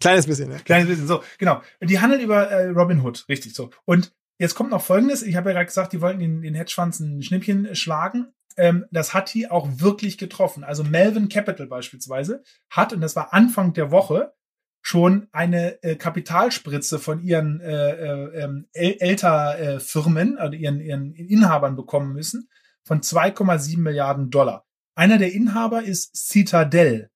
Kleines 0.00 0.26
bisschen, 0.26 0.48
ne? 0.48 0.58
Kleines 0.64 0.88
bisschen, 0.88 1.06
so, 1.06 1.22
genau. 1.36 1.60
Die 1.82 2.00
handeln 2.00 2.22
über 2.22 2.50
äh, 2.50 2.70
Robin 2.70 3.02
Hood, 3.02 3.26
richtig 3.28 3.54
so. 3.54 3.70
Und 3.84 4.12
Jetzt 4.40 4.54
kommt 4.54 4.70
noch 4.70 4.80
Folgendes. 4.80 5.22
Ich 5.22 5.36
habe 5.36 5.50
ja 5.50 5.52
gerade 5.52 5.66
gesagt, 5.66 5.92
die 5.92 6.00
wollten 6.00 6.18
den, 6.18 6.40
den 6.40 6.54
Hedgefonds 6.54 6.98
ein 6.98 7.22
Schnippchen 7.22 7.74
schlagen. 7.74 8.32
Ähm, 8.56 8.86
das 8.90 9.12
hat 9.12 9.34
die 9.34 9.50
auch 9.50 9.68
wirklich 9.80 10.16
getroffen. 10.16 10.64
Also 10.64 10.82
Melvin 10.82 11.28
Capital 11.28 11.66
beispielsweise 11.66 12.42
hat, 12.70 12.94
und 12.94 13.02
das 13.02 13.14
war 13.14 13.34
Anfang 13.34 13.74
der 13.74 13.90
Woche, 13.90 14.32
schon 14.80 15.28
eine 15.32 15.82
äh, 15.82 15.94
Kapitalspritze 15.96 16.98
von 16.98 17.22
ihren 17.22 17.60
äh, 17.60 17.90
äh, 17.90 18.44
ähm, 18.44 18.66
Älterfirmen, 18.72 20.38
also 20.38 20.56
ihren, 20.56 20.80
ihren 20.80 21.12
Inhabern 21.12 21.76
bekommen 21.76 22.14
müssen, 22.14 22.48
von 22.82 23.02
2,7 23.02 23.76
Milliarden 23.78 24.30
Dollar. 24.30 24.64
Einer 24.94 25.18
der 25.18 25.34
Inhaber 25.34 25.82
ist 25.82 26.16
Citadel 26.16 27.10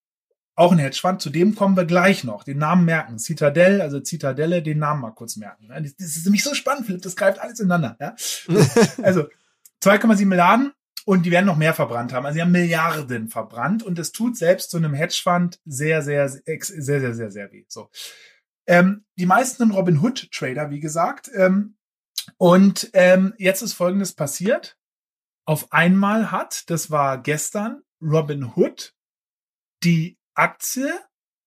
auch 0.57 0.73
ein 0.73 0.79
Hedgefonds, 0.79 1.23
zu 1.23 1.31
dem 1.31 1.55
kommen 1.55 1.77
wir 1.77 1.85
gleich 1.85 2.23
noch. 2.25 2.45
Den 2.45 2.59
Namen 2.59 2.85
merken. 2.85 3.19
Citadel, 3.19 3.81
also 3.81 4.01
Zitadelle, 4.01 4.63
den 4.63 4.79
Namen 4.79 5.01
mal 5.01 5.11
kurz 5.11 5.37
merken. 5.37 5.69
Das 5.69 6.17
ist 6.17 6.25
nämlich 6.25 6.45
so 6.45 6.55
spannend, 6.55 6.87
Philipp, 6.87 7.03
das 7.03 7.17
greift 7.17 7.41
alles 7.41 7.61
ineinander. 7.61 7.97
Ja? 8.01 8.15
Also 9.03 9.29
2,7 9.83 10.27
Milliarden 10.27 10.73
und 11.05 11.27
die 11.27 11.31
werden 11.31 11.47
noch 11.47 11.57
mehr 11.57 11.75
verbrannt 11.75 12.13
haben. 12.13 12.25
Also 12.25 12.37
sie 12.37 12.43
haben 12.43 12.53
Milliarden 12.53 13.29
verbrannt 13.29 13.83
und 13.83 13.99
das 13.99 14.13
tut 14.13 14.37
selbst 14.37 14.71
zu 14.71 14.77
einem 14.77 14.95
Hedgefonds 14.95 15.61
sehr, 15.65 16.03
sehr, 16.03 16.29
sehr, 16.29 16.43
sehr, 16.61 17.01
sehr, 17.01 17.15
sehr, 17.15 17.31
sehr 17.31 17.53
weh. 17.53 17.65
So. 17.69 17.91
Ähm, 18.67 19.05
die 19.19 19.27
meisten 19.27 19.59
sind 19.59 19.73
Robin 19.73 20.01
Hood 20.01 20.31
Trader, 20.31 20.71
wie 20.71 20.81
gesagt. 20.81 21.31
Ähm, 21.35 21.77
und 22.39 22.91
ähm, 22.95 23.35
jetzt 23.39 23.61
ist 23.61 23.75
Folgendes 23.75 24.15
passiert. 24.15 24.79
Auf 25.47 25.73
einmal 25.73 26.31
hat, 26.31 26.71
das 26.71 26.91
war 26.91 27.21
gestern, 27.21 27.83
Robin 28.01 28.53
Hood 28.57 28.95
die 29.83 30.19
Aktie 30.35 30.93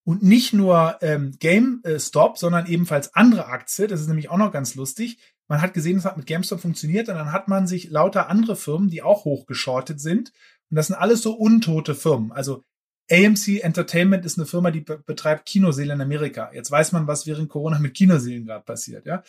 und 0.06 0.24
nicht 0.24 0.54
nur 0.54 0.98
ähm, 1.02 1.36
GameStop, 1.40 2.38
sondern 2.38 2.66
ebenfalls 2.68 3.14
andere 3.14 3.48
Aktie. 3.48 3.88
Das 3.88 4.02
ist 4.02 4.08
nämlich 4.08 4.30
auch 4.30 4.38
noch 4.38 4.52
ganz 4.52 4.76
lustig. 4.76 5.18
Man 5.50 5.62
hat 5.62 5.74
gesehen, 5.74 5.98
es 5.98 6.06
hat 6.06 6.18
mit 6.18 6.26
GameStop 6.26 6.60
funktioniert 6.60 7.10
und 7.10 7.16
dann 7.16 7.32
hat 7.32 7.48
man 7.48 7.68
sich 7.68 7.90
lauter 7.90 8.30
andere 8.30 8.56
Firmen, 8.56 8.90
die 8.90 9.02
auch 9.02 9.26
hochgeschortet 9.26 10.00
sind. 10.00 10.32
Und 10.70 10.76
das 10.76 10.88
sind 10.88 10.96
alles 10.96 11.22
so 11.22 11.34
untote 11.34 11.96
Firmen. 11.96 12.32
Also 12.32 12.64
AMC 13.10 13.62
Entertainment 13.62 14.26
ist 14.26 14.38
eine 14.38 14.46
Firma, 14.46 14.72
die 14.72 14.82
be 14.82 14.98
betreibt 14.98 15.46
Kinoseelen 15.46 15.92
in 15.92 16.02
Amerika. 16.02 16.52
Jetzt 16.54 16.72
weiß 16.72 16.92
man, 16.92 17.08
was 17.08 17.26
während 17.26 17.50
Corona 17.50 17.80
mit 17.80 17.96
Kinoseelen 17.96 18.46
gerade 18.46 18.66
passiert, 18.66 19.06
ja. 19.06 19.24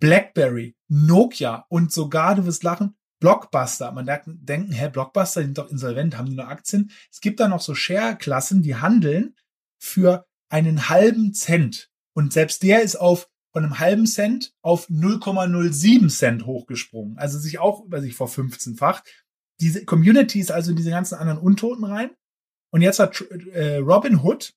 BlackBerry, 0.00 0.74
Nokia 0.88 1.66
und 1.68 1.92
sogar, 1.92 2.34
du 2.34 2.46
wirst 2.46 2.64
lachen, 2.64 2.96
Blockbuster. 3.20 3.92
Man 3.92 4.06
denken, 4.26 4.72
hä, 4.72 4.88
Blockbuster 4.88 5.42
sind 5.42 5.58
doch 5.58 5.70
insolvent, 5.70 6.16
haben 6.16 6.30
die 6.30 6.36
nur 6.36 6.48
Aktien? 6.48 6.90
Es 7.12 7.20
gibt 7.20 7.38
da 7.38 7.48
noch 7.48 7.60
so 7.60 7.74
Share-Klassen, 7.74 8.62
die 8.62 8.76
handeln 8.76 9.36
für 9.78 10.26
einen 10.48 10.88
halben 10.88 11.32
Cent. 11.34 11.90
Und 12.14 12.32
selbst 12.32 12.62
der 12.62 12.82
ist 12.82 12.96
auf 12.96 13.28
von 13.52 13.64
einem 13.64 13.78
halben 13.80 14.06
Cent 14.06 14.54
auf 14.62 14.88
0,07 14.88 16.08
Cent 16.08 16.46
hochgesprungen. 16.46 17.18
Also 17.18 17.38
sich 17.38 17.58
auch 17.58 17.84
über 17.84 18.00
sich 18.00 18.14
vor 18.14 18.28
15-fach. 18.28 19.02
Diese 19.60 19.84
Community 19.84 20.38
ist 20.38 20.52
also 20.52 20.70
in 20.70 20.76
diese 20.76 20.90
ganzen 20.90 21.16
anderen 21.16 21.40
Untoten 21.40 21.84
rein. 21.84 22.10
Und 22.72 22.82
jetzt 22.82 23.00
hat 23.00 23.20
äh, 23.52 23.78
Robin 23.78 24.22
Hood 24.22 24.54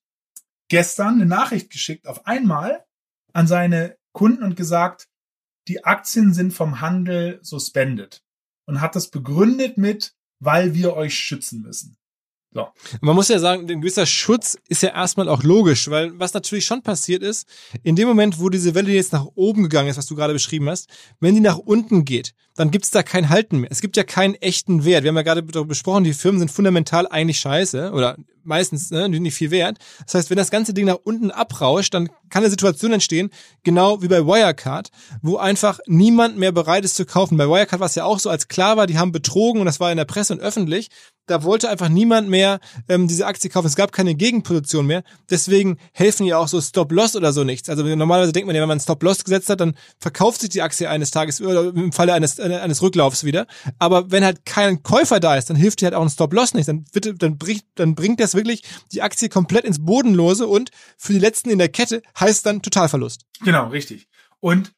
gestern 0.68 1.14
eine 1.14 1.26
Nachricht 1.26 1.70
geschickt 1.70 2.06
auf 2.06 2.26
einmal 2.26 2.84
an 3.32 3.48
seine 3.48 3.98
Kunden 4.12 4.44
und 4.44 4.56
gesagt, 4.56 5.08
die 5.66 5.84
Aktien 5.84 6.32
sind 6.32 6.52
vom 6.52 6.80
Handel 6.80 7.40
suspended 7.42 8.23
und 8.66 8.80
hat 8.80 8.96
das 8.96 9.08
begründet 9.10 9.78
mit, 9.78 10.14
weil 10.40 10.74
wir 10.74 10.94
euch 10.94 11.14
schützen 11.14 11.62
müssen. 11.62 11.96
So. 12.54 12.68
Man 13.00 13.16
muss 13.16 13.28
ja 13.28 13.40
sagen, 13.40 13.68
ein 13.68 13.80
gewisser 13.80 14.06
Schutz 14.06 14.56
ist 14.68 14.82
ja 14.82 14.90
erstmal 14.90 15.28
auch 15.28 15.42
logisch, 15.42 15.90
weil 15.90 16.16
was 16.20 16.34
natürlich 16.34 16.64
schon 16.64 16.82
passiert 16.82 17.20
ist, 17.20 17.48
in 17.82 17.96
dem 17.96 18.06
Moment, 18.06 18.38
wo 18.38 18.48
diese 18.48 18.76
Welle 18.76 18.92
jetzt 18.92 19.12
nach 19.12 19.26
oben 19.34 19.64
gegangen 19.64 19.88
ist, 19.88 19.96
was 19.96 20.06
du 20.06 20.14
gerade 20.14 20.32
beschrieben 20.32 20.70
hast, 20.70 20.88
wenn 21.18 21.34
die 21.34 21.40
nach 21.40 21.58
unten 21.58 22.04
geht, 22.04 22.32
dann 22.54 22.70
gibt's 22.70 22.90
da 22.90 23.02
kein 23.02 23.28
Halten 23.28 23.58
mehr. 23.58 23.72
Es 23.72 23.80
gibt 23.80 23.96
ja 23.96 24.04
keinen 24.04 24.34
echten 24.36 24.84
Wert. 24.84 25.02
Wir 25.02 25.08
haben 25.08 25.16
ja 25.16 25.22
gerade 25.22 25.42
darüber 25.42 25.68
besprochen, 25.68 26.04
die 26.04 26.12
Firmen 26.12 26.38
sind 26.38 26.50
fundamental 26.52 27.08
eigentlich 27.08 27.40
scheiße 27.40 27.90
oder 27.90 28.16
meistens 28.44 28.90
ne, 28.90 29.08
nicht 29.08 29.34
viel 29.34 29.50
wert. 29.50 29.78
Das 30.04 30.14
heißt, 30.14 30.30
wenn 30.30 30.36
das 30.36 30.50
ganze 30.50 30.74
Ding 30.74 30.86
nach 30.86 30.98
unten 31.02 31.32
abrauscht, 31.32 31.94
dann 31.94 32.08
kann 32.28 32.42
eine 32.42 32.50
Situation 32.50 32.92
entstehen, 32.92 33.30
genau 33.64 34.02
wie 34.02 34.08
bei 34.08 34.24
Wirecard, 34.24 34.90
wo 35.22 35.36
einfach 35.36 35.80
niemand 35.86 36.36
mehr 36.38 36.52
bereit 36.52 36.84
ist 36.84 36.94
zu 36.94 37.06
kaufen. 37.06 37.36
Bei 37.36 37.48
Wirecard 37.48 37.80
war 37.80 37.86
es 37.86 37.94
ja 37.94 38.04
auch 38.04 38.20
so, 38.20 38.30
als 38.30 38.46
klar 38.46 38.76
war, 38.76 38.86
die 38.86 38.98
haben 38.98 39.12
betrogen 39.12 39.60
und 39.60 39.66
das 39.66 39.80
war 39.80 39.90
in 39.90 39.96
der 39.96 40.04
Presse 40.04 40.34
und 40.34 40.40
öffentlich. 40.40 40.90
Da 41.26 41.42
wollte 41.42 41.70
einfach 41.70 41.88
niemand 41.88 42.28
mehr 42.28 42.60
ähm, 42.88 43.08
diese 43.08 43.26
Aktie 43.26 43.48
kaufen. 43.48 43.66
Es 43.66 43.76
gab 43.76 43.92
keine 43.92 44.14
Gegenposition 44.14 44.86
mehr. 44.86 45.02
Deswegen 45.30 45.78
helfen 45.92 46.26
ja 46.26 46.38
auch 46.38 46.48
so 46.48 46.60
Stop-Loss 46.60 47.16
oder 47.16 47.32
so 47.32 47.44
nichts. 47.44 47.68
Also 47.68 47.82
normalerweise 47.82 48.32
denkt 48.32 48.46
man 48.46 48.54
ja, 48.54 48.62
wenn 48.62 48.68
man 48.68 48.80
Stop-Loss 48.80 49.24
gesetzt 49.24 49.48
hat, 49.48 49.60
dann 49.60 49.74
verkauft 49.98 50.42
sich 50.42 50.50
die 50.50 50.62
Aktie 50.62 50.88
eines 50.88 51.10
Tages 51.10 51.40
oder 51.40 51.64
im 51.74 51.92
Falle 51.92 52.12
eines, 52.12 52.38
eines 52.38 52.82
Rücklaufs 52.82 53.24
wieder. 53.24 53.46
Aber 53.78 54.10
wenn 54.10 54.24
halt 54.24 54.44
kein 54.44 54.82
Käufer 54.82 55.20
da 55.20 55.36
ist, 55.36 55.48
dann 55.48 55.56
hilft 55.56 55.80
dir 55.80 55.86
halt 55.86 55.94
auch 55.94 56.02
ein 56.02 56.10
Stop-Loss 56.10 56.54
nicht. 56.54 56.68
Dann, 56.68 56.84
bitte, 56.92 57.14
dann, 57.14 57.38
bringt, 57.38 57.64
dann 57.74 57.94
bringt 57.94 58.20
das 58.20 58.34
wirklich 58.34 58.62
die 58.92 59.02
Aktie 59.02 59.28
komplett 59.28 59.64
ins 59.64 59.84
Bodenlose 59.84 60.46
und 60.46 60.70
für 60.98 61.12
die 61.12 61.18
letzten 61.18 61.50
in 61.50 61.58
der 61.58 61.68
Kette 61.68 62.02
heißt 62.18 62.44
dann 62.44 62.62
Totalverlust. 62.62 63.22
Genau, 63.42 63.68
richtig. 63.68 64.08
Und 64.40 64.72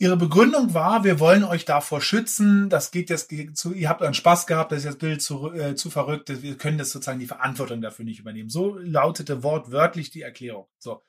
Ihre 0.00 0.16
Begründung 0.16 0.72
war, 0.72 1.04
wir 1.04 1.20
wollen 1.20 1.44
euch 1.44 1.66
davor 1.66 2.00
schützen, 2.00 2.70
das 2.70 2.90
geht 2.90 3.10
jetzt 3.10 3.30
zu, 3.52 3.74
ihr 3.74 3.90
habt 3.90 4.00
euren 4.00 4.14
Spaß 4.14 4.46
gehabt, 4.46 4.72
das 4.72 4.78
ist 4.78 4.84
jetzt 4.86 4.98
Bild 4.98 5.20
zu, 5.20 5.52
äh, 5.52 5.74
zu 5.74 5.90
verrückt, 5.90 6.42
wir 6.42 6.56
können 6.56 6.78
das 6.78 6.90
sozusagen 6.90 7.20
die 7.20 7.26
Verantwortung 7.26 7.82
dafür 7.82 8.06
nicht 8.06 8.18
übernehmen. 8.18 8.48
So 8.48 8.78
lautete 8.78 9.42
wortwörtlich 9.42 10.10
die 10.10 10.22
Erklärung. 10.22 10.68
So. 10.78 11.02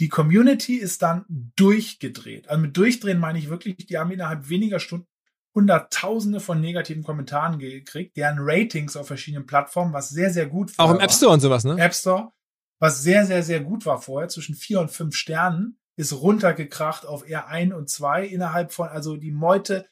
Die 0.00 0.08
Community 0.08 0.74
ist 0.74 1.02
dann 1.02 1.24
durchgedreht. 1.54 2.48
Also 2.48 2.60
mit 2.60 2.76
durchdrehen 2.76 3.20
meine 3.20 3.38
ich 3.38 3.48
wirklich, 3.48 3.76
die 3.76 3.96
haben 3.96 4.10
innerhalb 4.10 4.48
weniger 4.48 4.80
Stunden 4.80 5.06
Hunderttausende 5.54 6.40
von 6.40 6.60
negativen 6.60 7.04
Kommentaren 7.04 7.60
gekriegt, 7.60 8.16
deren 8.16 8.38
Ratings 8.40 8.96
auf 8.96 9.06
verschiedenen 9.06 9.46
Plattformen, 9.46 9.92
was 9.92 10.08
sehr, 10.08 10.30
sehr 10.30 10.46
gut 10.46 10.76
war. 10.76 10.86
Auch 10.86 10.90
im 10.90 11.00
App 11.00 11.12
Store 11.12 11.32
und 11.32 11.40
sowas, 11.40 11.62
ne? 11.62 11.78
App 11.78 11.94
Store, 11.94 12.32
was 12.80 13.04
sehr, 13.04 13.24
sehr, 13.24 13.44
sehr 13.44 13.60
gut 13.60 13.86
war 13.86 14.02
vorher, 14.02 14.28
zwischen 14.28 14.56
vier 14.56 14.80
und 14.80 14.90
fünf 14.90 15.14
Sternen 15.14 15.78
ist 15.96 16.12
runtergekracht 16.12 17.06
auf 17.06 17.28
eher 17.28 17.48
ein 17.48 17.72
und 17.72 17.88
zwei 17.88 18.24
innerhalb 18.26 18.72
von, 18.72 18.88
also 18.88 19.16
die 19.16 19.32
Meute, 19.32 19.88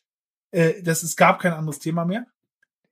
äh, 0.50 0.82
das, 0.82 1.02
es 1.02 1.16
gab 1.16 1.40
kein 1.40 1.52
anderes 1.52 1.78
Thema 1.78 2.05
mehr. 2.05 2.26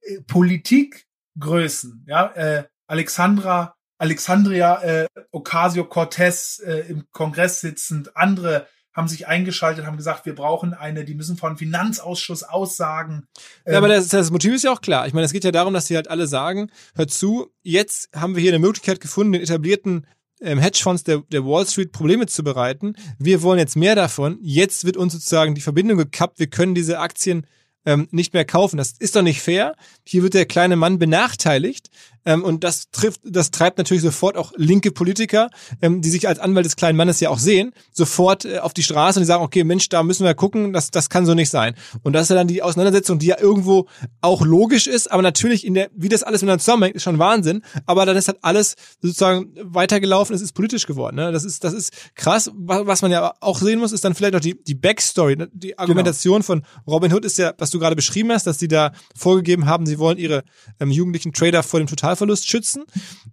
Äh, 0.01 0.21
Politikgrößen, 0.23 2.05
ja, 2.09 2.33
äh, 2.35 2.65
Alexandra, 2.87 3.77
Alexandria 3.99 4.83
äh, 4.83 5.07
Ocasio-Cortez 5.31 6.63
äh, 6.65 6.81
im 6.89 7.07
Kongress 7.13 7.61
sitzend, 7.61 8.17
andere 8.17 8.67
haben 8.93 9.09
sich 9.09 9.27
eingeschaltet, 9.27 9.87
haben 9.87 9.97
gesagt, 9.97 10.27
wir 10.27 10.35
brauchen 10.35 10.75
eine, 10.75 11.05
die 11.05 11.15
müssen 11.15 11.37
vom 11.37 11.57
Finanzausschuss 11.57 12.43
aussagen. 12.43 13.27
Ja, 13.67 13.79
aber 13.79 13.87
ähm, 13.89 13.95
das, 13.95 14.09
das 14.09 14.31
Motiv 14.31 14.55
ist 14.55 14.65
ja 14.65 14.73
auch 14.73 14.83
klar. 14.83 15.07
Ich 15.07 15.15
meine, 15.15 15.25
es 15.25 15.33
geht 15.33 15.45
ja 15.45 15.53
darum, 15.53 15.73
dass 15.73 15.87
sie 15.87 15.97
halt 15.97 16.09
alle 16.09 16.27
sagen, 16.27 16.71
hört 16.95 17.11
zu, 17.11 17.51
jetzt 17.63 18.11
haben 18.15 18.35
wir 18.35 18.43
hier 18.43 18.51
eine 18.51 18.59
Möglichkeit 18.59 19.01
gefunden, 19.01 19.33
den 19.33 19.43
etablierten 19.43 20.07
ähm, 20.43 20.59
Hedgefonds 20.59 21.05
der, 21.05 21.23
der 21.31 21.45
Wall 21.45 21.67
Street 21.67 21.93
Probleme 21.93 22.27
zu 22.27 22.43
bereiten. 22.43 22.95
Wir 23.19 23.43
wollen 23.43 23.59
jetzt 23.59 23.77
mehr 23.77 23.95
davon. 23.95 24.39
Jetzt 24.43 24.85
wird 24.85 24.97
uns 24.97 25.13
sozusagen 25.13 25.55
die 25.55 25.61
Verbindung 25.61 25.99
gekappt. 25.99 26.39
Wir 26.39 26.49
können 26.49 26.75
diese 26.75 26.99
Aktien 26.99 27.47
ähm, 27.85 28.09
nicht 28.11 28.35
mehr 28.35 28.45
kaufen. 28.45 28.77
Das 28.77 28.93
ist 28.99 29.17
doch 29.17 29.23
nicht 29.23 29.43
fair. 29.43 29.75
Hier 30.05 30.23
wird 30.23 30.35
der 30.35 30.47
kleine 30.47 30.77
Mann 30.77 30.99
benachteiligt. 30.99 31.91
Ähm, 32.25 32.45
und 32.45 32.65
das 32.65 32.91
trifft, 32.91 33.21
das 33.25 33.51
treibt 33.51 33.79
natürlich 33.79 34.03
sofort 34.03 34.37
auch 34.37 34.53
linke 34.57 34.93
Politiker, 34.93 35.51
ähm, 35.81 36.03
die 36.03 36.11
sich 36.11 36.29
als 36.29 36.39
Anwalt 36.39 36.67
des 36.67 36.77
kleinen 36.77 36.97
Mannes 36.97 37.21
ja 37.21 37.31
auch 37.31 37.39
sehen, 37.39 37.73
sofort 37.93 38.45
äh, 38.45 38.59
auf 38.59 38.75
die 38.75 38.83
Straße 38.83 39.19
und 39.19 39.23
die 39.23 39.27
sagen, 39.27 39.43
okay, 39.43 39.65
Mensch, 39.65 39.89
da 39.89 40.03
müssen 40.03 40.25
wir 40.25 40.35
gucken, 40.35 40.73
das, 40.73 40.91
das 40.91 41.11
kann 41.11 41.27
so 41.27 41.35
nicht 41.35 41.51
sein. 41.51 41.75
Und 42.03 42.13
das 42.13 42.25
ist 42.25 42.29
ja 42.31 42.37
dann 42.37 42.47
die 42.47 42.63
Auseinandersetzung, 42.63 43.19
die 43.19 43.27
ja 43.27 43.41
irgendwo 43.41 43.89
auch 44.21 44.43
logisch 44.43 44.87
ist, 44.87 45.11
aber 45.11 45.23
natürlich 45.23 45.67
in 45.67 45.75
der, 45.75 45.91
wie 45.95 46.09
das 46.09 46.23
alles 46.23 46.43
miteinander 46.43 46.63
zusammenhängt, 46.63 46.97
ist 46.97 47.03
schon 47.03 47.19
Wahnsinn. 47.19 47.63
Aber 47.87 48.07
dann 48.07 48.17
ist 48.17 48.29
halt 48.29 48.39
alles 48.43 48.77
sozusagen 49.01 49.53
weitergelaufen, 49.61 50.37
es 50.37 50.43
ist 50.43 50.53
politisch 50.53 50.87
geworden. 50.87 51.17
Ne? 51.17 51.33
Das 51.33 51.45
ist, 51.45 51.65
das 51.65 51.73
ist 51.73 51.93
krass. 52.15 52.51
Was 52.55 53.03
man 53.03 53.11
ja 53.11 53.35
auch 53.41 53.59
sehen 53.59 53.81
muss, 53.81 53.93
ist 53.93 54.05
dann 54.05 54.15
vielleicht 54.15 54.35
noch 54.35 54.41
die, 54.41 54.63
die 54.63 54.75
Backstory. 54.75 55.37
Ne? 55.37 55.49
Die 55.53 55.79
Argumentation 55.79 56.37
genau. 56.37 56.47
von 56.47 56.63
Robin 56.87 57.13
Hood 57.13 57.25
ist 57.25 57.39
ja, 57.39 57.53
was 57.59 57.72
du 57.73 57.79
gerade 57.81 57.97
beschrieben 57.97 58.31
hast, 58.33 58.47
dass 58.47 58.59
sie 58.59 58.69
da 58.69 58.93
vorgegeben 59.17 59.67
haben, 59.67 59.87
sie 59.87 59.99
wollen 59.99 60.19
ihre 60.19 60.45
ähm, 60.79 60.91
jugendlichen 60.91 61.33
Trader 61.33 61.63
vor 61.63 61.81
dem 61.81 61.87
Total 61.87 62.03
Totalverlust 62.03 62.49
schützen. 62.49 62.85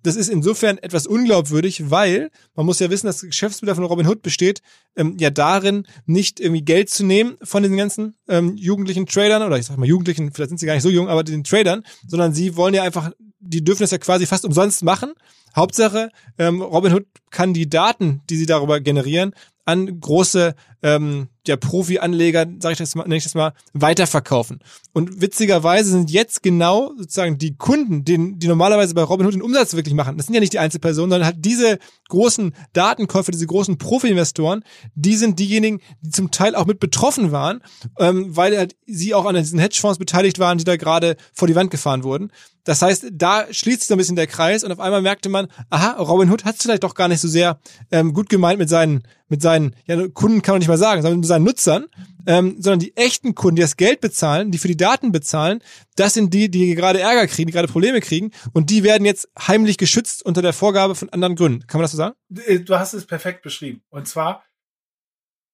Das 0.03 0.15
ist 0.15 0.29
insofern 0.29 0.77
etwas 0.77 1.07
unglaubwürdig, 1.07 1.89
weil 1.89 2.29
man 2.55 2.65
muss 2.65 2.79
ja 2.79 2.89
wissen, 2.89 3.07
das 3.07 3.21
Geschäftsmodell 3.21 3.75
von 3.75 3.83
Robin 3.83 4.07
Hood 4.07 4.21
besteht 4.21 4.61
ähm, 4.95 5.17
ja 5.19 5.29
darin, 5.29 5.85
nicht 6.05 6.39
irgendwie 6.39 6.61
Geld 6.61 6.89
zu 6.89 7.03
nehmen 7.03 7.35
von 7.43 7.63
den 7.63 7.75
ganzen 7.75 8.15
ähm, 8.27 8.55
jugendlichen 8.55 9.05
Tradern 9.05 9.43
oder 9.43 9.57
ich 9.57 9.65
sag 9.65 9.77
mal 9.77 9.87
Jugendlichen, 9.87 10.31
vielleicht 10.31 10.49
sind 10.49 10.59
sie 10.59 10.65
gar 10.65 10.73
nicht 10.73 10.83
so 10.83 10.89
jung, 10.89 11.09
aber 11.09 11.23
den 11.23 11.43
Tradern, 11.43 11.83
sondern 12.07 12.33
sie 12.33 12.55
wollen 12.55 12.73
ja 12.73 12.83
einfach, 12.83 13.11
die 13.39 13.63
dürfen 13.63 13.83
das 13.83 13.91
ja 13.91 13.97
quasi 13.97 14.25
fast 14.25 14.45
umsonst 14.45 14.83
machen. 14.83 15.13
Hauptsache, 15.55 16.11
ähm, 16.37 16.61
Robinhood 16.61 17.05
kann 17.31 17.53
die 17.53 17.69
Daten, 17.69 18.21
die 18.29 18.37
sie 18.37 18.45
darüber 18.45 18.79
generieren, 18.79 19.33
an 19.65 19.99
große 19.99 20.55
ähm, 20.81 21.27
ja, 21.45 21.55
Profi-Anleger, 21.55 22.47
sage 22.59 22.73
ich 22.73 22.79
das 22.79 22.95
mal, 22.95 23.03
nenne 23.03 23.17
ich 23.17 23.23
das 23.23 23.35
mal, 23.35 23.53
weiterverkaufen. 23.73 24.59
Und 24.93 25.21
witzigerweise 25.21 25.91
sind 25.91 26.09
jetzt 26.09 26.41
genau 26.41 26.91
sozusagen 26.97 27.37
die 27.37 27.55
Kunden, 27.55 28.03
die, 28.03 28.33
die 28.35 28.47
normalerweise 28.47 28.95
bei 28.95 29.03
Robinhood 29.03 29.35
den 29.35 29.43
Umsatz 29.43 29.75
wirklich 29.75 29.93
machen, 29.93 30.17
das 30.17 30.25
sind 30.25 30.33
ja 30.33 30.41
nicht 30.41 30.53
die 30.53 30.59
Einzelpersonen, 30.59 31.11
sondern 31.11 31.27
halt 31.27 31.45
diese 31.45 31.77
großen 32.07 32.55
Datenkäufer, 32.73 33.31
diese 33.31 33.45
großen 33.45 33.77
Profi-Investoren, 33.77 34.63
die 34.95 35.15
sind 35.15 35.37
diejenigen, 35.37 35.81
die 36.01 36.09
zum 36.09 36.31
Teil 36.31 36.55
auch 36.55 36.65
mit 36.65 36.79
betroffen 36.79 37.31
waren, 37.31 37.61
ähm, 37.99 38.35
weil 38.35 38.57
halt 38.57 38.75
sie 38.87 39.13
auch 39.13 39.25
an 39.25 39.35
diesen 39.35 39.59
Hedgefonds 39.59 39.99
beteiligt 39.99 40.39
waren, 40.39 40.57
die 40.57 40.63
da 40.63 40.77
gerade 40.77 41.15
vor 41.33 41.47
die 41.47 41.55
Wand 41.55 41.69
gefahren 41.69 42.03
wurden. 42.03 42.31
Das 42.69 42.83
heißt, 42.83 43.07
da 43.13 43.51
schließt 43.51 43.81
sich 43.81 43.91
ein 43.91 43.97
bisschen 43.97 44.15
der 44.15 44.27
Kreis 44.27 44.63
und 44.63 44.71
auf 44.71 44.79
einmal 44.79 45.01
merkte 45.01 45.27
man, 45.27 45.47
aha, 45.71 45.93
Robin 45.93 46.29
Hood 46.29 46.45
hat 46.45 46.57
es 46.57 46.61
vielleicht 46.61 46.83
doch 46.83 46.93
gar 46.93 47.07
nicht 47.07 47.19
so 47.19 47.27
sehr 47.27 47.59
ähm, 47.89 48.13
gut 48.13 48.29
gemeint 48.29 48.59
mit 48.59 48.69
seinen, 48.69 49.01
mit 49.27 49.41
seinen, 49.41 49.75
ja, 49.87 50.07
Kunden 50.09 50.43
kann 50.43 50.53
man 50.53 50.59
nicht 50.59 50.67
mal 50.67 50.77
sagen, 50.77 51.01
sondern 51.01 51.19
mit 51.19 51.27
seinen 51.27 51.45
Nutzern, 51.45 51.87
ähm, 52.27 52.57
sondern 52.59 52.77
die 52.77 52.95
echten 52.95 53.33
Kunden, 53.33 53.55
die 53.55 53.63
das 53.63 53.75
Geld 53.75 54.01
bezahlen, 54.01 54.51
die 54.51 54.59
für 54.59 54.67
die 54.67 54.77
Daten 54.77 55.11
bezahlen, 55.11 55.63
das 55.95 56.13
sind 56.13 56.31
die, 56.31 56.51
die 56.51 56.75
gerade 56.75 56.99
Ärger 56.99 57.25
kriegen, 57.25 57.47
die 57.47 57.53
gerade 57.53 57.67
Probleme 57.67 58.01
kriegen 58.01 58.29
und 58.53 58.69
die 58.69 58.83
werden 58.83 59.03
jetzt 59.03 59.29
heimlich 59.47 59.79
geschützt 59.79 60.23
unter 60.23 60.43
der 60.43 60.53
Vorgabe 60.53 60.93
von 60.93 61.09
anderen 61.09 61.35
Gründen. 61.35 61.65
Kann 61.65 61.79
man 61.79 61.85
das 61.85 61.93
so 61.93 61.97
sagen? 61.97 62.15
Äh, 62.45 62.59
du 62.59 62.77
hast 62.77 62.93
es 62.93 63.07
perfekt 63.07 63.41
beschrieben. 63.41 63.81
Und 63.89 64.07
zwar, 64.07 64.43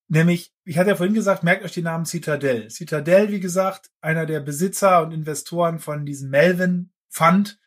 nämlich, 0.10 0.52
ich 0.66 0.78
hatte 0.78 0.90
ja 0.90 0.96
vorhin 0.98 1.16
gesagt, 1.16 1.46
merkt 1.46 1.64
euch 1.64 1.72
den 1.72 1.86
Namen 1.86 2.06
Citadel. 2.06 2.70
Citadel, 2.70 3.32
wie 3.32 3.40
gesagt, 3.40 3.90
einer 4.02 4.26
der 4.26 4.42
Besitzer 4.42 5.02
und 5.02 5.14
Investoren 5.14 5.80
von 5.80 6.06
diesem 6.06 6.30
Melvin 6.30 6.92
Fund, 7.16 7.58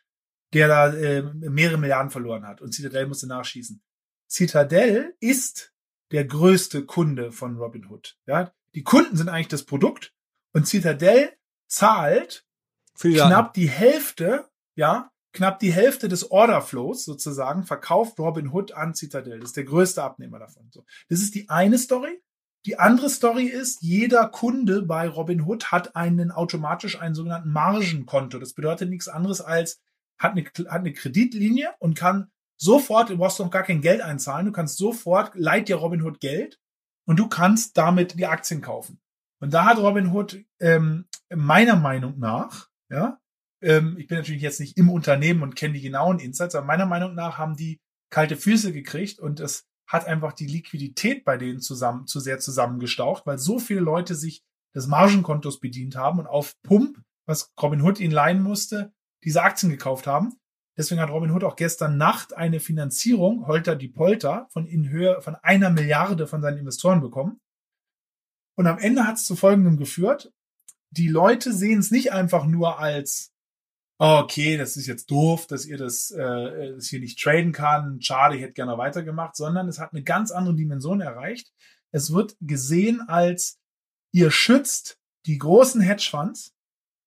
der 0.52 0.68
da 0.68 0.92
äh, 0.92 1.22
mehrere 1.22 1.78
Milliarden 1.78 2.10
verloren 2.10 2.46
hat 2.46 2.60
und 2.60 2.74
Citadel 2.74 3.06
musste 3.06 3.26
nachschießen. 3.26 3.82
Citadel 4.28 5.16
ist 5.20 5.72
der 6.10 6.26
größte 6.26 6.84
Kunde 6.84 7.32
von 7.32 7.56
Robinhood. 7.56 8.18
Ja, 8.26 8.52
die 8.74 8.82
Kunden 8.82 9.16
sind 9.16 9.30
eigentlich 9.30 9.48
das 9.48 9.64
Produkt 9.64 10.14
und 10.52 10.68
Citadel 10.68 11.32
zahlt 11.66 12.46
die 13.02 13.14
knapp 13.14 13.54
die 13.54 13.70
Hälfte, 13.70 14.50
ja, 14.74 15.12
knapp 15.32 15.60
die 15.60 15.72
Hälfte 15.72 16.08
des 16.08 16.30
Orderflows 16.30 17.06
sozusagen 17.06 17.62
verkauft 17.62 18.18
Robinhood 18.18 18.72
an 18.72 18.94
Citadel. 18.94 19.40
Das 19.40 19.50
ist 19.50 19.56
der 19.56 19.64
größte 19.64 20.02
Abnehmer 20.02 20.38
davon. 20.38 20.68
So. 20.70 20.84
Das 21.08 21.20
ist 21.20 21.34
die 21.34 21.48
eine 21.48 21.78
Story. 21.78 22.22
Die 22.66 22.78
andere 22.78 23.08
Story 23.08 23.44
ist, 23.44 23.82
jeder 23.82 24.28
Kunde 24.28 24.82
bei 24.82 25.08
Robinhood 25.08 25.70
hat 25.70 25.96
einen 25.96 26.30
automatisch 26.30 27.00
einen 27.00 27.14
sogenannten 27.14 27.52
Margenkonto. 27.52 28.38
Das 28.38 28.54
bedeutet 28.54 28.90
nichts 28.90 29.08
anderes 29.08 29.40
als 29.40 29.80
hat 30.18 30.32
eine, 30.32 30.44
hat 30.44 30.80
eine 30.80 30.92
Kreditlinie 30.92 31.74
und 31.78 31.96
kann 31.96 32.30
sofort, 32.56 33.10
du 33.10 33.16
brauchst 33.16 33.38
noch 33.38 33.50
gar 33.50 33.62
kein 33.62 33.80
Geld 33.80 34.00
einzahlen, 34.00 34.46
du 34.46 34.52
kannst 34.52 34.76
sofort, 34.76 35.32
leiht 35.34 35.68
dir 35.68 35.76
Robinhood 35.76 36.20
Geld 36.20 36.58
und 37.06 37.18
du 37.18 37.28
kannst 37.28 37.76
damit 37.78 38.18
die 38.18 38.26
Aktien 38.26 38.60
kaufen. 38.60 39.00
Und 39.40 39.54
da 39.54 39.64
hat 39.64 39.78
Robinhood 39.78 40.44
ähm, 40.58 41.06
meiner 41.32 41.76
Meinung 41.76 42.18
nach, 42.18 42.68
ja, 42.90 43.20
ähm, 43.62 43.96
ich 43.98 44.08
bin 44.08 44.18
natürlich 44.18 44.42
jetzt 44.42 44.60
nicht 44.60 44.76
im 44.76 44.90
Unternehmen 44.90 45.42
und 45.42 45.54
kenne 45.54 45.74
die 45.74 45.80
genauen 45.80 46.18
Insights, 46.18 46.56
aber 46.56 46.66
meiner 46.66 46.86
Meinung 46.86 47.14
nach 47.14 47.38
haben 47.38 47.56
die 47.56 47.80
kalte 48.10 48.36
Füße 48.36 48.72
gekriegt 48.72 49.20
und 49.20 49.38
es 49.38 49.67
hat 49.88 50.06
einfach 50.06 50.34
die 50.34 50.46
Liquidität 50.46 51.24
bei 51.24 51.38
denen 51.38 51.60
zusammen 51.60 52.06
zu 52.06 52.20
sehr 52.20 52.38
zusammengestaucht, 52.38 53.26
weil 53.26 53.38
so 53.38 53.58
viele 53.58 53.80
Leute 53.80 54.14
sich 54.14 54.44
des 54.74 54.86
Margenkontos 54.86 55.60
bedient 55.60 55.96
haben 55.96 56.18
und 56.18 56.26
auf 56.26 56.54
Pump, 56.62 57.00
was 57.26 57.52
Robinhood 57.60 57.98
ihnen 57.98 58.12
leihen 58.12 58.42
musste, 58.42 58.92
diese 59.24 59.42
Aktien 59.42 59.70
gekauft 59.70 60.06
haben. 60.06 60.38
Deswegen 60.76 61.00
hat 61.00 61.10
Robinhood 61.10 61.42
auch 61.42 61.56
gestern 61.56 61.96
Nacht 61.96 62.36
eine 62.36 62.60
Finanzierung, 62.60 63.46
Holter 63.46 63.74
die 63.74 63.88
Polter, 63.88 64.46
von 64.50 64.66
in 64.66 64.88
Höhe 64.90 65.20
von 65.22 65.34
einer 65.36 65.70
Milliarde 65.70 66.26
von 66.26 66.42
seinen 66.42 66.58
Investoren 66.58 67.00
bekommen. 67.00 67.40
Und 68.56 68.66
am 68.66 68.78
Ende 68.78 69.06
hat 69.06 69.16
es 69.16 69.24
zu 69.24 69.36
folgendem 69.36 69.76
geführt. 69.76 70.32
Die 70.90 71.08
Leute 71.08 71.52
sehen 71.52 71.80
es 71.80 71.90
nicht 71.90 72.12
einfach 72.12 72.46
nur 72.46 72.78
als 72.78 73.32
okay, 73.98 74.56
das 74.56 74.76
ist 74.76 74.86
jetzt 74.86 75.10
doof, 75.10 75.46
dass 75.46 75.66
ihr 75.66 75.76
das, 75.76 76.10
äh, 76.12 76.74
das 76.74 76.86
hier 76.86 77.00
nicht 77.00 77.20
traden 77.20 77.52
kann, 77.52 78.00
schade, 78.00 78.36
ich 78.36 78.42
hätte 78.42 78.52
gerne 78.52 78.78
weitergemacht, 78.78 79.36
sondern 79.36 79.68
es 79.68 79.80
hat 79.80 79.92
eine 79.92 80.04
ganz 80.04 80.30
andere 80.30 80.54
Dimension 80.54 81.00
erreicht. 81.00 81.52
Es 81.90 82.12
wird 82.12 82.36
gesehen 82.40 83.00
als, 83.00 83.58
ihr 84.12 84.30
schützt 84.30 84.98
die 85.26 85.38
großen 85.38 85.80
Hedgefonds 85.80 86.54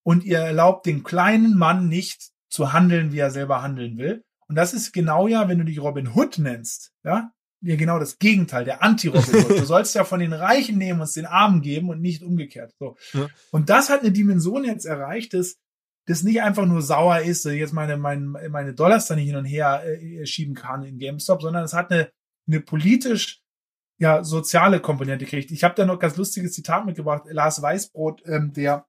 und 0.03 0.23
ihr 0.23 0.39
erlaubt 0.39 0.85
den 0.85 1.03
kleinen 1.03 1.57
Mann 1.57 1.87
nicht 1.87 2.31
zu 2.49 2.73
handeln, 2.73 3.13
wie 3.13 3.19
er 3.19 3.31
selber 3.31 3.61
handeln 3.61 3.97
will. 3.97 4.23
Und 4.47 4.55
das 4.55 4.73
ist 4.73 4.91
genau 4.91 5.27
ja, 5.27 5.47
wenn 5.47 5.59
du 5.59 5.63
dich 5.65 5.79
Robin 5.79 6.13
Hood 6.13 6.39
nennst, 6.39 6.91
ja, 7.05 7.31
ja 7.61 7.75
genau 7.77 7.99
das 7.99 8.19
Gegenteil, 8.19 8.65
der 8.65 8.83
Anti-Robin 8.83 9.45
Hood. 9.45 9.59
Du 9.59 9.65
sollst 9.65 9.95
ja 9.95 10.03
von 10.03 10.19
den 10.19 10.33
Reichen 10.33 10.77
nehmen 10.77 10.99
und 10.99 11.05
es 11.05 11.13
den 11.13 11.25
Armen 11.25 11.61
geben 11.61 11.89
und 11.89 12.01
nicht 12.01 12.21
umgekehrt. 12.21 12.73
So. 12.79 12.97
Ja. 13.13 13.27
Und 13.51 13.69
das 13.69 13.89
hat 13.89 14.01
eine 14.01 14.11
Dimension 14.11 14.65
jetzt 14.65 14.85
erreicht, 14.85 15.33
dass 15.33 15.57
das 16.05 16.23
nicht 16.23 16.41
einfach 16.41 16.65
nur 16.65 16.81
sauer 16.81 17.19
ist, 17.19 17.45
jetzt 17.45 17.73
meine, 17.73 17.97
meine, 17.97 18.49
meine 18.49 18.73
Dollars 18.73 19.07
da 19.07 19.15
nicht 19.15 19.27
hin 19.27 19.35
und 19.35 19.45
her 19.45 19.83
äh, 19.85 20.25
schieben 20.25 20.55
kann 20.55 20.83
in 20.83 20.97
GameStop, 20.97 21.41
sondern 21.41 21.63
es 21.63 21.73
hat 21.73 21.91
eine, 21.91 22.09
eine 22.47 22.59
politisch 22.59 23.41
ja, 23.97 24.23
soziale 24.23 24.79
Komponente 24.79 25.25
gekriegt. 25.25 25.51
Ich 25.51 25.63
habe 25.63 25.75
da 25.75 25.85
noch 25.85 25.99
ganz 25.99 26.17
lustiges 26.17 26.53
Zitat 26.53 26.85
mitgebracht. 26.85 27.23
Lars 27.29 27.61
Weißbrot, 27.61 28.23
ähm, 28.25 28.51
der 28.51 28.87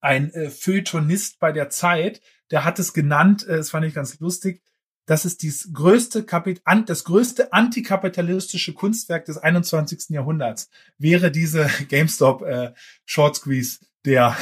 ein 0.00 0.32
äh, 0.32 0.48
Feuilletonist 0.48 1.38
bei 1.40 1.52
der 1.52 1.68
Zeit, 1.68 2.22
der 2.50 2.64
hat 2.64 2.78
es 2.78 2.94
genannt, 2.94 3.46
äh, 3.46 3.58
das 3.58 3.70
fand 3.70 3.84
ich 3.84 3.94
ganz 3.94 4.18
lustig, 4.18 4.62
das 5.06 5.24
ist 5.24 5.42
dies 5.42 5.70
größte 5.72 6.24
Kapit 6.24 6.62
das 6.86 7.04
größte 7.04 7.52
antikapitalistische 7.52 8.74
Kunstwerk 8.74 9.24
des 9.24 9.38
21. 9.38 10.10
Jahrhunderts 10.10 10.70
wäre 10.98 11.30
diese 11.30 11.68
GameStop 11.88 12.42
äh, 12.42 12.72
Short 13.04 13.36
Squeeze 13.36 13.80
der 14.04 14.36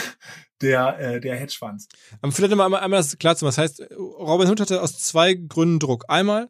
der 0.60 0.98
äh, 0.98 1.20
der 1.20 1.36
Hedgefonds. 1.36 1.88
Aber 2.20 2.32
vielleicht 2.32 2.54
mal 2.54 2.64
einmal, 2.64 2.80
einmal 2.80 3.00
das 3.00 3.18
klar 3.18 3.36
zu 3.36 3.44
machen. 3.44 3.56
Das 3.56 3.58
heißt, 3.58 3.90
Robin 3.98 4.48
Hood 4.48 4.60
hatte 4.60 4.82
aus 4.82 4.98
zwei 4.98 5.34
Gründen 5.34 5.78
Druck. 5.78 6.04
Einmal 6.08 6.48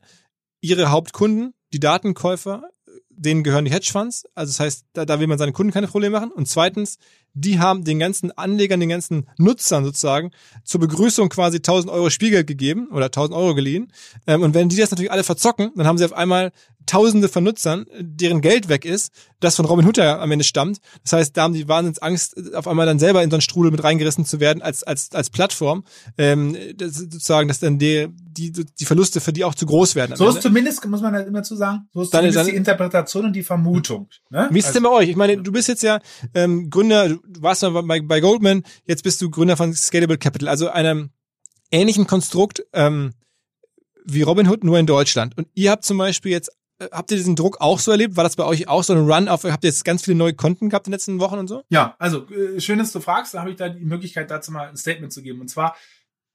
ihre 0.61 0.91
Hauptkunden, 0.91 1.55
die 1.73 1.81
Datenkäufer, 1.81 2.63
denen 3.11 3.43
gehören 3.43 3.65
die 3.65 3.73
Hedgefonds. 3.73 4.25
Also 4.35 4.51
das 4.51 4.61
heißt, 4.61 4.87
da, 4.93 5.05
da 5.05 5.21
will 5.21 5.27
man 5.27 5.39
seinen 5.39 5.53
Kunden 5.53 5.73
keine 5.73 5.89
Probleme 5.89 6.19
machen. 6.19 6.33
Und 6.33 6.49
zweitens, 6.49 6.99
die 7.35 7.59
haben 7.59 7.85
den 7.85 7.99
ganzen 7.99 8.37
Anlegern, 8.37 8.81
den 8.81 8.89
ganzen 8.89 9.29
Nutzern 9.39 9.85
sozusagen 9.85 10.31
zur 10.65 10.81
Begrüßung 10.81 11.29
quasi 11.29 11.59
1000 11.59 11.93
Euro 11.93 12.11
Spielgeld 12.11 12.47
gegeben 12.47 12.89
oder 12.91 13.07
1000 13.07 13.37
Euro 13.37 13.55
geliehen. 13.55 13.93
Ähm, 14.27 14.43
und 14.43 14.55
wenn 14.55 14.69
die 14.69 14.77
das 14.77 14.91
natürlich 14.91 15.13
alle 15.13 15.25
verzocken, 15.25 15.73
dann 15.77 15.87
haben 15.87 15.99
sie 15.99 16.05
auf 16.05 16.13
einmal 16.13 16.53
Tausende 16.89 17.29
von 17.29 17.45
Nutzern, 17.45 17.85
deren 18.01 18.41
Geld 18.41 18.71
weg 18.71 18.87
ist, 18.87 19.13
das 19.41 19.57
von 19.57 19.67
Robin 19.67 19.87
Hood 19.87 19.99
ja 19.99 20.19
am 20.19 20.31
Ende 20.31 20.45
stammt. 20.45 20.79
Das 21.03 21.13
heißt, 21.13 21.37
da 21.37 21.43
haben 21.43 21.53
die 21.53 21.69
wahnsinns 21.69 21.99
Angst, 21.99 22.55
auf 22.55 22.67
einmal 22.67 22.87
dann 22.87 22.99
selber 22.99 23.23
in 23.23 23.31
so 23.31 23.37
einen 23.37 23.43
Strudel 23.43 23.71
mit 23.71 23.85
reingerissen 23.85 24.25
zu 24.25 24.41
werden 24.41 24.63
als 24.63 24.83
als 24.83 25.11
als 25.13 25.29
Plattform. 25.29 25.85
Ähm, 26.17 26.57
das 26.77 26.95
sozusagen, 26.95 27.47
dass 27.47 27.61
dann 27.61 27.79
die, 27.79 28.09
die 28.11 28.53
die 28.53 28.85
Verluste 28.87 29.21
für 29.21 29.35
die 29.35 29.45
auch 29.45 29.55
zu 29.55 29.67
groß 29.67 29.97
werden. 29.97 30.17
So 30.17 30.31
ist 30.31 30.41
zumindest 30.41 30.83
muss 30.87 31.03
man 31.03 31.13
halt 31.13 31.29
immer 31.29 31.43
zu 31.43 31.57
sagen. 31.57 31.89
So 31.93 32.01
ist 32.01 32.15
dann, 32.15 32.21
zumindest 32.21 32.39
dann, 32.39 32.47
die 32.47 32.57
Interpretation 32.57 33.25
und 33.27 33.37
die 33.37 33.43
Vermutung. 33.43 34.09
Ne? 34.31 34.49
Wie 34.51 34.59
ist 34.59 34.69
es 34.69 34.73
denn 34.73 34.83
bei 34.83 34.91
euch? 34.91 35.11
Ich 35.11 35.17
meine, 35.17 35.37
du 35.37 35.53
bist 35.53 35.69
jetzt 35.69 35.83
ja 35.83 36.01
ähm, 36.33 36.71
Gründer, 36.71 37.11
du 37.11 37.21
warst 37.43 37.63
mal 37.63 37.83
bei, 37.83 38.01
bei 38.01 38.21
Goldman, 38.21 38.63
jetzt 38.87 39.05
bist 39.05 39.21
du 39.21 39.29
Gründer 39.29 39.59
von 39.59 39.75
Scalable 39.75 40.17
Capital, 40.17 40.49
also 40.49 40.71
einem 40.71 41.11
ähnlichen 41.71 42.07
Konstrukt. 42.07 42.65
Ähm, 42.73 43.13
wie 44.11 44.23
Robinhood, 44.23 44.65
nur 44.65 44.79
in 44.79 44.87
Deutschland. 44.87 45.37
Und 45.37 45.49
ihr 45.55 45.71
habt 45.71 45.85
zum 45.85 45.99
Beispiel 45.99 46.33
jetzt 46.33 46.51
habt 46.93 47.11
ihr 47.11 47.17
diesen 47.17 47.37
Druck 47.37 47.61
auch 47.61 47.79
so 47.79 47.91
erlebt? 47.91 48.17
War 48.17 48.25
das 48.25 48.37
bei 48.37 48.45
euch 48.45 48.69
auch 48.69 48.83
so 48.83 48.93
ein 48.93 49.11
Run 49.11 49.29
auf, 49.29 49.45
habt 49.45 49.65
ihr 49.65 49.71
jetzt 49.71 49.85
ganz 49.85 50.05
viele 50.05 50.17
neue 50.17 50.35
Konten 50.35 50.69
gehabt 50.69 50.87
in 50.87 50.91
den 50.91 50.95
letzten 50.95 51.21
Wochen 51.21 51.39
und 51.39 51.49
so? 51.49 51.63
Ja, 51.69 51.97
also 51.99 52.29
äh, 52.31 52.61
schön, 52.61 52.79
dass 52.79 52.93
du 52.93 53.01
fragst, 53.01 53.35
da 53.35 53.41
habe 53.41 53.51
ich 53.51 53.57
da 53.57 53.69
die 53.69 53.85
Möglichkeit, 53.85 54.31
dazu 54.31 54.53
mal 54.53 54.69
ein 54.69 54.77
Statement 54.77 55.13
zu 55.13 55.23
geben. 55.23 55.41
Und 55.41 55.49
zwar, 55.49 55.77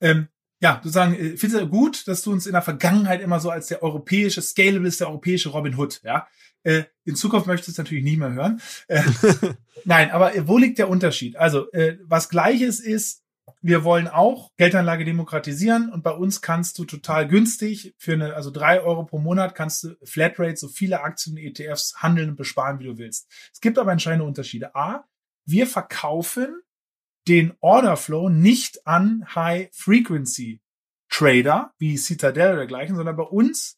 ähm, 0.01 0.27
ja, 0.61 0.79
du 0.83 0.89
sagen, 0.89 1.15
äh, 1.15 1.37
findest 1.37 1.61
du 1.61 1.67
gut, 1.67 2.07
dass 2.07 2.21
du 2.21 2.31
uns 2.31 2.45
in 2.45 2.53
der 2.53 2.61
Vergangenheit 2.61 3.21
immer 3.21 3.39
so 3.39 3.49
als 3.49 3.67
der 3.67 3.83
europäische 3.83 4.41
Scalable 4.41 4.87
ist, 4.87 4.99
der 4.99 5.09
europäische 5.09 5.49
Robin 5.49 5.77
Hood, 5.77 6.01
ja? 6.03 6.27
Äh, 6.63 6.83
in 7.03 7.15
Zukunft 7.15 7.47
möchtest 7.47 7.69
du 7.69 7.71
es 7.73 7.77
natürlich 7.77 8.05
nicht 8.05 8.17
mehr 8.17 8.31
hören. 8.31 8.61
Äh, 8.87 9.03
nein, 9.85 10.11
aber 10.11 10.35
äh, 10.35 10.47
wo 10.47 10.57
liegt 10.57 10.77
der 10.77 10.89
Unterschied? 10.89 11.35
Also, 11.35 11.69
äh, 11.71 11.97
was 12.03 12.29
Gleiches 12.29 12.79
ist, 12.79 13.22
wir 13.63 13.85
wollen 13.85 14.09
auch 14.09 14.51
Geldanlage 14.57 15.05
demokratisieren 15.05 15.89
und 15.89 16.03
bei 16.03 16.11
uns 16.11 16.41
kannst 16.41 16.77
du 16.77 16.83
total 16.83 17.29
günstig 17.29 17.95
für 17.97 18.11
eine, 18.11 18.35
also 18.35 18.51
drei 18.51 18.81
Euro 18.81 19.05
pro 19.05 19.19
Monat 19.19 19.55
kannst 19.55 19.85
du 19.85 19.95
Flatrate 20.03 20.57
so 20.57 20.67
viele 20.67 21.01
Aktien 21.01 21.37
ETFs 21.37 21.95
handeln 21.95 22.31
und 22.31 22.35
besparen, 22.35 22.79
wie 22.79 22.83
du 22.83 22.97
willst. 22.97 23.31
Es 23.53 23.61
gibt 23.61 23.79
aber 23.79 23.93
entscheidende 23.93 24.25
Unterschiede. 24.25 24.75
A, 24.75 25.05
wir 25.45 25.65
verkaufen 25.65 26.61
den 27.29 27.53
Orderflow 27.61 28.27
nicht 28.27 28.85
an 28.85 29.25
High 29.33 29.69
Frequency 29.71 30.59
Trader 31.09 31.73
wie 31.77 31.95
Citadel 31.95 32.47
oder 32.47 32.57
dergleichen, 32.57 32.97
sondern 32.97 33.15
bei 33.15 33.23
uns 33.23 33.77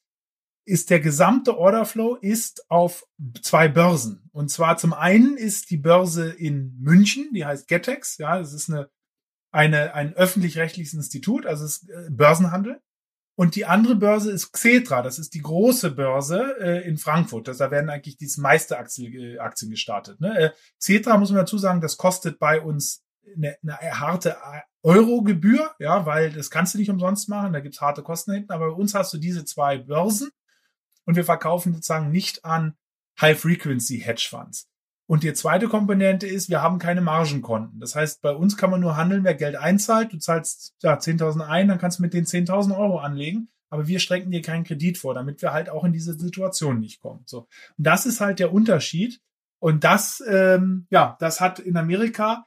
ist 0.66 0.90
der 0.90 1.00
gesamte 1.00 1.60
Orderflow 1.60 2.16
ist 2.16 2.72
auf 2.72 3.06
zwei 3.44 3.68
Börsen. 3.68 4.28
Und 4.32 4.50
zwar 4.50 4.78
zum 4.78 4.94
einen 4.94 5.38
ist 5.38 5.70
die 5.70 5.78
Börse 5.78 6.32
in 6.32 6.76
München, 6.80 7.30
die 7.34 7.46
heißt 7.46 7.68
Getex. 7.68 8.18
Ja, 8.18 8.40
das 8.40 8.52
ist 8.52 8.72
eine 8.72 8.90
eine, 9.56 9.94
ein 9.94 10.14
öffentlich-rechtliches 10.14 10.94
Institut, 10.94 11.46
also 11.46 11.64
es 11.64 11.88
äh, 11.88 12.10
Börsenhandel. 12.10 12.82
Und 13.38 13.56
die 13.56 13.66
andere 13.66 13.96
Börse 13.96 14.32
ist 14.32 14.52
Xetra, 14.52 15.02
das 15.02 15.18
ist 15.18 15.34
die 15.34 15.42
große 15.42 15.92
Börse 15.92 16.58
äh, 16.60 16.88
in 16.88 16.98
Frankfurt. 16.98 17.48
Das, 17.48 17.58
da 17.58 17.72
werden 17.72 17.90
eigentlich 17.90 18.18
die 18.18 18.30
meiste 18.38 18.78
Aktien, 18.78 19.14
äh, 19.14 19.40
Aktien 19.40 19.72
gestartet. 19.72 20.20
Ne? 20.20 20.38
Äh, 20.38 20.52
Xetra, 20.80 21.18
muss 21.18 21.32
man 21.32 21.40
dazu 21.40 21.58
sagen, 21.58 21.80
das 21.80 21.96
kostet 21.96 22.38
bei 22.38 22.60
uns 22.60 23.04
eine, 23.34 23.58
eine 23.64 24.00
harte 24.00 24.38
Euro-Gebühr, 24.84 25.72
ja, 25.80 26.06
weil 26.06 26.32
das 26.32 26.50
kannst 26.50 26.74
du 26.74 26.78
nicht 26.78 26.90
umsonst 26.90 27.30
machen, 27.30 27.54
da 27.54 27.62
gibt's 27.62 27.82
harte 27.82 28.04
Kosten 28.04 28.34
hinten. 28.34 28.52
Aber 28.52 28.72
bei 28.72 28.76
uns 28.76 28.94
hast 28.94 29.14
du 29.14 29.18
diese 29.18 29.46
zwei 29.46 29.78
Börsen 29.78 30.30
und 31.06 31.16
wir 31.16 31.24
verkaufen 31.24 31.74
sozusagen 31.74 32.12
nicht 32.12 32.44
an 32.44 32.76
High-Frequency-Hedge-Funds. 33.22 34.68
Und 35.08 35.24
die 35.24 35.34
zweite 35.34 35.68
Komponente 35.68 36.26
ist, 36.26 36.50
wir 36.50 36.62
haben 36.62 36.80
keine 36.80 37.02
Margenkonten. 37.02 37.80
Das 37.80 37.96
heißt, 37.96 38.22
bei 38.22 38.32
uns 38.32 38.58
kann 38.58 38.72
man 38.72 38.82
nur 38.82 38.98
handeln, 38.98 39.24
wer 39.24 39.36
Geld 39.36 39.56
einzahlt. 39.56 40.12
Du 40.14 40.18
zahlst 40.18 40.76
ja, 40.82 40.96
10.000 40.96 41.46
ein, 41.46 41.68
dann 41.68 41.78
kannst 41.78 42.00
du 42.00 42.04
mit 42.04 42.14
den 42.14 42.26
10.000 42.26 42.76
Euro 42.76 42.98
anlegen. 42.98 43.50
Aber 43.70 43.88
wir 43.88 44.00
strecken 44.00 44.32
dir 44.32 44.42
keinen 44.42 44.64
Kredit 44.64 44.98
vor, 44.98 45.14
damit 45.14 45.42
wir 45.42 45.54
halt 45.54 45.70
auch 45.70 45.84
in 45.84 45.94
diese 45.94 46.14
Situation 46.14 46.80
nicht 46.80 47.02
kommen. 47.02 47.24
So. 47.26 47.48
Und 47.78 47.86
das 47.86 48.06
ist 48.06 48.22
halt 48.22 48.40
der 48.40 48.54
Unterschied. 48.54 49.22
Und 49.60 49.84
das, 49.84 50.24
ähm, 50.28 50.88
ja, 50.90 51.18
das 51.20 51.42
hat 51.42 51.60
in 51.60 51.78
Amerika, 51.78 52.46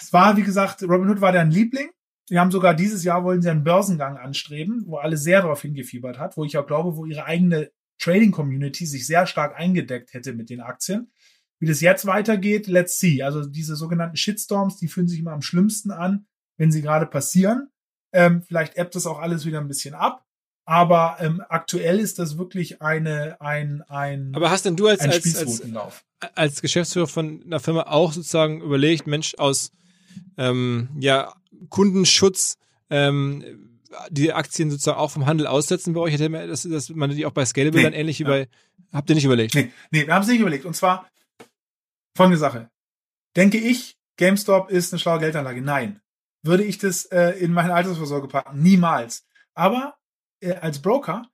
es 0.00 0.12
war, 0.12 0.36
wie 0.36 0.42
gesagt, 0.42 0.82
Robinhood 0.82 1.20
war 1.20 1.32
dein 1.32 1.50
Liebling. 1.50 1.90
Die 2.30 2.38
haben 2.38 2.50
sogar 2.50 2.74
dieses 2.74 3.04
Jahr 3.04 3.24
wollen 3.24 3.42
sie 3.42 3.50
einen 3.50 3.64
Börsengang 3.64 4.16
anstreben, 4.16 4.84
wo 4.86 4.98
alle 4.98 5.16
sehr 5.16 5.42
darauf 5.42 5.62
hingefiebert 5.62 6.18
hat, 6.18 6.36
wo 6.36 6.44
ich 6.44 6.56
auch 6.56 6.66
glaube, 6.66 6.96
wo 6.96 7.04
ihre 7.04 7.24
eigene 7.24 7.70
Trading 8.00 8.32
Community 8.32 8.86
sich 8.86 9.06
sehr 9.06 9.26
stark 9.26 9.56
eingedeckt 9.56 10.14
hätte 10.14 10.32
mit 10.32 10.50
den 10.50 10.60
Aktien. 10.60 11.12
Wie 11.58 11.66
das 11.66 11.80
jetzt 11.82 12.06
weitergeht, 12.06 12.66
let's 12.66 12.98
see. 12.98 13.22
Also 13.22 13.44
diese 13.44 13.76
sogenannten 13.76 14.16
Shitstorms, 14.16 14.78
die 14.78 14.88
fühlen 14.88 15.08
sich 15.08 15.20
immer 15.20 15.32
am 15.32 15.42
schlimmsten 15.42 15.90
an, 15.90 16.26
wenn 16.56 16.72
sie 16.72 16.80
gerade 16.80 17.06
passieren. 17.06 17.68
Ähm, 18.12 18.42
vielleicht 18.42 18.76
ebbt 18.76 18.94
das 18.94 19.06
auch 19.06 19.18
alles 19.18 19.44
wieder 19.44 19.60
ein 19.60 19.68
bisschen 19.68 19.94
ab. 19.94 20.24
Aber 20.64 21.16
ähm, 21.20 21.42
aktuell 21.48 21.98
ist 21.98 22.18
das 22.18 22.38
wirklich 22.38 22.80
eine 22.80 23.40
ein 23.40 23.82
ein 23.88 24.32
Aber 24.34 24.50
hast 24.50 24.64
denn 24.64 24.76
du 24.76 24.86
als 24.86 25.00
als, 25.00 25.36
als, 25.36 25.62
als 26.34 26.62
Geschäftsführer 26.62 27.08
von 27.08 27.42
einer 27.44 27.60
Firma 27.60 27.82
auch 27.82 28.12
sozusagen 28.12 28.60
überlegt, 28.60 29.06
Mensch 29.06 29.34
aus 29.36 29.72
ähm, 30.36 30.88
ja 30.98 31.34
Kundenschutz 31.70 32.56
ähm, 32.88 33.79
die 34.10 34.32
Aktien 34.32 34.70
sozusagen 34.70 34.98
auch 34.98 35.10
vom 35.10 35.26
Handel 35.26 35.46
aussetzen 35.46 35.94
bei 35.94 36.00
euch? 36.00 36.14
Hätte 36.14 36.28
man, 36.28 36.48
dass, 36.48 36.62
dass 36.62 36.88
man 36.90 37.10
die 37.10 37.26
auch 37.26 37.32
bei 37.32 37.44
Scalable 37.44 37.78
nee, 37.78 37.84
dann 37.84 37.92
ähnlich 37.92 38.18
ja. 38.18 38.28
bei, 38.28 38.48
habt 38.92 39.08
ihr 39.10 39.14
nicht 39.14 39.24
überlegt? 39.24 39.54
Nee, 39.54 39.72
nee 39.90 40.06
wir 40.06 40.14
haben 40.14 40.22
es 40.22 40.28
nicht 40.28 40.40
überlegt. 40.40 40.64
Und 40.64 40.74
zwar 40.74 41.08
folgende 42.16 42.38
Sache. 42.38 42.70
Denke 43.36 43.58
ich, 43.58 43.96
GameStop 44.16 44.70
ist 44.70 44.92
eine 44.92 45.00
schlaue 45.00 45.20
Geldanlage? 45.20 45.62
Nein. 45.62 46.00
Würde 46.42 46.64
ich 46.64 46.78
das 46.78 47.04
äh, 47.06 47.30
in 47.38 47.52
meine 47.52 47.74
Altersvorsorge 47.74 48.28
packen? 48.28 48.62
Niemals. 48.62 49.26
Aber 49.54 49.98
äh, 50.40 50.54
als 50.54 50.80
Broker 50.80 51.28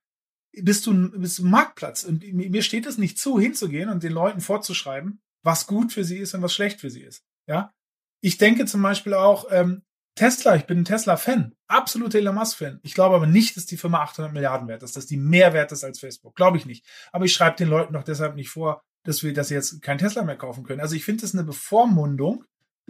bist 0.53 0.87
du, 0.87 1.11
bist 1.11 1.39
du 1.39 1.45
Marktplatz. 1.45 2.05
Und 2.05 2.23
mir 2.33 2.63
steht 2.63 2.87
es 2.87 2.99
nicht 2.99 3.19
zu, 3.19 3.39
hinzugehen 3.39 3.89
und 3.89 4.03
den 4.03 4.13
Leuten 4.13 4.41
vorzuschreiben, 4.41 5.21
was 5.43 5.67
gut 5.67 5.93
für 5.93 6.05
sie 6.05 6.19
ist 6.19 6.35
und 6.35 6.43
was 6.43 6.55
schlecht 6.55 6.81
für 6.81 6.91
sie 6.91 7.03
ist. 7.03 7.25
Ja. 7.47 7.73
Ich 8.21 8.39
denke 8.39 8.67
zum 8.67 8.83
Beispiel 8.83 9.15
auch, 9.15 9.47
ähm, 9.51 9.83
Tesla, 10.17 10.57
ich 10.57 10.65
bin 10.65 10.79
ein 10.79 10.85
Tesla-Fan, 10.85 11.55
absoluter 11.69 12.19
Elon 12.19 12.35
Musk-Fan. 12.35 12.81
Ich 12.83 12.95
glaube 12.95 13.15
aber 13.15 13.27
nicht, 13.27 13.57
dass 13.57 13.67
die 13.67 13.77
Firma 13.77 14.01
800 14.01 14.33
Milliarden 14.33 14.67
wert 14.67 14.83
ist, 14.83 14.97
dass 14.97 15.07
die 15.07 15.19
mehr 15.19 15.53
wert 15.53 15.73
ist 15.73 15.85
als 15.85 16.01
Facebook. 16.01 16.35
Glaube 16.35 16.57
ich 16.57 16.65
nicht. 16.65 16.87
Aber 17.13 17.27
ich 17.27 17.35
schreibe 17.35 17.57
den 17.57 17.69
Leuten 17.69 17.93
doch 17.93 18.03
deshalb 18.03 18.35
nicht 18.35 18.49
vor, 18.49 18.83
dass 19.05 19.23
wir, 19.23 19.45
sie 19.45 19.55
jetzt 19.55 19.83
kein 19.83 19.99
Tesla 19.99 20.25
mehr 20.25 20.39
kaufen 20.39 20.65
können. 20.65 20.81
Also 20.81 20.97
ich 20.97 21.05
finde 21.05 21.21
das 21.21 21.35
eine 21.35 21.45
Bevormundung 21.45 22.45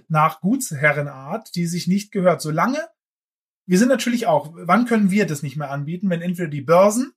nach 0.09 0.41
Gutsherrenart, 0.41 1.55
die 1.57 1.67
sich 1.67 1.89
nicht 1.89 2.13
gehört. 2.13 2.41
Solange, 2.41 2.79
wir 3.67 3.79
sind 3.79 3.89
natürlich 3.89 4.29
auch, 4.29 4.53
wann 4.55 4.87
können 4.87 5.11
wir 5.11 5.27
das 5.27 5.43
nicht 5.43 5.57
mehr 5.57 5.73
anbieten, 5.73 6.09
wenn 6.09 6.23
entweder 6.23 6.49
die 6.49 6.63
Börsen 6.63 7.13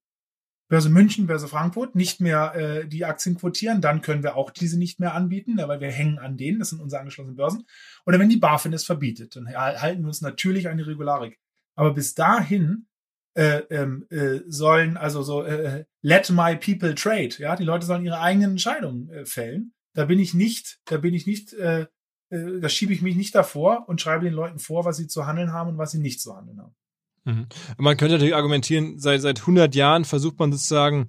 Börse 0.69 0.89
München, 0.89 1.25
Börse 1.25 1.47
Frankfurt 1.47 1.95
nicht 1.95 2.21
mehr 2.21 2.53
äh, 2.55 2.87
die 2.87 3.03
Aktien 3.03 3.35
quotieren, 3.35 3.81
dann 3.81 4.01
können 4.01 4.21
wir 4.21 4.35
auch 4.35 4.51
diese 4.51 4.77
nicht 4.77 4.99
mehr 4.99 5.15
anbieten, 5.15 5.57
weil 5.57 5.81
wir 5.81 5.91
hängen 5.91 6.19
an 6.19 6.37
denen, 6.37 6.59
das 6.59 6.69
sind 6.69 6.79
unsere 6.79 6.99
angeschlossenen 6.99 7.35
Börsen. 7.35 7.65
Oder 8.05 8.19
wenn 8.19 8.29
die 8.29 8.37
BaFin 8.37 8.71
es 8.73 8.85
verbietet, 8.85 9.35
dann 9.35 9.47
halten 9.53 10.03
wir 10.03 10.07
uns 10.07 10.21
natürlich 10.21 10.69
an 10.69 10.77
die 10.77 10.83
Regularik. 10.83 11.39
Aber 11.75 11.93
bis 11.93 12.13
dahin 12.13 12.87
äh, 13.33 13.61
ähm, 13.69 14.05
äh, 14.09 14.41
sollen 14.47 14.95
also 14.95 15.23
so 15.23 15.43
äh, 15.43 15.85
let 16.01 16.29
my 16.29 16.55
people 16.55 16.93
trade, 16.93 17.29
ja, 17.39 17.55
die 17.55 17.63
Leute 17.63 17.85
sollen 17.85 18.05
ihre 18.05 18.19
eigenen 18.19 18.51
Entscheidungen 18.51 19.09
äh, 19.09 19.25
fällen. 19.25 19.73
Da 19.95 20.05
bin 20.05 20.19
ich 20.19 20.33
nicht, 20.33 20.79
da 20.85 20.97
bin 20.97 21.13
ich 21.13 21.25
nicht, 21.25 21.53
äh, 21.53 21.87
äh, 22.29 22.59
da 22.59 22.69
schiebe 22.69 22.93
ich 22.93 23.01
mich 23.01 23.15
nicht 23.15 23.33
davor 23.33 23.87
und 23.87 24.01
schreibe 24.01 24.25
den 24.25 24.33
Leuten 24.33 24.59
vor, 24.59 24.85
was 24.85 24.97
sie 24.97 25.07
zu 25.07 25.25
handeln 25.25 25.51
haben 25.51 25.71
und 25.71 25.77
was 25.77 25.91
sie 25.91 25.99
nicht 25.99 26.21
zu 26.21 26.35
handeln 26.35 26.59
haben. 26.59 26.75
Mhm. 27.25 27.47
Man 27.77 27.97
könnte 27.97 28.15
natürlich 28.15 28.35
argumentieren, 28.35 28.99
seit, 28.99 29.21
seit 29.21 29.41
100 29.41 29.75
Jahren 29.75 30.05
versucht 30.05 30.39
man 30.39 30.51
sozusagen, 30.51 31.07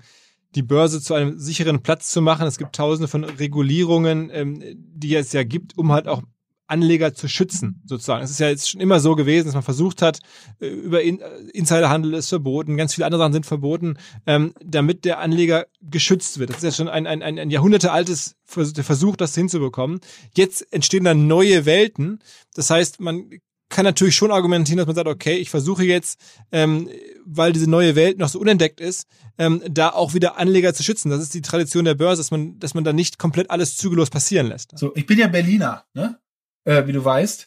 die 0.54 0.62
Börse 0.62 1.00
zu 1.00 1.14
einem 1.14 1.38
sicheren 1.38 1.82
Platz 1.82 2.10
zu 2.10 2.20
machen. 2.22 2.46
Es 2.46 2.58
gibt 2.58 2.74
tausende 2.74 3.08
von 3.08 3.24
Regulierungen, 3.24 4.30
ähm, 4.32 4.62
die 4.76 5.14
es 5.14 5.32
ja 5.32 5.44
gibt, 5.44 5.78
um 5.78 5.92
halt 5.92 6.08
auch 6.08 6.22
Anleger 6.70 7.14
zu 7.14 7.28
schützen, 7.28 7.82
sozusagen. 7.84 8.22
Es 8.22 8.30
ist 8.30 8.38
ja 8.38 8.48
jetzt 8.48 8.70
schon 8.70 8.80
immer 8.80 9.00
so 9.00 9.16
gewesen, 9.16 9.46
dass 9.46 9.54
man 9.54 9.64
versucht 9.64 10.02
hat, 10.02 10.20
äh, 10.60 10.68
über 10.68 11.02
äh, 11.02 11.18
Insiderhandel 11.52 12.14
ist 12.14 12.28
verboten, 12.28 12.76
ganz 12.76 12.94
viele 12.94 13.06
andere 13.06 13.20
Sachen 13.20 13.32
sind 13.32 13.46
verboten, 13.46 13.96
ähm, 14.26 14.54
damit 14.64 15.04
der 15.04 15.18
Anleger 15.18 15.66
geschützt 15.82 16.38
wird. 16.38 16.50
Das 16.50 16.58
ist 16.58 16.62
ja 16.62 16.70
schon 16.70 16.88
ein, 16.88 17.06
ein, 17.06 17.22
ein 17.22 17.50
jahrhundertealtes 17.50 18.36
Versuch, 18.44 19.16
das 19.16 19.34
hinzubekommen. 19.34 20.00
Jetzt 20.34 20.72
entstehen 20.72 21.04
dann 21.04 21.26
neue 21.26 21.66
Welten. 21.66 22.20
Das 22.54 22.70
heißt, 22.70 23.00
man 23.00 23.30
kann 23.70 23.84
natürlich 23.84 24.14
schon 24.14 24.32
argumentieren, 24.32 24.76
dass 24.76 24.86
man 24.86 24.96
sagt, 24.96 25.08
okay, 25.08 25.36
ich 25.36 25.48
versuche 25.48 25.84
jetzt, 25.84 26.20
ähm, 26.52 26.90
weil 27.24 27.52
diese 27.52 27.70
neue 27.70 27.94
Welt 27.96 28.18
noch 28.18 28.28
so 28.28 28.38
unentdeckt 28.38 28.80
ist, 28.80 29.06
ähm, 29.38 29.62
da 29.70 29.90
auch 29.90 30.12
wieder 30.12 30.36
Anleger 30.36 30.74
zu 30.74 30.82
schützen. 30.82 31.10
Das 31.10 31.22
ist 31.22 31.32
die 31.32 31.40
Tradition 31.40 31.84
der 31.84 31.94
Börse, 31.94 32.20
dass 32.20 32.30
man, 32.30 32.58
dass 32.58 32.74
man 32.74 32.84
da 32.84 32.92
nicht 32.92 33.18
komplett 33.18 33.50
alles 33.50 33.76
zügellos 33.76 34.10
passieren 34.10 34.48
lässt. 34.48 34.76
So, 34.76 34.94
ich 34.94 35.06
bin 35.06 35.18
ja 35.18 35.28
Berliner, 35.28 35.86
ne? 35.94 36.18
Äh, 36.64 36.86
wie 36.86 36.92
du 36.92 37.02
weißt. 37.02 37.46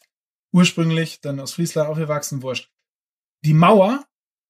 Ursprünglich, 0.52 1.20
dann 1.20 1.38
aus 1.40 1.52
Friesland 1.52 1.88
aufgewachsen, 1.88 2.42
wurscht. 2.42 2.70
Die 3.44 3.54
Mauer 3.54 4.04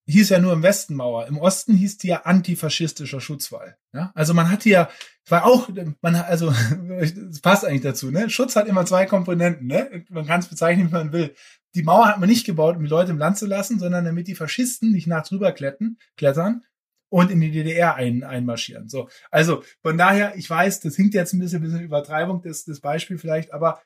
hieß 0.06 0.28
ja 0.28 0.38
nur 0.38 0.52
im 0.52 0.62
Westen 0.62 0.94
Mauer. 0.94 1.26
Im 1.26 1.38
Osten 1.38 1.74
hieß 1.74 1.98
die 1.98 2.08
ja 2.08 2.22
antifaschistischer 2.22 3.20
Schutzwall. 3.20 3.76
Ja? 3.92 4.12
Also 4.14 4.34
man 4.34 4.50
hat 4.50 4.62
hier, 4.62 4.88
war 5.28 5.46
auch, 5.46 5.68
man 6.02 6.14
also, 6.14 6.50
es 7.00 7.40
passt 7.40 7.64
eigentlich 7.64 7.82
dazu, 7.82 8.10
ne? 8.10 8.28
Schutz 8.30 8.54
hat 8.56 8.68
immer 8.68 8.84
zwei 8.86 9.06
Komponenten, 9.06 9.66
ne? 9.66 10.04
Man 10.10 10.26
kann 10.26 10.40
es 10.40 10.48
bezeichnen, 10.48 10.88
wie 10.88 10.92
man 10.92 11.12
will. 11.12 11.34
Die 11.74 11.82
Mauer 11.82 12.06
hat 12.06 12.20
man 12.20 12.28
nicht 12.28 12.46
gebaut, 12.46 12.76
um 12.76 12.84
die 12.84 12.90
Leute 12.90 13.10
im 13.10 13.18
Land 13.18 13.38
zu 13.38 13.46
lassen, 13.46 13.78
sondern 13.78 14.04
damit 14.04 14.28
die 14.28 14.34
Faschisten 14.34 14.92
nicht 14.92 15.06
nach 15.06 15.26
drüber 15.26 15.52
kletten, 15.52 15.98
klettern 16.16 16.64
und 17.10 17.30
in 17.30 17.40
die 17.40 17.50
DDR 17.50 17.94
ein, 17.94 18.24
einmarschieren. 18.24 18.88
So, 18.88 19.08
also 19.30 19.62
von 19.82 19.98
daher, 19.98 20.36
ich 20.36 20.48
weiß, 20.48 20.80
das 20.80 20.96
hinkt 20.96 21.14
jetzt 21.14 21.32
ein 21.32 21.38
bisschen, 21.38 21.60
ein 21.60 21.64
bisschen 21.64 21.82
Übertreibung, 21.82 22.42
das, 22.42 22.64
das 22.64 22.80
Beispiel 22.80 23.18
vielleicht, 23.18 23.52
aber 23.52 23.82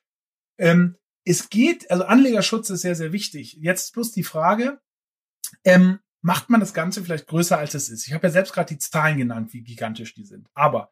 ähm, 0.59 0.97
es 1.25 1.51
geht, 1.51 1.91
also 1.91 2.05
Anlegerschutz 2.05 2.71
ist 2.71 2.81
sehr, 2.81 2.95
sehr 2.95 3.13
wichtig. 3.13 3.59
Jetzt 3.61 3.93
bloß 3.93 4.13
die 4.13 4.23
Frage, 4.23 4.81
ähm, 5.65 5.99
macht 6.23 6.51
man 6.51 6.61
das 6.61 6.75
Ganze 6.75 7.03
vielleicht 7.03 7.27
größer, 7.27 7.59
als 7.59 7.75
es 7.75 7.91
ist. 7.91 8.07
Ich 8.07 8.15
habe 8.15 8.27
ja 8.27 8.33
selbst 8.33 8.53
gerade 8.53 8.75
die 8.75 8.79
Zahlen 8.79 9.19
genannt, 9.19 9.53
wie 9.53 9.63
gigantisch 9.63 10.15
die 10.15 10.25
sind. 10.25 10.49
Aber 10.55 10.91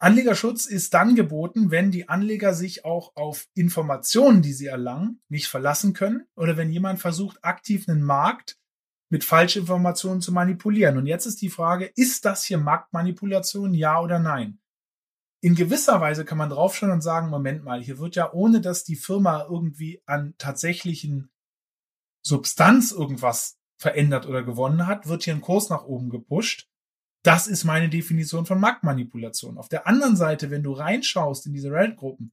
Anlegerschutz 0.00 0.64
ist 0.64 0.94
dann 0.94 1.14
geboten, 1.14 1.70
wenn 1.70 1.90
die 1.90 2.08
Anleger 2.08 2.54
sich 2.54 2.86
auch 2.86 3.14
auf 3.16 3.46
Informationen, 3.54 4.40
die 4.40 4.54
sie 4.54 4.66
erlangen, 4.66 5.20
nicht 5.28 5.46
verlassen 5.46 5.92
können 5.92 6.26
oder 6.36 6.56
wenn 6.56 6.72
jemand 6.72 7.00
versucht, 7.00 7.44
aktiv 7.44 7.86
einen 7.86 8.02
Markt 8.02 8.56
mit 9.10 9.24
Falschinformationen 9.24 10.22
zu 10.22 10.32
manipulieren. 10.32 10.96
Und 10.96 11.06
jetzt 11.06 11.26
ist 11.26 11.42
die 11.42 11.50
Frage, 11.50 11.90
ist 11.96 12.24
das 12.24 12.44
hier 12.44 12.56
Marktmanipulation, 12.56 13.74
ja 13.74 14.00
oder 14.00 14.18
nein? 14.18 14.58
In 15.42 15.54
gewisser 15.54 16.00
Weise 16.00 16.24
kann 16.24 16.38
man 16.38 16.48
draufschauen 16.48 16.92
und 16.92 17.02
sagen, 17.02 17.28
Moment 17.28 17.62
mal, 17.62 17.82
hier 17.82 17.98
wird 17.98 18.16
ja 18.16 18.32
ohne 18.32 18.62
dass 18.62 18.84
die 18.84 18.96
Firma 18.96 19.46
irgendwie 19.50 20.02
an 20.06 20.34
tatsächlichen 20.38 21.30
Substanz 22.22 22.90
irgendwas 22.90 23.58
verändert 23.76 24.26
oder 24.26 24.42
gewonnen 24.42 24.86
hat, 24.86 25.08
wird 25.08 25.24
hier 25.24 25.34
ein 25.34 25.40
Kurs 25.42 25.68
nach 25.68 25.84
oben 25.84 26.08
gepusht. 26.08 26.69
Das 27.22 27.46
ist 27.46 27.64
meine 27.64 27.88
Definition 27.88 28.46
von 28.46 28.60
Marktmanipulation. 28.60 29.58
Auf 29.58 29.68
der 29.68 29.86
anderen 29.86 30.16
Seite, 30.16 30.50
wenn 30.50 30.62
du 30.62 30.72
reinschaust 30.72 31.46
in 31.46 31.52
diese 31.52 31.70
Reddit-Gruppen, 31.70 32.32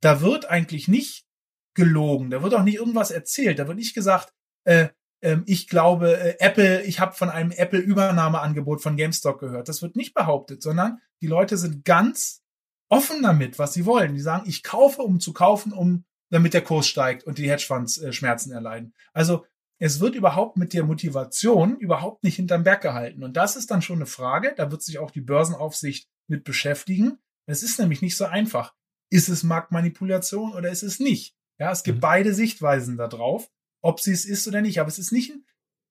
da 0.00 0.20
wird 0.20 0.46
eigentlich 0.46 0.88
nicht 0.88 1.26
gelogen, 1.74 2.30
da 2.30 2.42
wird 2.42 2.54
auch 2.54 2.64
nicht 2.64 2.76
irgendwas 2.76 3.10
erzählt, 3.10 3.58
da 3.58 3.68
wird 3.68 3.78
nicht 3.78 3.94
gesagt, 3.94 4.32
äh, 4.64 4.88
äh, 5.20 5.38
ich 5.46 5.68
glaube, 5.68 6.18
äh, 6.18 6.36
Apple, 6.40 6.82
ich 6.82 7.00
habe 7.00 7.14
von 7.14 7.30
einem 7.30 7.52
Apple-Übernahmeangebot 7.52 8.82
von 8.82 8.96
GameStop 8.96 9.38
gehört. 9.38 9.68
Das 9.68 9.82
wird 9.82 9.96
nicht 9.96 10.14
behauptet, 10.14 10.62
sondern 10.62 10.98
die 11.20 11.26
Leute 11.26 11.56
sind 11.56 11.84
ganz 11.84 12.42
offen 12.88 13.22
damit, 13.22 13.58
was 13.58 13.74
sie 13.74 13.86
wollen. 13.86 14.14
Die 14.14 14.20
sagen, 14.20 14.48
ich 14.48 14.62
kaufe, 14.62 15.02
um 15.02 15.20
zu 15.20 15.32
kaufen, 15.32 15.72
um 15.72 16.04
damit 16.30 16.54
der 16.54 16.62
Kurs 16.62 16.86
steigt 16.86 17.24
und 17.24 17.38
die 17.38 17.50
Hedgefonds 17.50 17.98
äh, 17.98 18.12
Schmerzen 18.12 18.52
erleiden. 18.52 18.94
Also 19.12 19.44
es 19.78 20.00
wird 20.00 20.14
überhaupt 20.14 20.56
mit 20.56 20.72
der 20.72 20.84
Motivation 20.84 21.76
überhaupt 21.76 22.24
nicht 22.24 22.36
hinterm 22.36 22.64
Berg 22.64 22.82
gehalten. 22.82 23.22
Und 23.22 23.36
das 23.36 23.56
ist 23.56 23.70
dann 23.70 23.82
schon 23.82 23.96
eine 23.96 24.06
Frage, 24.06 24.54
da 24.56 24.70
wird 24.70 24.82
sich 24.82 24.98
auch 24.98 25.10
die 25.10 25.20
Börsenaufsicht 25.20 26.08
mit 26.26 26.44
beschäftigen. 26.44 27.18
Es 27.46 27.62
ist 27.62 27.78
nämlich 27.78 28.02
nicht 28.02 28.16
so 28.16 28.24
einfach. 28.24 28.74
Ist 29.10 29.28
es 29.28 29.42
Marktmanipulation 29.42 30.52
oder 30.52 30.70
ist 30.70 30.82
es 30.82 30.98
nicht? 31.00 31.34
Ja, 31.58 31.70
es 31.70 31.82
gibt 31.82 31.98
mhm. 31.98 32.02
beide 32.02 32.34
Sichtweisen 32.34 32.96
da 32.96 33.08
drauf, 33.08 33.50
ob 33.80 34.00
sie 34.00 34.12
es 34.12 34.24
ist 34.24 34.46
oder 34.48 34.60
nicht. 34.60 34.80
Aber 34.80 34.88
es 34.88 34.98
ist 34.98 35.12
nicht 35.12 35.30
ein 35.32 35.44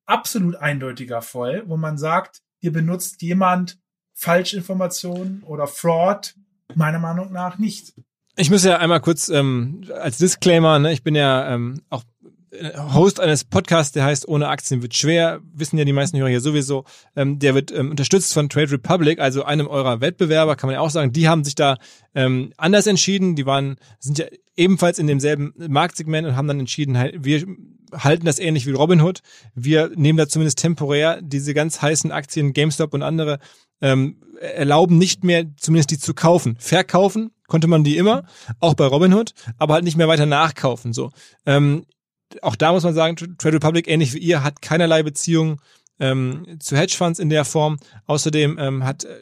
absolut 0.05 0.55
eindeutiger 0.55 1.21
Fall, 1.21 1.67
wo 1.67 1.77
man 1.77 1.97
sagt, 1.97 2.41
hier 2.59 2.71
benutzt 2.71 3.21
jemand 3.21 3.79
Falschinformationen 4.13 5.43
oder 5.43 5.67
Fraud. 5.67 6.35
Meiner 6.75 6.99
Meinung 6.99 7.31
nach 7.31 7.57
nicht. 7.57 7.93
Ich 8.35 8.51
muss 8.51 8.63
ja 8.63 8.77
einmal 8.77 9.01
kurz 9.01 9.29
ähm, 9.29 9.89
als 9.93 10.17
Disclaimer, 10.17 10.77
ne, 10.77 10.91
ich 10.91 11.01
bin 11.01 11.15
ja 11.15 11.53
ähm, 11.53 11.81
auch 11.89 12.03
Host 12.93 13.19
eines 13.19 13.43
Podcasts, 13.43 13.91
der 13.91 14.03
heißt 14.03 14.27
Ohne 14.27 14.47
Aktien 14.47 14.81
wird 14.81 14.95
schwer, 14.95 15.41
wissen 15.53 15.77
ja 15.77 15.85
die 15.85 15.93
meisten 15.93 16.17
Hörer 16.17 16.29
hier 16.29 16.41
sowieso. 16.41 16.85
Ähm, 17.15 17.39
der 17.39 17.55
wird 17.55 17.71
ähm, 17.71 17.91
unterstützt 17.91 18.33
von 18.33 18.49
Trade 18.49 18.71
Republic, 18.71 19.19
also 19.19 19.43
einem 19.43 19.67
eurer 19.67 20.01
Wettbewerber, 20.01 20.55
kann 20.55 20.67
man 20.67 20.75
ja 20.75 20.79
auch 20.81 20.89
sagen. 20.89 21.13
Die 21.13 21.27
haben 21.27 21.43
sich 21.43 21.55
da 21.55 21.77
ähm, 22.15 22.53
anders 22.57 22.87
entschieden. 22.87 23.35
Die 23.35 23.45
waren, 23.45 23.77
sind 23.99 24.17
ja 24.17 24.25
ebenfalls 24.55 24.99
in 24.99 25.07
demselben 25.07 25.53
Marktsegment 25.57 26.27
und 26.27 26.35
haben 26.35 26.47
dann 26.47 26.59
entschieden, 26.59 26.97
halt, 26.97 27.23
wir 27.23 27.45
halten 27.93 28.25
das 28.25 28.39
ähnlich 28.39 28.65
wie 28.65 28.71
Robinhood. 28.71 29.21
Wir 29.55 29.91
nehmen 29.95 30.17
da 30.17 30.27
zumindest 30.27 30.59
temporär 30.59 31.21
diese 31.21 31.53
ganz 31.53 31.81
heißen 31.81 32.11
Aktien, 32.11 32.53
GameStop 32.53 32.93
und 32.93 33.03
andere, 33.03 33.39
ähm, 33.81 34.17
erlauben 34.39 34.97
nicht 34.97 35.23
mehr, 35.23 35.45
zumindest 35.57 35.91
die 35.91 35.99
zu 35.99 36.13
kaufen. 36.13 36.57
Verkaufen 36.59 37.31
konnte 37.47 37.67
man 37.67 37.83
die 37.83 37.97
immer, 37.97 38.25
auch 38.59 38.73
bei 38.73 38.85
Robinhood, 38.85 39.33
aber 39.57 39.75
halt 39.75 39.83
nicht 39.83 39.97
mehr 39.97 40.07
weiter 40.07 40.25
nachkaufen. 40.25 40.93
So. 40.93 41.11
Ähm, 41.45 41.85
auch 42.41 42.55
da 42.55 42.71
muss 42.71 42.83
man 42.83 42.93
sagen, 42.93 43.15
Trade 43.37 43.55
Republic, 43.55 43.87
ähnlich 43.87 44.13
wie 44.13 44.19
ihr, 44.19 44.43
hat 44.43 44.61
keinerlei 44.61 45.03
Beziehung 45.03 45.61
ähm, 45.99 46.57
zu 46.59 46.75
Hedgefonds 46.75 47.19
in 47.19 47.29
der 47.29 47.45
Form. 47.45 47.77
Außerdem 48.05 48.57
ähm, 48.59 48.83
hat 48.83 49.05
äh, 49.05 49.15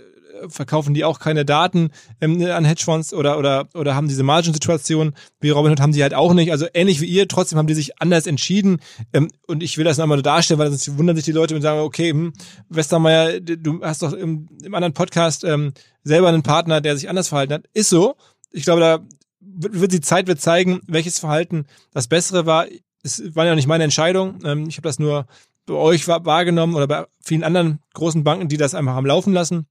verkaufen 0.49 0.93
die 0.93 1.05
auch 1.05 1.19
keine 1.19 1.45
Daten 1.45 1.91
ähm, 2.21 2.43
an 2.45 2.65
Hedgefonds 2.65 3.13
oder 3.13 3.37
oder 3.37 3.69
oder 3.73 3.95
haben 3.95 4.07
diese 4.07 4.23
Margin-Situation 4.23 5.13
wie 5.39 5.49
Robinhood 5.49 5.79
haben 5.79 5.93
die 5.93 6.03
halt 6.03 6.13
auch 6.13 6.33
nicht. 6.33 6.51
Also 6.51 6.67
ähnlich 6.73 7.01
wie 7.01 7.05
ihr, 7.05 7.27
trotzdem 7.27 7.57
haben 7.57 7.67
die 7.67 7.73
sich 7.73 8.01
anders 8.01 8.27
entschieden. 8.27 8.79
Ähm, 9.13 9.29
und 9.47 9.63
ich 9.63 9.77
will 9.77 9.85
das 9.85 9.97
nochmal 9.97 10.21
darstellen, 10.21 10.59
weil 10.59 10.69
sonst 10.69 10.97
wundern 10.97 11.15
sich 11.15 11.25
die 11.25 11.31
Leute 11.31 11.55
und 11.55 11.61
sagen, 11.61 11.79
okay, 11.79 12.11
hm, 12.11 12.33
Westermeier, 12.69 13.39
du 13.39 13.81
hast 13.81 14.01
doch 14.01 14.13
im, 14.13 14.49
im 14.63 14.73
anderen 14.73 14.93
Podcast 14.93 15.43
ähm, 15.43 15.73
selber 16.03 16.29
einen 16.29 16.43
Partner, 16.43 16.81
der 16.81 16.97
sich 16.97 17.09
anders 17.09 17.29
verhalten 17.29 17.53
hat. 17.53 17.65
Ist 17.73 17.89
so. 17.89 18.15
Ich 18.51 18.63
glaube, 18.63 18.81
da 18.81 18.99
wird 19.39 19.91
die 19.91 20.01
Zeit 20.01 20.27
wird 20.27 20.41
zeigen, 20.41 20.81
welches 20.87 21.19
Verhalten 21.19 21.65
das 21.91 22.07
Bessere 22.07 22.45
war 22.45 22.65
es 23.05 23.35
war 23.35 23.45
ja 23.45 23.55
nicht 23.55 23.67
meine 23.67 23.83
Entscheidung. 23.83 24.39
Ähm, 24.43 24.67
ich 24.67 24.77
habe 24.77 24.87
das 24.87 24.99
nur 24.99 25.27
bei 25.65 25.75
euch 25.75 26.07
wahrgenommen 26.07 26.75
oder 26.75 26.87
bei 26.87 27.05
vielen 27.21 27.43
anderen 27.43 27.79
großen 27.93 28.23
Banken, 28.23 28.49
die 28.49 28.57
das 28.57 28.75
einfach 28.75 28.93
haben 28.93 29.05
laufen 29.05 29.33
lassen 29.33 29.67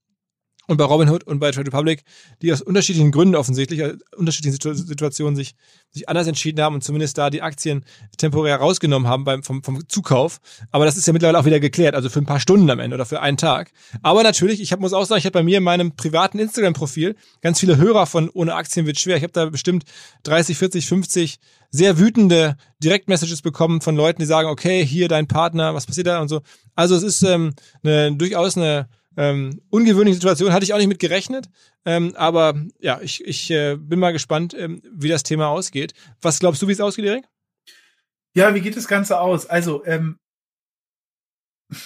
und 0.67 0.77
bei 0.77 0.85
Robinhood 0.85 1.25
und 1.25 1.39
bei 1.39 1.51
Trade 1.51 1.67
Republic, 1.67 2.05
die 2.43 2.53
aus 2.53 2.63
unterschiedlichen 2.63 3.13
Gründen 3.13 3.35
offensichtlich, 3.35 3.81
äh, 3.81 3.97
unterschiedlichen 4.17 4.59
Situationen 4.75 5.37
sich, 5.37 5.55
sich 5.91 6.09
anders 6.09 6.27
entschieden 6.27 6.63
haben 6.63 6.75
und 6.75 6.83
zumindest 6.83 7.19
da 7.19 7.31
die 7.31 7.43
Aktien 7.43 7.85
temporär 8.17 8.57
rausgenommen 8.57 9.09
haben 9.09 9.25
beim, 9.25 9.43
vom, 9.43 9.63
vom 9.63 9.89
Zukauf. 9.89 10.41
Aber 10.71 10.85
das 10.85 10.97
ist 10.97 11.07
ja 11.07 11.13
mittlerweile 11.13 11.39
auch 11.39 11.45
wieder 11.45 11.61
geklärt, 11.61 11.95
also 11.95 12.09
für 12.09 12.21
ein 12.21 12.27
paar 12.27 12.41
Stunden 12.41 12.71
am 12.71 12.81
Ende 12.81 12.95
oder 12.95 13.07
für 13.07 13.21
einen 13.21 13.37
Tag. 13.37 13.73
Aber 14.03 14.23
natürlich, 14.23 14.61
ich 14.61 14.73
hab, 14.73 14.81
muss 14.81 14.93
auch 14.93 15.05
sagen, 15.05 15.19
ich 15.19 15.27
habe 15.27 15.35
bei 15.35 15.43
mir 15.43 15.59
in 15.59 15.65
meinem 15.65 15.95
privaten 15.97 16.39
Instagram-Profil 16.39 17.17
ganz 17.43 17.61
viele 17.61 17.77
Hörer 17.77 18.07
von 18.07 18.31
ohne 18.31 18.55
Aktien 18.55 18.87
wird 18.87 18.99
schwer. 18.99 19.17
Ich 19.17 19.23
habe 19.23 19.33
da 19.33 19.47
bestimmt 19.47 19.85
30, 20.25 20.57
40, 20.57 20.87
50 20.87 21.39
sehr 21.71 21.99
wütende 21.99 22.57
Direktmessages 22.83 23.43
bekommen 23.43 23.81
von 23.81 23.97
Leuten, 23.97 24.21
die 24.21 24.27
sagen, 24.27 24.49
okay, 24.49 24.87
hier 24.87 25.09
dein 25.09 25.27
Partner, 25.27 25.75
was 25.75 25.87
passiert 25.87 26.07
da 26.07 26.21
und 26.21 26.29
so. 26.29 26.41
Also 26.77 26.95
es 26.95 27.03
ist 27.03 27.23
ähm, 27.25 27.53
eine, 27.83 28.15
durchaus 28.15 28.57
eine 28.57 28.89
ähm, 29.17 29.61
ungewöhnliche 29.71 30.15
Situation, 30.15 30.53
hatte 30.53 30.65
ich 30.65 30.73
auch 30.73 30.79
nicht 30.79 30.89
mit 30.89 30.99
gerechnet. 30.99 31.49
Ähm, 31.85 32.15
aber 32.17 32.55
ja, 32.79 33.01
ich, 33.01 33.25
ich 33.25 33.51
äh, 33.51 33.77
bin 33.77 33.99
mal 33.99 34.13
gespannt, 34.13 34.55
ähm, 34.55 34.83
wie 34.91 35.09
das 35.09 35.23
Thema 35.23 35.49
ausgeht. 35.49 35.95
Was 36.21 36.39
glaubst 36.41 36.63
du, 36.63 36.69
wie 36.69 36.73
es 36.73 36.81
ausgeht, 36.81 37.05
Erik? 37.05 37.25
Ja, 38.37 38.55
wie 38.55 38.61
geht 38.61 38.77
das 38.77 38.89
Ganze 38.89 39.21
aus? 39.21 39.47
Also, 39.47 39.85
ähm, 39.87 40.19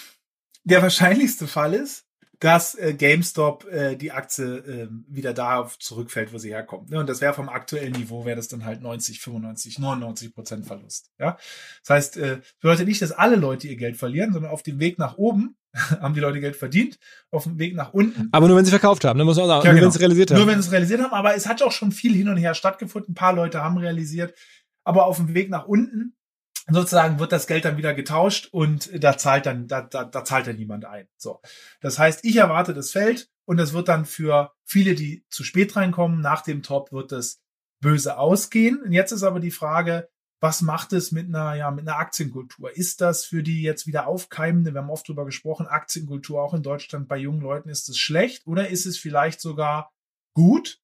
der 0.65 0.83
wahrscheinlichste 0.83 1.47
Fall 1.47 1.75
ist, 1.75 2.08
dass 2.41 2.77
äh, 2.77 2.95
GameStop 2.95 3.67
äh, 3.67 3.97
die 3.97 4.13
Aktie 4.13 4.45
äh, 4.45 4.89
wieder 5.09 5.35
da 5.35 5.69
zurückfällt, 5.79 6.33
wo 6.33 6.39
sie 6.39 6.51
herkommt. 6.51 6.91
Ne? 6.91 7.01
Und 7.01 7.09
das 7.09 7.21
wäre 7.21 7.35
vom 7.35 7.49
aktuellen 7.49 7.93
Niveau, 7.93 8.25
wäre 8.25 8.37
das 8.37 8.49
dann 8.49 8.65
halt 8.65 8.81
90, 8.81 9.21
95, 9.21 9.79
99 9.79 10.35
Prozent 10.35 10.67
Verlust. 10.67 11.11
Ja, 11.19 11.37
Das 11.83 11.91
heißt, 11.91 12.17
äh, 12.19 12.41
bedeutet 12.61 12.87
nicht, 12.87 13.03
dass 13.03 13.13
alle 13.13 13.37
Leute 13.37 13.67
ihr 13.67 13.77
Geld 13.77 13.97
verlieren, 13.97 14.33
sondern 14.33 14.53
auf 14.53 14.63
dem 14.63 14.79
Weg 14.79 14.99
nach 14.99 15.17
oben 15.17 15.57
haben 16.01 16.15
die 16.15 16.21
Leute 16.21 16.41
Geld 16.41 16.57
verdient, 16.57 16.99
auf 17.31 17.45
dem 17.45 17.59
Weg 17.59 17.75
nach 17.75 17.93
unten. 17.93 18.29
Aber 18.31 18.47
nur 18.47 18.57
wenn 18.57 18.65
sie 18.65 18.71
verkauft 18.71 19.05
haben, 19.05 19.19
ne? 19.19 19.25
muss 19.25 19.37
man 19.37 19.45
auch 19.45 19.49
sagen. 19.49 19.67
Ja, 19.67 19.73
nur 19.73 19.81
genau. 19.81 19.87
wenn 19.87 19.93
sie 19.93 19.99
realisiert 19.99 20.31
haben. 20.31 20.39
Nur 20.39 20.47
wenn 20.47 20.63
sie 20.63 20.69
es 20.69 20.73
realisiert 20.73 21.01
haben, 21.03 21.13
aber 21.13 21.35
es 21.35 21.47
hat 21.47 21.63
auch 21.63 21.73
schon 21.73 21.91
viel 21.91 22.15
hin 22.15 22.29
und 22.29 22.37
her 22.37 22.55
stattgefunden. 22.55 23.13
Ein 23.13 23.15
paar 23.15 23.33
Leute 23.33 23.63
haben 23.63 23.79
realisiert. 23.79 24.35
Aber 24.85 25.07
auf 25.07 25.17
dem 25.17 25.35
Weg 25.35 25.51
nach 25.51 25.67
unten 25.67 26.15
sozusagen 26.69 27.19
wird 27.19 27.33
das 27.33 27.47
Geld 27.47 27.65
dann 27.65 27.77
wieder 27.77 27.95
getauscht 27.95 28.49
und 28.53 28.91
da 29.03 29.17
zahlt 29.17 29.47
dann, 29.47 29.67
da, 29.69 29.83
da, 29.83 30.05
da 30.05 30.25
zahlt 30.25 30.47
dann 30.47 30.57
niemand 30.57 30.85
ein. 30.85 31.09
So. 31.17 31.41
Das 31.81 31.99
heißt, 31.99 32.25
ich 32.25 32.37
erwarte 32.37 32.75
das 32.75 32.91
Feld 32.91 33.31
und 33.45 33.57
das 33.57 33.73
wird 33.73 33.89
dann 33.89 34.05
für 34.05 34.53
viele, 34.65 34.95
die 34.95 35.25
zu 35.31 35.45
spät 35.45 35.77
reinkommen, 35.77 36.21
nach 36.21 36.43
dem 36.43 36.63
Top 36.63 36.93
wird 36.93 37.13
es 37.13 37.41
böse 37.81 38.19
ausgehen. 38.19 38.83
Und 38.83 38.93
jetzt 38.93 39.13
ist 39.13 39.23
aber 39.23 39.41
die 39.41 39.51
Frage, 39.51 40.09
was 40.41 40.63
macht 40.63 40.93
es 40.93 41.11
mit 41.11 41.29
einer, 41.29 41.55
ja, 41.55 41.71
mit 41.71 41.89
einer 41.89 41.99
Aktienkultur? 41.99 42.77
Ist 42.77 43.01
das 43.01 43.25
für 43.25 43.43
die 43.43 43.63
jetzt 43.63 43.87
wieder 43.87 44.07
aufkeimende, 44.07 44.73
wir 44.73 44.83
haben 44.83 44.91
oft 44.91 45.09
drüber 45.09 45.25
gesprochen, 45.25 45.67
Aktienkultur 45.67 46.43
auch 46.43 46.55
in 46.55 46.63
Deutschland 46.63 47.09
bei 47.09 47.17
jungen 47.17 47.41
Leuten, 47.41 47.69
ist 47.69 47.89
es 47.89 47.99
schlecht 47.99 48.47
oder 48.47 48.69
ist 48.69 48.87
es 48.87 48.99
vielleicht 48.99 49.41
sogar 49.41 49.93
gut? 50.35 50.81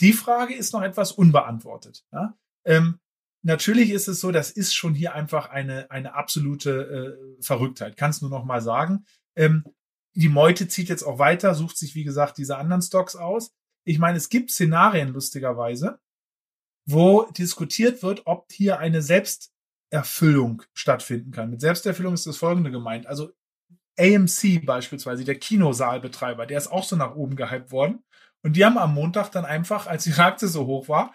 Die 0.00 0.14
Frage 0.14 0.54
ist 0.54 0.72
noch 0.72 0.82
etwas 0.82 1.12
unbeantwortet. 1.12 2.06
Ja? 2.12 2.38
Ähm, 2.64 3.00
natürlich 3.42 3.90
ist 3.90 4.08
es 4.08 4.20
so, 4.20 4.30
das 4.32 4.50
ist 4.50 4.74
schon 4.74 4.94
hier 4.94 5.14
einfach 5.14 5.50
eine, 5.50 5.90
eine 5.90 6.14
absolute 6.14 7.18
äh, 7.38 7.42
Verrücktheit. 7.42 7.96
Kannst 7.96 8.22
nur 8.22 8.30
noch 8.30 8.44
mal 8.44 8.60
sagen. 8.60 9.04
Ähm, 9.36 9.64
die 10.14 10.28
Meute 10.28 10.68
zieht 10.68 10.88
jetzt 10.88 11.04
auch 11.04 11.18
weiter, 11.18 11.54
sucht 11.54 11.78
sich, 11.78 11.94
wie 11.94 12.04
gesagt, 12.04 12.38
diese 12.38 12.56
anderen 12.56 12.82
Stocks 12.82 13.16
aus. 13.16 13.52
Ich 13.84 13.98
meine, 13.98 14.18
es 14.18 14.28
gibt 14.28 14.50
Szenarien, 14.50 15.12
lustigerweise, 15.12 15.98
wo 16.84 17.22
diskutiert 17.30 18.02
wird, 18.02 18.22
ob 18.26 18.50
hier 18.52 18.78
eine 18.78 19.02
Selbsterfüllung 19.02 20.62
stattfinden 20.74 21.30
kann. 21.30 21.50
Mit 21.50 21.60
Selbsterfüllung 21.60 22.14
ist 22.14 22.26
das 22.26 22.36
folgende 22.36 22.70
gemeint. 22.70 23.06
Also 23.06 23.30
AMC 23.98 24.64
beispielsweise, 24.64 25.24
der 25.24 25.38
Kinosaalbetreiber, 25.38 26.46
der 26.46 26.58
ist 26.58 26.68
auch 26.72 26.84
so 26.84 26.96
nach 26.96 27.14
oben 27.14 27.36
gehypt 27.36 27.70
worden. 27.70 28.02
Und 28.42 28.56
die 28.56 28.64
haben 28.64 28.78
am 28.78 28.94
Montag 28.94 29.30
dann 29.30 29.44
einfach, 29.44 29.86
als 29.86 30.04
die 30.04 30.14
Aktie 30.14 30.48
so 30.48 30.66
hoch 30.66 30.88
war, 30.88 31.14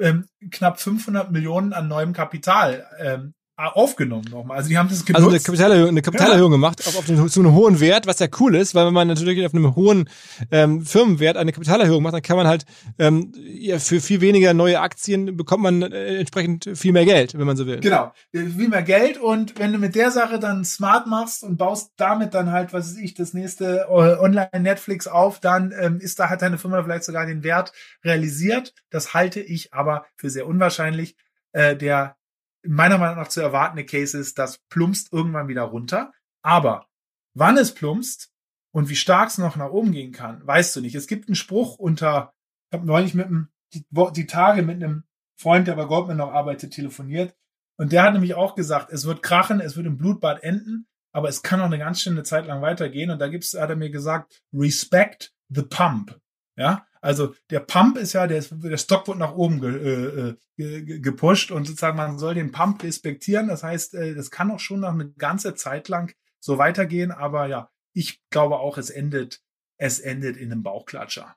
ähm, 0.00 0.26
knapp 0.50 0.80
500 0.80 1.30
Millionen 1.30 1.72
an 1.72 1.88
neuem 1.88 2.12
Kapital 2.12 2.86
ähm, 2.98 3.34
aufgenommen 3.68 4.24
nochmal. 4.30 4.58
Also 4.58 4.68
die 4.68 4.78
haben 4.78 4.88
das 4.88 5.04
genutzt. 5.04 5.24
Also 5.24 5.30
eine 5.30 5.40
Kapitalerhöhung, 5.40 5.88
eine 5.88 6.02
Kapitalerhöhung 6.02 6.50
ja. 6.52 6.56
gemacht 6.56 6.86
auf, 6.86 6.98
auf 6.98 7.04
den, 7.06 7.28
zu 7.28 7.40
einem 7.40 7.54
hohen 7.54 7.80
Wert, 7.80 8.06
was 8.06 8.18
ja 8.18 8.28
cool 8.40 8.54
ist, 8.54 8.74
weil 8.74 8.86
wenn 8.86 8.94
man 8.94 9.08
natürlich 9.08 9.44
auf 9.44 9.54
einem 9.54 9.74
hohen 9.76 10.08
ähm, 10.50 10.84
Firmenwert 10.84 11.36
eine 11.36 11.52
Kapitalerhöhung 11.52 12.02
macht, 12.02 12.14
dann 12.14 12.22
kann 12.22 12.36
man 12.36 12.46
halt 12.46 12.64
ähm, 12.98 13.32
ja, 13.36 13.78
für 13.78 14.00
viel 14.00 14.20
weniger 14.20 14.54
neue 14.54 14.80
Aktien 14.80 15.36
bekommt 15.36 15.62
man 15.62 15.82
äh, 15.82 16.16
entsprechend 16.18 16.70
viel 16.74 16.92
mehr 16.92 17.04
Geld, 17.04 17.38
wenn 17.38 17.46
man 17.46 17.56
so 17.56 17.66
will. 17.66 17.80
Genau, 17.80 18.12
viel 18.32 18.68
mehr 18.68 18.82
Geld 18.82 19.18
und 19.18 19.58
wenn 19.58 19.72
du 19.72 19.78
mit 19.78 19.94
der 19.94 20.10
Sache 20.10 20.38
dann 20.38 20.64
smart 20.64 21.06
machst 21.06 21.42
und 21.42 21.56
baust 21.56 21.92
damit 21.96 22.34
dann 22.34 22.52
halt, 22.52 22.72
was 22.72 22.90
weiß 22.90 22.98
ich, 22.98 23.14
das 23.14 23.34
nächste 23.34 23.86
äh, 23.88 24.18
Online-Netflix 24.18 25.06
auf, 25.06 25.40
dann 25.40 25.72
ähm, 25.78 25.98
ist 26.00 26.18
da 26.18 26.30
hat 26.30 26.42
deine 26.42 26.58
Firma 26.58 26.82
vielleicht 26.82 27.04
sogar 27.04 27.26
den 27.26 27.42
Wert 27.42 27.72
realisiert. 28.04 28.74
Das 28.90 29.14
halte 29.14 29.40
ich 29.40 29.74
aber 29.74 30.06
für 30.16 30.30
sehr 30.30 30.46
unwahrscheinlich. 30.46 31.16
Äh, 31.52 31.76
der 31.76 32.16
meiner 32.64 32.98
Meinung 32.98 33.16
nach 33.16 33.28
zu 33.28 33.40
erwartende 33.40 33.84
Case 33.84 34.18
ist, 34.18 34.38
das 34.38 34.58
plumpst 34.68 35.12
irgendwann 35.12 35.48
wieder 35.48 35.62
runter. 35.62 36.12
Aber 36.42 36.86
wann 37.34 37.58
es 37.58 37.74
plumpst 37.74 38.32
und 38.72 38.88
wie 38.88 38.96
stark 38.96 39.28
es 39.28 39.38
noch 39.38 39.56
nach 39.56 39.70
oben 39.70 39.92
gehen 39.92 40.12
kann, 40.12 40.46
weißt 40.46 40.76
du 40.76 40.80
nicht. 40.80 40.94
Es 40.94 41.06
gibt 41.06 41.28
einen 41.28 41.34
Spruch 41.34 41.78
unter, 41.78 42.32
ich 42.70 42.78
habe 42.78 42.86
neulich 42.86 43.14
mit 43.14 43.26
einem, 43.26 43.48
die, 43.74 43.84
die 44.14 44.26
Tage 44.26 44.62
mit 44.62 44.82
einem 44.82 45.04
Freund, 45.38 45.68
der 45.68 45.74
bei 45.74 45.84
Goldman 45.84 46.18
noch 46.18 46.32
arbeitet, 46.32 46.72
telefoniert. 46.72 47.34
Und 47.78 47.92
der 47.92 48.02
hat 48.02 48.12
nämlich 48.12 48.34
auch 48.34 48.54
gesagt, 48.54 48.92
es 48.92 49.06
wird 49.06 49.22
krachen, 49.22 49.60
es 49.60 49.76
wird 49.76 49.86
im 49.86 49.96
Blutbad 49.96 50.42
enden, 50.42 50.86
aber 51.12 51.28
es 51.28 51.42
kann 51.42 51.60
noch 51.60 51.66
eine 51.66 51.78
ganz 51.78 52.02
schöne 52.02 52.22
Zeit 52.24 52.46
lang 52.46 52.60
weitergehen. 52.60 53.10
Und 53.10 53.18
da 53.20 53.28
gibt's, 53.28 53.54
hat 53.54 53.70
er 53.70 53.76
mir 53.76 53.90
gesagt, 53.90 54.42
respect 54.52 55.32
the 55.48 55.62
pump. 55.62 56.18
Ja, 56.60 56.86
also 57.00 57.34
der 57.48 57.60
Pump 57.60 57.96
ist 57.96 58.12
ja, 58.12 58.26
der, 58.26 58.42
der 58.42 58.76
Stock 58.76 59.08
wird 59.08 59.16
nach 59.16 59.32
oben 59.32 59.62
ge, 59.62 59.70
äh, 59.70 60.36
ge, 60.58 61.00
gepusht 61.00 61.50
und 61.50 61.66
sozusagen 61.66 61.96
man 61.96 62.18
soll 62.18 62.34
den 62.34 62.52
Pump 62.52 62.82
respektieren. 62.82 63.48
Das 63.48 63.62
heißt, 63.62 63.94
äh, 63.94 64.14
das 64.14 64.30
kann 64.30 64.50
auch 64.50 64.60
schon 64.60 64.80
noch 64.80 64.92
eine 64.92 65.10
ganze 65.12 65.54
Zeit 65.54 65.88
lang 65.88 66.14
so 66.38 66.58
weitergehen. 66.58 67.12
Aber 67.12 67.46
ja, 67.46 67.70
ich 67.94 68.20
glaube 68.28 68.58
auch, 68.58 68.76
es 68.76 68.90
endet, 68.90 69.40
es 69.78 70.00
endet 70.00 70.36
in 70.36 70.52
einem 70.52 70.62
Bauchklatscher. 70.62 71.34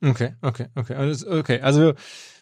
Okay, 0.00 0.36
okay, 0.40 0.68
okay. 0.74 0.94
Also, 0.94 1.30
okay, 1.30 1.60
also 1.60 1.92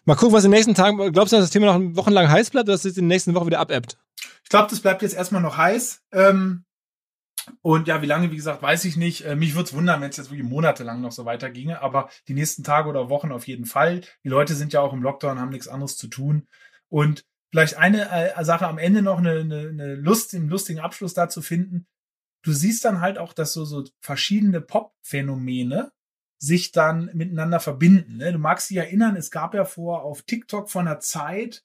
mal 0.05 0.15
gucken, 0.15 0.33
was 0.33 0.45
in 0.45 0.51
den 0.51 0.55
nächsten 0.55 0.75
Tagen, 0.75 1.11
glaubst 1.11 1.33
du, 1.33 1.35
dass 1.35 1.45
das 1.45 1.51
Thema 1.51 1.77
noch 1.77 1.97
wochenlang 1.97 2.29
heiß 2.29 2.51
bleibt 2.51 2.69
oder 2.69 2.75
dass 2.75 2.85
es 2.85 2.95
in 2.95 3.03
den 3.03 3.07
nächsten 3.07 3.35
Wochen 3.35 3.47
wieder 3.47 3.59
abebbt? 3.59 3.97
Ich 4.43 4.49
glaube, 4.49 4.69
das 4.69 4.79
bleibt 4.79 5.01
jetzt 5.01 5.15
erstmal 5.15 5.41
noch 5.41 5.57
heiß. 5.57 6.03
Ähm, 6.13 6.63
und 7.61 7.87
ja, 7.87 8.01
wie 8.01 8.07
lange, 8.07 8.31
wie 8.31 8.35
gesagt, 8.35 8.61
weiß 8.61 8.85
ich 8.85 8.97
nicht. 8.97 9.25
Äh, 9.25 9.35
mich 9.35 9.55
würde 9.55 9.65
es 9.65 9.73
wundern, 9.73 10.01
wenn 10.01 10.09
es 10.09 10.17
jetzt 10.17 10.31
wirklich 10.31 10.47
monatelang 10.47 11.01
noch 11.01 11.11
so 11.11 11.25
weiterginge, 11.25 11.81
aber 11.81 12.09
die 12.27 12.33
nächsten 12.33 12.63
Tage 12.63 12.89
oder 12.89 13.09
Wochen 13.09 13.31
auf 13.31 13.47
jeden 13.47 13.65
Fall. 13.65 14.01
Die 14.23 14.29
Leute 14.29 14.55
sind 14.55 14.73
ja 14.73 14.81
auch 14.81 14.93
im 14.93 15.03
Lockdown, 15.03 15.39
haben 15.39 15.51
nichts 15.51 15.67
anderes 15.67 15.97
zu 15.97 16.07
tun. 16.07 16.47
Und 16.89 17.25
vielleicht 17.51 17.77
eine 17.77 18.09
äh, 18.09 18.43
Sache 18.43 18.67
am 18.67 18.77
Ende 18.77 19.01
noch 19.01 19.17
eine, 19.17 19.39
eine, 19.39 19.69
eine 19.69 19.95
Lust, 19.95 20.33
einen 20.33 20.49
lustigen 20.49 20.79
Abschluss 20.79 21.13
dazu 21.13 21.41
finden. 21.41 21.87
Du 22.43 22.53
siehst 22.53 22.85
dann 22.85 23.01
halt 23.01 23.17
auch, 23.17 23.33
dass 23.33 23.53
so, 23.53 23.65
so 23.65 23.83
verschiedene 23.99 24.61
Pop-Phänomene 24.61 25.91
sich 26.39 26.71
dann 26.71 27.09
miteinander 27.13 27.59
verbinden. 27.59 28.17
Ne? 28.17 28.31
Du 28.31 28.39
magst 28.39 28.69
dich 28.69 28.77
erinnern, 28.77 29.15
es 29.15 29.31
gab 29.31 29.53
ja 29.53 29.65
vor 29.65 30.03
auf 30.03 30.21
TikTok 30.21 30.69
von 30.69 30.87
einer 30.87 30.99
Zeit 30.99 31.63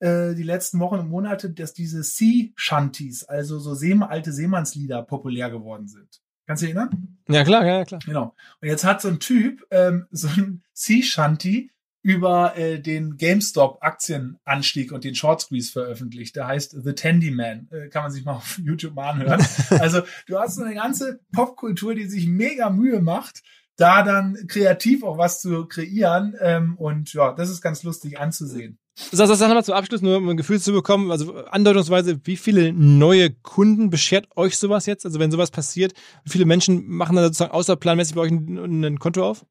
äh, 0.00 0.34
die 0.34 0.42
letzten 0.42 0.78
Wochen 0.80 0.98
und 0.98 1.08
Monate, 1.08 1.50
dass 1.50 1.72
diese 1.72 2.02
Sea-Shanties, 2.02 3.24
also 3.24 3.58
so 3.58 3.74
Seem 3.74 4.02
alte 4.02 4.32
Seemannslieder, 4.32 5.02
populär 5.02 5.50
geworden 5.50 5.88
sind. 5.88 6.20
Kannst 6.46 6.62
du 6.62 6.66
dich 6.66 6.76
erinnern? 6.76 7.18
Ja, 7.28 7.44
klar, 7.44 7.64
ja, 7.64 7.84
klar. 7.84 8.00
Genau. 8.04 8.34
Und 8.60 8.68
jetzt 8.68 8.84
hat 8.84 9.00
so 9.00 9.08
ein 9.08 9.20
Typ 9.20 9.66
ähm, 9.70 10.06
so 10.10 10.28
ein 10.28 10.62
Sea-Shanty 10.72 11.70
über 12.02 12.56
äh, 12.56 12.78
den 12.80 13.16
GameStop-Aktienanstieg 13.16 14.92
und 14.92 15.02
den 15.02 15.16
Short 15.16 15.40
Squeeze 15.40 15.72
veröffentlicht. 15.72 16.36
Der 16.36 16.46
heißt 16.46 16.76
The 16.84 16.92
Tandy 16.92 17.32
Man. 17.32 17.68
Äh, 17.72 17.88
kann 17.88 18.04
man 18.04 18.12
sich 18.12 18.24
mal 18.24 18.34
auf 18.34 18.60
YouTube 18.62 18.94
mal 18.94 19.10
anhören. 19.10 19.44
also 19.80 20.02
du 20.28 20.38
hast 20.38 20.54
so 20.54 20.62
eine 20.62 20.74
ganze 20.74 21.18
Popkultur, 21.32 21.96
die 21.96 22.06
sich 22.06 22.28
mega 22.28 22.70
Mühe 22.70 23.00
macht, 23.00 23.42
da 23.76 24.04
dann 24.04 24.36
kreativ 24.46 25.02
auch 25.02 25.18
was 25.18 25.40
zu 25.40 25.66
kreieren. 25.66 26.36
Ähm, 26.40 26.76
und 26.76 27.12
ja, 27.12 27.32
das 27.32 27.50
ist 27.50 27.60
ganz 27.60 27.82
lustig 27.82 28.20
anzusehen. 28.20 28.78
Sag, 28.98 29.28
sag, 29.28 29.36
sag 29.36 29.48
mal 29.50 29.62
zum 29.62 29.74
Abschluss, 29.74 30.00
nur 30.00 30.16
um 30.16 30.28
ein 30.30 30.38
Gefühl 30.38 30.58
zu 30.58 30.72
bekommen, 30.72 31.10
also 31.10 31.44
andeutungsweise, 31.46 32.18
wie 32.24 32.38
viele 32.38 32.72
neue 32.72 33.30
Kunden 33.30 33.90
beschert 33.90 34.26
euch 34.36 34.56
sowas 34.56 34.86
jetzt? 34.86 35.04
Also 35.04 35.20
wenn 35.20 35.30
sowas 35.30 35.50
passiert, 35.50 35.92
wie 36.24 36.30
viele 36.30 36.46
Menschen 36.46 36.88
machen 36.88 37.14
dann 37.14 37.26
sozusagen 37.26 37.52
außerplanmäßig 37.52 38.14
bei 38.14 38.22
euch 38.22 38.32
ein, 38.32 38.84
ein 38.84 38.98
Konto 38.98 39.28
auf? 39.28 39.44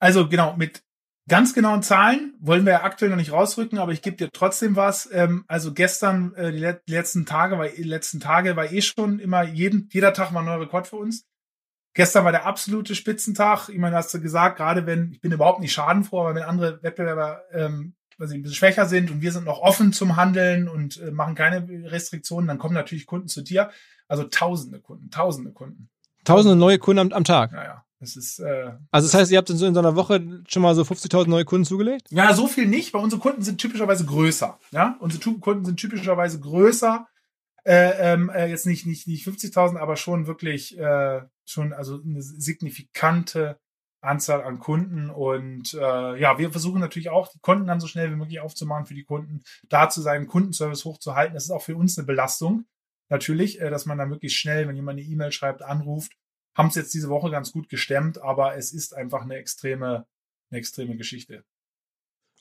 Also 0.00 0.28
genau, 0.28 0.56
mit 0.56 0.82
ganz 1.28 1.54
genauen 1.54 1.84
Zahlen 1.84 2.34
wollen 2.40 2.64
wir 2.64 2.72
ja 2.72 2.82
aktuell 2.82 3.12
noch 3.12 3.16
nicht 3.16 3.30
rausrücken, 3.30 3.78
aber 3.78 3.92
ich 3.92 4.02
gebe 4.02 4.16
dir 4.16 4.28
trotzdem 4.32 4.74
was. 4.74 5.08
Ähm, 5.12 5.44
also 5.46 5.72
gestern, 5.72 6.34
äh, 6.34 6.50
die 6.50 6.92
letzten 6.92 7.24
Tage, 7.26 7.58
war, 7.58 7.68
die 7.68 7.84
letzten 7.84 8.18
Tage 8.18 8.56
war 8.56 8.72
eh 8.72 8.82
schon 8.82 9.20
immer 9.20 9.44
jeden, 9.44 9.88
jeder 9.92 10.12
Tag 10.12 10.32
mal 10.32 10.40
ein 10.40 10.46
neuer 10.46 10.62
Rekord 10.62 10.88
für 10.88 10.96
uns. 10.96 11.26
Gestern 11.94 12.24
war 12.24 12.32
der 12.32 12.46
absolute 12.46 12.96
Spitzentag. 12.96 13.68
Ich 13.68 13.78
meine, 13.78 13.94
hast 13.94 14.12
du 14.12 14.20
gesagt, 14.20 14.56
gerade 14.56 14.84
wenn, 14.86 15.12
ich 15.12 15.20
bin 15.20 15.30
überhaupt 15.30 15.60
nicht 15.60 15.72
schadenfroh, 15.72 16.22
aber 16.22 16.34
wenn 16.34 16.42
andere 16.42 16.82
Wettbewerber 16.82 17.44
ähm, 17.52 17.94
weil 18.22 18.28
sie 18.28 18.36
ein 18.36 18.42
bisschen 18.42 18.54
schwächer 18.54 18.86
sind 18.86 19.10
und 19.10 19.20
wir 19.20 19.32
sind 19.32 19.46
noch 19.46 19.58
offen 19.58 19.92
zum 19.92 20.14
Handeln 20.14 20.68
und 20.68 20.96
äh, 21.00 21.10
machen 21.10 21.34
keine 21.34 21.66
Restriktionen, 21.90 22.46
dann 22.46 22.58
kommen 22.58 22.72
natürlich 22.72 23.04
Kunden 23.04 23.26
zu 23.26 23.42
dir. 23.42 23.70
Also 24.06 24.22
tausende 24.22 24.78
Kunden, 24.78 25.10
tausende 25.10 25.50
Kunden. 25.50 25.90
Tausende 26.22 26.54
neue 26.54 26.78
Kunden 26.78 27.00
am, 27.00 27.12
am 27.12 27.24
Tag? 27.24 27.50
Ja, 27.50 27.64
ja. 27.64 27.84
Das 27.98 28.14
ist, 28.14 28.38
äh, 28.38 28.74
also 28.92 29.08
das 29.08 29.14
heißt, 29.14 29.32
ihr 29.32 29.38
habt 29.38 29.50
in 29.50 29.56
so, 29.56 29.66
in 29.66 29.74
so 29.74 29.80
einer 29.80 29.96
Woche 29.96 30.44
schon 30.46 30.62
mal 30.62 30.76
so 30.76 30.82
50.000 30.82 31.28
neue 31.28 31.44
Kunden 31.44 31.64
zugelegt? 31.64 32.06
Ja, 32.10 32.32
so 32.32 32.46
viel 32.46 32.66
nicht, 32.66 32.94
weil 32.94 33.02
unsere 33.02 33.20
Kunden 33.20 33.42
sind 33.42 33.60
typischerweise 33.60 34.06
größer. 34.06 34.56
Ja, 34.70 34.96
unsere 35.00 35.32
Kunden 35.40 35.64
sind 35.64 35.80
typischerweise 35.80 36.38
größer. 36.38 37.08
Äh, 37.64 38.12
ähm, 38.12 38.30
äh, 38.30 38.46
jetzt 38.46 38.66
nicht 38.66 38.86
nicht 38.86 39.08
nicht 39.08 39.26
50.000, 39.26 39.78
aber 39.78 39.96
schon 39.96 40.28
wirklich 40.28 40.78
äh, 40.78 41.22
schon 41.44 41.72
also 41.72 42.00
eine 42.04 42.22
signifikante 42.22 43.58
Anzahl 44.02 44.42
an 44.42 44.58
Kunden. 44.58 45.10
Und 45.10 45.74
äh, 45.74 46.20
ja, 46.20 46.38
wir 46.38 46.50
versuchen 46.50 46.80
natürlich 46.80 47.10
auch, 47.10 47.28
die 47.28 47.38
Konten 47.40 47.66
dann 47.66 47.80
so 47.80 47.86
schnell 47.86 48.10
wie 48.10 48.16
möglich 48.16 48.40
aufzumachen 48.40 48.86
für 48.86 48.94
die 48.94 49.04
Kunden, 49.04 49.42
da 49.68 49.88
zu 49.88 50.02
sein, 50.02 50.26
Kundenservice 50.26 50.84
hochzuhalten. 50.84 51.34
Das 51.34 51.44
ist 51.44 51.50
auch 51.50 51.62
für 51.62 51.76
uns 51.76 51.96
eine 51.96 52.06
Belastung, 52.06 52.64
natürlich, 53.08 53.60
äh, 53.60 53.70
dass 53.70 53.86
man 53.86 53.98
dann 53.98 54.10
wirklich 54.10 54.36
schnell, 54.36 54.68
wenn 54.68 54.76
jemand 54.76 54.98
eine 54.98 55.08
E-Mail 55.08 55.32
schreibt, 55.32 55.62
anruft. 55.62 56.12
Haben 56.54 56.68
es 56.68 56.74
jetzt 56.74 56.92
diese 56.92 57.08
Woche 57.08 57.30
ganz 57.30 57.52
gut 57.52 57.68
gestemmt, 57.70 58.20
aber 58.20 58.56
es 58.56 58.72
ist 58.72 58.94
einfach 58.94 59.22
eine 59.22 59.36
extreme, 59.36 60.06
eine 60.50 60.58
extreme 60.58 60.96
Geschichte. 60.96 61.44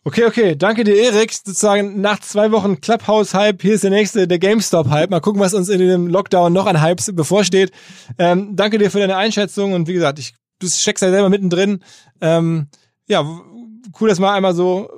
Okay, 0.04 0.26
okay. 0.26 0.56
Danke 0.56 0.84
dir, 0.84 0.96
Erik. 0.96 1.32
Sozusagen 1.32 2.02
nach 2.02 2.20
zwei 2.20 2.52
Wochen 2.52 2.82
Clubhouse-Hype, 2.82 3.62
hier 3.62 3.76
ist 3.76 3.84
der 3.84 3.92
nächste, 3.92 4.28
der 4.28 4.40
GameStop-Hype. 4.40 5.12
Mal 5.12 5.20
gucken, 5.20 5.40
was 5.40 5.54
uns 5.54 5.70
in 5.70 5.78
dem 5.78 6.08
Lockdown 6.08 6.52
noch 6.52 6.66
an 6.66 6.82
Hypes 6.82 7.16
bevorsteht. 7.16 7.72
Ähm, 8.18 8.56
danke 8.56 8.80
dir 8.80 8.90
für 8.90 9.00
deine 9.00 9.16
Einschätzung 9.16 9.74
und 9.74 9.88
wie 9.88 9.94
gesagt, 9.94 10.18
ich 10.18 10.34
du 10.62 10.68
steckst 10.68 11.02
ja 11.02 11.10
selber 11.10 11.30
mittendrin. 11.30 11.84
Ähm, 12.22 12.68
ja, 13.08 13.24
cool, 14.00 14.10
das 14.10 14.20
mal 14.20 14.34
einmal 14.34 14.54
so 14.54 14.90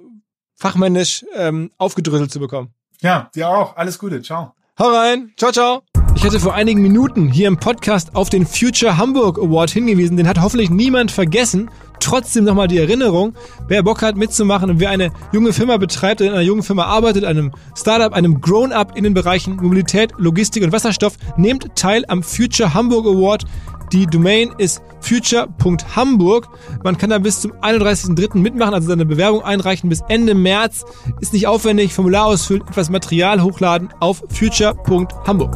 fachmännisch 0.56 1.26
ähm, 1.36 1.72
aufgedröselt 1.78 2.32
zu 2.32 2.40
bekommen. 2.40 2.74
Ja, 3.02 3.30
dir 3.36 3.50
auch. 3.50 3.76
Alles 3.76 4.00
Gute. 4.00 4.22
Ciao. 4.22 4.54
Hau 4.80 4.90
rein. 4.90 5.34
Ciao, 5.38 5.52
ciao. 5.52 5.84
Ich 6.16 6.24
hatte 6.24 6.40
vor 6.40 6.54
einigen 6.54 6.82
Minuten 6.82 7.28
hier 7.28 7.48
im 7.48 7.58
Podcast 7.58 8.16
auf 8.16 8.30
den 8.30 8.46
Future 8.46 8.98
Hamburg 8.98 9.40
Award 9.40 9.72
hingewiesen. 9.72 10.16
Den 10.16 10.28
hat 10.28 10.40
hoffentlich 10.40 10.70
niemand 10.70 11.12
vergessen. 11.12 11.70
Trotzdem 12.00 12.44
nochmal 12.44 12.68
die 12.68 12.78
Erinnerung, 12.78 13.34
wer 13.68 13.82
Bock 13.82 14.02
hat 14.02 14.18
mitzumachen 14.18 14.70
und 14.70 14.80
wer 14.80 14.90
eine 14.90 15.12
junge 15.32 15.54
Firma 15.54 15.78
betreibt, 15.78 16.22
in 16.22 16.30
einer 16.30 16.42
jungen 16.42 16.64
Firma 16.64 16.84
arbeitet, 16.84 17.24
einem 17.24 17.54
Startup, 17.78 18.12
einem 18.14 18.42
Grown-up 18.42 18.98
in 18.98 19.04
den 19.06 19.14
Bereichen 19.14 19.56
Mobilität, 19.56 20.12
Logistik 20.18 20.64
und 20.64 20.72
Wasserstoff, 20.72 21.18
nehmt 21.38 21.76
teil 21.76 22.04
am 22.08 22.22
Future 22.22 22.74
Hamburg 22.74 23.06
Award. 23.06 23.46
Die 23.94 24.08
Domain 24.08 24.54
ist 24.58 24.82
future.hamburg. 25.02 26.50
Man 26.84 26.98
kann 26.98 27.12
da 27.12 27.20
bis 27.20 27.42
zum 27.42 27.54
31.03. 27.54 28.40
mitmachen, 28.40 28.74
also 28.74 28.88
seine 28.88 29.06
Bewerbung 29.06 29.44
einreichen 29.44 29.88
bis 29.90 30.02
Ende 30.10 30.34
März. 30.34 30.84
Ist 31.22 31.34
nicht 31.34 31.48
aufwendig, 31.48 31.94
Formular 31.94 32.26
ausfüllen, 32.26 32.64
etwas 32.68 32.90
Material 32.90 33.42
hochladen 33.42 33.94
auf 34.00 34.24
future.hamburg. 34.30 35.56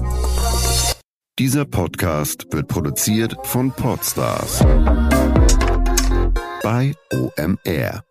Dieser 1.40 1.66
Podcast 1.66 2.48
wird 2.52 2.68
produziert 2.68 3.36
von 3.44 3.72
Podstars 3.72 4.64
bei 6.64 6.94
OMR. 7.14 8.07